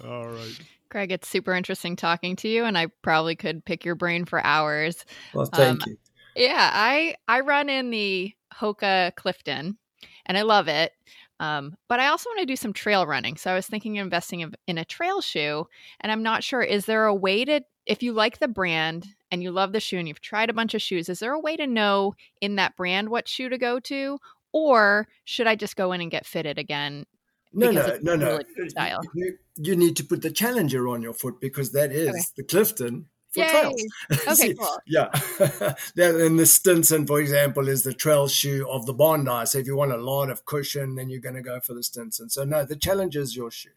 All 0.05 0.27
right. 0.27 0.59
Greg, 0.89 1.13
it's 1.13 1.29
super 1.29 1.55
interesting 1.55 1.95
talking 1.95 2.35
to 2.37 2.49
you, 2.49 2.65
and 2.65 2.77
I 2.77 2.89
probably 3.03 3.37
could 3.37 3.65
pick 3.65 3.85
your 3.85 3.95
brain 3.95 4.25
for 4.25 4.45
hours. 4.45 5.05
Well, 5.33 5.47
thank 5.47 5.85
um, 5.85 5.91
you. 5.93 5.97
Yeah, 6.35 6.71
I 6.73 7.15
I 7.29 7.41
run 7.41 7.69
in 7.69 7.91
the 7.91 8.35
Hoka 8.53 9.15
Clifton, 9.15 9.79
and 10.27 10.37
I 10.37 10.43
love 10.43 10.67
it. 10.67 10.93
Um, 11.41 11.75
but 11.89 11.99
I 11.99 12.09
also 12.09 12.29
want 12.31 12.41
to 12.41 12.47
do 12.47 12.55
some 12.55 12.73
trail 12.73 13.07
running. 13.07 13.37
So 13.37 13.51
I 13.51 13.55
was 13.55 13.67
thinking 13.67 13.99
of 13.99 14.05
investing 14.05 14.53
in 14.67 14.79
a 14.79 14.85
trail 14.85 15.21
shoe, 15.21 15.67
and 16.01 16.13
I'm 16.13 16.23
not 16.23 16.45
sure. 16.45 16.63
Is 16.63 16.85
there 16.85 17.07
a 17.07 17.15
way 17.15 17.45
to, 17.47 17.63
if 17.87 18.03
you 18.03 18.13
like 18.13 18.39
the 18.39 18.47
brand 18.47 19.07
and 19.31 19.43
you 19.43 19.51
love 19.51 19.73
the 19.73 19.81
shoe 19.81 19.99
and 19.99 20.07
you've 20.07 20.21
tried 20.21 20.51
a 20.51 20.55
bunch 20.55 20.75
of 20.75 20.83
shoes, 20.83 21.09
is 21.09 21.19
there 21.19 21.33
a 21.33 21.41
way 21.41 21.57
to 21.57 21.67
know 21.67 22.15
in 22.41 22.57
that 22.57 22.77
brand 22.77 23.09
what 23.09 23.27
shoe 23.27 23.49
to 23.49 23.59
go 23.59 23.81
to? 23.81 24.19
Or 24.53 25.09
should 25.25 25.47
I 25.47 25.57
just 25.57 25.77
go 25.77 25.93
in 25.93 26.01
and 26.01 26.11
get 26.11 26.27
fitted 26.27 26.59
again 26.59 27.07
no, 27.53 27.71
no, 27.71 27.99
no, 28.01 28.15
no. 28.15 28.41
Style. 28.69 29.01
You, 29.15 29.37
you, 29.57 29.75
need 29.75 29.97
to 29.97 30.05
put 30.05 30.23
the 30.23 30.31
Challenger 30.31 30.87
on 30.87 31.03
your 31.03 31.13
foot 31.13 31.41
because 31.41 31.73
that 31.73 31.91
is 31.91 32.11
okay. 32.11 32.21
the 32.37 32.45
Clifton 32.45 33.07
for 33.33 33.41
Yay. 33.41 33.51
trails. 33.51 33.85
Okay, 34.29 34.55
cool. 34.55 34.79
yeah. 34.87 35.09
and 35.97 36.39
the 36.39 36.47
Stinson, 36.47 37.07
for 37.07 37.21
example, 37.21 37.69
is 37.69 37.83
the 37.83 37.95
trail 37.95 38.29
shoe 38.29 38.69
of 38.69 38.87
the 38.87 38.93
Bondi. 38.93 39.47
So 39.47 39.59
if 39.59 39.67
you 39.67 39.77
want 39.77 39.93
a 39.93 39.97
lot 39.97 40.31
of 40.31 40.45
cushion, 40.45 40.95
then 40.95 41.09
you're 41.09 41.21
going 41.21 41.35
to 41.35 41.43
go 41.43 41.61
for 41.61 41.75
the 41.75 41.83
Stinson. 41.83 42.31
So 42.31 42.45
no, 42.45 42.65
the 42.65 42.77
Challenger 42.77 43.21
is 43.21 43.37
your 43.37 43.51
shoe. 43.51 43.71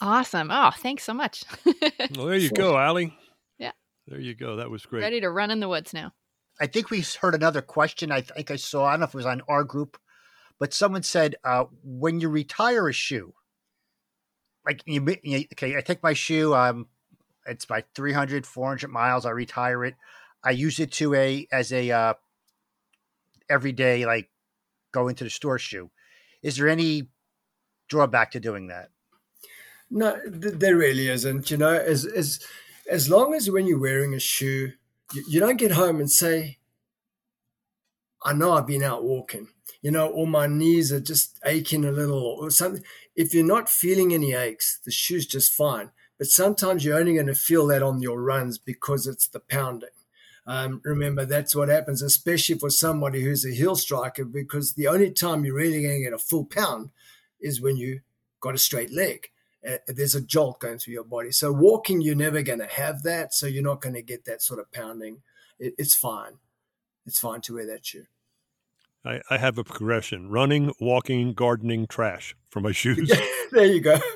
Awesome. 0.00 0.50
Oh, 0.50 0.70
thanks 0.76 1.04
so 1.04 1.14
much. 1.14 1.44
well, 2.16 2.26
there 2.26 2.36
you 2.36 2.50
go, 2.50 2.76
Allie. 2.76 3.16
Yeah. 3.58 3.72
There 4.06 4.20
you 4.20 4.34
go. 4.34 4.56
That 4.56 4.70
was 4.70 4.84
great. 4.84 5.02
Ready 5.02 5.20
to 5.20 5.30
run 5.30 5.50
in 5.50 5.60
the 5.60 5.68
woods 5.68 5.94
now. 5.94 6.12
I 6.60 6.66
think 6.66 6.90
we 6.90 7.04
heard 7.20 7.34
another 7.34 7.62
question. 7.62 8.10
I 8.10 8.22
think 8.22 8.50
I 8.50 8.56
saw. 8.56 8.86
I 8.86 8.92
don't 8.92 9.00
know 9.00 9.04
if 9.04 9.14
it 9.14 9.16
was 9.16 9.26
on 9.26 9.42
our 9.48 9.64
group 9.64 9.98
but 10.58 10.72
someone 10.72 11.02
said 11.02 11.36
uh, 11.44 11.64
when 11.82 12.20
you 12.20 12.28
retire 12.28 12.88
a 12.88 12.92
shoe, 12.92 13.34
like 14.64 14.82
you, 14.86 15.04
you, 15.22 15.44
okay, 15.52 15.76
I 15.76 15.80
take 15.80 16.02
my 16.02 16.14
shoe, 16.14 16.54
um, 16.54 16.88
it's 17.46 17.64
by 17.64 17.84
300, 17.94 18.46
400 18.46 18.88
miles. 18.88 19.26
I 19.26 19.30
retire 19.30 19.84
it. 19.84 19.94
I 20.44 20.50
use 20.50 20.78
it 20.78 20.92
to 20.92 21.14
a 21.14 21.46
as 21.50 21.72
a 21.72 21.90
uh, 21.90 22.14
everyday 23.48 24.06
like 24.06 24.30
go 24.92 25.08
into 25.08 25.24
the 25.24 25.30
store 25.30 25.58
shoe. 25.58 25.90
Is 26.42 26.56
there 26.56 26.68
any 26.68 27.08
drawback 27.88 28.32
to 28.32 28.40
doing 28.40 28.68
that? 28.68 28.90
No, 29.90 30.18
there 30.26 30.76
really 30.76 31.08
isn't. 31.08 31.50
You 31.50 31.56
know, 31.56 31.74
as 31.74 32.04
as 32.04 32.40
as 32.90 33.10
long 33.10 33.34
as 33.34 33.50
when 33.50 33.66
you're 33.66 33.80
wearing 33.80 34.14
a 34.14 34.20
shoe, 34.20 34.72
you, 35.12 35.24
you 35.28 35.40
don't 35.40 35.58
get 35.58 35.72
home 35.72 36.00
and 36.00 36.10
say, 36.10 36.58
"I 38.24 38.32
know 38.32 38.52
I've 38.52 38.66
been 38.66 38.82
out 38.82 39.04
walking." 39.04 39.48
you 39.86 39.92
know, 39.92 40.08
or 40.08 40.26
my 40.26 40.48
knees 40.48 40.92
are 40.92 40.98
just 40.98 41.38
aching 41.44 41.84
a 41.84 41.92
little 41.92 42.18
or 42.18 42.50
something. 42.50 42.82
If 43.14 43.32
you're 43.32 43.44
not 43.44 43.68
feeling 43.68 44.12
any 44.12 44.32
aches, 44.32 44.80
the 44.84 44.90
shoe's 44.90 45.26
just 45.26 45.52
fine. 45.52 45.92
But 46.18 46.28
sometimes 46.28 46.84
you're 46.84 46.98
only 46.98 47.14
going 47.14 47.26
to 47.26 47.34
feel 47.34 47.66
that 47.66 47.82
on 47.82 48.00
your 48.00 48.20
runs 48.20 48.58
because 48.58 49.06
it's 49.06 49.28
the 49.28 49.40
pounding. 49.40 49.90
Um, 50.46 50.80
remember, 50.84 51.24
that's 51.24 51.56
what 51.56 51.68
happens, 51.68 52.02
especially 52.02 52.58
for 52.58 52.70
somebody 52.70 53.22
who's 53.22 53.44
a 53.44 53.50
heel 53.50 53.74
striker, 53.74 54.24
because 54.24 54.74
the 54.74 54.86
only 54.86 55.10
time 55.10 55.44
you're 55.44 55.56
really 55.56 55.82
going 55.82 55.98
to 55.98 56.04
get 56.04 56.12
a 56.12 56.18
full 56.18 56.44
pound 56.44 56.90
is 57.40 57.60
when 57.60 57.76
you 57.76 58.00
got 58.40 58.54
a 58.54 58.58
straight 58.58 58.92
leg. 58.92 59.28
Uh, 59.68 59.78
there's 59.88 60.14
a 60.14 60.20
jolt 60.20 60.60
going 60.60 60.78
through 60.78 60.94
your 60.94 61.04
body. 61.04 61.32
So 61.32 61.50
walking, 61.52 62.00
you're 62.00 62.14
never 62.14 62.42
going 62.42 62.60
to 62.60 62.66
have 62.66 63.02
that. 63.02 63.34
So 63.34 63.46
you're 63.46 63.64
not 63.64 63.80
going 63.80 63.96
to 63.96 64.02
get 64.02 64.24
that 64.26 64.40
sort 64.40 64.60
of 64.60 64.70
pounding. 64.70 65.22
It, 65.58 65.74
it's 65.76 65.94
fine. 65.94 66.34
It's 67.04 67.18
fine 67.18 67.40
to 67.42 67.54
wear 67.54 67.66
that 67.66 67.84
shoe. 67.84 68.06
I, 69.04 69.20
I 69.30 69.38
have 69.38 69.58
a 69.58 69.64
progression: 69.64 70.30
running, 70.30 70.72
walking, 70.80 71.32
gardening, 71.32 71.86
trash 71.88 72.36
for 72.50 72.60
my 72.60 72.72
shoes. 72.72 73.10
there 73.50 73.66
you 73.66 73.80
go. 73.80 73.98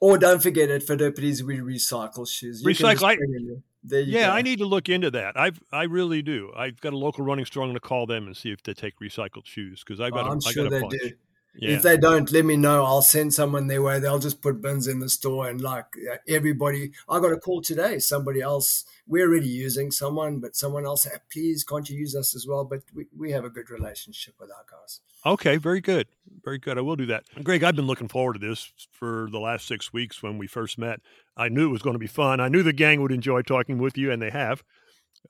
Or 0.00 0.18
don't 0.18 0.42
forget 0.42 0.70
at 0.70 0.82
Phidippides 0.82 1.42
we 1.42 1.58
recycle 1.58 2.28
shoes. 2.28 2.62
You 2.62 2.68
Recycle, 2.68 3.04
I- 3.04 3.16
bring 3.16 3.34
in 3.34 3.46
your- 3.46 3.62
there 3.86 4.00
you 4.00 4.14
yeah, 4.14 4.28
go. 4.28 4.32
I 4.32 4.40
need 4.42 4.58
to 4.60 4.64
look 4.64 4.88
into 4.88 5.10
that. 5.10 5.38
I've 5.38 5.60
I 5.70 5.82
really 5.82 6.22
do. 6.22 6.50
I've 6.56 6.80
got 6.80 6.94
a 6.94 6.96
local 6.96 7.22
running 7.22 7.44
store. 7.44 7.64
I'm 7.64 7.68
going 7.68 7.74
to 7.76 7.80
call 7.80 8.06
them 8.06 8.26
and 8.26 8.34
see 8.34 8.50
if 8.50 8.62
they 8.62 8.72
take 8.72 8.98
recycled 8.98 9.44
shoes 9.44 9.84
because 9.84 10.00
I've 10.00 10.12
got. 10.12 10.26
a, 10.26 10.30
I'm 10.30 10.38
I 10.46 10.50
sure 10.52 10.64
got 10.64 10.72
a 10.72 10.74
they 10.76 10.80
bunch. 10.80 10.92
do. 11.02 11.10
Yeah. 11.56 11.76
If 11.76 11.82
they 11.82 11.96
don't, 11.96 12.30
let 12.32 12.44
me 12.44 12.56
know. 12.56 12.84
I'll 12.84 13.02
send 13.02 13.32
someone 13.32 13.68
their 13.68 13.82
way. 13.82 14.00
They'll 14.00 14.18
just 14.18 14.42
put 14.42 14.60
bins 14.60 14.88
in 14.88 14.98
the 14.98 15.08
store 15.08 15.48
and 15.48 15.60
like 15.60 15.86
everybody. 16.26 16.92
I 17.08 17.20
got 17.20 17.32
a 17.32 17.36
call 17.36 17.62
today. 17.62 17.98
Somebody 18.00 18.40
else. 18.40 18.84
We're 19.06 19.28
already 19.28 19.48
using 19.48 19.90
someone, 19.90 20.40
but 20.40 20.56
someone 20.56 20.84
else. 20.84 21.06
Please, 21.30 21.62
can't 21.62 21.88
you 21.88 21.98
use 21.98 22.16
us 22.16 22.34
as 22.34 22.46
well? 22.46 22.64
But 22.64 22.80
we, 22.94 23.06
we 23.16 23.30
have 23.32 23.44
a 23.44 23.50
good 23.50 23.70
relationship 23.70 24.34
with 24.40 24.50
our 24.50 24.64
guys. 24.68 25.00
Okay, 25.26 25.56
very 25.56 25.80
good. 25.80 26.08
Very 26.42 26.58
good. 26.58 26.76
I 26.76 26.80
will 26.80 26.96
do 26.96 27.06
that. 27.06 27.24
Greg, 27.42 27.62
I've 27.62 27.76
been 27.76 27.86
looking 27.86 28.08
forward 28.08 28.34
to 28.34 28.46
this 28.46 28.72
for 28.90 29.28
the 29.30 29.38
last 29.38 29.68
six 29.68 29.92
weeks 29.92 30.22
when 30.22 30.38
we 30.38 30.46
first 30.46 30.78
met. 30.78 31.00
I 31.36 31.48
knew 31.48 31.68
it 31.68 31.72
was 31.72 31.82
going 31.82 31.94
to 31.94 32.00
be 32.00 32.06
fun. 32.06 32.40
I 32.40 32.48
knew 32.48 32.62
the 32.62 32.72
gang 32.72 33.00
would 33.02 33.12
enjoy 33.12 33.42
talking 33.42 33.78
with 33.78 33.96
you, 33.96 34.10
and 34.10 34.20
they 34.20 34.30
have. 34.30 34.64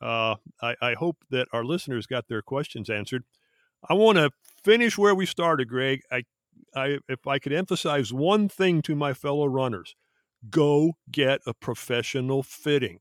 Uh, 0.01 0.37
I, 0.63 0.75
I 0.81 0.95
hope 0.95 1.19
that 1.31 1.49
our 1.53 1.65
listeners 1.65 2.07
got 2.07 2.29
their 2.29 2.43
questions 2.43 2.89
answered. 2.89 3.25
I 3.89 3.95
want 3.95 4.19
to 4.19 4.31
finish 4.63 4.97
where 4.97 5.15
we 5.15 5.27
started, 5.27 5.69
Greg. 5.69 6.01
I, 6.11 6.23
I, 6.75 6.99
if 7.09 7.27
I 7.27 7.39
could 7.39 7.53
emphasize 7.53 8.13
one 8.13 8.49
thing 8.49 8.83
to 8.83 8.95
my 8.95 9.13
fellow 9.15 9.47
runners, 9.47 9.95
go 10.51 10.95
get 11.11 11.41
a 11.47 11.55
professional 11.55 12.43
fitting. 12.43 13.01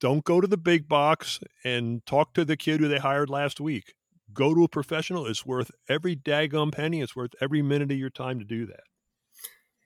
Don't 0.00 0.24
go 0.24 0.40
to 0.40 0.46
the 0.46 0.56
big 0.56 0.88
box 0.88 1.40
and 1.64 2.04
talk 2.06 2.32
to 2.34 2.44
the 2.44 2.56
kid 2.56 2.80
who 2.80 2.88
they 2.88 2.98
hired 2.98 3.28
last 3.28 3.60
week 3.60 3.94
go 4.32 4.54
to 4.54 4.64
a 4.64 4.68
professional. 4.68 5.26
It's 5.26 5.46
worth 5.46 5.70
every 5.88 6.16
daggum 6.16 6.72
penny. 6.72 7.00
It's 7.00 7.16
worth 7.16 7.32
every 7.40 7.62
minute 7.62 7.90
of 7.90 7.98
your 7.98 8.10
time 8.10 8.38
to 8.38 8.44
do 8.44 8.66
that. 8.66 8.84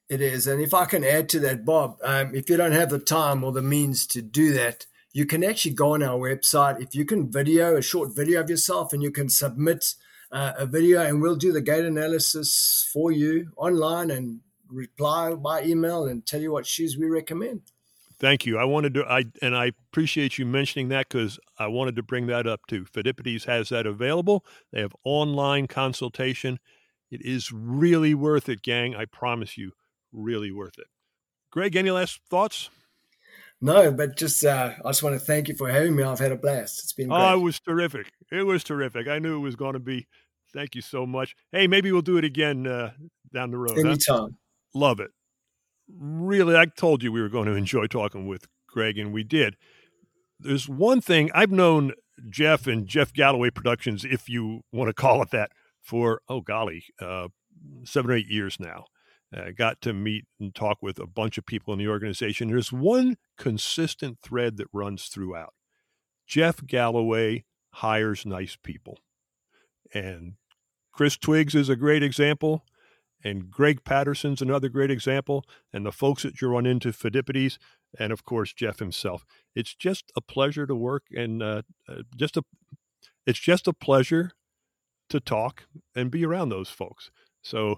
It 0.09 0.21
is. 0.21 0.47
And 0.47 0.61
if 0.61 0.75
I 0.75 0.85
can 0.85 1.03
add 1.03 1.29
to 1.31 1.41
that, 1.41 1.65
Bob, 1.65 1.97
um, 2.03 2.35
if 2.35 2.51
you 2.51 2.57
don't 2.57 2.73
have 2.73 2.91
the 2.91 2.99
time 2.99 3.43
or 3.43 3.53
the 3.53 3.63
means 3.63 4.07
to 4.09 4.23
do 4.23 4.53
that, 4.53 4.87
you 5.15 5.25
can 5.25 5.45
actually 5.45 5.75
go 5.75 5.95
on 5.95 6.03
our 6.03 6.19
website. 6.19 6.83
If 6.83 6.95
you 6.95 7.07
can 7.07 7.31
video 7.31 7.77
a 7.77 7.83
short 7.83 8.15
video 8.15 8.41
of 8.41 8.51
yourself 8.51 8.93
and 8.93 9.03
you 9.03 9.13
can 9.13 9.29
submit 9.31 9.95
uh, 10.33 10.53
a 10.59 10.67
video, 10.67 11.01
and 11.03 11.23
we'll 11.23 11.37
do 11.37 11.53
the 11.53 11.61
gait 11.61 11.85
analysis 11.85 12.91
for 12.93 13.13
you 13.13 13.53
online 13.57 14.11
and 14.11 14.41
reply 14.69 15.33
by 15.35 15.63
email 15.63 16.07
and 16.07 16.27
tell 16.27 16.41
you 16.41 16.51
what 16.51 16.67
shoes 16.67 16.99
we 16.99 17.07
recommend. 17.07 17.63
Thank 18.19 18.45
you. 18.45 18.59
I 18.59 18.65
wanted 18.65 18.95
to, 18.95 19.05
I 19.05 19.27
and 19.41 19.57
I 19.57 19.67
appreciate 19.67 20.37
you 20.37 20.47
mentioning 20.47 20.89
that 20.89 21.09
because 21.09 21.39
I 21.59 21.69
wanted 21.69 21.95
to 21.97 22.03
bring 22.03 22.27
that 22.27 22.49
up 22.49 22.63
too. 22.67 22.85
Phidippides 22.85 23.45
has 23.45 23.69
that 23.69 23.87
available. 23.87 24.45
They 24.73 24.81
have 24.81 24.97
online 25.05 25.69
consultation. 25.69 26.59
It 27.11 27.23
is 27.23 27.53
really 27.53 28.15
worth 28.15 28.49
it, 28.49 28.63
gang. 28.63 28.97
I 28.97 29.05
promise 29.05 29.57
you, 29.57 29.73
really 30.13 30.51
worth 30.51 30.79
it. 30.79 30.87
Greg, 31.53 31.77
any 31.77 31.93
last 31.93 32.21
thoughts? 32.29 32.71
No, 33.65 33.91
but 33.91 34.15
just 34.15 34.45
uh, 34.45 34.75
I 34.85 34.91
just 34.91 35.03
want 35.03 35.19
to 35.19 35.25
thank 35.25 35.49
you 35.49 35.55
for 35.55 35.71
having 35.71 35.97
me. 35.97 36.03
I've 36.03 36.19
had 36.19 36.33
a 36.33 36.37
blast. 36.37 36.81
It's 36.81 36.93
been 36.93 37.09
great. 37.09 37.19
Oh, 37.19 37.39
it 37.39 37.43
was 37.43 37.59
terrific. 37.61 38.13
It 38.31 38.43
was 38.43 38.63
terrific. 38.63 39.09
I 39.09 39.19
knew 39.19 39.37
it 39.37 39.41
was 39.41 39.57
going 39.57 39.73
to 39.73 39.79
be. 39.79 40.07
Thank 40.53 40.75
you 40.75 40.83
so 40.83 41.07
much. 41.07 41.35
Hey, 41.51 41.67
maybe 41.67 41.91
we'll 41.91 42.03
do 42.03 42.19
it 42.19 42.27
again 42.27 42.67
uh, 42.67 42.91
down 43.33 43.51
the 43.51 43.57
road. 43.57 43.73
huh? 43.77 43.89
Anytime. 43.89 44.37
Love 44.75 45.01
it. 45.01 45.13
Really, 45.89 46.55
I 46.55 46.67
told 46.67 47.03
you 47.03 47.11
we 47.11 47.23
were 47.23 47.31
going 47.31 47.47
to 47.47 47.55
enjoy 47.55 47.87
talking 47.87 48.27
with 48.27 48.45
Greg, 48.69 48.99
and 48.99 49.15
we 49.15 49.25
did. 49.25 49.57
There's 50.39 50.69
one 50.69 51.01
thing 51.01 51.31
I've 51.35 51.51
known 51.51 51.93
Jeff 52.29 52.67
and 52.67 52.87
Jeff 52.87 53.15
Galloway 53.15 53.49
Productions, 53.49 54.05
if 54.05 54.29
you 54.29 54.61
want 54.73 54.89
to 54.89 54.95
call 54.95 55.23
it 55.23 55.31
that, 55.31 55.53
for 55.81 56.21
oh 56.29 56.43
golly, 56.43 56.85
uh, 57.01 57.29
seven 57.85 58.11
or 58.11 58.15
eight 58.15 58.29
years 58.29 58.59
now. 58.61 58.85
I 59.35 59.51
got 59.51 59.81
to 59.83 59.93
meet 59.93 60.27
and 60.39 60.55
talk 60.55 60.79
with 60.81 60.99
a 60.99 61.07
bunch 61.07 61.39
of 61.39 61.47
people 61.47 61.73
in 61.73 61.79
the 61.79 61.89
organization. 61.89 62.49
There's 62.49 62.73
one 62.73 63.17
consistent 63.37 64.19
thread 64.21 64.57
that 64.59 64.69
runs 64.73 65.07
throughout. 65.07 65.55
Jeff 66.27 66.65
Galloway 66.67 67.45
hires 67.75 68.25
nice 68.25 68.57
people. 68.63 68.99
And 69.93 70.35
Chris 70.93 71.17
Twiggs 71.17 71.55
is 71.55 71.69
a 71.69 71.77
great 71.77 72.03
example. 72.03 72.65
And 73.23 73.51
Greg 73.51 73.85
Patterson's 73.85 74.43
another 74.43 74.69
great 74.69 74.91
example. 74.91 75.45
And 75.73 75.85
the 75.85 75.93
folks 75.93 76.23
that 76.23 76.41
you 76.41 76.49
run 76.49 76.67
into, 76.67 76.93
Phidippides, 76.93 77.59
and 77.99 78.13
of 78.13 78.25
course, 78.25 78.53
Jeff 78.53 78.79
himself. 78.79 79.25
It's 79.55 79.75
just 79.75 80.13
a 80.17 80.21
pleasure 80.21 80.67
to 80.67 80.75
work 80.75 81.05
and 81.11 81.43
uh, 81.43 81.63
uh, 81.89 82.03
just 82.17 82.37
a, 82.37 82.43
it's 83.27 83.39
just 83.39 83.67
a 83.67 83.73
pleasure 83.73 84.33
to 85.11 85.21
talk 85.21 85.65
and 85.95 86.11
be 86.11 86.25
around 86.25 86.49
those 86.49 86.69
folks. 86.69 87.11
So, 87.43 87.77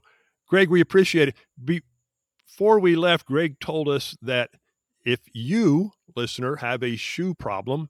Greg, 0.49 0.70
we 0.70 0.80
appreciate 0.80 1.28
it. 1.28 1.36
Before 1.62 2.78
we 2.78 2.97
left, 2.97 3.26
Greg 3.26 3.59
told 3.61 3.88
us 3.88 4.16
that 4.22 4.51
if 5.05 5.20
you, 5.32 5.92
listener, 6.14 6.57
have 6.57 6.82
a 6.82 6.97
shoe 6.97 7.34
problem, 7.34 7.88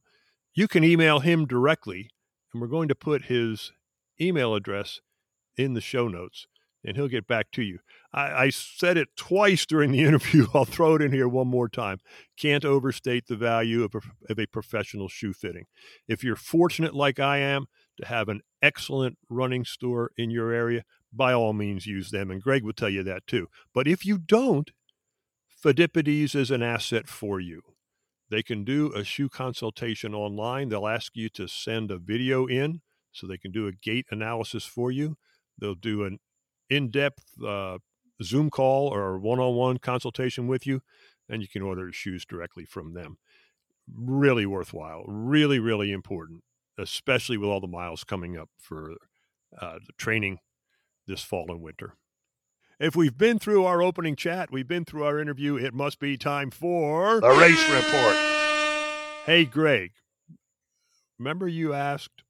you 0.55 0.69
can 0.69 0.85
email 0.85 1.21
him 1.21 1.47
directly. 1.47 2.11
And 2.53 2.61
we're 2.61 2.69
going 2.69 2.89
to 2.89 2.95
put 2.95 3.25
his 3.25 3.73
email 4.21 4.55
address 4.55 5.01
in 5.57 5.75
the 5.75 5.81
show 5.81 6.09
notes 6.09 6.47
and 6.87 6.97
he'll 6.97 7.09
get 7.09 7.27
back 7.27 7.51
to 7.51 7.63
you. 7.63 7.81
I, 8.13 8.45
I, 8.45 8.51
said 8.51 8.97
it 8.97 9.09
twice 9.17 9.67
during 9.67 9.91
the 9.91 10.05
interview. 10.05 10.47
I'll 10.55 10.65
throw 10.65 10.95
it 10.95 11.03
in 11.03 11.13
here 11.13 11.29
one 11.29 11.49
more 11.49 11.69
time. 11.69 11.99
Can't 12.39 12.65
overstate 12.65 13.27
the 13.27 13.37
value 13.37 13.83
of 13.83 13.95
a, 13.95 14.01
of 14.33 14.39
a 14.39 14.47
professional 14.47 15.09
shoe 15.09 15.33
fitting. 15.33 15.65
If 16.07 16.23
you're 16.23 16.37
fortunate, 16.37 16.95
like 16.95 17.19
I 17.19 17.39
am, 17.39 17.67
to 17.99 18.07
have 18.07 18.29
an 18.29 18.41
excellent 18.63 19.19
running 19.29 19.65
store 19.65 20.11
in 20.17 20.31
your 20.31 20.53
area, 20.53 20.85
by 21.13 21.33
all 21.33 21.53
means 21.53 21.87
use 21.87 22.11
them. 22.11 22.31
And 22.31 22.43
Greg 22.43 22.63
will 22.63 22.73
tell 22.73 22.89
you 22.89 23.03
that 23.05 23.27
too. 23.27 23.49
But 23.75 23.87
if 23.87 24.05
you 24.05 24.19
don't, 24.19 24.71
Phidippides 25.65 26.35
is 26.35 26.51
an 26.51 26.63
asset 26.63 27.09
for 27.09 27.41
you. 27.41 27.63
They 28.29 28.43
can 28.43 28.65
do 28.65 28.93
a 28.93 29.05
shoe 29.05 29.29
consultation 29.29 30.15
online. 30.15 30.69
They'll 30.69 30.89
ask 30.89 31.13
you 31.15 31.29
to 31.31 31.47
send 31.47 31.91
a 31.91 31.99
video 31.99 32.47
in 32.47 32.81
so 33.13 33.27
they 33.27 33.39
can 33.39 33.53
do 33.53 33.67
a 33.67 33.73
gait 33.73 34.07
analysis 34.11 34.65
for 34.65 34.91
you. 34.91 35.17
They'll 35.59 35.75
do 35.75 36.05
an 36.05 36.19
in 36.69 36.91
depth 36.91 37.25
uh, 37.45 37.79
Zoom 38.23 38.51
call 38.51 38.89
or 38.93 39.19
one 39.19 39.39
on 39.39 39.55
one 39.55 39.79
consultation 39.79 40.47
with 40.47 40.67
you, 40.67 40.83
and 41.29 41.41
you 41.41 41.49
can 41.49 41.63
order 41.63 41.93
shoes 41.93 42.25
directly 42.25 42.65
from 42.65 42.95
them. 42.95 43.19
Really 43.93 44.47
worthwhile, 44.47 45.05
really, 45.07 45.59
really 45.59 45.93
important, 45.93 46.43
especially 46.79 47.37
with 47.37 47.49
all 47.49 47.61
the 47.61 47.67
miles 47.67 48.05
coming 48.05 48.37
up 48.37 48.49
for 48.59 48.95
uh, 49.59 49.79
the 49.85 49.93
training 49.97 50.39
this 51.07 51.23
fall 51.23 51.47
and 51.51 51.63
winter. 51.63 51.95
If 52.79 52.95
we've 52.95 53.17
been 53.17 53.39
through 53.39 53.65
our 53.65 53.81
opening 53.81 54.17
chat, 54.17 54.51
we've 54.51 54.69
been 54.69 54.85
through 54.85 55.05
our 55.05 55.19
interview, 55.19 55.57
it 55.57 55.73
must 55.73 55.99
be 55.99 56.19
time 56.19 56.51
for 56.51 57.21
The 57.21 57.31
race 57.31 57.71
report. 57.71 58.17
Hey, 59.25 59.45
Greg, 59.45 59.93
remember 61.19 61.49
you 61.49 61.73
asked 61.73 62.23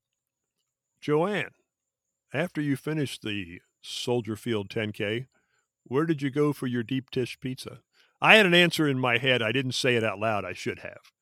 Joanne 1.01 1.51
after 2.33 2.61
you 2.61 2.77
finished 2.77 3.23
the 3.23 3.61
Soldier 3.83 4.37
Field 4.37 4.69
10K, 4.69 5.27
where 5.85 6.07
did 6.07 6.23
you 6.23 6.31
go 6.31 6.53
for 6.53 6.67
your 6.67 6.83
deep 6.83 7.11
dish 7.11 7.39
pizza? 7.41 7.81
I 8.21 8.37
had 8.37 8.47
an 8.47 8.55
answer 8.55 8.89
in 8.89 8.99
my 8.99 9.19
head. 9.19 9.43
I 9.43 9.53
didn't 9.53 9.73
say 9.73 9.97
it 9.97 10.05
out 10.05 10.19
loud. 10.19 10.45
I 10.45 10.53
should 10.53 10.81
have. 10.81 11.13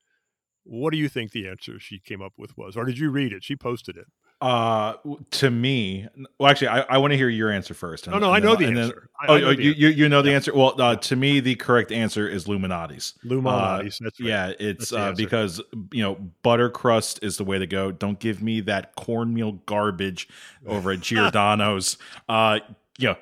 What 0.65 0.93
do 0.93 0.99
you 0.99 1.09
think 1.09 1.33
the 1.33 1.49
answer 1.49 1.79
she 1.79 1.99
came 1.99 2.23
up 2.23 2.33
with 2.37 2.57
was? 2.57 2.77
Or 2.77 2.85
did 2.85 2.99
you 2.99 3.11
read 3.11 3.33
it? 3.33 3.45
She 3.45 3.55
posted 3.57 3.97
it. 3.97 4.07
Uh, 4.41 4.95
to 5.31 5.51
me, 5.51 6.07
well, 6.39 6.51
actually, 6.51 6.69
I, 6.69 6.81
I 6.81 6.99
want 6.99 7.13
to 7.13 7.17
hear 7.17 7.29
your 7.31 7.51
answer 7.51 7.73
first. 7.73 8.09
No, 8.09 8.19
no, 8.19 8.31
I 8.31 8.41
know 8.41 8.57
the 8.57 8.67
and 8.67 8.79
answer. 8.79 9.09
I- 9.19 9.27
oh, 9.29 9.35
I 9.37 9.41
know 9.41 9.47
oh, 9.47 9.55
the 9.55 9.63
you, 9.63 9.71
you 9.73 9.89
you 9.89 10.09
know 10.09 10.21
the 10.23 10.31
Yeah. 10.31 10.37
answer. 10.37 10.55
Well, 10.55 10.75
uh, 10.81 10.97
to 10.97 11.17
me, 11.17 11.41
the 11.41 11.55
correct 11.55 11.93
answer 11.93 12.29
is 12.29 12.47
Lou 12.49 12.59
Malnati's. 12.59 13.15
Luminati's. 13.25 13.99
that's 14.03 14.21
right. 14.21 14.29
Yeah, 14.29 14.53
it's 14.59 14.93
uh, 14.93 15.13
because 15.17 15.63
you 15.93 16.03
know 16.03 16.17
butter 16.43 16.69
crust 16.69 17.21
is 17.23 17.37
the 17.39 17.45
way 17.45 17.59
to 17.59 17.67
go. 17.67 17.91
Don't 17.93 18.19
give 18.19 18.43
me 18.43 18.61
that 18.63 18.97
cornmeal 18.97 19.53
garbage 19.67 20.29
over 20.67 20.91
at 20.91 21.01
Giordano's. 21.01 21.97
uh, 22.29 22.59
you 22.99 23.09
know, 23.09 23.17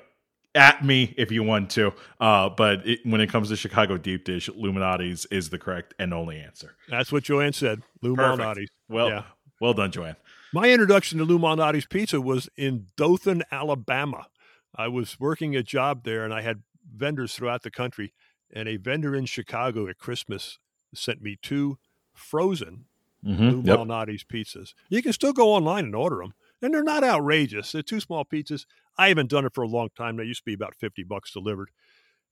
at 0.55 0.83
me 0.85 1.13
if 1.17 1.31
you 1.31 1.43
want 1.43 1.69
to. 1.71 1.93
Uh, 2.19 2.49
but 2.49 2.85
it, 2.87 2.99
when 3.05 3.21
it 3.21 3.29
comes 3.29 3.49
to 3.49 3.55
Chicago 3.55 3.97
deep 3.97 4.25
dish, 4.25 4.49
Lou 4.55 4.71
Malnati's 4.71 5.25
is 5.27 5.49
the 5.49 5.57
correct 5.57 5.93
and 5.99 6.13
only 6.13 6.39
answer. 6.39 6.75
That's 6.89 7.11
what 7.11 7.23
Joanne 7.23 7.53
said. 7.53 7.81
Lou 8.01 8.15
Malnati's. 8.15 8.69
Well, 8.89 9.09
Yeah. 9.09 9.23
well 9.59 9.73
done, 9.73 9.91
Joanne. 9.91 10.15
My 10.53 10.69
introduction 10.69 11.17
to 11.17 11.25
Lou 11.25 11.39
Malnati's 11.39 11.87
Pizza 11.87 12.21
was 12.21 12.47
in 12.55 12.87
Dothan, 12.95 13.43
Alabama. 13.51 14.27
I 14.75 14.87
was 14.87 15.19
working 15.19 15.55
a 15.55 15.63
job 15.63 16.03
there 16.03 16.23
and 16.23 16.33
I 16.33 16.41
had 16.41 16.63
vendors 16.95 17.33
throughout 17.33 17.63
the 17.63 17.71
country. 17.71 18.13
And 18.55 18.67
a 18.69 18.77
vendor 18.77 19.15
in 19.15 19.25
Chicago 19.25 19.87
at 19.87 19.97
Christmas 19.97 20.59
sent 20.93 21.21
me 21.23 21.37
two 21.41 21.79
frozen 22.13 22.85
Lou 23.23 23.33
Mm-hmm. 23.33 23.67
Yep. 23.67 23.79
Malnati's 23.79 24.23
pizzas. 24.23 24.73
You 24.89 25.01
can 25.01 25.13
still 25.13 25.33
go 25.33 25.53
online 25.53 25.85
and 25.85 25.95
order 25.95 26.17
them. 26.17 26.33
And 26.63 26.73
they're 26.73 26.81
not 26.81 27.03
outrageous. 27.03 27.73
They're 27.73 27.83
two 27.83 27.99
small 27.99 28.23
pizzas. 28.23 28.65
I 28.97 29.09
haven't 29.09 29.29
done 29.29 29.45
it 29.45 29.53
for 29.53 29.63
a 29.63 29.67
long 29.67 29.89
time. 29.97 30.15
They 30.15 30.23
used 30.23 30.39
to 30.39 30.45
be 30.45 30.53
about 30.53 30.75
50 30.79 31.03
bucks 31.03 31.33
delivered. 31.33 31.69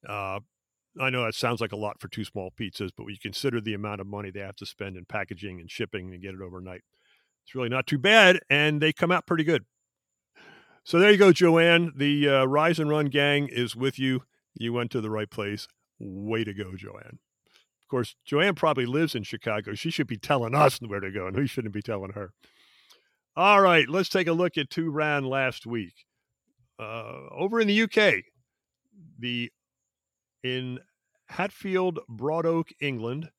Uh, 0.08 0.40
I 1.00 1.10
know 1.10 1.26
that 1.26 1.36
sounds 1.36 1.60
like 1.60 1.74
a 1.74 1.78
lot 1.78 2.00
for 2.00 2.08
two 2.08 2.24
small 2.24 2.50
pizzas, 2.50 2.92
but 2.96 3.04
when 3.04 3.14
you 3.14 3.20
consider 3.22 3.60
the 3.60 3.74
amount 3.74 4.00
of 4.00 4.08
money 4.08 4.32
they 4.32 4.40
have 4.40 4.56
to 4.58 4.66
spend 4.66 4.96
in 4.96 5.04
packaging 5.04 5.60
and 5.60 5.70
shipping 5.70 6.14
and 6.14 6.22
get 6.22 6.34
it 6.34 6.42
overnight, 6.42 6.82
it's 7.44 7.54
really 7.56 7.70
not 7.70 7.88
too 7.88 7.98
bad, 7.98 8.40
and 8.50 8.82
they 8.82 8.94
come 8.94 9.12
out 9.12 9.28
pretty 9.28 9.44
good. 9.44 9.66
So 10.84 10.98
there 10.98 11.12
you 11.12 11.18
go, 11.18 11.32
Joanne. 11.32 11.92
The 11.96 12.30
uh, 12.30 12.46
Rise 12.46 12.80
and 12.80 12.90
Run 12.90 13.08
gang 13.08 13.48
is 13.50 13.76
with 13.76 14.00
you. 14.00 14.24
You 14.56 14.74
went 14.74 14.92
to 14.92 15.02
the 15.02 15.12
right 15.12 15.30
place. 15.30 15.68
Way 16.00 16.44
to 16.44 16.54
go, 16.54 16.76
Joanne. 16.76 17.20
Of 17.82 17.88
course, 17.90 18.16
Joanne 18.26 18.56
probably 18.56 18.86
lives 18.86 19.14
in 19.14 19.24
Chicago. 19.24 19.76
She 19.76 19.92
should 19.92 20.08
be 20.08 20.18
telling 20.18 20.56
us 20.56 20.80
where 20.80 21.00
to 21.02 21.12
go, 21.12 21.28
and 21.28 21.36
we 21.36 21.48
shouldn't 21.48 21.74
be 21.74 21.82
telling 21.82 22.14
her. 22.14 22.32
All 23.36 23.62
right, 23.62 23.88
let's 23.88 24.10
take 24.10 24.28
a 24.28 24.34
look 24.34 24.58
at 24.58 24.74
who 24.74 24.90
ran 24.90 25.24
last 25.24 25.66
week. 25.66 25.94
Uh, 26.78 27.28
over 27.32 27.62
in 27.62 27.68
the 27.68 27.84
UK, 27.84 28.24
the 29.18 29.52
in 30.44 30.80
Hatfield, 31.28 32.00
Broad 32.10 32.46
Oak, 32.46 32.70
England, 32.82 33.30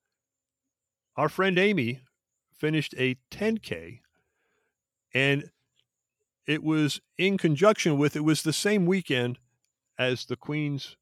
our 1.15 1.29
friend 1.29 1.59
Amy 1.59 2.01
finished 2.57 2.95
a 2.97 3.17
10K, 3.29 3.99
and 5.13 5.51
it 6.47 6.63
was 6.63 6.99
in 7.19 7.37
conjunction 7.37 7.97
with, 7.99 8.15
it 8.15 8.23
was 8.23 8.41
the 8.41 8.53
same 8.53 8.87
weekend 8.87 9.37
as 9.99 10.25
the 10.25 10.35
Queen's 10.35 10.97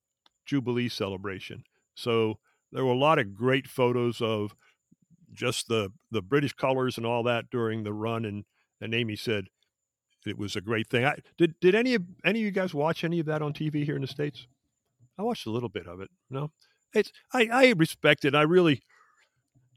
Jubilee 0.45 0.89
celebration. 0.89 1.63
So 1.95 2.39
there 2.73 2.83
were 2.83 2.91
a 2.91 2.97
lot 2.97 3.19
of 3.19 3.35
great 3.35 3.67
photos 3.67 4.21
of 4.21 4.53
just 5.31 5.69
the, 5.69 5.93
the 6.09 6.21
British 6.21 6.53
colors 6.53 6.97
and 6.97 7.05
all 7.05 7.23
that 7.23 7.49
during 7.49 7.83
the 7.83 7.93
run. 7.93 8.25
And, 8.25 8.43
and 8.81 8.93
Amy 8.93 9.15
said 9.15 9.45
it 10.25 10.37
was 10.37 10.55
a 10.55 10.61
great 10.61 10.87
thing. 10.87 11.05
I, 11.05 11.15
did, 11.37 11.55
did 11.61 11.75
any 11.75 11.95
of, 11.95 12.03
any 12.25 12.39
of 12.39 12.45
you 12.45 12.51
guys 12.51 12.73
watch 12.73 13.03
any 13.03 13.19
of 13.19 13.25
that 13.27 13.41
on 13.41 13.53
TV 13.53 13.85
here 13.85 13.95
in 13.95 14.01
the 14.01 14.07
States? 14.07 14.47
I 15.17 15.23
watched 15.23 15.45
a 15.45 15.51
little 15.51 15.69
bit 15.69 15.87
of 15.87 16.01
it. 16.01 16.09
No, 16.29 16.51
it's, 16.93 17.11
I, 17.33 17.47
I 17.51 17.73
respect 17.77 18.25
it. 18.25 18.35
I 18.35 18.41
really, 18.41 18.81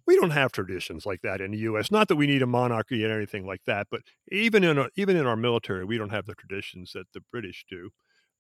we 0.06 0.16
don't 0.16 0.30
have 0.30 0.52
traditions 0.52 1.06
like 1.06 1.22
that 1.22 1.40
in 1.40 1.52
the 1.52 1.58
U.S. 1.58 1.90
Not 1.90 2.08
that 2.08 2.16
we 2.16 2.26
need 2.26 2.42
a 2.42 2.46
monarchy 2.46 3.04
or 3.04 3.12
anything 3.12 3.46
like 3.46 3.62
that, 3.66 3.86
but 3.90 4.00
even 4.30 4.64
in 4.64 4.78
a, 4.78 4.88
even 4.96 5.16
in 5.16 5.26
our 5.26 5.36
military, 5.36 5.84
we 5.84 5.98
don't 5.98 6.10
have 6.10 6.26
the 6.26 6.34
traditions 6.34 6.92
that 6.92 7.06
the 7.12 7.20
British 7.30 7.64
do. 7.68 7.90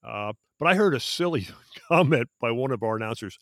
Uh, 0.06 0.34
but 0.58 0.68
I 0.68 0.74
heard 0.74 0.94
a 0.94 1.00
silly 1.00 1.48
comment 1.88 2.28
by 2.40 2.50
one 2.50 2.70
of 2.70 2.82
our 2.82 2.96
announcers. 2.96 3.38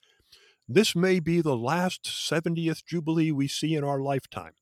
This 0.69 0.95
may 0.95 1.19
be 1.19 1.41
the 1.41 1.57
last 1.57 2.05
70th 2.05 2.85
Jubilee 2.87 3.33
we 3.33 3.49
see 3.49 3.75
in 3.75 3.85
our 3.85 4.01
lifetime. 4.01 4.53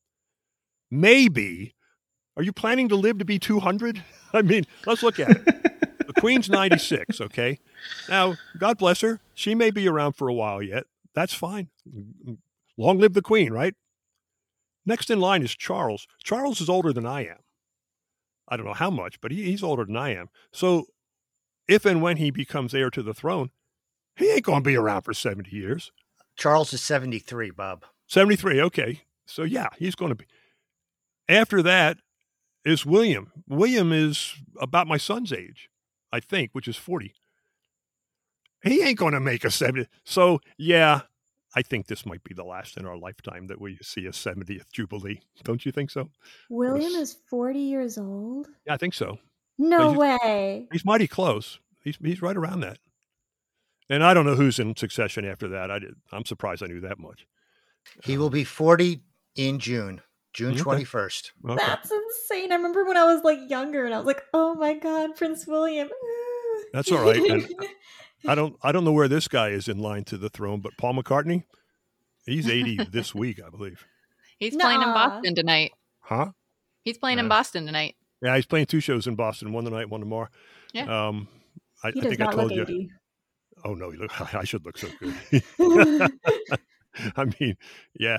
Maybe. 0.91 1.75
Are 2.41 2.43
you 2.43 2.55
planning 2.55 2.89
to 2.89 2.97
live 2.97 3.19
to 3.19 3.25
be 3.27 3.39
200? 3.39 4.03
I 4.33 4.41
mean, 4.41 4.65
let's 4.87 5.03
look 5.03 5.21
at 5.21 5.29
it. 5.29 5.45
the 6.07 6.15
Queen's 6.19 6.49
96, 6.49 7.21
okay? 7.21 7.59
Now, 8.09 8.37
God 8.57 8.79
bless 8.79 9.03
her. 9.03 9.21
She 9.35 9.55
may 9.55 9.71
be 9.71 9.87
around 9.87 10.15
for 10.15 10.27
a 10.27 10.33
while 10.33 10.63
yet. 10.63 10.85
That's 11.15 11.35
fine. 11.35 11.69
Long 12.79 12.99
live 12.99 13.13
the 13.13 13.21
Queen, 13.21 13.53
right? 13.53 13.75
Next 14.87 15.11
in 15.11 15.21
line 15.21 15.43
is 15.43 15.55
Charles. 15.55 16.09
Charles 16.25 16.63
is 16.63 16.71
older 16.71 16.95
than 16.95 17.05
I 17.05 17.27
am. 17.27 17.41
I 18.49 18.57
don't 18.57 18.65
know 18.65 18.73
how 18.73 18.91
much, 18.91 19.21
but 19.21 19.33
he, 19.33 19.43
he's 19.43 19.63
older 19.63 19.85
than 19.85 19.99
I 19.99 20.15
am. 20.15 20.31
So 20.51 20.87
if 21.69 21.85
and 21.85 22.01
when 22.01 22.17
he 22.17 22.31
becomes 22.31 22.75
heir 22.75 22.89
to 22.89 23.03
the 23.03 23.13
throne, 23.13 23.51
he 24.17 24.31
ain't 24.31 24.45
going 24.45 24.63
to 24.63 24.67
be 24.67 24.77
around 24.77 25.03
for 25.03 25.13
70 25.13 25.55
years. 25.55 25.93
Charles 26.39 26.73
is 26.73 26.83
73, 26.83 27.51
Bob. 27.51 27.85
73, 28.07 28.63
okay. 28.63 29.03
So 29.27 29.43
yeah, 29.43 29.69
he's 29.77 29.95
going 29.95 30.09
to 30.09 30.15
be. 30.15 30.25
After 31.29 31.63
that 31.63 31.99
is 32.65 32.85
William. 32.85 33.33
William 33.49 33.93
is 33.93 34.35
about 34.61 34.87
my 34.87 34.97
son's 34.97 35.33
age, 35.33 35.71
I 36.13 36.21
think, 36.21 36.51
which 36.53 36.69
is 36.69 36.77
40. 36.77 37.15
He 38.63 38.83
ain't 38.83 38.99
going 38.99 39.15
to 39.15 39.21
make 39.21 39.45
a 39.45 39.51
70. 39.51 39.87
So 40.05 40.41
yeah, 40.59 41.03
I 41.55 41.63
think 41.63 41.87
this 41.87 42.07
might 42.07 42.23
be 42.23 42.35
the 42.35 42.45
last 42.45 42.77
in 42.77 42.87
our 42.87 42.97
lifetime 42.97 43.47
that 43.49 43.61
we 43.61 43.79
see 43.83 44.07
a 44.07 44.11
70th 44.11 44.71
Jubilee. 44.73 45.21
Don't 45.43 45.65
you 45.65 45.73
think 45.73 45.91
so? 45.91 46.11
William 46.49 46.93
is 46.93 47.17
40 47.29 47.59
years 47.59 47.99
old? 47.99 48.49
Yeah, 48.67 48.75
I 48.75 48.77
think 48.77 48.95
so. 48.95 49.19
No 49.59 49.91
he's, 49.91 49.99
way. 49.99 50.69
He's 50.73 50.85
mighty 50.85 51.09
close. 51.09 51.59
He's, 51.83 51.97
he's 52.03 52.23
right 52.23 52.37
around 52.37 52.61
that. 52.61 52.79
And 53.89 54.05
I 54.05 54.15
don't 54.15 54.25
know 54.25 54.37
who's 54.37 54.61
in 54.61 54.77
succession 54.77 55.25
after 55.25 55.49
that. 55.49 55.71
I 55.71 55.81
did. 55.81 55.95
I'm 56.13 56.25
surprised 56.25 56.63
I 56.63 56.67
knew 56.67 56.81
that 56.81 56.99
much. 56.99 57.27
He 58.05 58.17
will 58.17 58.27
um, 58.27 58.33
be 58.33 58.45
40 58.45 59.03
in 59.35 59.59
June, 59.59 60.01
June 60.33 60.55
21st. 60.55 61.31
Okay. 61.45 61.55
That's 61.57 61.91
insane. 61.91 62.53
I 62.53 62.57
remember 62.57 62.85
when 62.85 62.97
I 62.97 63.05
was 63.05 63.23
like 63.25 63.39
younger 63.49 63.85
and 63.85 63.95
I 63.95 63.99
was 63.99 64.07
like, 64.07 64.23
oh 64.33 64.55
my 64.55 64.75
God, 64.75 65.17
Prince 65.17 65.47
William. 65.47 65.89
That's 66.73 66.93
all 66.93 67.03
right. 67.03 67.19
And 67.19 67.49
I 68.29 68.35
don't 68.35 68.57
I 68.63 68.71
don't 68.73 68.85
know 68.85 68.93
where 68.93 69.09
this 69.09 69.29
guy 69.29 69.49
is 69.49 69.69
in 69.69 69.79
line 69.79 70.05
to 70.05 70.19
the 70.19 70.29
throne, 70.29 70.61
but 70.61 70.77
Paul 70.77 70.95
McCartney, 70.95 71.45
he's 72.27 72.49
80 72.49 72.85
this 72.93 73.15
week, 73.15 73.41
I 73.45 73.51
believe. 73.51 73.85
He's 74.39 74.55
Nuh-uh. 74.55 74.69
playing 74.69 74.83
in 74.83 74.95
Boston 74.95 75.35
tonight. 75.35 75.73
Huh? 76.01 76.31
He's 76.83 76.99
playing 76.99 77.19
in 77.19 77.29
Boston 77.29 77.67
tonight. 77.67 77.97
Yeah, 78.23 78.37
he's 78.37 78.47
playing 78.47 78.67
two 78.67 78.81
shows 78.81 79.07
in 79.07 79.17
Boston, 79.17 79.53
one 79.53 79.65
tonight, 79.65 79.89
one 79.89 80.01
tomorrow. 80.01 80.29
Yeah. 80.73 81.09
Um, 81.09 81.29
I, 81.83 81.89
I 81.89 81.93
think 81.93 82.21
I 82.21 82.33
told 82.33 82.53
you. 82.53 82.63
80. 82.63 82.91
Oh 83.65 83.75
no, 83.75 83.89
look, 83.89 84.35
I 84.35 84.45
should 84.45 84.65
look 84.65 84.79
so 84.79 84.89
good. 84.99 86.11
I 87.17 87.25
mean, 87.39 87.57
yeah, 87.99 88.19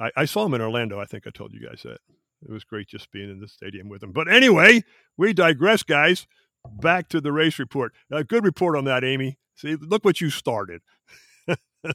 I, 0.00 0.10
I 0.16 0.24
saw 0.24 0.44
him 0.46 0.54
in 0.54 0.60
Orlando. 0.60 1.00
I 1.00 1.04
think 1.04 1.26
I 1.26 1.30
told 1.30 1.52
you 1.52 1.66
guys 1.66 1.82
that. 1.84 1.98
It 2.40 2.52
was 2.52 2.62
great 2.62 2.86
just 2.86 3.10
being 3.10 3.30
in 3.30 3.40
the 3.40 3.48
stadium 3.48 3.88
with 3.88 4.00
him. 4.00 4.12
But 4.12 4.30
anyway, 4.30 4.84
we 5.16 5.32
digress, 5.32 5.82
guys 5.82 6.28
back 6.64 7.08
to 7.10 7.20
the 7.20 7.32
race 7.32 7.58
report. 7.58 7.94
A 8.10 8.24
good 8.24 8.44
report 8.44 8.76
on 8.76 8.84
that, 8.84 9.04
Amy. 9.04 9.38
See, 9.56 9.76
look 9.76 10.04
what 10.04 10.20
you 10.20 10.30
started. 10.30 10.82
uh, 11.48 11.92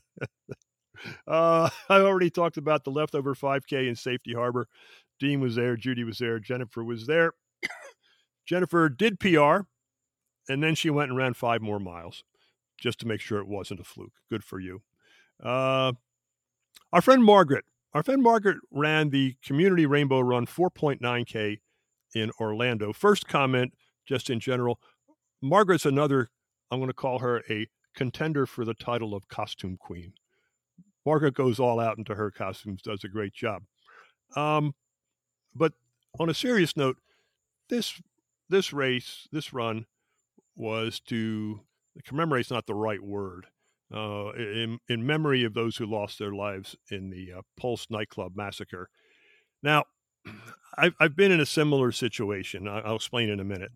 I 1.27 1.69
already 1.89 2.29
talked 2.29 2.57
about 2.57 2.83
the 2.83 2.91
leftover 2.91 3.35
5K 3.35 3.87
in 3.87 3.95
Safety 3.95 4.33
Harbor. 4.33 4.67
Dean 5.19 5.39
was 5.39 5.55
there, 5.55 5.77
Judy 5.77 6.03
was 6.03 6.17
there, 6.17 6.39
Jennifer 6.39 6.83
was 6.83 7.07
there. 7.07 7.33
Jennifer 8.45 8.89
did 8.89 9.19
PR, 9.19 9.61
and 10.49 10.61
then 10.61 10.75
she 10.75 10.89
went 10.89 11.09
and 11.09 11.17
ran 11.17 11.33
five 11.33 11.61
more 11.61 11.79
miles 11.79 12.23
just 12.77 12.99
to 12.99 13.07
make 13.07 13.21
sure 13.21 13.39
it 13.39 13.47
wasn't 13.47 13.79
a 13.79 13.83
fluke. 13.83 14.13
Good 14.29 14.43
for 14.43 14.59
you. 14.59 14.81
Uh, 15.41 15.93
our 16.91 17.01
friend 17.01 17.23
Margaret, 17.23 17.63
our 17.93 18.03
friend 18.03 18.23
Margaret 18.23 18.57
ran 18.71 19.09
the 19.09 19.35
Community 19.43 19.85
Rainbow 19.85 20.19
Run 20.19 20.47
4.9K 20.47 21.59
in 22.15 22.31
Orlando. 22.39 22.91
First 22.91 23.27
comment 23.27 23.73
just 24.07 24.29
in 24.29 24.39
general. 24.39 24.79
Margaret's 25.41 25.85
another, 25.85 26.29
I'm 26.71 26.79
going 26.79 26.89
to 26.89 26.93
call 26.93 27.19
her 27.19 27.43
a 27.49 27.67
contender 27.95 28.45
for 28.45 28.65
the 28.65 28.73
title 28.73 29.13
of 29.13 29.27
costume 29.27 29.77
queen. 29.77 30.13
Margaret 31.05 31.35
goes 31.35 31.59
all 31.59 31.79
out 31.79 31.97
into 31.97 32.15
her 32.15 32.31
costumes, 32.31 32.81
does 32.81 33.03
a 33.03 33.09
great 33.09 33.33
job. 33.33 33.63
Um, 34.35 34.73
but 35.53 35.73
on 36.19 36.29
a 36.29 36.33
serious 36.33 36.75
note, 36.75 36.97
this 37.69 38.01
this 38.49 38.73
race, 38.73 39.27
this 39.31 39.53
run, 39.53 39.85
was 40.55 40.99
to 41.01 41.61
commemorate. 42.03 42.49
not 42.51 42.65
the 42.65 42.75
right 42.75 43.01
word. 43.01 43.47
Uh, 43.93 44.31
in 44.31 44.79
in 44.89 45.05
memory 45.05 45.43
of 45.43 45.53
those 45.53 45.77
who 45.77 45.85
lost 45.85 46.17
their 46.17 46.33
lives 46.33 46.75
in 46.89 47.09
the 47.09 47.31
uh, 47.31 47.41
Pulse 47.59 47.87
nightclub 47.89 48.35
massacre. 48.35 48.89
Now, 49.61 49.85
I've 50.77 50.93
I've 50.99 51.15
been 51.15 51.31
in 51.31 51.39
a 51.39 51.45
similar 51.45 51.91
situation. 51.91 52.67
I'll 52.67 52.95
explain 52.95 53.29
in 53.29 53.39
a 53.39 53.43
minute 53.43 53.71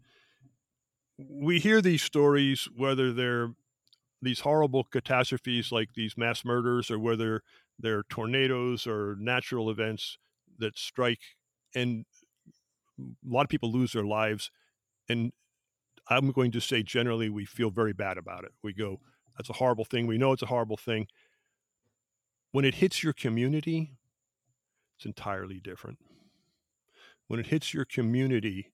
we 1.17 1.59
hear 1.59 1.81
these 1.81 2.01
stories, 2.01 2.67
whether 2.75 3.11
they're 3.11 3.53
these 4.21 4.39
horrible 4.41 4.83
catastrophes 4.83 5.71
like 5.71 5.89
these 5.93 6.17
mass 6.17 6.43
murders 6.43 6.89
or 6.89 6.99
whether 6.99 7.43
they're 7.79 8.03
tornadoes 8.09 8.87
or 8.87 9.15
natural 9.19 9.69
events 9.69 10.17
that 10.57 10.77
strike 10.77 11.21
and 11.75 12.05
a 12.99 13.03
lot 13.23 13.43
of 13.43 13.49
people 13.49 13.71
lose 13.71 13.93
their 13.93 14.05
lives 14.05 14.49
and 15.07 15.31
i'm 16.09 16.31
going 16.31 16.51
to 16.51 16.59
say 16.59 16.81
generally 16.81 17.29
we 17.29 17.45
feel 17.45 17.69
very 17.69 17.93
bad 17.93 18.17
about 18.17 18.43
it 18.43 18.51
we 18.63 18.73
go 18.73 18.99
that's 19.37 19.49
a 19.49 19.53
horrible 19.53 19.85
thing 19.85 20.07
we 20.07 20.17
know 20.17 20.31
it's 20.31 20.41
a 20.41 20.47
horrible 20.47 20.77
thing 20.77 21.07
when 22.51 22.65
it 22.65 22.75
hits 22.75 23.03
your 23.03 23.13
community 23.13 23.97
it's 24.97 25.05
entirely 25.05 25.59
different 25.59 25.99
when 27.27 27.39
it 27.39 27.47
hits 27.47 27.73
your 27.73 27.85
community 27.85 28.71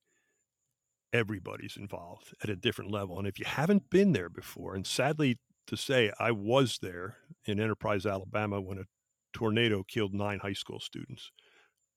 everybody's 1.14 1.78
involved 1.78 2.34
at 2.44 2.50
a 2.50 2.56
different 2.56 2.92
level. 2.92 3.20
And 3.20 3.28
if 3.28 3.40
you 3.40 3.46
haven't 3.46 3.90
been 3.90 4.12
there 4.12 4.30
before, 4.30 4.74
and 4.76 4.86
sadly 4.86 5.38
to 5.68 5.78
say, 5.78 6.12
I 6.20 6.32
was 6.32 6.80
there 6.82 7.18
in 7.46 7.60
Enterprise, 7.60 8.06
Alabama 8.06 8.60
when 8.60 8.80
a 8.80 8.86
tornado 9.32 9.84
killed 9.84 10.14
nine 10.14 10.40
high 10.40 10.54
school 10.54 10.80
students. 10.80 11.32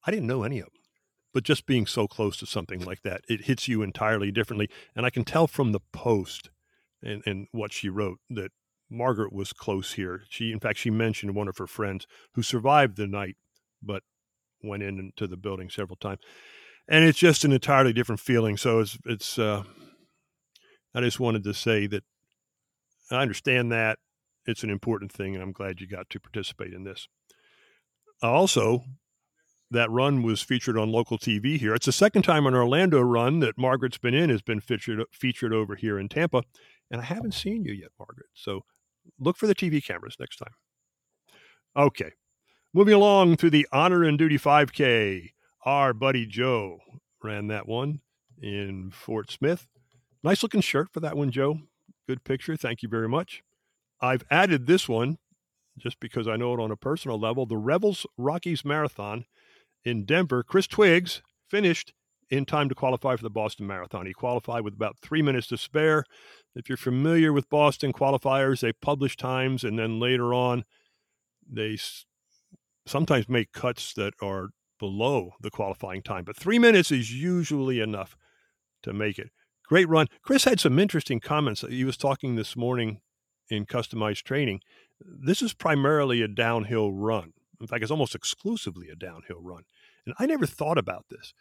I 0.07 0.11
didn't 0.11 0.29
know 0.29 0.45
any 0.45 0.59
of 0.59 0.67
them. 0.67 0.83
But 1.35 1.43
just 1.43 1.67
being 1.67 1.87
so 1.87 2.07
close 2.07 2.37
to 2.39 2.47
something 2.47 2.85
like 2.85 3.03
that, 3.03 3.23
it 3.29 3.45
hits 3.45 3.69
you 3.69 3.83
entirely 3.83 4.31
differently. 4.31 4.71
And 4.95 5.05
I 5.05 5.11
can 5.11 5.25
tell 5.25 5.47
from 5.47 5.73
the 5.73 5.81
post 5.93 6.51
and, 7.07 7.23
and 7.27 7.47
what 7.53 7.73
she 7.73 7.89
wrote 7.89 8.19
that 8.31 8.51
Margaret 8.91 9.33
was 9.33 9.53
close 9.53 9.95
here. 9.95 10.23
She, 10.29 10.53
in 10.53 10.61
fact, 10.61 10.79
she 10.79 10.91
mentioned 10.91 11.35
one 11.35 11.49
of 11.49 11.59
her 11.59 11.67
friends 11.67 12.07
who 12.35 12.43
survived 12.43 12.97
the 12.97 13.07
night, 13.07 13.37
but 13.83 14.03
went 14.63 14.83
into 14.83 15.27
the 15.27 15.37
building 15.37 15.71
several 15.71 15.97
times 15.97 16.21
and 16.89 17.05
it's 17.05 17.19
just 17.19 17.45
an 17.45 17.53
entirely 17.53 17.93
different 17.93 18.21
feeling. 18.21 18.57
So 18.57 18.81
it's 18.81 18.99
it's. 19.05 19.39
Uh, 19.39 19.65
I 20.95 21.01
just 21.01 21.21
wanted 21.21 21.45
to 21.45 21.53
say 21.53 21.87
that 21.89 22.05
I 23.11 23.17
understand 23.17 23.71
that 23.73 23.99
it's 24.47 24.63
an 24.63 24.71
important 24.71 25.13
thing, 25.13 25.35
and 25.35 25.43
I'm 25.43 25.53
glad 25.53 25.81
you 25.81 25.87
got 25.87 26.09
to 26.11 26.21
participate 26.21 26.73
in 26.73 26.85
this. 26.85 27.07
Also, 28.23 28.85
that 29.71 29.91
run 29.91 30.23
was 30.23 30.41
featured 30.41 30.79
on 30.79 30.91
local 30.91 31.19
TV 31.19 31.59
here. 31.59 31.75
It's 31.75 31.87
the 31.87 31.93
second 31.93 32.23
time 32.23 32.47
an 32.47 32.55
Orlando 32.55 33.01
run 33.01 33.41
that 33.41 33.59
Margaret's 33.59 33.99
been 33.99 34.15
in 34.15 34.31
has 34.31 34.43
been 34.43 34.61
featured 34.61 35.05
featured 35.13 35.53
over 35.53 35.75
here 35.75 35.99
in 35.99 36.09
Tampa, 36.09 36.45
and 36.91 37.01
I 37.01 37.05
haven't 37.05 37.35
seen 37.35 37.65
you 37.65 37.73
yet, 37.73 37.91
Margaret. 37.99 38.29
So 38.35 38.63
look 39.19 39.37
for 39.37 39.47
the 39.47 39.55
TV 39.55 39.85
cameras 39.85 40.17
next 40.19 40.37
time. 40.37 40.53
Okay, 41.77 42.13
moving 42.73 42.95
along 42.95 43.37
to 43.37 43.51
the 43.51 43.67
Honor 43.73 44.05
and 44.05 44.19
Duty 44.19 44.39
5K. 44.39 45.31
Our 45.65 45.93
buddy 45.93 46.27
Joe 46.27 46.79
ran 47.23 47.49
that 47.49 47.67
one 47.67 48.01
in 48.41 48.91
Fort 48.93 49.31
Smith. 49.31 49.67
Nice 50.23 50.43
looking 50.43 50.61
shirt 50.61 50.89
for 50.93 51.01
that 51.01 51.17
one, 51.17 51.31
Joe. 51.31 51.59
Good 52.09 52.25
picture. 52.25 52.57
Thank 52.57 52.83
you 52.83 52.89
very 52.89 53.09
much. 53.09 53.43
I've 54.01 54.25
added 54.31 54.67
this 54.67 54.89
one 54.89 55.19
just 55.79 56.01
because 56.01 56.29
I 56.29 56.37
know 56.37 56.55
it 56.55 56.61
on 56.61 56.71
a 56.71 56.77
personal 56.77 57.19
level. 57.19 57.47
The 57.47 57.57
Revels 57.57 58.07
Rockies 58.17 58.65
Marathon 58.65 59.25
in 59.85 60.05
Denver. 60.05 60.43
Chris 60.43 60.67
Twiggs 60.67 61.23
finished 61.51 61.93
in 62.31 62.45
time 62.45 62.69
to 62.69 62.75
qualify 62.75 63.17
for 63.17 63.23
the 63.23 63.31
Boston 63.31 63.67
Marathon. 63.67 64.07
He 64.07 64.13
qualified 64.13 64.63
with 64.63 64.75
about 64.75 64.99
three 64.99 65.23
minutes 65.23 65.47
to 65.49 65.59
spare. 65.59 66.05
If 66.57 66.71
you're 66.71 66.79
familiar 66.79 67.35
with 67.35 67.51
Boston 67.51 67.93
qualifiers, 67.93 68.61
they 68.61 68.73
publish 68.73 69.15
times 69.17 69.63
and 69.63 69.79
then 69.79 70.01
later 70.01 70.33
on 70.33 70.65
they 71.47 71.79
sometimes 72.87 73.29
make 73.29 73.53
cuts 73.53 73.93
that 73.93 74.15
are 74.23 74.49
below 74.79 75.33
the 75.41 75.51
qualifying 75.51 76.03
time. 76.03 76.25
But 76.25 76.37
three 76.37 76.59
minutes 76.59 76.91
is 76.91 77.13
usually 77.13 77.79
enough 77.81 78.17
to 78.83 78.95
make 78.95 79.19
it. 79.19 79.31
Great 79.69 79.89
run. 79.89 80.07
Chris 80.23 80.45
had 80.45 80.59
some 80.59 80.79
interesting 80.79 81.21
comments. 81.21 81.63
He 81.69 81.85
was 81.85 81.99
talking 81.99 82.37
this 82.37 82.57
morning 82.57 83.01
in 83.51 83.67
customized 83.67 84.23
training. 84.23 84.61
This 85.01 85.43
is 85.43 85.53
primarily 85.53 86.23
a 86.23 86.29
downhill 86.29 86.91
run. 86.91 87.35
In 87.61 87.67
fact, 87.67 87.83
it's 87.83 87.91
almost 87.91 88.15
exclusively 88.15 88.89
a 88.89 88.97
downhill 88.97 89.43
run. 89.43 89.65
And 90.07 90.15
I 90.19 90.25
never 90.25 90.47
thought 90.47 90.79
about 90.79 91.05
this. 91.11 91.35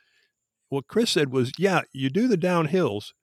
What 0.70 0.88
Chris 0.88 1.12
said 1.12 1.32
was, 1.32 1.54
yeah, 1.58 1.82
you 1.94 2.10
do 2.10 2.28
the 2.28 2.38
downhills 2.38 3.14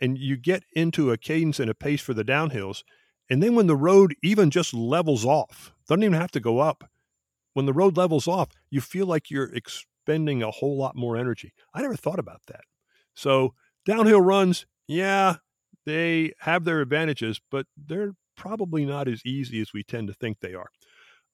and 0.00 0.18
you 0.18 0.36
get 0.36 0.64
into 0.72 1.10
a 1.10 1.16
cadence 1.18 1.60
and 1.60 1.70
a 1.70 1.74
pace 1.74 2.00
for 2.00 2.14
the 2.14 2.24
downhills. 2.24 2.82
And 3.28 3.42
then 3.42 3.54
when 3.54 3.66
the 3.66 3.76
road 3.76 4.14
even 4.22 4.50
just 4.50 4.72
levels 4.72 5.24
off, 5.24 5.72
doesn't 5.88 6.02
even 6.02 6.18
have 6.18 6.30
to 6.32 6.40
go 6.40 6.58
up. 6.58 6.90
When 7.54 7.66
the 7.66 7.72
road 7.72 7.96
levels 7.96 8.28
off, 8.28 8.50
you 8.70 8.80
feel 8.80 9.06
like 9.06 9.30
you're 9.30 9.52
expending 9.54 10.42
a 10.42 10.50
whole 10.50 10.76
lot 10.76 10.94
more 10.94 11.16
energy. 11.16 11.52
I 11.74 11.82
never 11.82 11.96
thought 11.96 12.18
about 12.18 12.42
that. 12.48 12.62
So 13.14 13.54
downhill 13.84 14.20
runs, 14.20 14.66
yeah, 14.86 15.36
they 15.86 16.32
have 16.40 16.64
their 16.64 16.80
advantages, 16.80 17.40
but 17.50 17.66
they're 17.76 18.12
probably 18.36 18.84
not 18.84 19.08
as 19.08 19.24
easy 19.24 19.60
as 19.60 19.72
we 19.72 19.82
tend 19.82 20.08
to 20.08 20.14
think 20.14 20.40
they 20.40 20.54
are. 20.54 20.68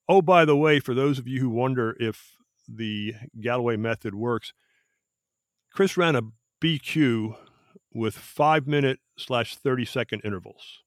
Oh, 0.09 0.23
by 0.23 0.45
the 0.45 0.57
way, 0.57 0.79
for 0.79 0.95
those 0.95 1.19
of 1.19 1.27
you 1.27 1.41
who 1.41 1.51
wonder 1.51 1.97
if 1.99 2.37
the 2.69 3.15
Galloway 3.41 3.77
method 3.77 4.15
works, 4.15 4.53
Chris 5.73 5.97
ran 5.97 6.17
a 6.17 6.23
BQ 6.63 7.37
with 7.95 8.15
five 8.15 8.67
minute 8.67 8.99
slash 9.19 9.57
30 9.57 9.85
second 9.85 10.23
intervals. 10.25 10.83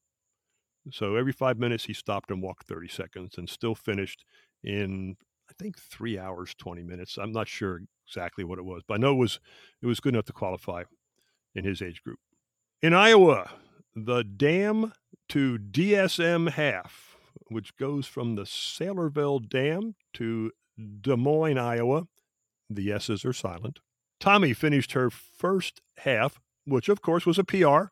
So 0.92 1.16
every 1.16 1.32
five 1.32 1.58
minutes 1.58 1.84
he 1.84 1.92
stopped 1.92 2.30
and 2.30 2.42
walked 2.42 2.66
30 2.66 2.88
seconds 2.88 3.38
and 3.38 3.48
still 3.48 3.74
finished 3.74 4.24
in, 4.62 5.16
I 5.50 5.52
think, 5.58 5.78
three 5.78 6.18
hours, 6.18 6.54
20 6.58 6.82
minutes. 6.82 7.18
I'm 7.18 7.32
not 7.32 7.48
sure 7.48 7.80
exactly 8.06 8.44
what 8.44 8.58
it 8.58 8.64
was, 8.64 8.82
but 8.86 8.94
I 8.94 8.98
know 8.98 9.12
it 9.12 9.18
was, 9.18 9.40
it 9.82 9.86
was 9.86 10.00
good 10.00 10.14
enough 10.14 10.26
to 10.26 10.32
qualify 10.32 10.84
in 11.54 11.64
his 11.64 11.82
age 11.82 12.02
group. 12.02 12.18
In 12.82 12.92
Iowa, 12.92 13.50
the 13.96 14.22
dam 14.22 14.92
to 15.30 15.58
DSM 15.58 16.50
half, 16.50 17.16
which 17.48 17.76
goes 17.76 18.06
from 18.06 18.36
the 18.36 18.42
Saylorville 18.42 19.48
Dam 19.48 19.94
to 20.14 20.52
Des 21.00 21.16
Moines, 21.16 21.58
Iowa. 21.58 22.06
The 22.68 22.92
S's 22.92 23.24
are 23.24 23.32
silent. 23.32 23.78
Tommy 24.20 24.52
finished 24.52 24.92
her 24.92 25.10
first 25.10 25.80
half, 25.98 26.40
which 26.66 26.88
of 26.88 27.00
course 27.02 27.24
was 27.24 27.38
a 27.38 27.44
PR. 27.44 27.84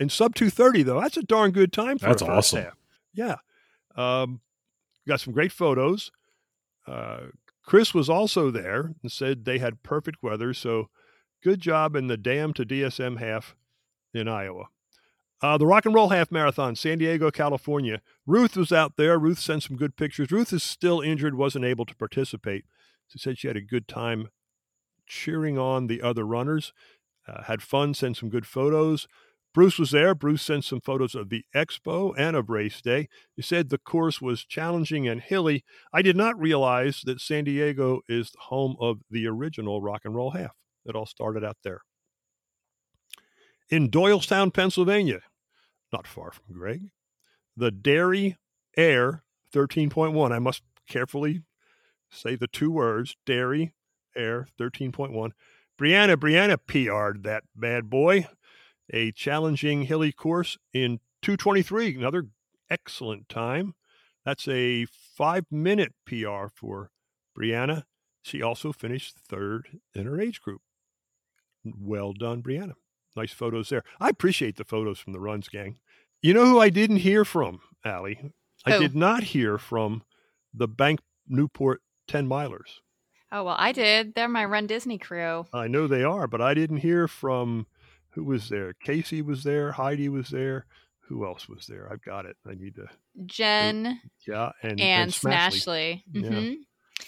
And 0.00 0.12
sub 0.12 0.34
230, 0.34 0.84
though, 0.84 1.00
that's 1.00 1.16
a 1.16 1.22
darn 1.22 1.50
good 1.50 1.72
time 1.72 1.98
for 1.98 2.06
that's 2.06 2.22
awesome. 2.22 2.64
half. 2.64 2.76
Yeah. 3.12 3.36
Um, 3.96 4.40
got 5.08 5.20
some 5.20 5.32
great 5.32 5.50
photos. 5.50 6.12
Uh, 6.86 7.18
Chris 7.64 7.92
was 7.92 8.08
also 8.08 8.50
there 8.50 8.94
and 9.02 9.10
said 9.10 9.44
they 9.44 9.58
had 9.58 9.82
perfect 9.82 10.22
weather. 10.22 10.54
So 10.54 10.88
good 11.42 11.60
job 11.60 11.96
in 11.96 12.06
the 12.06 12.16
dam 12.16 12.52
to 12.54 12.64
DSM 12.64 13.18
half 13.18 13.56
in 14.14 14.28
Iowa. 14.28 14.66
Uh, 15.40 15.56
the 15.56 15.66
Rock 15.66 15.86
and 15.86 15.94
Roll 15.94 16.08
Half 16.08 16.32
Marathon, 16.32 16.74
San 16.74 16.98
Diego, 16.98 17.30
California. 17.30 18.00
Ruth 18.26 18.56
was 18.56 18.72
out 18.72 18.96
there. 18.96 19.18
Ruth 19.18 19.38
sent 19.38 19.62
some 19.62 19.76
good 19.76 19.96
pictures. 19.96 20.32
Ruth 20.32 20.52
is 20.52 20.64
still 20.64 21.00
injured, 21.00 21.36
wasn't 21.36 21.64
able 21.64 21.86
to 21.86 21.94
participate. 21.94 22.64
She 23.06 23.18
said 23.18 23.38
she 23.38 23.46
had 23.46 23.56
a 23.56 23.60
good 23.60 23.86
time 23.86 24.30
cheering 25.06 25.56
on 25.56 25.86
the 25.86 26.02
other 26.02 26.24
runners, 26.24 26.72
uh, 27.28 27.42
had 27.44 27.62
fun, 27.62 27.94
sent 27.94 28.16
some 28.16 28.28
good 28.28 28.46
photos. 28.46 29.06
Bruce 29.54 29.78
was 29.78 29.90
there. 29.90 30.14
Bruce 30.14 30.42
sent 30.42 30.64
some 30.64 30.80
photos 30.80 31.14
of 31.14 31.30
the 31.30 31.44
expo 31.54 32.14
and 32.16 32.36
of 32.36 32.50
race 32.50 32.80
day. 32.80 33.08
He 33.34 33.42
said 33.42 33.68
the 33.68 33.78
course 33.78 34.20
was 34.20 34.44
challenging 34.44 35.08
and 35.08 35.20
hilly. 35.20 35.64
I 35.92 36.02
did 36.02 36.16
not 36.16 36.38
realize 36.38 37.02
that 37.04 37.20
San 37.20 37.44
Diego 37.44 38.00
is 38.08 38.30
the 38.30 38.38
home 38.40 38.76
of 38.80 38.98
the 39.10 39.26
original 39.26 39.82
Rock 39.82 40.02
and 40.04 40.14
Roll 40.14 40.30
Half. 40.30 40.52
It 40.84 40.94
all 40.94 41.06
started 41.06 41.44
out 41.44 41.56
there 41.64 41.82
in 43.70 43.90
Doylestown, 43.90 44.52
Pennsylvania, 44.52 45.20
not 45.92 46.06
far 46.06 46.30
from 46.30 46.54
Greg, 46.54 46.90
the 47.56 47.70
Dairy 47.70 48.36
Air 48.76 49.22
13.1. 49.54 50.32
I 50.32 50.38
must 50.38 50.62
carefully 50.88 51.42
say 52.10 52.36
the 52.36 52.46
two 52.46 52.70
words 52.70 53.16
Dairy 53.26 53.74
Air 54.16 54.46
13.1. 54.58 55.32
Brianna, 55.80 56.16
Brianna 56.16 56.58
PR'd 56.58 57.22
that 57.22 57.44
bad 57.54 57.88
boy. 57.88 58.26
A 58.90 59.12
challenging 59.12 59.82
hilly 59.82 60.12
course 60.12 60.56
in 60.72 61.00
223, 61.22 61.96
another 61.96 62.28
excellent 62.70 63.28
time. 63.28 63.74
That's 64.24 64.48
a 64.48 64.86
five 64.86 65.44
minute 65.50 65.94
PR 66.06 66.46
for 66.54 66.90
Brianna. 67.38 67.84
She 68.22 68.42
also 68.42 68.72
finished 68.72 69.18
third 69.18 69.80
in 69.94 70.06
her 70.06 70.20
age 70.20 70.40
group. 70.40 70.62
Well 71.64 72.12
done, 72.12 72.42
Brianna 72.42 72.74
nice 73.18 73.32
photos 73.32 73.68
there. 73.68 73.82
I 74.00 74.08
appreciate 74.08 74.56
the 74.56 74.64
photos 74.64 74.98
from 74.98 75.12
the 75.12 75.20
runs, 75.20 75.48
gang. 75.48 75.76
You 76.22 76.32
know 76.34 76.46
who 76.46 76.60
I 76.60 76.70
didn't 76.70 76.98
hear 76.98 77.24
from, 77.24 77.60
Allie? 77.84 78.32
I 78.64 78.78
did 78.78 78.94
not 78.94 79.22
hear 79.22 79.58
from 79.58 80.02
the 80.52 80.68
Bank 80.68 81.00
Newport 81.26 81.82
10 82.08 82.28
milers. 82.28 82.80
Oh 83.30 83.44
well, 83.44 83.56
I 83.58 83.72
did. 83.72 84.14
They're 84.14 84.28
my 84.28 84.44
Run 84.44 84.66
Disney 84.66 84.98
crew. 84.98 85.46
I 85.52 85.68
know 85.68 85.86
they 85.86 86.02
are, 86.04 86.26
but 86.26 86.40
I 86.40 86.54
didn't 86.54 86.78
hear 86.78 87.06
from 87.08 87.66
who 88.10 88.24
was 88.24 88.48
there. 88.48 88.72
Casey 88.72 89.20
was 89.22 89.44
there. 89.44 89.72
Heidi 89.72 90.08
was 90.08 90.30
there. 90.30 90.66
Who 91.08 91.24
else 91.26 91.48
was 91.48 91.66
there? 91.66 91.88
I've 91.92 92.02
got 92.02 92.26
it. 92.26 92.36
I 92.46 92.54
need 92.54 92.74
to. 92.76 92.86
Jen 93.26 94.00
Yeah, 94.26 94.52
and 94.62 94.80
and, 94.80 95.10
Smashley. 95.10 96.02
Smashley. 96.02 96.02
Yeah. 96.12 96.30
Mhm. 96.30 96.56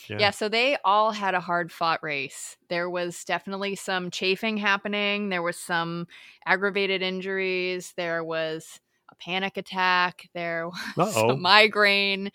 Yeah. 0.09 0.17
Yeah. 0.21 0.31
so 0.31 0.49
they 0.49 0.77
all 0.85 1.11
had 1.11 1.35
a 1.35 1.41
hard 1.41 1.73
fought 1.73 2.03
race. 2.03 2.57
There 2.69 2.89
was 2.89 3.25
definitely 3.25 3.77
some 3.77 4.11
chafing 4.11 4.57
happening. 4.57 5.29
There 5.31 5.43
was 5.43 5.57
some 5.59 6.07
aggravated 6.47 7.03
injuries. 7.03 7.93
There 7.97 8.23
was 8.25 8.81
a 9.11 9.15
panic 9.17 9.57
attack. 9.57 10.29
There 10.35 10.69
was 10.97 11.17
Uh-oh. 11.17 11.31
a 11.31 11.37
migraine. 11.37 12.31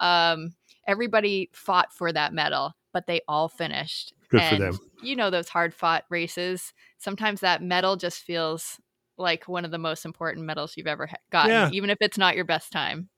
Um, 0.00 0.54
everybody 0.86 1.50
fought 1.52 1.92
for 1.92 2.12
that 2.12 2.32
medal, 2.32 2.72
but 2.92 3.06
they 3.06 3.20
all 3.28 3.48
finished. 3.48 4.12
Good 4.30 4.42
for 4.44 4.56
them. 4.56 4.78
You 5.02 5.16
know 5.16 5.30
those 5.30 5.48
hard 5.48 5.74
fought 5.74 6.04
races. 6.08 6.72
Sometimes 6.98 7.40
that 7.40 7.62
medal 7.62 7.96
just 7.96 8.22
feels 8.22 8.80
like 9.18 9.48
one 9.48 9.64
of 9.64 9.70
the 9.70 9.78
most 9.78 10.04
important 10.04 10.46
medals 10.46 10.74
you've 10.76 10.86
ever 10.86 11.08
gotten, 11.30 11.50
Yeah. 11.50 11.70
even 11.72 11.90
if 11.90 11.98
it's 12.00 12.18
not 12.18 12.34
your 12.36 12.44
best 12.44 12.72
time. 12.72 13.08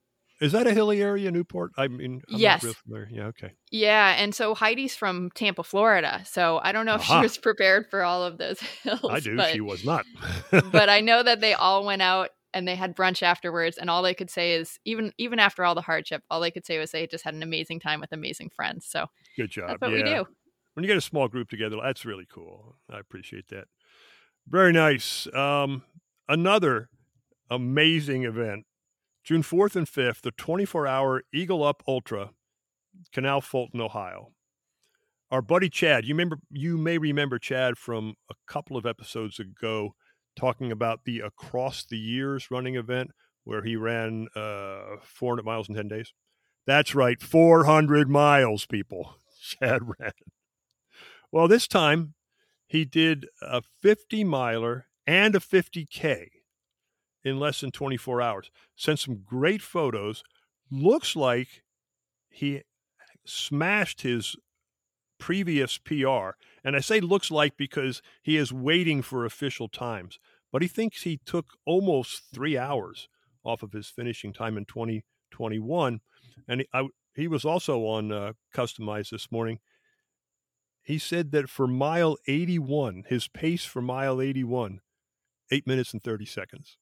Is 0.41 0.53
that 0.53 0.67
a 0.67 0.73
hilly 0.73 1.01
area, 1.01 1.31
Newport? 1.31 1.71
I 1.79 1.87
mean, 1.87 2.21
I'm 2.29 2.41
Yes. 2.41 2.63
not 2.63 2.67
real 2.67 2.75
familiar. 2.75 3.09
Yeah, 3.11 3.27
okay. 3.27 3.53
Yeah, 3.71 4.15
and 4.19 4.35
so 4.35 4.55
Heidi's 4.55 4.97
from 4.97 5.31
Tampa, 5.31 5.63
Florida. 5.63 6.23
So 6.27 6.61
I 6.63 6.73
don't 6.73 6.87
know 6.87 6.97
if 6.97 7.03
Aha. 7.03 7.07
she 7.07 7.13
uh-huh. 7.15 7.23
was 7.23 7.39
prepared 7.39 7.89
for 7.89 8.03
all 8.03 8.25
of 8.25 8.39
those 8.39 8.61
hills. 8.83 9.01
I 9.09 9.21
do. 9.21 9.37
But, 9.37 9.53
she 9.53 9.61
was 9.61 9.85
not. 9.85 10.05
but 10.51 10.89
I 10.89 11.01
know 11.09 11.23
that 11.23 11.41
they 11.41 11.55
all 11.55 11.85
went 11.85 12.03
out 12.03 12.31
and 12.53 12.67
they 12.67 12.75
had 12.75 12.97
brunch 12.97 13.23
afterwards, 13.23 13.79
and 13.79 13.89
all 13.89 14.03
they 14.03 14.15
could 14.15 14.31
say 14.31 14.55
is 14.55 14.79
even 14.85 15.13
even 15.19 15.39
after 15.39 15.65
all 15.65 15.75
the 15.75 15.81
hardship, 15.81 16.23
all 16.31 16.41
they 16.41 16.51
could 16.51 16.67
say 16.67 16.79
was 16.79 16.91
they 16.91 17.07
just 17.07 17.25
had 17.25 17.35
an 17.35 17.43
amazing 17.43 17.81
time 17.81 18.01
with 18.01 18.13
amazing 18.13 18.51
friends. 18.55 18.87
So 18.87 19.07
Good 19.37 19.51
job. 19.51 19.79
yeah. 19.83 19.89
we 19.89 20.03
do. 20.03 20.25
when 20.75 20.85
you 20.85 20.89
get 20.89 20.97
a 20.97 21.03
small 21.03 21.29
group 21.29 21.49
together, 21.49 21.77
that's 21.83 22.05
really 22.05 22.27
cool. 22.31 22.77
I 22.91 22.99
appreciate 22.99 23.49
that. 23.49 23.65
Very 24.47 24.73
nice. 24.73 25.27
Um, 25.35 25.83
another 26.29 26.91
amazing 27.51 28.25
event, 28.25 28.67
June 29.23 29.43
4th 29.43 29.77
and 29.77 29.87
5th, 29.87 30.21
the 30.23 30.31
24 30.33 30.87
hour 30.87 31.23
Eagle 31.33 31.65
Up 31.65 31.83
Ultra, 31.89 32.31
Canal 33.13 33.41
Fulton, 33.41 33.81
Ohio. 33.81 34.33
Our 35.31 35.43
buddy 35.43 35.69
Chad, 35.69 36.05
you 36.05 36.15
remember 36.15 36.39
you 36.51 36.77
may 36.77 36.99
remember 36.99 37.39
Chad 37.39 37.77
from 37.77 38.15
a 38.31 38.35
couple 38.47 38.77
of 38.77 38.87
episodes 38.87 39.41
ago 39.41 39.95
talking 40.37 40.71
about 40.71 41.01
the 41.05 41.21
Across 41.21 41.87
the 41.87 41.99
Years 41.99 42.51
running 42.51 42.77
event 42.77 43.11
where 43.45 43.63
he 43.63 43.77
ran 43.77 44.29
uh, 44.35 44.97
400 45.03 45.45
miles 45.45 45.69
in 45.69 45.75
10 45.75 45.89
days. 45.89 46.13
That's 46.67 46.95
right, 46.95 47.21
400 47.21 48.09
miles, 48.09 48.67
people. 48.67 49.17
Chad 49.61 49.83
ran. 49.99 50.13
Well, 51.31 51.49
this 51.49 51.67
time 51.67 52.15
he 52.67 52.85
did 52.85 53.27
a 53.43 53.63
50 53.83 54.25
miler 54.25 54.87
and 55.07 55.35
a 55.35 55.41
50K 55.41 56.29
in 57.23 57.39
less 57.39 57.61
than 57.61 57.71
24 57.71 58.23
hours. 58.23 58.51
Sent 58.77 58.99
some 58.99 59.23
great 59.25 59.63
photos. 59.63 60.23
Looks 60.71 61.17
like 61.17 61.63
he 62.31 62.63
smashed 63.25 64.03
his 64.03 64.37
previous 65.19 65.79
PR. 65.79 66.37
And 66.63 66.77
I 66.77 66.81
say 66.81 67.01
looks 67.01 67.31
like 67.31 67.57
because 67.57 68.03
he 68.23 68.37
is 68.37 68.53
waiting 68.53 69.03
for 69.03 69.25
official 69.25 69.69
times, 69.69 70.19
but 70.53 70.63
he 70.63 70.69
thinks 70.69 71.03
he 71.03 71.21
took 71.25 71.47
almost 71.65 72.25
three 72.33 72.59
hours 72.59 73.09
off 73.45 73.63
of 73.63 73.73
his 73.73 73.89
finishing 73.89 74.33
time 74.33 74.57
in 74.57 74.65
2021. 74.65 76.01
And 76.49 76.65
I, 76.73 76.89
he 77.15 77.29
was 77.29 77.45
also 77.45 77.81
on 77.81 78.13
uh, 78.13 78.33
Customized 78.55 79.11
this 79.11 79.31
morning. 79.31 79.61
He 80.83 80.99
said 80.99 81.33
that 81.33 81.49
for 81.49 81.67
mile 81.67 82.17
81, 82.27 83.05
his 83.09 83.29
pace 83.29 83.65
for 83.65 83.81
mile 83.81 84.21
81, 84.21 84.81
eight 85.51 85.67
minutes 85.67 85.93
and 85.93 86.03
30 86.03 86.27
seconds. 86.27 86.77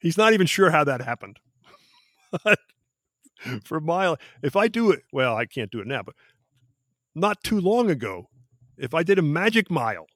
He's 0.00 0.18
not 0.18 0.32
even 0.32 0.46
sure 0.46 0.70
how 0.70 0.84
that 0.84 1.00
happened. 1.00 1.38
for 3.64 3.80
mile, 3.80 4.18
if 4.42 4.56
I 4.56 4.68
do 4.68 4.90
it, 4.90 5.02
well, 5.12 5.36
I 5.36 5.46
can't 5.46 5.70
do 5.70 5.80
it 5.80 5.86
now, 5.86 6.02
but 6.02 6.14
not 7.14 7.42
too 7.42 7.60
long 7.60 7.90
ago, 7.90 8.28
if 8.76 8.94
I 8.94 9.02
did 9.02 9.18
a 9.18 9.22
magic 9.22 9.70
mile 9.70 10.06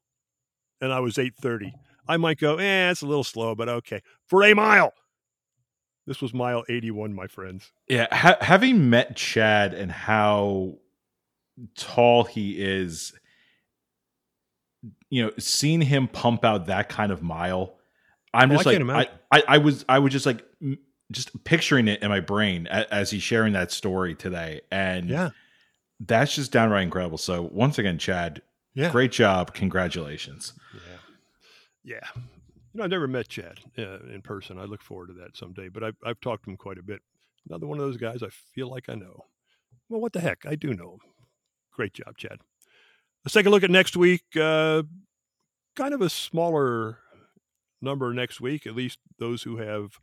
and 0.80 0.92
I 0.92 1.00
was 1.00 1.18
830, 1.18 1.72
I 2.08 2.16
might 2.16 2.38
go, 2.38 2.56
eh, 2.56 2.90
it's 2.90 3.02
a 3.02 3.06
little 3.06 3.24
slow, 3.24 3.54
but 3.54 3.68
okay. 3.68 4.02
For 4.26 4.42
a 4.42 4.54
mile, 4.54 4.92
this 6.06 6.20
was 6.20 6.32
mile 6.35 6.64
81, 6.68 7.14
my 7.14 7.27
friends. 7.27 7.70
Yeah. 7.89 8.06
Ha- 8.14 8.39
having 8.40 8.90
met 8.90 9.16
Chad 9.16 9.74
and 9.74 9.90
how 9.93 10.78
tall 11.77 12.24
he 12.24 12.60
is, 12.62 13.12
you 15.10 15.24
know, 15.24 15.31
seeing 15.39 15.81
him 15.81 16.09
pump 16.09 16.44
out 16.44 16.66
that 16.66 16.89
kind 16.89 17.12
of 17.12 17.22
mile, 17.22 17.77
I'm 18.32 18.51
Oh, 18.51 18.55
just 18.56 18.66
I 18.66 18.77
like, 18.78 19.10
I. 19.31 19.39
I, 19.39 19.43
I 19.48 19.59
was, 19.59 19.85
I 19.89 19.98
was 19.98 20.12
just 20.12 20.27
like, 20.27 20.44
just 21.12 21.44
picturing 21.44 21.89
it 21.89 22.02
in 22.02 22.09
my 22.09 22.20
brain 22.20 22.66
as, 22.68 22.86
as 22.86 23.10
he's 23.10 23.22
sharing 23.22 23.52
that 23.55 23.72
story 23.72 24.14
today. 24.14 24.60
And 24.70 25.09
Yeah. 25.10 25.31
that's 26.01 26.35
just 26.35 26.52
downright 26.52 26.85
incredible. 26.85 27.18
So 27.18 27.43
once 27.52 27.78
again, 27.78 27.98
Chad, 27.98 28.43
Yeah. 28.74 28.90
great 28.90 29.10
job. 29.12 29.52
Congratulations. 29.55 30.52
Yeah. 30.74 30.81
Yeah. 32.14 32.22
You 32.72 32.78
know, 32.78 32.84
I've 32.84 32.90
never 32.90 33.09
met 33.09 33.28
Chad 33.28 33.59
uh, 33.78 33.98
in 34.12 34.22
person. 34.22 34.59
I 34.59 34.64
look 34.64 34.82
forward 34.82 35.09
to 35.09 35.14
that 35.14 35.36
someday, 35.36 35.68
but 35.68 35.82
I've, 35.82 35.97
I've 36.05 36.20
talked 36.20 36.44
to 36.44 36.51
him 36.51 36.56
quite 36.56 36.78
a 36.78 36.82
bit. 36.82 37.02
Another 37.48 37.66
one 37.66 37.78
of 37.78 37.84
those 37.84 37.97
guys 37.97 38.22
I 38.22 38.28
feel 38.28 38.70
like 38.70 38.88
I 38.88 38.94
know. 38.94 39.24
Well, 39.88 40.01
what 40.01 40.12
the 40.12 40.20
heck? 40.20 40.44
I 40.47 40.55
do 40.55 40.72
know 40.72 40.92
him. 40.92 41.01
Great 41.72 41.94
job, 41.94 42.16
Chad. 42.16 42.38
Let's 43.24 43.34
take 43.34 43.47
a 43.47 43.51
look 43.51 43.64
at 43.64 43.70
next 43.70 43.97
week. 43.97 44.22
Uh, 44.38 44.84
kind 45.74 45.94
of 45.94 46.01
a 46.01 46.10
smaller 46.10 46.98
number 47.82 48.12
next 48.12 48.40
week, 48.40 48.66
at 48.66 48.76
least 48.76 48.98
those 49.18 49.42
who 49.42 49.56
have 49.56 49.98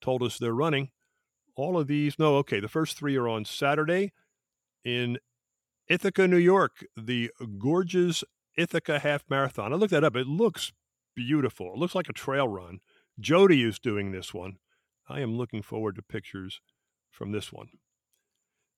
told 0.00 0.22
us 0.22 0.38
they're 0.38 0.54
running. 0.54 0.90
All 1.56 1.76
of 1.78 1.86
these, 1.86 2.18
no, 2.18 2.36
okay, 2.36 2.60
the 2.60 2.68
first 2.68 2.96
three 2.96 3.16
are 3.16 3.28
on 3.28 3.44
Saturday 3.44 4.12
in 4.84 5.18
Ithaca, 5.88 6.28
New 6.28 6.38
York, 6.38 6.84
the 6.96 7.30
Gorges 7.58 8.24
Ithaca 8.56 9.00
Half 9.00 9.24
Marathon. 9.28 9.72
I 9.72 9.76
looked 9.76 9.92
that 9.92 10.04
up. 10.04 10.16
It 10.16 10.26
looks 10.26 10.72
beautiful. 11.14 11.72
It 11.74 11.78
looks 11.78 11.94
like 11.94 12.08
a 12.08 12.14
trail 12.14 12.48
run. 12.48 12.80
Jody 13.18 13.62
is 13.62 13.78
doing 13.78 14.12
this 14.12 14.32
one. 14.32 14.58
I 15.08 15.20
am 15.20 15.36
looking 15.36 15.62
forward 15.62 15.96
to 15.96 16.02
pictures 16.02 16.60
from 17.10 17.32
this 17.32 17.52
one. 17.52 17.68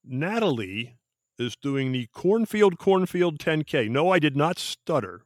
Natalie 0.04 0.98
is 1.38 1.56
doing 1.56 1.92
the 1.92 2.08
Cornfield 2.12 2.78
Cornfield 2.78 3.38
10K. 3.38 3.88
No, 3.88 4.10
I 4.10 4.18
did 4.18 4.36
not 4.36 4.58
stutter. 4.58 5.22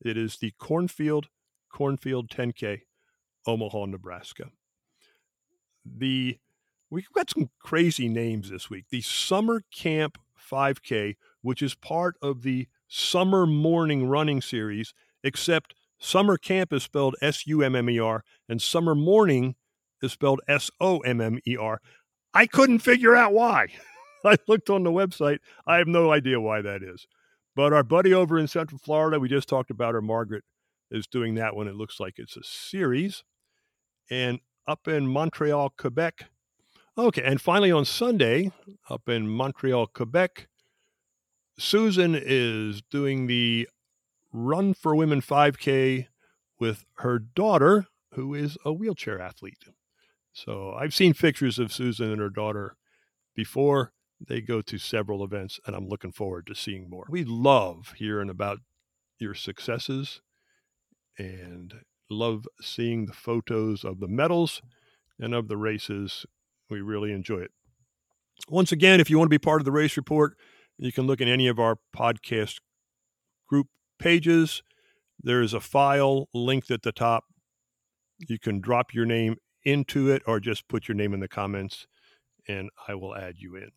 It 0.00 0.16
is 0.16 0.36
the 0.36 0.52
Cornfield 0.58 1.28
Cornfield 1.68 2.28
10K, 2.28 2.82
Omaha, 3.46 3.86
Nebraska. 3.86 4.50
The 5.84 6.38
we've 6.90 7.12
got 7.12 7.30
some 7.30 7.50
crazy 7.58 8.08
names 8.08 8.50
this 8.50 8.70
week. 8.70 8.86
The 8.90 9.00
Summer 9.00 9.62
Camp 9.74 10.18
5K, 10.50 11.16
which 11.42 11.62
is 11.62 11.74
part 11.74 12.16
of 12.22 12.42
the 12.42 12.68
Summer 12.86 13.46
Morning 13.46 14.06
Running 14.06 14.40
Series, 14.40 14.94
except 15.22 15.74
Summer 15.98 16.38
Camp 16.38 16.72
is 16.72 16.82
spelled 16.82 17.16
S 17.20 17.46
U 17.46 17.62
M 17.62 17.74
M 17.74 17.90
E 17.90 17.98
R 17.98 18.24
and 18.48 18.62
Summer 18.62 18.94
Morning 18.94 19.56
is 20.02 20.12
spelled 20.12 20.40
S 20.48 20.70
O 20.80 20.98
M 21.00 21.20
M 21.20 21.38
E 21.46 21.56
R. 21.56 21.80
I 22.34 22.46
couldn't 22.46 22.80
figure 22.80 23.14
out 23.14 23.32
why. 23.32 23.68
I 24.24 24.36
looked 24.46 24.70
on 24.70 24.82
the 24.82 24.90
website. 24.90 25.38
I 25.66 25.76
have 25.76 25.86
no 25.86 26.12
idea 26.12 26.40
why 26.40 26.62
that 26.62 26.82
is. 26.82 27.06
But 27.56 27.72
our 27.72 27.82
buddy 27.82 28.14
over 28.14 28.38
in 28.38 28.46
Central 28.46 28.78
Florida, 28.78 29.18
we 29.18 29.28
just 29.28 29.48
talked 29.48 29.70
about 29.70 29.94
her, 29.94 30.02
Margaret, 30.02 30.44
is 30.90 31.06
doing 31.06 31.34
that 31.36 31.56
one. 31.56 31.66
It 31.66 31.74
looks 31.74 31.98
like 31.98 32.14
it's 32.16 32.36
a 32.36 32.42
series. 32.42 33.24
And 34.10 34.40
up 34.66 34.86
in 34.86 35.08
Montreal, 35.08 35.72
Quebec. 35.76 36.26
Okay. 36.96 37.22
And 37.22 37.40
finally 37.40 37.72
on 37.72 37.84
Sunday, 37.84 38.52
up 38.88 39.08
in 39.08 39.28
Montreal, 39.28 39.88
Quebec, 39.88 40.48
Susan 41.58 42.14
is 42.14 42.82
doing 42.90 43.26
the 43.26 43.68
Run 44.32 44.74
for 44.74 44.94
Women 44.94 45.20
5K 45.20 46.06
with 46.58 46.84
her 46.98 47.18
daughter, 47.18 47.86
who 48.14 48.34
is 48.34 48.58
a 48.64 48.72
wheelchair 48.72 49.20
athlete. 49.20 49.64
So 50.32 50.72
I've 50.72 50.94
seen 50.94 51.14
pictures 51.14 51.58
of 51.58 51.72
Susan 51.72 52.10
and 52.10 52.20
her 52.20 52.30
daughter 52.30 52.76
before. 53.34 53.92
They 54.20 54.40
go 54.40 54.60
to 54.62 54.78
several 54.78 55.24
events, 55.24 55.60
and 55.66 55.76
I'm 55.76 55.88
looking 55.88 56.12
forward 56.12 56.46
to 56.48 56.54
seeing 56.54 56.90
more. 56.90 57.06
We 57.08 57.24
love 57.24 57.94
hearing 57.96 58.28
about 58.28 58.58
your 59.18 59.34
successes 59.34 60.20
and 61.16 61.74
love 62.10 62.46
seeing 62.60 63.06
the 63.06 63.12
photos 63.12 63.84
of 63.84 64.00
the 64.00 64.08
medals 64.08 64.62
and 65.18 65.34
of 65.34 65.48
the 65.48 65.56
races. 65.56 66.26
We 66.68 66.80
really 66.80 67.12
enjoy 67.12 67.38
it. 67.38 67.52
Once 68.48 68.72
again, 68.72 69.00
if 69.00 69.10
you 69.10 69.18
want 69.18 69.26
to 69.26 69.34
be 69.34 69.38
part 69.38 69.60
of 69.60 69.64
the 69.64 69.72
race 69.72 69.96
report, 69.96 70.36
you 70.78 70.92
can 70.92 71.06
look 71.06 71.20
at 71.20 71.28
any 71.28 71.48
of 71.48 71.58
our 71.58 71.78
podcast 71.96 72.58
pages. 73.98 74.62
There's 75.20 75.54
a 75.54 75.60
file 75.60 76.28
linked 76.32 76.70
at 76.70 76.82
the 76.82 76.92
top. 76.92 77.24
You 78.18 78.38
can 78.38 78.60
drop 78.60 78.94
your 78.94 79.06
name 79.06 79.36
into 79.64 80.10
it 80.10 80.22
or 80.26 80.40
just 80.40 80.68
put 80.68 80.88
your 80.88 80.94
name 80.94 81.14
in 81.14 81.20
the 81.20 81.28
comments 81.28 81.86
and 82.48 82.70
I 82.86 82.94
will 82.94 83.14
add 83.14 83.34
you 83.38 83.56
in. 83.56 83.70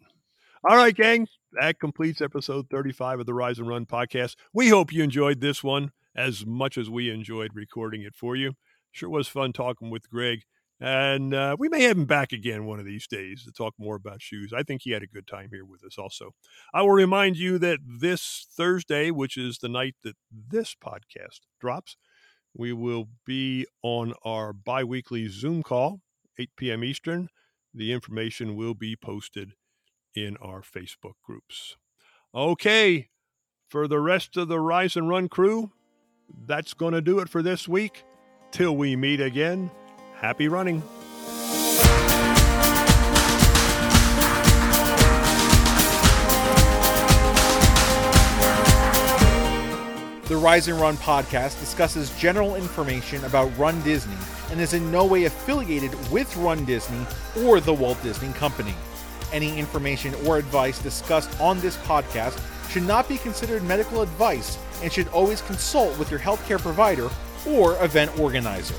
All 0.63 0.77
right, 0.77 0.95
gang, 0.95 1.27
that 1.59 1.79
completes 1.79 2.21
episode 2.21 2.67
35 2.69 3.21
of 3.21 3.25
the 3.25 3.33
Rise 3.33 3.59
and 3.59 3.67
Run 3.67 3.85
podcast. 3.85 4.35
We 4.53 4.69
hope 4.69 4.93
you 4.93 5.03
enjoyed 5.03 5.41
this 5.41 5.63
one 5.63 5.91
as 6.15 6.45
much 6.45 6.77
as 6.77 6.89
we 6.89 7.09
enjoyed 7.09 7.51
recording 7.55 8.03
it 8.03 8.15
for 8.15 8.35
you. 8.35 8.53
Sure 8.91 9.09
was 9.09 9.27
fun 9.27 9.53
talking 9.53 9.89
with 9.89 10.09
Greg. 10.09 10.41
And 10.81 11.35
uh, 11.35 11.55
we 11.59 11.69
may 11.69 11.83
have 11.83 11.95
him 11.95 12.05
back 12.05 12.33
again 12.33 12.65
one 12.65 12.79
of 12.79 12.85
these 12.85 13.05
days 13.05 13.43
to 13.45 13.51
talk 13.51 13.75
more 13.77 13.95
about 13.95 14.19
shoes. 14.19 14.51
I 14.51 14.63
think 14.63 14.81
he 14.81 14.91
had 14.91 15.03
a 15.03 15.07
good 15.07 15.27
time 15.27 15.49
here 15.51 15.63
with 15.63 15.83
us 15.83 15.99
also. 15.99 16.31
I 16.73 16.81
will 16.81 16.89
remind 16.89 17.37
you 17.37 17.59
that 17.59 17.77
this 17.85 18.47
Thursday, 18.57 19.11
which 19.11 19.37
is 19.37 19.59
the 19.59 19.69
night 19.69 19.93
that 20.03 20.15
this 20.31 20.75
podcast 20.75 21.41
drops, 21.59 21.97
we 22.57 22.73
will 22.73 23.09
be 23.27 23.67
on 23.83 24.15
our 24.25 24.53
bi 24.53 24.83
weekly 24.83 25.27
Zoom 25.27 25.61
call, 25.61 26.01
8 26.39 26.49
p.m. 26.57 26.83
Eastern. 26.83 27.29
The 27.73 27.93
information 27.93 28.55
will 28.55 28.73
be 28.73 28.95
posted 28.95 29.53
in 30.15 30.35
our 30.37 30.61
Facebook 30.61 31.13
groups. 31.23 31.77
Okay, 32.33 33.09
for 33.69 33.87
the 33.87 33.99
rest 33.99 34.35
of 34.35 34.47
the 34.47 34.59
Rise 34.59 34.95
and 34.95 35.07
Run 35.07 35.29
crew, 35.29 35.71
that's 36.47 36.73
going 36.73 36.93
to 36.93 37.01
do 37.01 37.19
it 37.19 37.29
for 37.29 37.43
this 37.43 37.67
week. 37.67 38.03
Till 38.51 38.75
we 38.75 38.97
meet 38.97 39.21
again, 39.21 39.71
happy 40.21 40.47
running. 40.47 40.83
The 50.27 50.37
Rise 50.37 50.67
and 50.67 50.79
Run 50.79 50.95
podcast 50.97 51.59
discusses 51.59 52.15
general 52.17 52.55
information 52.55 53.25
about 53.25 53.51
Run 53.57 53.81
Disney 53.81 54.15
and 54.51 54.61
is 54.61 54.73
in 54.73 54.91
no 54.91 55.05
way 55.05 55.25
affiliated 55.25 55.91
with 56.11 56.37
Run 56.37 56.65
Disney 56.65 57.03
or 57.43 57.59
the 57.59 57.73
Walt 57.73 58.01
Disney 58.03 58.31
Company. 58.33 58.75
Any 59.33 59.57
information 59.57 60.13
or 60.25 60.37
advice 60.37 60.77
discussed 60.79 61.41
on 61.41 61.59
this 61.61 61.77
podcast 61.77 62.39
should 62.69 62.83
not 62.83 63.09
be 63.09 63.17
considered 63.17 63.63
medical 63.63 64.03
advice 64.03 64.59
and 64.83 64.93
should 64.93 65.07
always 65.09 65.41
consult 65.41 65.97
with 65.97 66.11
your 66.11 66.19
healthcare 66.19 66.59
provider 66.59 67.09
or 67.45 67.83
event 67.83 68.17
organizer. 68.19 68.75